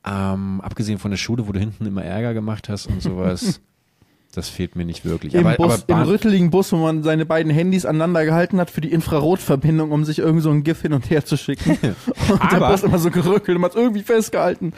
ähm, 0.04 0.60
abgesehen 0.62 0.98
von 0.98 1.10
der 1.10 1.18
Schule, 1.18 1.46
wo 1.46 1.52
du 1.52 1.60
hinten 1.60 1.86
immer 1.86 2.04
Ärger 2.04 2.34
gemacht 2.34 2.68
hast 2.68 2.86
und 2.86 3.02
sowas. 3.02 3.60
das 4.34 4.48
fehlt 4.48 4.76
mir 4.76 4.84
nicht 4.84 5.04
wirklich. 5.04 5.34
Im, 5.34 5.46
aber, 5.46 5.56
Bus, 5.56 5.84
aber 5.88 6.02
Im 6.02 6.08
rütteligen 6.08 6.50
Bus, 6.50 6.72
wo 6.72 6.76
man 6.76 7.02
seine 7.02 7.26
beiden 7.26 7.52
Handys 7.52 7.84
aneinander 7.86 8.24
gehalten 8.24 8.58
hat 8.60 8.70
für 8.70 8.80
die 8.80 8.92
Infrarotverbindung, 8.92 9.92
um 9.92 10.04
sich 10.04 10.18
irgend 10.18 10.42
so 10.42 10.50
ein 10.50 10.64
GIF 10.64 10.82
hin 10.82 10.92
und 10.92 11.08
her 11.10 11.24
zu 11.24 11.36
schicken. 11.36 11.70
und 11.82 12.42
der 12.42 12.52
Aber- 12.52 12.70
Bus 12.70 12.82
immer 12.82 12.98
so 12.98 13.10
gerückelt 13.10 13.56
und 13.56 13.60
man 13.60 13.70
hat 13.70 13.76
irgendwie 13.76 14.02
festgehalten. 14.02 14.72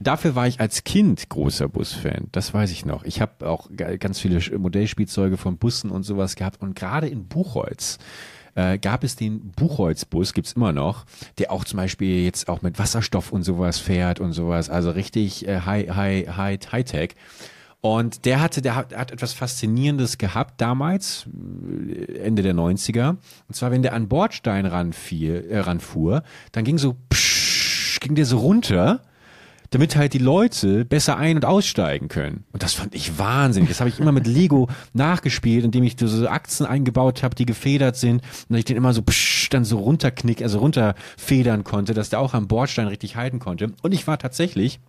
Dafür 0.00 0.34
war 0.36 0.46
ich 0.46 0.60
als 0.60 0.84
Kind 0.84 1.28
großer 1.28 1.68
Busfan. 1.68 2.28
Das 2.30 2.54
weiß 2.54 2.70
ich 2.70 2.84
noch. 2.84 3.02
Ich 3.04 3.20
habe 3.20 3.48
auch 3.48 3.68
ganz 3.98 4.20
viele 4.20 4.40
Modellspielzeuge 4.56 5.36
von 5.36 5.58
Bussen 5.58 5.90
und 5.90 6.04
sowas 6.04 6.36
gehabt. 6.36 6.62
Und 6.62 6.76
gerade 6.76 7.08
in 7.08 7.26
Buchholz 7.26 7.98
äh, 8.54 8.78
gab 8.78 9.02
es 9.02 9.16
den 9.16 9.50
Buchholz-Bus, 9.52 10.34
gibt's 10.34 10.52
immer 10.52 10.72
noch, 10.72 11.04
der 11.38 11.50
auch 11.50 11.64
zum 11.64 11.78
Beispiel 11.78 12.24
jetzt 12.24 12.48
auch 12.48 12.62
mit 12.62 12.78
Wasserstoff 12.78 13.32
und 13.32 13.42
sowas 13.42 13.78
fährt 13.78 14.20
und 14.20 14.32
sowas. 14.32 14.70
Also 14.70 14.90
richtig 14.90 15.46
äh, 15.48 15.60
high, 15.60 15.90
high, 15.90 16.28
high, 16.36 16.58
high 16.72 16.84
tech. 16.84 17.10
Und 17.80 18.24
der 18.24 18.40
hatte, 18.40 18.60
der 18.60 18.74
hat, 18.74 18.94
hat 18.96 19.12
etwas 19.12 19.32
Faszinierendes 19.32 20.18
gehabt 20.18 20.60
damals, 20.60 21.26
äh, 21.88 22.18
Ende 22.18 22.42
der 22.42 22.54
90er. 22.54 23.16
Und 23.48 23.54
zwar, 23.54 23.72
wenn 23.72 23.82
der 23.82 23.94
an 23.94 24.08
Bordstein 24.08 24.66
ranfiel, 24.66 25.46
äh, 25.48 25.58
ranfuhr, 25.58 26.22
dann 26.52 26.64
ging 26.64 26.78
so, 26.78 26.96
psch, 27.10 28.00
ging 28.00 28.14
der 28.14 28.26
so 28.26 28.38
runter 28.38 29.02
damit 29.70 29.96
halt 29.96 30.14
die 30.14 30.18
Leute 30.18 30.84
besser 30.84 31.16
ein- 31.16 31.36
und 31.36 31.44
aussteigen 31.44 32.08
können. 32.08 32.44
Und 32.52 32.62
das 32.62 32.74
fand 32.74 32.94
ich 32.94 33.18
wahnsinnig. 33.18 33.68
Das 33.68 33.80
habe 33.80 33.90
ich 33.90 33.98
immer 33.98 34.12
mit 34.12 34.26
Lego 34.26 34.68
nachgespielt, 34.92 35.64
indem 35.64 35.84
ich 35.84 35.96
so 35.98 36.28
Achsen 36.28 36.66
eingebaut 36.66 37.22
habe, 37.22 37.34
die 37.34 37.46
gefedert 37.46 37.96
sind 37.96 38.22
und 38.48 38.56
ich 38.56 38.64
den 38.64 38.76
immer 38.76 38.92
so 38.94 39.02
psch, 39.02 39.48
dann 39.50 39.64
so 39.64 39.78
runterknick, 39.78 40.42
also 40.42 40.58
runterfedern 40.58 41.64
konnte, 41.64 41.94
dass 41.94 42.10
der 42.10 42.20
auch 42.20 42.34
am 42.34 42.48
Bordstein 42.48 42.88
richtig 42.88 43.16
halten 43.16 43.38
konnte. 43.38 43.72
Und 43.82 43.92
ich 43.92 44.06
war 44.06 44.18
tatsächlich 44.18 44.80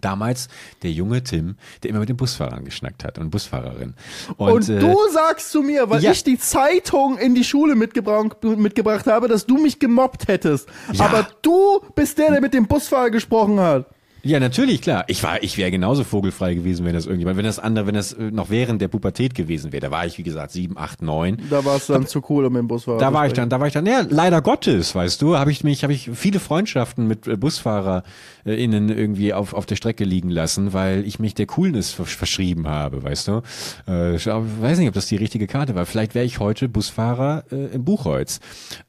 damals 0.00 0.48
der 0.82 0.92
junge 0.92 1.22
Tim, 1.22 1.56
der 1.82 1.90
immer 1.90 2.00
mit 2.00 2.08
den 2.08 2.16
Busfahrern 2.16 2.64
geschnackt 2.64 3.04
hat 3.04 3.18
und 3.18 3.30
Busfahrerin. 3.30 3.94
Und, 4.36 4.68
äh, 4.68 4.78
du 4.78 4.96
sagst 5.12 5.50
zu 5.50 5.62
mir, 5.62 5.90
weil 5.90 6.02
ja. 6.02 6.12
ich 6.12 6.24
die 6.24 6.38
Zeitung 6.38 7.18
in 7.18 7.34
die 7.34 7.44
Schule 7.44 7.74
mitgebracht, 7.74 8.42
mitgebracht 8.42 9.06
habe, 9.06 9.28
dass 9.28 9.46
du 9.46 9.58
mich 9.58 9.78
gemobbt 9.78 10.28
hättest. 10.28 10.68
Ja. 10.92 11.06
Aber 11.06 11.26
du 11.42 11.80
bist 11.94 12.18
der, 12.18 12.30
der 12.30 12.40
mit 12.40 12.54
dem 12.54 12.66
Busfahrer 12.66 13.10
gesprochen 13.10 13.60
hat. 13.60 13.86
Ja, 14.22 14.38
natürlich, 14.38 14.82
klar. 14.82 15.04
Ich 15.08 15.22
war, 15.22 15.42
ich 15.42 15.56
wäre 15.56 15.70
genauso 15.70 16.04
vogelfrei 16.04 16.54
gewesen, 16.54 16.84
wenn 16.84 16.92
das 16.92 17.06
irgendjemand, 17.06 17.38
wenn 17.38 17.44
das 17.44 17.58
andere, 17.58 17.86
wenn 17.86 17.94
das 17.94 18.12
äh, 18.12 18.30
noch 18.30 18.50
während 18.50 18.82
der 18.82 18.88
Pubertät 18.88 19.34
gewesen 19.34 19.72
wäre. 19.72 19.80
Da 19.80 19.90
war 19.90 20.04
ich, 20.04 20.18
wie 20.18 20.22
gesagt, 20.22 20.52
sieben, 20.52 20.76
acht, 20.76 21.00
neun. 21.00 21.38
Da 21.48 21.64
war 21.64 21.76
es 21.76 21.86
dann 21.86 22.06
zu 22.06 22.22
cool, 22.28 22.44
um 22.44 22.54
dem 22.54 22.68
Busfahrer 22.68 22.98
Da 22.98 23.12
war 23.12 23.26
ich 23.26 23.32
dann, 23.32 23.48
da 23.48 23.60
war 23.60 23.66
ich 23.66 23.72
dann, 23.72 23.86
ja, 23.86 24.04
leider 24.08 24.42
Gottes, 24.42 24.94
weißt 24.94 25.22
du, 25.22 25.38
habe 25.38 25.50
ich 25.50 25.64
mich, 25.64 25.82
habe 25.82 25.92
ich 25.92 26.10
viele 26.12 26.38
Freundschaften 26.40 27.06
mit 27.06 27.26
äh, 27.26 27.36
BusfahrerInnen 27.36 28.88
irgendwie 28.90 29.32
auf, 29.32 29.54
auf 29.54 29.66
der 29.66 29.76
Strecke 29.76 30.04
liegen 30.04 30.30
lassen, 30.30 30.72
weil 30.72 31.06
ich 31.06 31.18
mich 31.18 31.34
der 31.34 31.46
Coolness 31.46 31.94
versch- 31.94 32.16
verschrieben 32.16 32.68
habe, 32.68 33.02
weißt 33.02 33.28
du. 33.28 33.42
Äh, 33.88 34.16
ich 34.16 34.26
weiß 34.26 34.78
nicht, 34.78 34.88
ob 34.88 34.94
das 34.94 35.06
die 35.06 35.16
richtige 35.16 35.46
Karte 35.46 35.74
war. 35.74 35.86
Vielleicht 35.86 36.14
wäre 36.14 36.24
ich 36.24 36.38
heute 36.40 36.68
Busfahrer 36.68 37.44
äh, 37.50 37.66
im 37.74 37.84
Buchholz. 37.84 38.40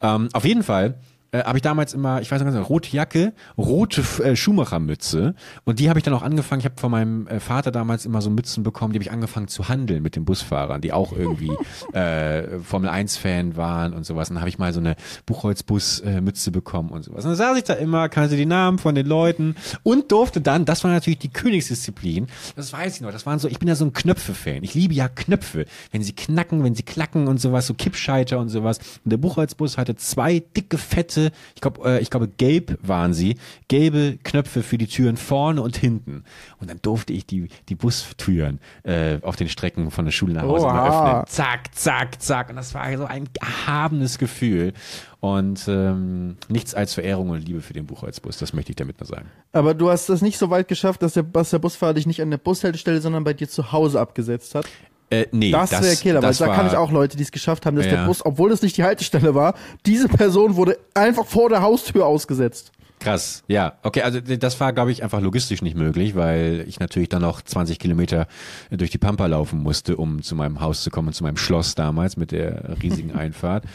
Ähm, 0.01 0.29
auf 0.34 0.45
jeden 0.45 0.63
Fall 0.63 0.95
äh, 1.32 1.43
habe 1.43 1.57
ich 1.57 1.61
damals 1.61 1.93
immer, 1.93 2.21
ich 2.21 2.32
weiß 2.32 2.39
noch 2.39 2.45
ganz 2.45 2.55
genau, 2.55 2.67
rote 2.67 2.89
Jacke, 2.91 3.34
rote 3.57 4.03
äh, 4.23 4.36
Schuhmachermütze 4.36 5.34
und 5.63 5.79
die 5.79 5.89
habe 5.89 5.99
ich 5.99 6.03
dann 6.03 6.13
auch 6.13 6.23
angefangen, 6.23 6.59
ich 6.59 6.65
habe 6.65 6.79
von 6.79 6.91
meinem 6.91 7.27
äh, 7.27 7.39
Vater 7.39 7.71
damals 7.71 8.05
immer 8.05 8.21
so 8.21 8.29
Mützen 8.29 8.63
bekommen, 8.63 8.93
die 8.93 8.97
habe 8.97 9.03
ich 9.03 9.11
angefangen 9.11 9.47
zu 9.47 9.69
handeln 9.69 10.03
mit 10.03 10.15
den 10.15 10.25
Busfahrern, 10.25 10.82
die 10.82 10.93
auch 10.93 11.13
irgendwie 11.13 11.51
äh, 11.93 12.59
Formel 12.59 12.89
1 12.89 13.17
Fan 13.17 13.55
waren 13.55 13.93
und 13.93 14.05
sowas. 14.05 14.29
Und 14.29 14.36
dann 14.36 14.41
habe 14.41 14.49
ich 14.49 14.59
mal 14.59 14.73
so 14.73 14.79
eine 14.79 14.95
Buchholzbus 15.25 16.01
äh, 16.01 16.21
Mütze 16.21 16.51
bekommen 16.51 16.89
und 16.89 17.03
sowas. 17.03 17.23
Und 17.23 17.32
dann 17.32 17.38
saß 17.38 17.57
ich 17.57 17.63
da 17.63 17.73
immer, 17.73 18.09
kannte 18.09 18.36
die 18.36 18.45
Namen 18.45 18.77
von 18.77 18.95
den 18.95 19.05
Leuten 19.05 19.55
und 19.84 20.11
durfte 20.11 20.41
dann, 20.41 20.65
das 20.65 20.84
war 20.84 20.91
natürlich 20.91 21.19
die 21.19 21.29
Königsdisziplin, 21.29 22.27
das 22.55 22.73
weiß 22.73 22.95
ich 22.95 23.01
noch, 23.01 23.11
das 23.11 23.25
waren 23.25 23.39
so, 23.39 23.47
ich 23.47 23.59
bin 23.59 23.67
ja 23.67 23.75
so 23.75 23.86
ein 23.86 23.93
Knöpfe-Fan. 23.93 24.63
Ich 24.63 24.73
liebe 24.73 24.93
ja 24.93 25.07
Knöpfe, 25.07 25.65
wenn 25.91 26.03
sie 26.03 26.13
knacken, 26.13 26.63
wenn 26.63 26.75
sie 26.75 26.84
klacken 26.84 27.27
und 27.27 27.39
sowas, 27.39 27.67
so 27.67 27.73
Kippscheiter 27.73 28.39
und 28.39 28.49
sowas. 28.49 28.79
Und 29.03 29.11
der 29.11 29.17
Buchholzbus 29.17 29.77
hatte 29.77 29.95
zwei 29.95 30.39
dicke, 30.55 30.77
fette, 30.77 31.20
ich 31.55 31.61
glaube, 31.61 31.89
äh, 31.89 32.01
ich 32.01 32.09
glaube, 32.09 32.28
gelb 32.28 32.80
waren 32.82 33.13
sie, 33.13 33.38
gelbe 33.67 34.17
Knöpfe 34.24 34.63
für 34.63 34.78
die 34.78 34.88
Türen 34.88 35.17
vorne 35.17 35.61
und 35.61 35.78
hinten. 35.78 36.24
Und 36.59 36.69
dann 36.69 36.80
durfte 36.82 37.13
ich 37.13 37.26
die, 37.26 37.49
die 37.69 37.76
Bustüren 37.76 38.59
äh, 38.84 39.19
auf 39.22 39.36
den 39.36 39.49
Strecken 39.49 39.91
von 39.91 40.05
der 40.05 40.11
Schule 40.11 40.34
nach 40.34 40.43
Hause 40.43 40.67
öffnen. 40.67 41.28
Zack, 41.28 41.76
zack, 41.76 42.22
zack. 42.22 42.49
Und 42.49 42.55
das 42.55 42.74
war 42.74 42.97
so 42.97 43.05
ein 43.05 43.30
erhabenes 43.39 44.17
Gefühl. 44.17 44.74
Und 45.22 45.67
ähm, 45.67 46.38
nichts 46.49 46.74
als 46.74 46.95
Verehrung 46.95 47.30
und 47.30 47.45
Liebe 47.45 47.61
für 47.61 47.74
den 47.74 47.86
Buchholzbus, 47.86 48.39
das 48.39 48.53
möchte 48.53 48.72
ich 48.72 48.76
damit 48.76 48.99
nur 48.99 49.05
sagen. 49.05 49.30
Aber 49.51 49.76
du 49.76 49.91
hast 49.91 50.09
das 50.09 50.24
nicht 50.24 50.39
so 50.39 50.49
weit 50.49 50.67
geschafft, 50.67 51.03
dass 51.03 51.13
der, 51.13 51.22
dass 51.22 51.51
der 51.51 51.59
Busfahrer 51.59 51.93
dich 51.93 52.07
nicht 52.07 52.24
an 52.24 52.32
der 52.32 52.39
Bushaltestelle, 52.39 53.01
sondern 53.01 53.24
bei 53.24 53.34
dir 53.34 53.47
zu 53.47 53.72
Hause 53.72 53.99
abgesetzt 53.99 54.55
hat. 54.55 54.65
Äh, 55.12 55.26
nee, 55.32 55.51
Das 55.51 55.72
wäre 55.72 55.95
Killer, 55.97 56.24
weil 56.24 56.34
da 56.34 56.47
war, 56.47 56.55
kann 56.55 56.68
ich 56.68 56.76
auch 56.76 56.89
Leute, 56.89 57.18
die 57.18 57.24
es 57.24 57.32
geschafft 57.32 57.66
haben, 57.66 57.76
dass 57.76 57.86
Ja. 57.86 57.91
der 57.97 58.05
Bus, 58.05 58.26
obwohl 58.26 58.49
das 58.49 58.62
nicht 58.62 58.78
die 58.78 58.84
Haltestelle 58.84 59.36
war, 59.36 59.55
diese 59.86 60.07
Person 60.07 60.55
wurde 60.55 60.78
einfach 60.93 61.26
vor 61.26 61.49
der 61.49 61.62
Haustür 61.62 62.05
ausgesetzt. 62.05 62.72
Krass, 63.02 63.43
ja. 63.47 63.74
Okay, 63.82 64.04
also 64.04 64.22
das 64.22 64.60
war, 64.60 64.74
glaube 64.74 64.91
ich, 64.91 65.02
einfach 65.02 65.22
logistisch 65.22 65.64
nicht 65.64 65.76
möglich, 65.76 66.14
weil 66.14 66.64
ich 66.68 66.80
natürlich 66.80 67.10
dann 67.10 67.24
noch 67.24 67.41
20 67.41 67.80
Kilometer 67.80 68.28
durch 68.70 68.91
die 68.91 68.99
Pampa 68.99 69.26
laufen 69.26 69.64
musste, 69.64 69.97
um 69.97 70.22
zu 70.22 70.36
meinem 70.36 70.62
Haus 70.62 70.84
zu 70.84 70.91
kommen, 70.91 71.12
zu 71.12 71.24
meinem 71.24 71.38
Schloss 71.38 71.74
damals 71.74 72.16
mit 72.16 72.32
der 72.32 72.78
riesigen 72.84 73.12
Einfahrt. 73.16 73.66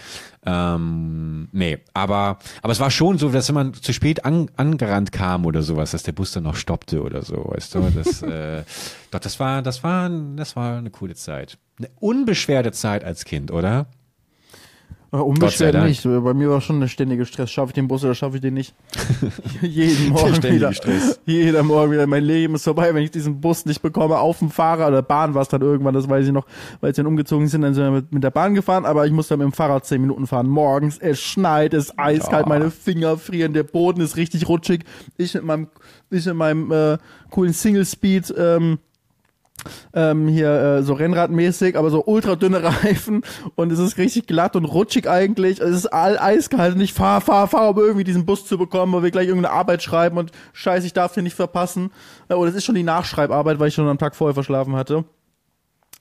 Ähm, 0.46 1.48
nee, 1.50 1.78
aber, 1.92 2.38
aber 2.62 2.72
es 2.72 2.78
war 2.78 2.92
schon 2.92 3.18
so, 3.18 3.30
dass 3.30 3.48
wenn 3.48 3.56
man 3.56 3.74
zu 3.74 3.92
spät 3.92 4.24
an, 4.24 4.48
angerannt 4.56 5.10
kam 5.10 5.44
oder 5.44 5.62
sowas, 5.62 5.90
dass 5.90 6.04
der 6.04 6.12
Bus 6.12 6.30
dann 6.30 6.44
noch 6.44 6.54
stoppte 6.54 7.02
oder 7.02 7.22
so, 7.22 7.46
weißt 7.48 7.74
du, 7.74 7.90
das, 7.90 8.22
äh, 8.22 8.62
doch, 9.10 9.18
das 9.18 9.40
war, 9.40 9.60
das 9.60 9.82
war, 9.82 10.08
das 10.36 10.54
war 10.54 10.78
eine 10.78 10.90
coole 10.90 11.16
Zeit. 11.16 11.58
Eine 11.78 11.90
unbeschwerte 11.98 12.70
Zeit 12.70 13.02
als 13.02 13.24
Kind, 13.24 13.50
oder? 13.50 13.86
Äh, 15.12 15.16
Unbeschwert 15.16 15.84
nicht. 15.84 16.02
Bei 16.04 16.34
mir 16.34 16.50
war 16.50 16.60
schon 16.60 16.76
eine 16.76 16.88
ständige 16.88 17.26
Stress. 17.26 17.50
Schaffe 17.50 17.70
ich 17.70 17.74
den 17.74 17.86
Bus 17.86 18.04
oder 18.04 18.14
schaffe 18.14 18.36
ich 18.36 18.42
den 18.42 18.54
nicht? 18.54 18.74
Jeden 19.62 20.10
Morgen 20.10 20.42
wieder. 20.42 20.72
Stress. 20.72 21.20
Jeder 21.26 21.62
Morgen 21.62 21.92
wieder. 21.92 22.06
Mein 22.06 22.24
Leben 22.24 22.56
ist 22.56 22.64
vorbei, 22.64 22.92
wenn 22.94 23.04
ich 23.04 23.10
diesen 23.12 23.40
Bus 23.40 23.66
nicht 23.66 23.82
bekomme. 23.82 24.18
Auf 24.18 24.40
dem 24.40 24.50
Fahrer 24.50 24.88
oder 24.88 25.02
Bahn 25.02 25.34
war 25.34 25.42
es 25.42 25.48
dann 25.48 25.62
irgendwann, 25.62 25.94
das 25.94 26.08
weiß 26.08 26.26
ich 26.26 26.32
noch, 26.32 26.46
weil 26.80 26.92
sie 26.94 27.02
dann 27.02 27.06
umgezogen 27.06 27.46
sind, 27.46 27.62
dann 27.62 27.74
sind 27.74 27.84
wir 27.84 27.90
mit, 27.90 28.12
mit 28.12 28.24
der 28.24 28.30
Bahn 28.30 28.54
gefahren, 28.54 28.84
aber 28.84 29.06
ich 29.06 29.12
musste 29.12 29.36
mit 29.36 29.44
dem 29.44 29.52
Fahrrad 29.52 29.86
zehn 29.86 30.00
Minuten 30.00 30.26
fahren. 30.26 30.48
Morgens, 30.48 30.98
es 30.98 31.20
schneit, 31.20 31.72
es 31.74 31.86
ist 31.86 31.98
eiskalt, 31.98 32.46
oh. 32.46 32.48
meine 32.48 32.70
Finger 32.70 33.16
frieren, 33.16 33.52
der 33.52 33.62
Boden 33.62 34.00
ist 34.00 34.16
richtig 34.16 34.48
rutschig. 34.48 34.84
Ich 35.16 35.34
mit 35.34 35.44
meinem, 35.44 35.68
ich 36.10 36.26
mit 36.26 36.34
meinem 36.34 36.72
äh, 36.72 36.98
coolen 37.30 37.52
Single 37.52 37.86
Speed, 37.86 38.34
ähm, 38.36 38.78
ähm, 39.92 40.28
hier 40.28 40.50
äh, 40.50 40.82
so 40.82 40.94
Rennradmäßig, 40.94 41.76
aber 41.76 41.90
so 41.90 42.04
ultra 42.04 42.36
dünne 42.36 42.62
Reifen 42.84 43.22
und 43.54 43.72
es 43.72 43.78
ist 43.78 43.98
richtig 43.98 44.26
glatt 44.26 44.56
und 44.56 44.64
rutschig 44.64 45.08
eigentlich. 45.08 45.60
Es 45.60 45.74
ist 45.74 45.86
all 45.86 46.18
eiskalt 46.18 46.74
und 46.74 46.80
ich 46.80 46.92
fahr, 46.92 47.20
fahr, 47.20 47.48
fahr, 47.48 47.70
um 47.70 47.78
irgendwie 47.78 48.04
diesen 48.04 48.26
Bus 48.26 48.46
zu 48.46 48.58
bekommen, 48.58 48.92
weil 48.92 49.02
wir 49.02 49.10
gleich 49.10 49.28
irgendeine 49.28 49.54
Arbeit 49.54 49.82
schreiben 49.82 50.18
und 50.18 50.32
scheiße, 50.52 50.86
ich 50.86 50.92
darf 50.92 51.14
den 51.14 51.24
nicht 51.24 51.36
verpassen. 51.36 51.90
Äh, 52.28 52.34
oh, 52.34 52.44
das 52.44 52.54
ist 52.54 52.64
schon 52.64 52.74
die 52.74 52.82
Nachschreibarbeit, 52.82 53.58
weil 53.58 53.68
ich 53.68 53.74
schon 53.74 53.88
am 53.88 53.98
Tag 53.98 54.16
vorher 54.16 54.34
verschlafen 54.34 54.76
hatte. 54.76 55.04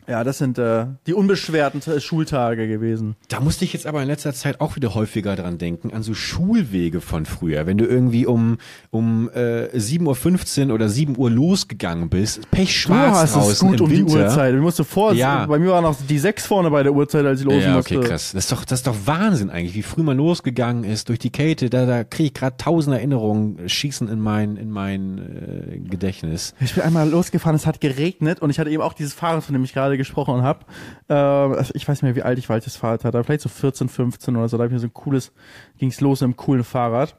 Ja, 0.08 0.24
das 0.24 0.38
sind 0.38 0.58
äh, 0.58 0.86
die 1.08 1.14
unbeschwerten 1.14 1.82
äh, 1.92 2.00
Schultage 2.00 2.68
gewesen. 2.68 3.16
Da 3.28 3.40
musste 3.40 3.66
ich 3.66 3.74
jetzt 3.74 3.88
aber 3.88 4.02
in 4.02 4.08
letzter 4.08 4.34
Zeit 4.34 4.62
auch 4.62 4.76
wieder 4.76 4.94
häufiger 4.94 5.36
dran 5.36 5.58
denken, 5.58 5.92
an 5.94 6.04
so 6.04 6.14
Schulwege 6.14 7.02
von 7.02 7.26
früher. 7.26 7.66
Wenn 7.66 7.78
du 7.78 7.86
irgendwie 7.86 8.26
um, 8.26 8.58
um 8.92 9.30
äh, 9.34 9.68
7.15 9.76 10.68
Uhr 10.68 10.76
oder 10.76 10.90
7 10.90 11.18
Uhr 11.18 11.30
losgegangen 11.32 12.10
bist, 12.10 12.50
pechschwarz 12.52 13.34
du 13.34 13.40
hast 13.40 13.50
es 13.50 13.60
gut 13.60 13.82
um 13.82 13.90
Winter. 13.90 14.06
die 14.06 14.24
Uhrzeit. 14.24 14.54
Du 14.54 14.60
musst 14.60 14.82
vor, 14.86 15.14
ja. 15.14 15.46
bei 15.46 15.60
mir 15.60 15.72
war 15.72 15.82
noch 15.82 15.96
die 16.08 16.20
6 16.20 16.46
vorne 16.46 16.70
bei 16.70 16.84
der 16.84 16.94
Uhrzeit, 16.94 17.26
als 17.26 17.40
ich 17.40 17.46
los 17.46 17.64
ja, 17.64 17.78
okay, 17.78 18.00
krass. 18.00 18.32
Das 18.34 18.46
ist 18.46 18.52
doch, 18.52 18.66
das 18.66 18.80
ist 18.80 18.88
doch 18.88 18.96
Wahnsinn 19.06 19.50
eigentlich, 19.50 19.76
wie 19.76 19.84
früh 19.84 20.04
man 20.04 20.18
losgegangen 20.18 20.84
ist 20.84 21.10
durch 21.10 21.20
die 21.20 21.32
Kälte. 21.32 21.70
Da, 21.70 21.86
da 21.86 22.04
kriege 22.04 22.28
ich 22.28 22.34
gerade 22.34 22.58
tausend 22.58 22.96
Erinnerungen 22.96 23.68
schießen 23.68 24.08
in 24.08 24.20
mein, 24.20 24.58
in 24.58 24.70
mein 24.70 25.18
äh, 25.18 25.80
Gedächtnis. 25.80 26.54
Ich 26.60 26.76
bin 26.76 26.84
einmal 26.84 27.10
losgefahren, 27.10 27.56
es 27.56 27.66
hat 27.66 27.82
geregnet 27.82 28.42
und 28.42 28.50
ich 28.50 28.60
hatte 28.60 28.70
eben 28.70 28.84
auch 28.84 28.94
dieses 28.94 29.14
Fahrrad, 29.14 29.44
von 29.44 29.54
dem 29.54 29.64
ich 29.64 29.74
gerade 29.74 29.95
gerade 29.96 29.98
gesprochen 29.98 30.44
habe. 30.44 30.66
Äh, 31.10 31.62
ich 31.74 31.88
weiß 31.88 32.02
nicht 32.02 32.04
mehr, 32.04 32.16
wie 32.16 32.24
alt 32.24 32.38
ich 32.38 32.50
war, 32.50 32.60
das 32.60 32.76
Fahrrad 32.76 33.04
hatte, 33.04 33.24
vielleicht 33.24 33.42
so 33.42 33.50
14, 33.50 33.90
15 33.90 34.36
oder 34.36 34.48
so. 34.48 34.58
Da 34.58 34.64
habe 34.64 34.68
ich 34.68 34.74
mir 34.74 34.80
so 34.80 34.88
ein 34.88 34.94
cooles, 34.94 35.32
ging 35.78 35.90
es 35.90 36.02
los 36.02 36.22
mit 36.22 36.26
einem 36.26 36.36
coolen 36.38 36.64
Fahrrad. 36.64 37.16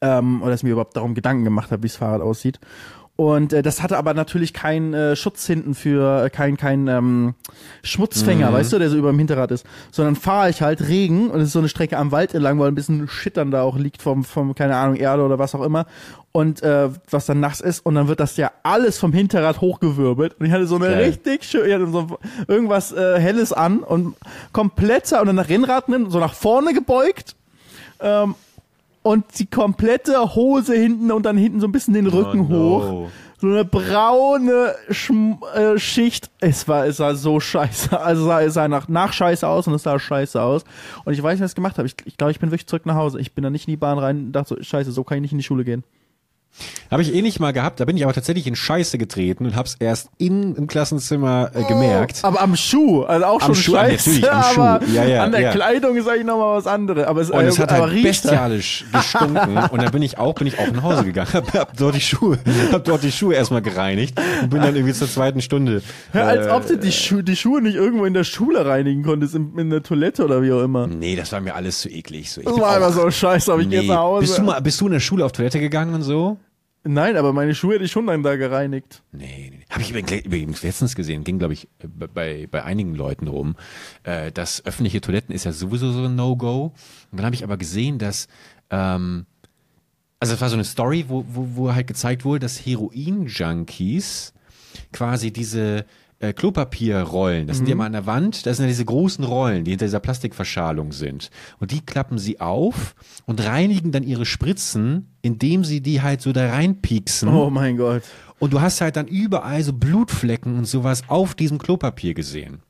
Ähm, 0.00 0.42
oder 0.42 0.50
dass 0.50 0.60
ich 0.60 0.64
mir 0.64 0.70
überhaupt 0.70 0.96
darum 0.96 1.14
Gedanken 1.14 1.44
gemacht 1.44 1.70
habe, 1.70 1.82
wie 1.82 1.88
das 1.88 1.96
Fahrrad 1.96 2.20
aussieht. 2.20 2.58
Und 3.16 3.52
äh, 3.52 3.62
das 3.62 3.80
hatte 3.80 3.96
aber 3.96 4.12
natürlich 4.12 4.52
keinen 4.52 4.92
äh, 4.92 5.14
Schutz 5.14 5.46
hinten 5.46 5.74
für 5.74 6.24
äh, 6.24 6.30
kein 6.30 6.56
kein 6.56 6.88
ähm, 6.88 7.34
Schmutzfänger, 7.84 8.50
mhm. 8.50 8.54
weißt 8.54 8.72
du, 8.72 8.78
der 8.80 8.90
so 8.90 8.96
über 8.96 9.12
dem 9.12 9.18
Hinterrad 9.18 9.52
ist, 9.52 9.64
sondern 9.92 10.16
fahre 10.16 10.50
ich 10.50 10.62
halt 10.62 10.88
Regen 10.88 11.30
und 11.30 11.38
es 11.38 11.48
ist 11.48 11.52
so 11.52 11.60
eine 11.60 11.68
Strecke 11.68 11.96
am 11.96 12.10
Wald 12.10 12.34
entlang, 12.34 12.58
weil 12.58 12.68
ein 12.68 12.74
bisschen 12.74 13.06
Schittern 13.06 13.52
da 13.52 13.62
auch 13.62 13.78
liegt 13.78 14.02
vom 14.02 14.24
vom 14.24 14.56
keine 14.56 14.74
Ahnung 14.76 14.96
Erde 14.96 15.22
oder 15.22 15.38
was 15.38 15.54
auch 15.54 15.62
immer. 15.62 15.86
Und 16.32 16.64
äh, 16.64 16.88
was 17.08 17.26
dann 17.26 17.38
nass 17.38 17.60
ist. 17.60 17.86
Und 17.86 17.94
dann 17.94 18.08
wird 18.08 18.18
das 18.18 18.36
ja 18.36 18.50
alles 18.64 18.98
vom 18.98 19.12
Hinterrad 19.12 19.60
hochgewirbelt. 19.60 20.34
Und 20.40 20.46
ich 20.46 20.50
hatte 20.50 20.66
so 20.66 20.74
eine 20.74 20.86
Geil. 20.86 21.04
richtig 21.04 21.44
schön, 21.44 21.68
ich 21.68 21.72
hatte 21.72 21.86
so 21.86 22.18
irgendwas 22.48 22.90
äh, 22.90 23.20
helles 23.20 23.52
an 23.52 23.84
und 23.84 24.16
kompletter 24.50 25.20
und 25.20 25.28
dann 25.28 25.36
nach 25.36 25.48
Rennrad 25.48 25.84
so 26.08 26.18
nach 26.18 26.34
vorne 26.34 26.74
gebeugt. 26.74 27.36
Ähm, 28.00 28.34
und 29.04 29.38
die 29.38 29.46
komplette 29.46 30.34
Hose 30.34 30.74
hinten 30.74 31.12
und 31.12 31.26
dann 31.26 31.36
hinten 31.36 31.60
so 31.60 31.68
ein 31.68 31.72
bisschen 31.72 31.92
den 31.92 32.06
Rücken 32.06 32.40
oh, 32.40 32.52
no. 32.52 32.56
hoch. 32.56 33.10
So 33.38 33.48
eine 33.48 33.64
braune 33.66 34.74
Schm 34.90 35.38
äh, 35.54 35.78
Schicht. 35.78 36.30
Es 36.40 36.66
war, 36.66 36.86
es 36.86 36.96
sah 36.96 37.14
so 37.14 37.38
scheiße. 37.38 38.00
Also 38.00 38.24
sah, 38.24 38.40
es 38.40 38.54
sah 38.54 38.66
nach, 38.66 38.88
nach 38.88 39.12
scheiße 39.12 39.46
aus 39.46 39.66
und 39.66 39.74
es 39.74 39.82
sah 39.82 39.98
scheiße 39.98 40.40
aus. 40.40 40.64
Und 41.04 41.12
ich 41.12 41.22
weiß 41.22 41.34
nicht, 41.34 41.42
was 41.42 41.50
ich 41.50 41.54
gemacht 41.54 41.76
habe. 41.76 41.86
Ich, 41.86 41.96
ich 42.06 42.16
glaube, 42.16 42.30
ich 42.30 42.40
bin 42.40 42.50
wirklich 42.50 42.66
zurück 42.66 42.86
nach 42.86 42.94
Hause. 42.94 43.20
Ich 43.20 43.34
bin 43.34 43.44
da 43.44 43.50
nicht 43.50 43.68
in 43.68 43.72
die 43.72 43.76
Bahn 43.76 43.98
rein 43.98 44.18
und 44.18 44.32
dachte 44.32 44.56
so, 44.56 44.62
scheiße, 44.62 44.90
so 44.90 45.04
kann 45.04 45.18
ich 45.18 45.22
nicht 45.22 45.32
in 45.32 45.38
die 45.38 45.44
Schule 45.44 45.64
gehen. 45.64 45.84
Habe 46.90 47.02
ich 47.02 47.12
eh 47.14 47.22
nicht 47.22 47.40
mal 47.40 47.52
gehabt, 47.52 47.80
da 47.80 47.84
bin 47.84 47.96
ich 47.96 48.04
aber 48.04 48.12
tatsächlich 48.12 48.46
in 48.46 48.54
Scheiße 48.54 48.98
getreten 48.98 49.46
und 49.46 49.56
hab's 49.56 49.76
erst 49.80 50.10
in, 50.18 50.54
im 50.54 50.66
Klassenzimmer 50.66 51.50
äh, 51.54 51.64
gemerkt. 51.64 52.20
Oh, 52.22 52.28
aber 52.28 52.40
am 52.40 52.54
Schuh, 52.56 53.02
also 53.02 53.26
auch 53.26 53.40
am 53.40 53.46
schon 53.46 53.54
Schuh, 53.56 53.72
Scheiße, 53.72 54.10
natürlich, 54.10 54.30
am 54.30 54.38
aber 54.38 54.86
Schuh. 54.86 54.94
Ja, 54.94 55.04
ja, 55.04 55.24
an 55.24 55.32
der 55.32 55.40
ja. 55.40 55.50
Kleidung 55.52 55.96
ist 55.96 56.08
eigentlich 56.08 56.26
nochmal 56.26 56.56
was 56.56 56.66
anderes. 56.66 57.06
Aber 57.06 57.20
es, 57.20 57.30
und 57.30 57.44
es 57.44 57.58
hat 57.58 57.72
aber 57.72 57.90
halt 57.90 58.02
bestialisch 58.02 58.84
gestunken 58.92 59.58
und 59.70 59.82
da 59.82 59.90
bin 59.90 60.02
ich 60.02 60.18
auch, 60.18 60.34
bin 60.34 60.46
ich 60.46 60.58
auch 60.58 60.70
nach 60.70 60.82
Hause 60.82 61.04
gegangen, 61.04 61.30
hab, 61.32 61.52
hab 61.54 61.76
dort 61.76 61.96
die 61.96 62.00
Schuhe, 62.00 62.38
hab 62.70 62.84
dort 62.84 63.02
die 63.02 63.12
Schuhe 63.12 63.34
erstmal 63.34 63.62
gereinigt 63.62 64.20
und 64.42 64.50
bin 64.50 64.62
dann 64.62 64.76
irgendwie 64.76 64.94
zur 64.94 65.08
zweiten 65.08 65.40
Stunde. 65.40 65.82
Ja, 66.12 66.26
als 66.26 66.46
äh, 66.46 66.50
ob 66.50 66.66
du 66.66 66.78
die, 66.78 66.92
Schu 66.92 67.22
die 67.22 67.36
Schuhe 67.36 67.60
nicht 67.60 67.74
irgendwo 67.74 68.04
in 68.04 68.14
der 68.14 68.24
Schule 68.24 68.64
reinigen 68.64 69.02
konntest, 69.02 69.34
in, 69.34 69.58
in 69.58 69.70
der 69.70 69.82
Toilette 69.82 70.24
oder 70.24 70.42
wie 70.42 70.52
auch 70.52 70.62
immer. 70.62 70.86
Nee, 70.86 71.16
das 71.16 71.32
war 71.32 71.40
mir 71.40 71.54
alles 71.54 71.80
zu 71.80 71.88
eklig. 71.88 72.30
So, 72.30 72.40
ich 72.40 72.46
das 72.46 72.60
war 72.60 72.76
einfach 72.76 72.92
so 72.92 73.10
scheiße, 73.10 73.52
aber 73.52 73.62
ich 73.62 73.68
nee. 73.68 73.80
gehe 73.80 73.88
nach 73.88 73.98
Hause. 73.98 74.20
Bist 74.20 74.38
du, 74.38 74.42
mal, 74.42 74.60
bist 74.60 74.80
du 74.80 74.86
in 74.86 74.92
der 74.92 75.00
Schule 75.00 75.24
auf 75.24 75.32
Toilette 75.32 75.58
gegangen 75.58 75.94
und 75.94 76.02
so? 76.02 76.38
Nein, 76.86 77.16
aber 77.16 77.32
meine 77.32 77.54
Schuhe 77.54 77.74
hätte 77.74 77.84
ich 77.84 77.92
schon 77.92 78.06
dann 78.06 78.22
da 78.22 78.36
gereinigt. 78.36 79.02
Nee, 79.10 79.50
nee. 79.50 79.64
Habe 79.70 79.80
ich 79.80 79.90
übrigens 79.90 80.62
letztens 80.62 80.94
gesehen, 80.94 81.24
ging 81.24 81.38
glaube 81.38 81.54
ich 81.54 81.66
bei, 81.82 82.46
bei 82.50 82.62
einigen 82.62 82.94
Leuten 82.94 83.26
rum, 83.26 83.56
äh, 84.02 84.30
dass 84.30 84.64
öffentliche 84.66 85.00
Toiletten 85.00 85.34
ist 85.34 85.44
ja 85.44 85.52
sowieso 85.52 85.92
so 85.92 86.04
ein 86.04 86.14
No-Go. 86.14 86.74
Und 87.10 87.16
dann 87.16 87.24
habe 87.24 87.34
ich 87.34 87.42
aber 87.42 87.56
gesehen, 87.56 87.98
dass, 87.98 88.28
ähm, 88.68 89.24
also 90.20 90.34
es 90.34 90.40
war 90.42 90.50
so 90.50 90.56
eine 90.56 90.64
Story, 90.64 91.06
wo, 91.08 91.24
wo, 91.26 91.48
wo 91.54 91.74
halt 91.74 91.86
gezeigt 91.86 92.26
wurde, 92.26 92.40
dass 92.40 92.66
Heroin-Junkies 92.66 94.34
quasi 94.92 95.32
diese 95.32 95.86
äh, 96.18 96.32
Klopapierrollen, 96.32 97.46
das 97.46 97.56
mhm. 97.56 97.58
sind 97.58 97.68
ja 97.68 97.74
mal 97.74 97.86
an 97.86 97.92
der 97.92 98.06
Wand, 98.06 98.46
das 98.46 98.56
sind 98.56 98.64
ja 98.64 98.68
diese 98.68 98.84
großen 98.84 99.24
Rollen, 99.24 99.64
die 99.64 99.72
hinter 99.72 99.86
dieser 99.86 100.00
Plastikverschalung 100.00 100.92
sind. 100.92 101.30
Und 101.58 101.70
die 101.70 101.80
klappen 101.80 102.18
sie 102.18 102.40
auf 102.40 102.94
und 103.26 103.44
reinigen 103.44 103.92
dann 103.92 104.02
ihre 104.02 104.26
Spritzen, 104.26 105.14
indem 105.22 105.64
sie 105.64 105.80
die 105.80 106.02
halt 106.02 106.20
so 106.20 106.32
da 106.32 106.50
reinpieksen. 106.50 107.28
Oh 107.28 107.50
mein 107.50 107.76
Gott. 107.76 108.02
Und 108.38 108.52
du 108.52 108.60
hast 108.60 108.80
halt 108.80 108.96
dann 108.96 109.06
überall 109.06 109.62
so 109.62 109.72
Blutflecken 109.72 110.58
und 110.58 110.66
sowas 110.66 111.04
auf 111.08 111.34
diesem 111.34 111.58
Klopapier 111.58 112.14
gesehen. 112.14 112.62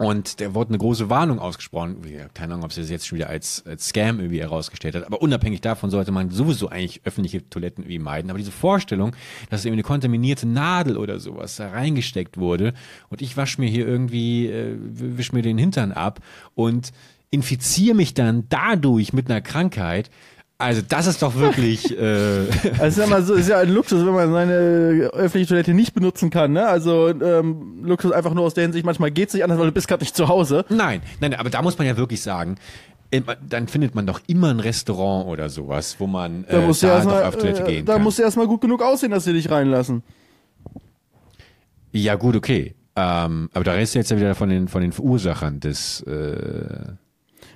Und 0.00 0.40
der 0.40 0.54
wurde 0.54 0.70
eine 0.70 0.78
große 0.78 1.10
Warnung 1.10 1.40
ausgesprochen. 1.40 1.98
Keine 2.32 2.54
Ahnung, 2.54 2.64
ob 2.64 2.72
sie 2.72 2.80
das 2.80 2.88
jetzt 2.88 3.06
schon 3.06 3.18
wieder 3.18 3.28
als, 3.28 3.62
als 3.66 3.88
Scam 3.88 4.18
irgendwie 4.18 4.40
herausgestellt 4.40 4.94
hat. 4.94 5.04
Aber 5.04 5.20
unabhängig 5.20 5.60
davon 5.60 5.90
sollte 5.90 6.10
man 6.10 6.30
sowieso 6.30 6.70
eigentlich 6.70 7.02
öffentliche 7.04 7.46
Toiletten 7.50 7.84
irgendwie 7.84 7.98
meiden. 7.98 8.30
Aber 8.30 8.38
diese 8.38 8.50
Vorstellung, 8.50 9.14
dass 9.50 9.66
irgendwie 9.66 9.80
eine 9.80 9.86
kontaminierte 9.86 10.48
Nadel 10.48 10.96
oder 10.96 11.20
sowas 11.20 11.56
da 11.56 11.68
reingesteckt 11.68 12.38
wurde 12.38 12.72
und 13.10 13.20
ich 13.20 13.36
wasche 13.36 13.60
mir 13.60 13.68
hier 13.68 13.86
irgendwie, 13.86 14.46
äh, 14.46 14.74
wisch 14.78 15.34
mir 15.34 15.42
den 15.42 15.58
Hintern 15.58 15.92
ab 15.92 16.20
und 16.54 16.92
infiziere 17.28 17.94
mich 17.94 18.14
dann 18.14 18.46
dadurch 18.48 19.12
mit 19.12 19.30
einer 19.30 19.42
Krankheit, 19.42 20.10
also 20.60 20.82
das 20.86 21.06
ist 21.06 21.22
doch 21.22 21.34
wirklich. 21.34 21.98
Äh 21.98 22.46
also 22.78 22.84
ist 22.84 22.98
ja 22.98 23.06
mal 23.06 23.22
so, 23.22 23.34
ist 23.34 23.48
ja 23.48 23.58
ein 23.58 23.70
Luxus, 23.70 24.04
wenn 24.04 24.12
man 24.12 24.30
seine 24.32 25.10
öffentliche 25.12 25.48
Toilette 25.48 25.74
nicht 25.74 25.94
benutzen 25.94 26.30
kann. 26.30 26.52
Ne? 26.52 26.66
Also 26.66 27.08
ähm, 27.08 27.82
Luxus 27.82 28.12
einfach 28.12 28.34
nur 28.34 28.44
aus 28.44 28.54
der 28.54 28.62
Hinsicht, 28.62 28.84
manchmal 28.84 29.10
geht 29.10 29.28
es 29.28 29.34
nicht 29.34 29.42
anders, 29.42 29.58
weil 29.58 29.66
du 29.66 29.72
bist 29.72 29.88
gerade 29.88 30.02
nicht 30.02 30.14
zu 30.14 30.28
Hause. 30.28 30.64
Nein, 30.68 31.02
nein, 31.20 31.34
aber 31.34 31.50
da 31.50 31.62
muss 31.62 31.78
man 31.78 31.86
ja 31.86 31.96
wirklich 31.96 32.22
sagen, 32.22 32.56
äh, 33.10 33.22
dann 33.48 33.68
findet 33.68 33.94
man 33.94 34.06
doch 34.06 34.20
immer 34.26 34.50
ein 34.50 34.60
Restaurant 34.60 35.26
oder 35.26 35.48
sowas, 35.48 35.96
wo 35.98 36.06
man 36.06 36.44
äh, 36.44 36.52
da, 36.52 36.60
musst 36.60 36.82
da 36.82 37.00
doch 37.02 37.24
auf 37.24 37.36
Toilette 37.36 37.62
äh, 37.62 37.66
gehen 37.66 37.86
da 37.86 37.94
kann. 37.94 38.00
Da 38.00 38.04
musst 38.04 38.18
du 38.18 38.22
erstmal 38.22 38.46
gut 38.46 38.60
genug 38.60 38.82
aussehen, 38.82 39.10
dass 39.10 39.24
sie 39.24 39.32
dich 39.32 39.50
reinlassen. 39.50 40.02
Ja 41.92 42.14
gut, 42.14 42.36
okay. 42.36 42.74
Ähm, 42.96 43.48
aber 43.54 43.64
da 43.64 43.72
redest 43.72 43.94
du 43.94 43.98
jetzt 43.98 44.10
ja 44.10 44.16
wieder 44.16 44.34
von 44.34 44.48
den, 44.48 44.68
von 44.68 44.82
den 44.82 44.92
Verursachern 44.92 45.60
des... 45.60 46.02
Äh 46.02 46.94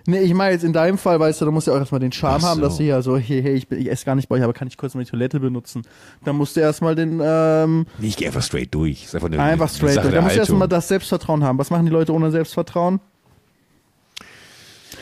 Nee, 0.07 0.20
ich 0.20 0.34
meine 0.34 0.52
jetzt 0.52 0.64
in 0.64 0.74
deinem 0.74 0.98
Fall, 0.98 1.18
weißt 1.18 1.40
du, 1.40 1.46
da 1.46 1.50
musst 1.50 1.66
du 1.66 1.72
auch 1.72 1.78
erstmal 1.78 2.00
den 2.00 2.12
Charme 2.12 2.42
so. 2.42 2.46
haben, 2.46 2.61
dass 2.61 2.76
du 2.76 2.82
ja 2.82 3.00
so, 3.00 3.16
hey, 3.16 3.42
hey, 3.42 3.55
ich, 3.55 3.70
ich 3.70 3.90
esse 3.90 4.05
gar 4.05 4.14
nicht 4.14 4.28
bei 4.28 4.36
euch, 4.36 4.42
aber 4.42 4.52
kann 4.52 4.68
ich 4.68 4.76
kurz 4.76 4.94
mal 4.94 5.02
die 5.02 5.11
Toilette 5.11 5.40
benutzen? 5.40 5.82
Da 6.24 6.34
musst 6.34 6.57
du 6.57 6.61
erstmal 6.61 6.94
den, 6.94 7.20
ähm, 7.24 7.86
Nee, 7.98 8.09
ich 8.09 8.16
gehe 8.16 8.28
einfach 8.28 8.42
straight 8.42 8.74
durch. 8.74 9.05
Ist 9.05 9.14
einfach, 9.14 9.28
eine, 9.28 9.40
einfach 9.40 9.70
straight 9.70 10.02
durch. 10.02 10.12
Da 10.12 10.20
musst 10.20 10.36
du 10.36 10.40
erstmal 10.40 10.68
das 10.68 10.88
Selbstvertrauen 10.88 11.42
haben. 11.42 11.59
Was 11.59 11.70
machen 11.70 11.86
die 11.86 11.92
Leute 11.92 12.12
ohne 12.12 12.30
Selbstvertrauen? 12.30 13.00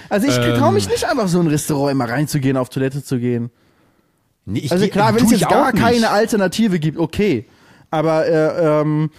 Also 0.09 0.28
ich 0.28 0.36
ähm, 0.36 0.55
traue 0.57 0.72
mich 0.72 0.88
nicht 0.88 1.05
einfach 1.05 1.26
so 1.26 1.40
in 1.40 1.46
ein 1.46 1.50
Restaurant 1.50 1.90
immer 1.90 2.09
reinzugehen, 2.09 2.57
auf 2.57 2.68
Toilette 2.68 3.03
zu 3.03 3.18
gehen. 3.18 3.50
Nee, 4.44 4.68
also 4.70 4.86
klar, 4.88 5.14
wenn 5.14 5.24
es 5.24 5.30
jetzt 5.32 5.48
gar 5.48 5.72
keine 5.72 6.11
Alternative 6.11 6.78
gibt, 6.78 6.98
okay. 6.98 7.46
Aber 7.90 8.26
äh, 8.26 8.80
ähm, 8.80 9.11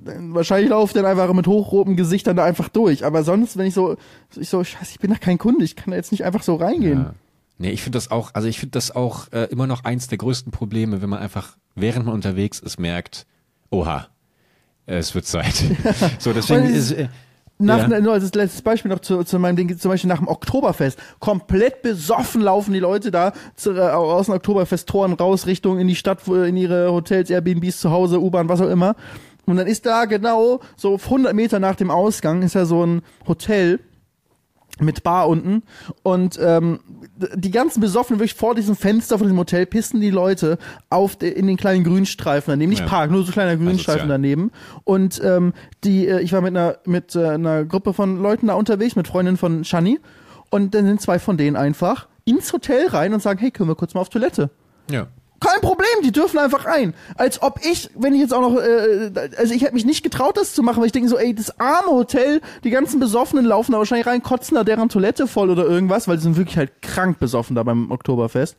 wahrscheinlich 0.00 0.70
laufe 0.70 0.90
ich 0.90 0.94
dann 0.94 1.04
einfach 1.04 1.32
mit 1.32 1.46
hochrotem 1.46 1.96
Gesicht 1.96 2.26
dann 2.26 2.36
da 2.36 2.44
einfach 2.44 2.68
durch. 2.68 3.04
Aber 3.04 3.24
sonst, 3.24 3.56
wenn 3.56 3.66
ich 3.66 3.74
so, 3.74 3.96
ich 4.36 4.48
so, 4.48 4.62
scheiße, 4.64 4.92
ich 4.92 4.98
bin 4.98 5.10
da 5.10 5.16
kein 5.16 5.38
Kunde, 5.38 5.64
ich 5.64 5.76
kann 5.76 5.90
da 5.90 5.96
jetzt 5.96 6.12
nicht 6.12 6.24
einfach 6.24 6.42
so 6.42 6.56
reingehen. 6.56 6.98
Ja. 6.98 7.14
Nee, 7.58 7.70
ich 7.70 7.82
finde 7.82 7.96
das 7.96 8.10
auch, 8.10 8.30
also 8.34 8.48
ich 8.48 8.58
finde 8.58 8.72
das 8.72 8.94
auch 8.94 9.30
äh, 9.32 9.44
immer 9.44 9.66
noch 9.66 9.84
eins 9.84 10.08
der 10.08 10.18
größten 10.18 10.50
Probleme, 10.50 11.02
wenn 11.02 11.10
man 11.10 11.20
einfach, 11.20 11.56
während 11.74 12.06
man 12.06 12.14
unterwegs 12.14 12.58
ist, 12.58 12.80
merkt, 12.80 13.26
oha, 13.70 14.08
es 14.86 15.14
wird 15.14 15.26
Zeit. 15.26 15.54
so, 16.18 16.32
deswegen 16.32 16.64
ist, 16.64 16.90
äh, 16.92 17.08
Nach, 17.58 17.88
Ja. 17.88 18.00
Nur 18.00 18.14
als 18.14 18.34
letztes 18.34 18.62
Beispiel 18.62 18.90
noch 18.90 18.98
zu, 18.98 19.22
zu 19.22 19.38
meinem 19.38 19.54
Ding, 19.54 19.78
zum 19.78 19.90
Beispiel 19.90 20.08
nach 20.08 20.18
dem 20.18 20.26
Oktoberfest. 20.26 20.98
Komplett 21.20 21.82
besoffen 21.82 22.40
laufen 22.40 22.72
die 22.72 22.80
Leute 22.80 23.12
da 23.12 23.32
zu, 23.54 23.72
äh, 23.72 23.80
aus 23.80 24.26
den 24.26 24.34
Oktoberfest-Toren 24.34 25.12
raus 25.12 25.46
Richtung 25.46 25.78
in 25.78 25.86
die 25.86 25.94
Stadt, 25.94 26.26
in 26.26 26.56
ihre 26.56 26.90
Hotels, 26.90 27.30
Airbnbs 27.30 27.80
zu 27.80 27.90
Hause, 27.90 28.20
U-Bahn, 28.20 28.48
was 28.48 28.60
auch 28.60 28.68
immer. 28.68 28.96
Und 29.46 29.56
dann 29.56 29.66
ist 29.66 29.86
da 29.86 30.04
genau 30.04 30.60
so 30.76 30.94
auf 30.94 31.04
100 31.04 31.34
Meter 31.34 31.58
nach 31.58 31.76
dem 31.76 31.90
Ausgang 31.90 32.42
ist 32.42 32.54
ja 32.54 32.64
so 32.64 32.84
ein 32.84 33.02
Hotel 33.26 33.80
mit 34.80 35.02
Bar 35.02 35.28
unten 35.28 35.62
und 36.02 36.38
ähm, 36.42 36.80
die 37.34 37.50
ganzen 37.50 37.80
Besoffenen 37.80 38.18
wirklich 38.18 38.34
vor 38.34 38.54
diesem 38.54 38.74
Fenster 38.74 39.18
von 39.18 39.26
diesem 39.26 39.38
Hotel 39.38 39.66
pissen 39.66 40.00
die 40.00 40.10
Leute 40.10 40.58
auf 40.88 41.14
de, 41.16 41.30
in 41.30 41.46
den 41.46 41.58
kleinen 41.58 41.84
Grünstreifen 41.84 42.52
daneben, 42.52 42.70
nicht 42.70 42.80
Ja. 42.80 42.86
Park, 42.86 43.10
nur 43.10 43.22
so 43.22 43.32
kleiner 43.32 43.56
Grünstreifen 43.56 44.02
Asozial. 44.02 44.08
daneben 44.08 44.50
und 44.84 45.20
ähm, 45.22 45.52
die 45.84 46.08
äh, 46.08 46.20
ich 46.20 46.32
war 46.32 46.40
mit 46.40 46.56
einer 46.56 46.78
mit 46.86 47.14
äh, 47.14 47.26
einer 47.26 47.64
Gruppe 47.66 47.92
von 47.92 48.22
Leuten 48.22 48.46
da 48.46 48.54
unterwegs 48.54 48.96
mit 48.96 49.08
Freundinnen 49.08 49.36
von 49.36 49.62
Shani 49.64 50.00
und 50.48 50.74
dann 50.74 50.86
sind 50.86 51.02
zwei 51.02 51.18
von 51.18 51.36
denen 51.36 51.56
einfach 51.56 52.08
ins 52.24 52.52
Hotel 52.52 52.88
rein 52.88 53.12
und 53.12 53.20
sagen, 53.22 53.40
hey, 53.40 53.50
können 53.50 53.68
wir 53.68 53.74
kurz 53.74 53.92
mal 53.94 54.00
auf 54.00 54.08
Toilette? 54.08 54.50
ja. 54.90 55.06
Kein 55.42 55.60
Problem, 55.60 55.88
die 56.04 56.12
dürfen 56.12 56.38
einfach 56.38 56.66
rein. 56.66 56.94
Als 57.16 57.42
ob 57.42 57.58
ich, 57.64 57.90
wenn 57.96 58.14
ich 58.14 58.20
jetzt 58.20 58.32
auch 58.32 58.42
noch, 58.42 58.60
äh, 58.60 59.10
also 59.36 59.52
ich 59.52 59.62
hätte 59.62 59.74
mich 59.74 59.84
nicht 59.84 60.04
getraut, 60.04 60.36
das 60.36 60.54
zu 60.54 60.62
machen, 60.62 60.78
weil 60.78 60.86
ich 60.86 60.92
denke 60.92 61.08
so, 61.08 61.18
ey, 61.18 61.34
das 61.34 61.58
arme 61.58 61.90
Hotel, 61.90 62.40
die 62.62 62.70
ganzen 62.70 63.00
Besoffenen 63.00 63.44
laufen 63.44 63.72
da 63.72 63.78
wahrscheinlich 63.78 64.06
rein, 64.06 64.22
kotzen 64.22 64.54
da 64.54 64.62
deren 64.62 64.88
Toilette 64.88 65.26
voll 65.26 65.50
oder 65.50 65.64
irgendwas, 65.64 66.06
weil 66.06 66.16
die 66.16 66.22
sind 66.22 66.36
wirklich 66.36 66.56
halt 66.56 66.80
krank 66.80 67.18
besoffen 67.18 67.56
da 67.56 67.64
beim 67.64 67.90
Oktoberfest. 67.90 68.56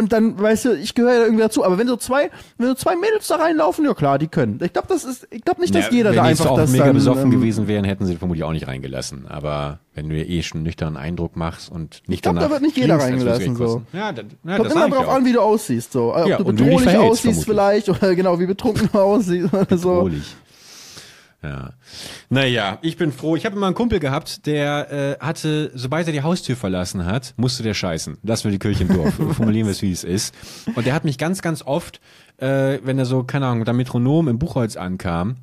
Und 0.00 0.12
dann, 0.14 0.40
weißt 0.40 0.64
du, 0.64 0.72
ich 0.76 0.94
gehöre 0.94 1.12
ja 1.12 1.20
irgendwie 1.24 1.42
dazu. 1.42 1.62
Aber 1.62 1.76
wenn 1.76 1.86
so 1.86 1.96
zwei, 1.96 2.30
wenn 2.56 2.68
so 2.68 2.74
zwei 2.74 2.96
Mädels 2.96 3.26
da 3.26 3.36
reinlaufen, 3.36 3.84
ja 3.84 3.92
klar, 3.92 4.18
die 4.18 4.28
können. 4.28 4.58
Ich 4.64 4.72
glaube, 4.72 4.88
das 4.88 5.04
ist, 5.04 5.28
ich 5.30 5.42
glaube 5.44 5.60
nicht, 5.60 5.74
dass 5.74 5.86
Ja, 5.86 5.92
jeder 5.92 6.12
da 6.12 6.22
einfach 6.22 6.46
auch 6.46 6.56
das 6.56 6.70
mega 6.70 6.86
dann, 6.86 6.94
besoffen 6.94 7.24
ähm, 7.24 7.30
gewesen 7.30 7.68
wären, 7.68 7.84
hätten 7.84 8.06
sie 8.06 8.16
vermutlich 8.16 8.44
auch 8.44 8.52
nicht 8.52 8.66
reingelassen. 8.66 9.26
Aber 9.28 9.80
wenn 9.94 10.08
du 10.08 10.16
eh 10.16 10.42
schon 10.42 10.58
einen 10.58 10.64
nüchternen 10.64 10.96
Eindruck 10.96 11.36
machst 11.36 11.70
und 11.70 12.02
nicht 12.06 12.18
Ich 12.18 12.22
glaub, 12.22 12.38
da 12.38 12.48
wird 12.50 12.62
nicht 12.62 12.76
jeder 12.78 12.96
reingelassen, 12.98 13.54
kosten. 13.54 13.86
Ja, 13.92 14.10
da, 14.12 14.22
ja 14.44 14.56
Kommt 14.56 14.66
das 14.70 14.74
immer 14.74 14.88
drauf 14.88 15.06
auch. 15.08 15.14
an, 15.14 15.24
wie 15.26 15.32
du 15.34 15.40
aussiehst, 15.42 15.92
so. 15.92 16.14
Ob 16.16 16.26
Ja, 16.26 16.38
du 16.38 16.44
bedrohlich 16.44 16.96
aussiehst 16.96 17.44
vermutlich. 17.44 17.44
vielleicht 17.44 17.88
oder 17.90 18.14
genau, 18.14 18.40
wie 18.40 18.46
betrunken 18.46 18.88
du 18.90 18.98
aussiehst 18.98 19.52
oder 19.52 19.76
so. 19.76 19.94
Bedrohlich. 20.04 20.34
Ja. 21.42 21.70
Naja, 22.28 22.78
ich 22.82 22.96
bin 22.96 23.12
froh. 23.12 23.34
Ich 23.34 23.46
habe 23.46 23.56
immer 23.56 23.66
einen 23.66 23.74
Kumpel 23.74 23.98
gehabt, 23.98 24.46
der 24.46 25.18
äh, 25.20 25.24
hatte, 25.24 25.70
sobald 25.74 26.06
er 26.06 26.12
die 26.12 26.22
Haustür 26.22 26.54
verlassen 26.54 27.06
hat, 27.06 27.32
musste 27.36 27.62
der 27.62 27.74
scheißen. 27.74 28.18
Lassen 28.22 28.44
wir 28.44 28.50
die 28.52 28.58
Kirche 28.58 28.84
im 28.84 28.94
Dorf. 28.94 29.14
Formulieren 29.36 29.66
wir 29.66 29.72
es, 29.72 29.80
wie 29.80 29.92
es 29.92 30.04
ist. 30.04 30.34
Und 30.74 30.86
der 30.86 30.92
hat 30.92 31.04
mich 31.04 31.16
ganz, 31.16 31.40
ganz 31.40 31.62
oft, 31.62 32.00
äh, 32.38 32.78
wenn 32.82 32.98
er 32.98 33.06
so, 33.06 33.22
keine 33.24 33.46
Ahnung, 33.46 33.60
mit 33.60 33.68
der 33.68 33.74
Metronom 33.74 34.28
im 34.28 34.38
Buchholz 34.38 34.76
ankam, 34.76 35.36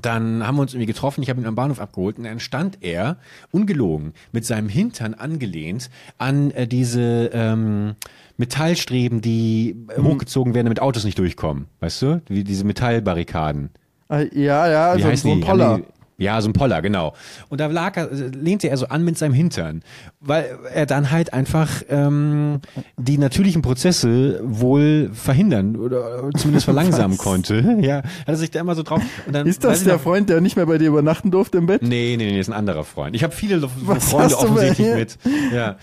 dann 0.00 0.46
haben 0.46 0.56
wir 0.56 0.62
uns 0.62 0.72
irgendwie 0.72 0.86
getroffen, 0.86 1.22
ich 1.22 1.30
habe 1.30 1.40
ihn 1.40 1.46
am 1.46 1.54
Bahnhof 1.54 1.80
abgeholt 1.80 2.18
und 2.18 2.24
dann 2.24 2.40
stand 2.40 2.78
er, 2.80 3.18
ungelogen, 3.50 4.14
mit 4.32 4.46
seinem 4.46 4.68
Hintern 4.68 5.14
angelehnt 5.14 5.90
an 6.16 6.52
äh, 6.52 6.66
diese 6.66 7.30
ähm, 7.32 7.96
Metallstreben, 8.36 9.20
die 9.20 9.76
äh, 9.88 10.00
hochgezogen 10.00 10.54
werden, 10.54 10.66
damit 10.66 10.80
Autos 10.80 11.04
nicht 11.04 11.18
durchkommen. 11.18 11.66
Weißt 11.80 12.00
du? 12.02 12.22
Wie 12.28 12.44
diese 12.44 12.64
Metallbarrikaden. 12.64 13.70
Äh, 14.10 14.28
Ja, 14.38 14.68
ja, 14.68 14.88
Wie 14.96 15.02
also 15.02 15.08
heißen 15.08 15.30
so 15.30 15.34
ein 15.36 15.40
die? 15.40 15.46
Poller. 15.46 15.68
Haben 15.68 15.82
die- 15.82 16.24
Ja, 16.24 16.38
so 16.42 16.50
ein 16.50 16.52
Poller, 16.52 16.82
genau. 16.82 17.14
Und 17.48 17.62
da 17.62 17.66
lag 17.68 17.96
er, 17.96 18.12
äh, 18.12 18.26
lehnte 18.28 18.68
er 18.68 18.76
so 18.76 18.86
an 18.88 19.02
mit 19.06 19.16
seinem 19.16 19.32
Hintern, 19.32 19.82
weil 20.20 20.58
er 20.74 20.84
dann 20.84 21.10
halt 21.10 21.32
einfach 21.32 21.70
ähm, 21.88 22.60
die 22.98 23.16
natürlichen 23.16 23.62
Prozesse 23.62 24.38
wohl 24.44 25.08
verhindern 25.14 25.76
oder 25.76 26.28
zumindest 26.36 26.64
verlangsamen 26.66 27.16
konnte. 27.16 27.78
Ja, 27.80 27.98
hat 28.02 28.04
er 28.26 28.36
sich 28.36 28.50
da 28.50 28.60
immer 28.60 28.74
so 28.74 28.82
drauf. 28.82 29.00
Dann, 29.32 29.46
Ist 29.46 29.64
das 29.64 29.84
der 29.84 29.94
noch- 29.94 30.02
Freund, 30.02 30.28
der 30.28 30.42
nicht 30.42 30.56
mehr 30.56 30.66
bei 30.66 30.76
dir 30.76 30.88
übernachten 30.88 31.30
durfte 31.30 31.56
im 31.56 31.64
Bett? 31.64 31.80
Nee, 31.82 32.16
nee, 32.18 32.30
nee, 32.32 32.38
ist 32.38 32.48
ein 32.50 32.52
anderer 32.54 32.84
Freund. 32.84 33.16
Ich 33.16 33.22
habe 33.24 33.32
viele 33.34 33.58
so 33.58 33.70
Was 33.84 34.10
Freunde 34.10 34.24
hast 34.26 34.42
du 34.42 34.46
offensichtlich 34.46 34.94
mit. 34.94 35.18
Ja. 35.54 35.76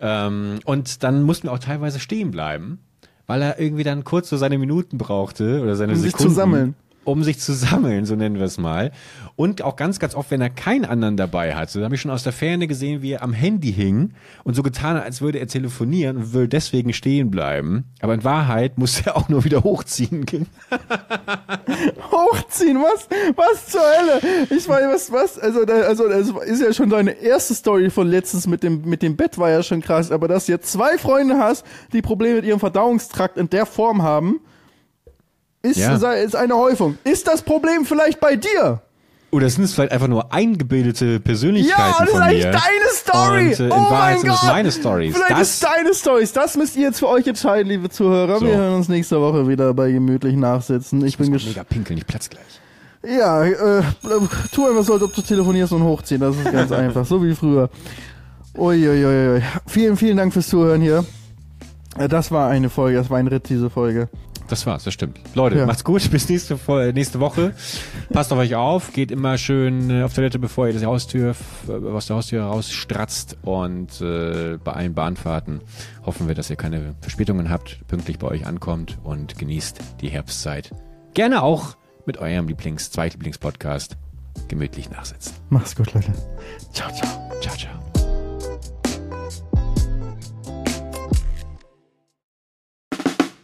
Ähm, 0.00 0.60
und 0.64 1.02
dann 1.02 1.22
mussten 1.24 1.48
wir 1.48 1.52
auch 1.52 1.58
teilweise 1.58 2.00
stehen 2.00 2.30
bleiben, 2.30 2.78
weil 3.26 3.42
er 3.42 3.60
irgendwie 3.60 3.84
dann 3.84 4.02
kurz 4.04 4.28
so 4.30 4.36
seine 4.38 4.56
Minuten 4.58 4.96
brauchte 4.98 5.60
oder 5.62 5.76
seine 5.76 5.92
Um 5.92 5.98
sich 5.98 6.12
Sekunden. 6.12 6.30
zu 6.30 6.34
sammeln. 6.34 6.74
Um 7.04 7.22
sich 7.22 7.38
zu 7.38 7.52
sammeln, 7.52 8.04
so 8.06 8.16
nennen 8.16 8.36
wir 8.36 8.44
es 8.44 8.58
mal. 8.58 8.92
Und 9.36 9.62
auch 9.62 9.76
ganz, 9.76 9.98
ganz 9.98 10.14
oft, 10.14 10.30
wenn 10.30 10.40
er 10.40 10.50
keinen 10.50 10.84
anderen 10.84 11.16
dabei 11.16 11.54
hatte, 11.54 11.78
da 11.78 11.84
habe 11.84 11.94
ich 11.94 12.00
schon 12.00 12.10
aus 12.10 12.22
der 12.22 12.32
Ferne 12.32 12.66
gesehen, 12.66 13.02
wie 13.02 13.12
er 13.12 13.22
am 13.22 13.32
Handy 13.32 13.72
hing 13.72 14.12
und 14.44 14.54
so 14.54 14.62
getan 14.62 14.96
hat, 14.96 15.04
als 15.04 15.20
würde 15.20 15.38
er 15.38 15.46
telefonieren 15.46 16.16
und 16.16 16.32
würde 16.32 16.48
deswegen 16.48 16.92
stehen 16.92 17.30
bleiben. 17.30 17.84
Aber 18.00 18.14
in 18.14 18.24
Wahrheit 18.24 18.78
musste 18.78 19.06
er 19.06 19.16
auch 19.16 19.28
nur 19.28 19.44
wieder 19.44 19.62
hochziehen. 19.64 20.24
Hochziehen, 22.10 22.78
was? 22.78 23.08
Was 23.34 23.66
zur 23.66 23.80
Hölle? 23.80 24.46
Ich 24.50 24.68
meine, 24.68 24.88
was, 24.88 25.10
was? 25.10 25.38
Also, 25.38 25.64
da, 25.64 25.74
also, 25.82 26.08
das 26.08 26.30
ist 26.46 26.62
ja 26.62 26.72
schon 26.72 26.90
deine 26.90 27.12
erste 27.12 27.54
Story 27.54 27.90
von 27.90 28.08
letztens 28.08 28.46
mit 28.46 28.62
dem, 28.62 28.82
mit 28.84 29.02
dem 29.02 29.16
Bett 29.16 29.38
war 29.38 29.50
ja 29.50 29.62
schon 29.62 29.80
krass, 29.80 30.10
aber 30.10 30.28
dass 30.28 30.46
du 30.46 30.52
jetzt 30.52 30.70
zwei 30.70 30.98
Freunde 30.98 31.38
hast, 31.38 31.64
die 31.92 32.02
Probleme 32.02 32.36
mit 32.36 32.44
ihrem 32.44 32.60
Verdauungstrakt 32.60 33.36
in 33.36 33.50
der 33.50 33.66
Form 33.66 34.02
haben, 34.02 34.40
ist, 35.64 35.76
Ja. 35.78 35.94
ist 36.12 36.36
eine 36.36 36.54
Häufung. 36.56 36.98
Ist 37.04 37.26
das 37.26 37.42
Problem 37.42 37.84
vielleicht 37.84 38.20
bei 38.20 38.36
dir? 38.36 38.80
Oder 39.32 39.50
sind 39.50 39.64
es 39.64 39.74
vielleicht 39.74 39.90
einfach 39.90 40.06
nur 40.06 40.32
eingebildete 40.32 41.18
Persönlichkeiten 41.18 41.80
Ja, 41.82 41.96
das 41.98 42.06
ist 42.06 42.12
von 42.12 42.22
eigentlich 42.22 42.44
mir? 42.44 42.52
deine 42.52 42.90
Story. 42.94 43.46
Und, 43.48 43.60
äh, 43.60 43.64
in 43.66 43.72
oh 43.72 43.90
Wahrheit 43.90 43.90
mein 44.14 44.18
sind 44.20 44.28
Gott. 44.30 44.38
es 44.42 44.48
meine 44.48 44.70
Stories. 44.72 45.14
Vielleicht 45.16 45.30
Das- 45.32 45.50
ist 45.54 45.64
deine 45.64 45.94
Stories. 45.94 46.32
Das 46.32 46.56
müsst 46.56 46.76
ihr 46.76 46.82
jetzt 46.84 46.98
für 47.00 47.08
euch 47.08 47.26
entscheiden, 47.26 47.68
liebe 47.68 47.90
Zuhörer. 47.90 48.38
So. 48.38 48.46
Wir 48.46 48.56
hören 48.56 48.74
uns 48.76 48.88
nächste 48.88 49.20
Woche 49.20 49.48
wieder 49.48 49.74
bei 49.74 49.90
gemütlich 49.90 50.36
nachsitzen. 50.36 51.04
Ich 51.04 51.18
bin 51.18 51.32
gespannt. 51.32 51.56
Mega 51.56 51.64
pinkeln, 51.64 51.98
ich 51.98 52.06
platz 52.06 52.30
gleich. 52.30 52.44
Ja, 53.18 53.44
äh, 53.44 53.82
tu 54.52 54.68
einfach 54.68 54.84
so, 54.84 54.92
als 54.94 55.02
ob 55.02 55.12
du 55.12 55.20
telefonierst 55.20 55.72
und 55.72 55.82
hochziehen. 55.82 56.20
Das 56.20 56.36
ist 56.36 56.52
ganz 56.52 56.70
einfach, 56.72 57.04
so 57.04 57.20
wie 57.24 57.34
früher. 57.34 57.68
Uiuiui. 58.56 59.42
Vielen, 59.66 59.96
vielen 59.96 60.16
Dank 60.16 60.32
fürs 60.32 60.46
Zuhören 60.48 60.80
hier. 60.80 61.04
Äh, 61.98 62.08
Das 62.08 62.30
war 62.30 62.48
eine 62.50 62.70
Folge, 62.70 62.98
das 62.98 63.10
war 63.10 63.18
ein 63.18 63.26
Ritt, 63.26 63.48
diese 63.48 63.68
Folge. 63.68 64.08
Das 64.48 64.66
war's, 64.66 64.84
das 64.84 64.92
stimmt. 64.92 65.18
Leute, 65.34 65.56
Ja. 65.58 65.66
macht's 65.66 65.84
gut, 65.84 66.08
bis 66.10 66.28
nächste, 66.28 66.56
Fol- 66.58 66.92
nächste 66.92 67.18
Woche. 67.20 67.54
Passt 68.12 68.32
auf 68.32 68.38
euch 68.38 68.54
auf, 68.54 68.92
geht 68.92 69.10
immer 69.10 69.38
schön 69.38 69.88
äh, 69.90 70.02
auf 70.02 70.12
Toilette, 70.14 70.38
bevor 70.38 70.66
ihr 70.68 70.78
die 70.78 70.84
Haustür, 70.84 71.34
äh, 71.68 71.72
aus 71.72 72.06
der 72.06 72.16
Haustür 72.16 72.42
rausstratzt 72.44 73.38
und 73.42 74.00
äh, 74.02 74.58
bei 74.62 74.72
allen 74.72 74.92
Bahnfahrten 74.94 75.60
hoffen 76.04 76.28
wir, 76.28 76.34
dass 76.34 76.50
ihr 76.50 76.56
keine 76.56 76.94
Verspätungen 77.00 77.48
habt, 77.48 77.78
pünktlich 77.88 78.18
bei 78.18 78.28
euch 78.28 78.46
ankommt 78.46 78.98
und 79.02 79.38
genießt 79.38 79.78
die 80.02 80.08
Herbstzeit. 80.08 80.70
Gerne 81.14 81.42
auch 81.42 81.76
mit 82.06 82.18
eurem 82.18 82.46
Lieblings-, 82.46 82.90
Zweitlieblings-Podcast 82.90 83.96
gemütlich 84.48 84.90
nachsitzen. 84.90 85.32
Mach's 85.48 85.74
gut, 85.74 85.94
Leute. 85.94 86.12
Ciao, 86.72 86.92
ciao. 86.92 87.08
Ciao, 87.40 87.56
ciao. 87.56 87.93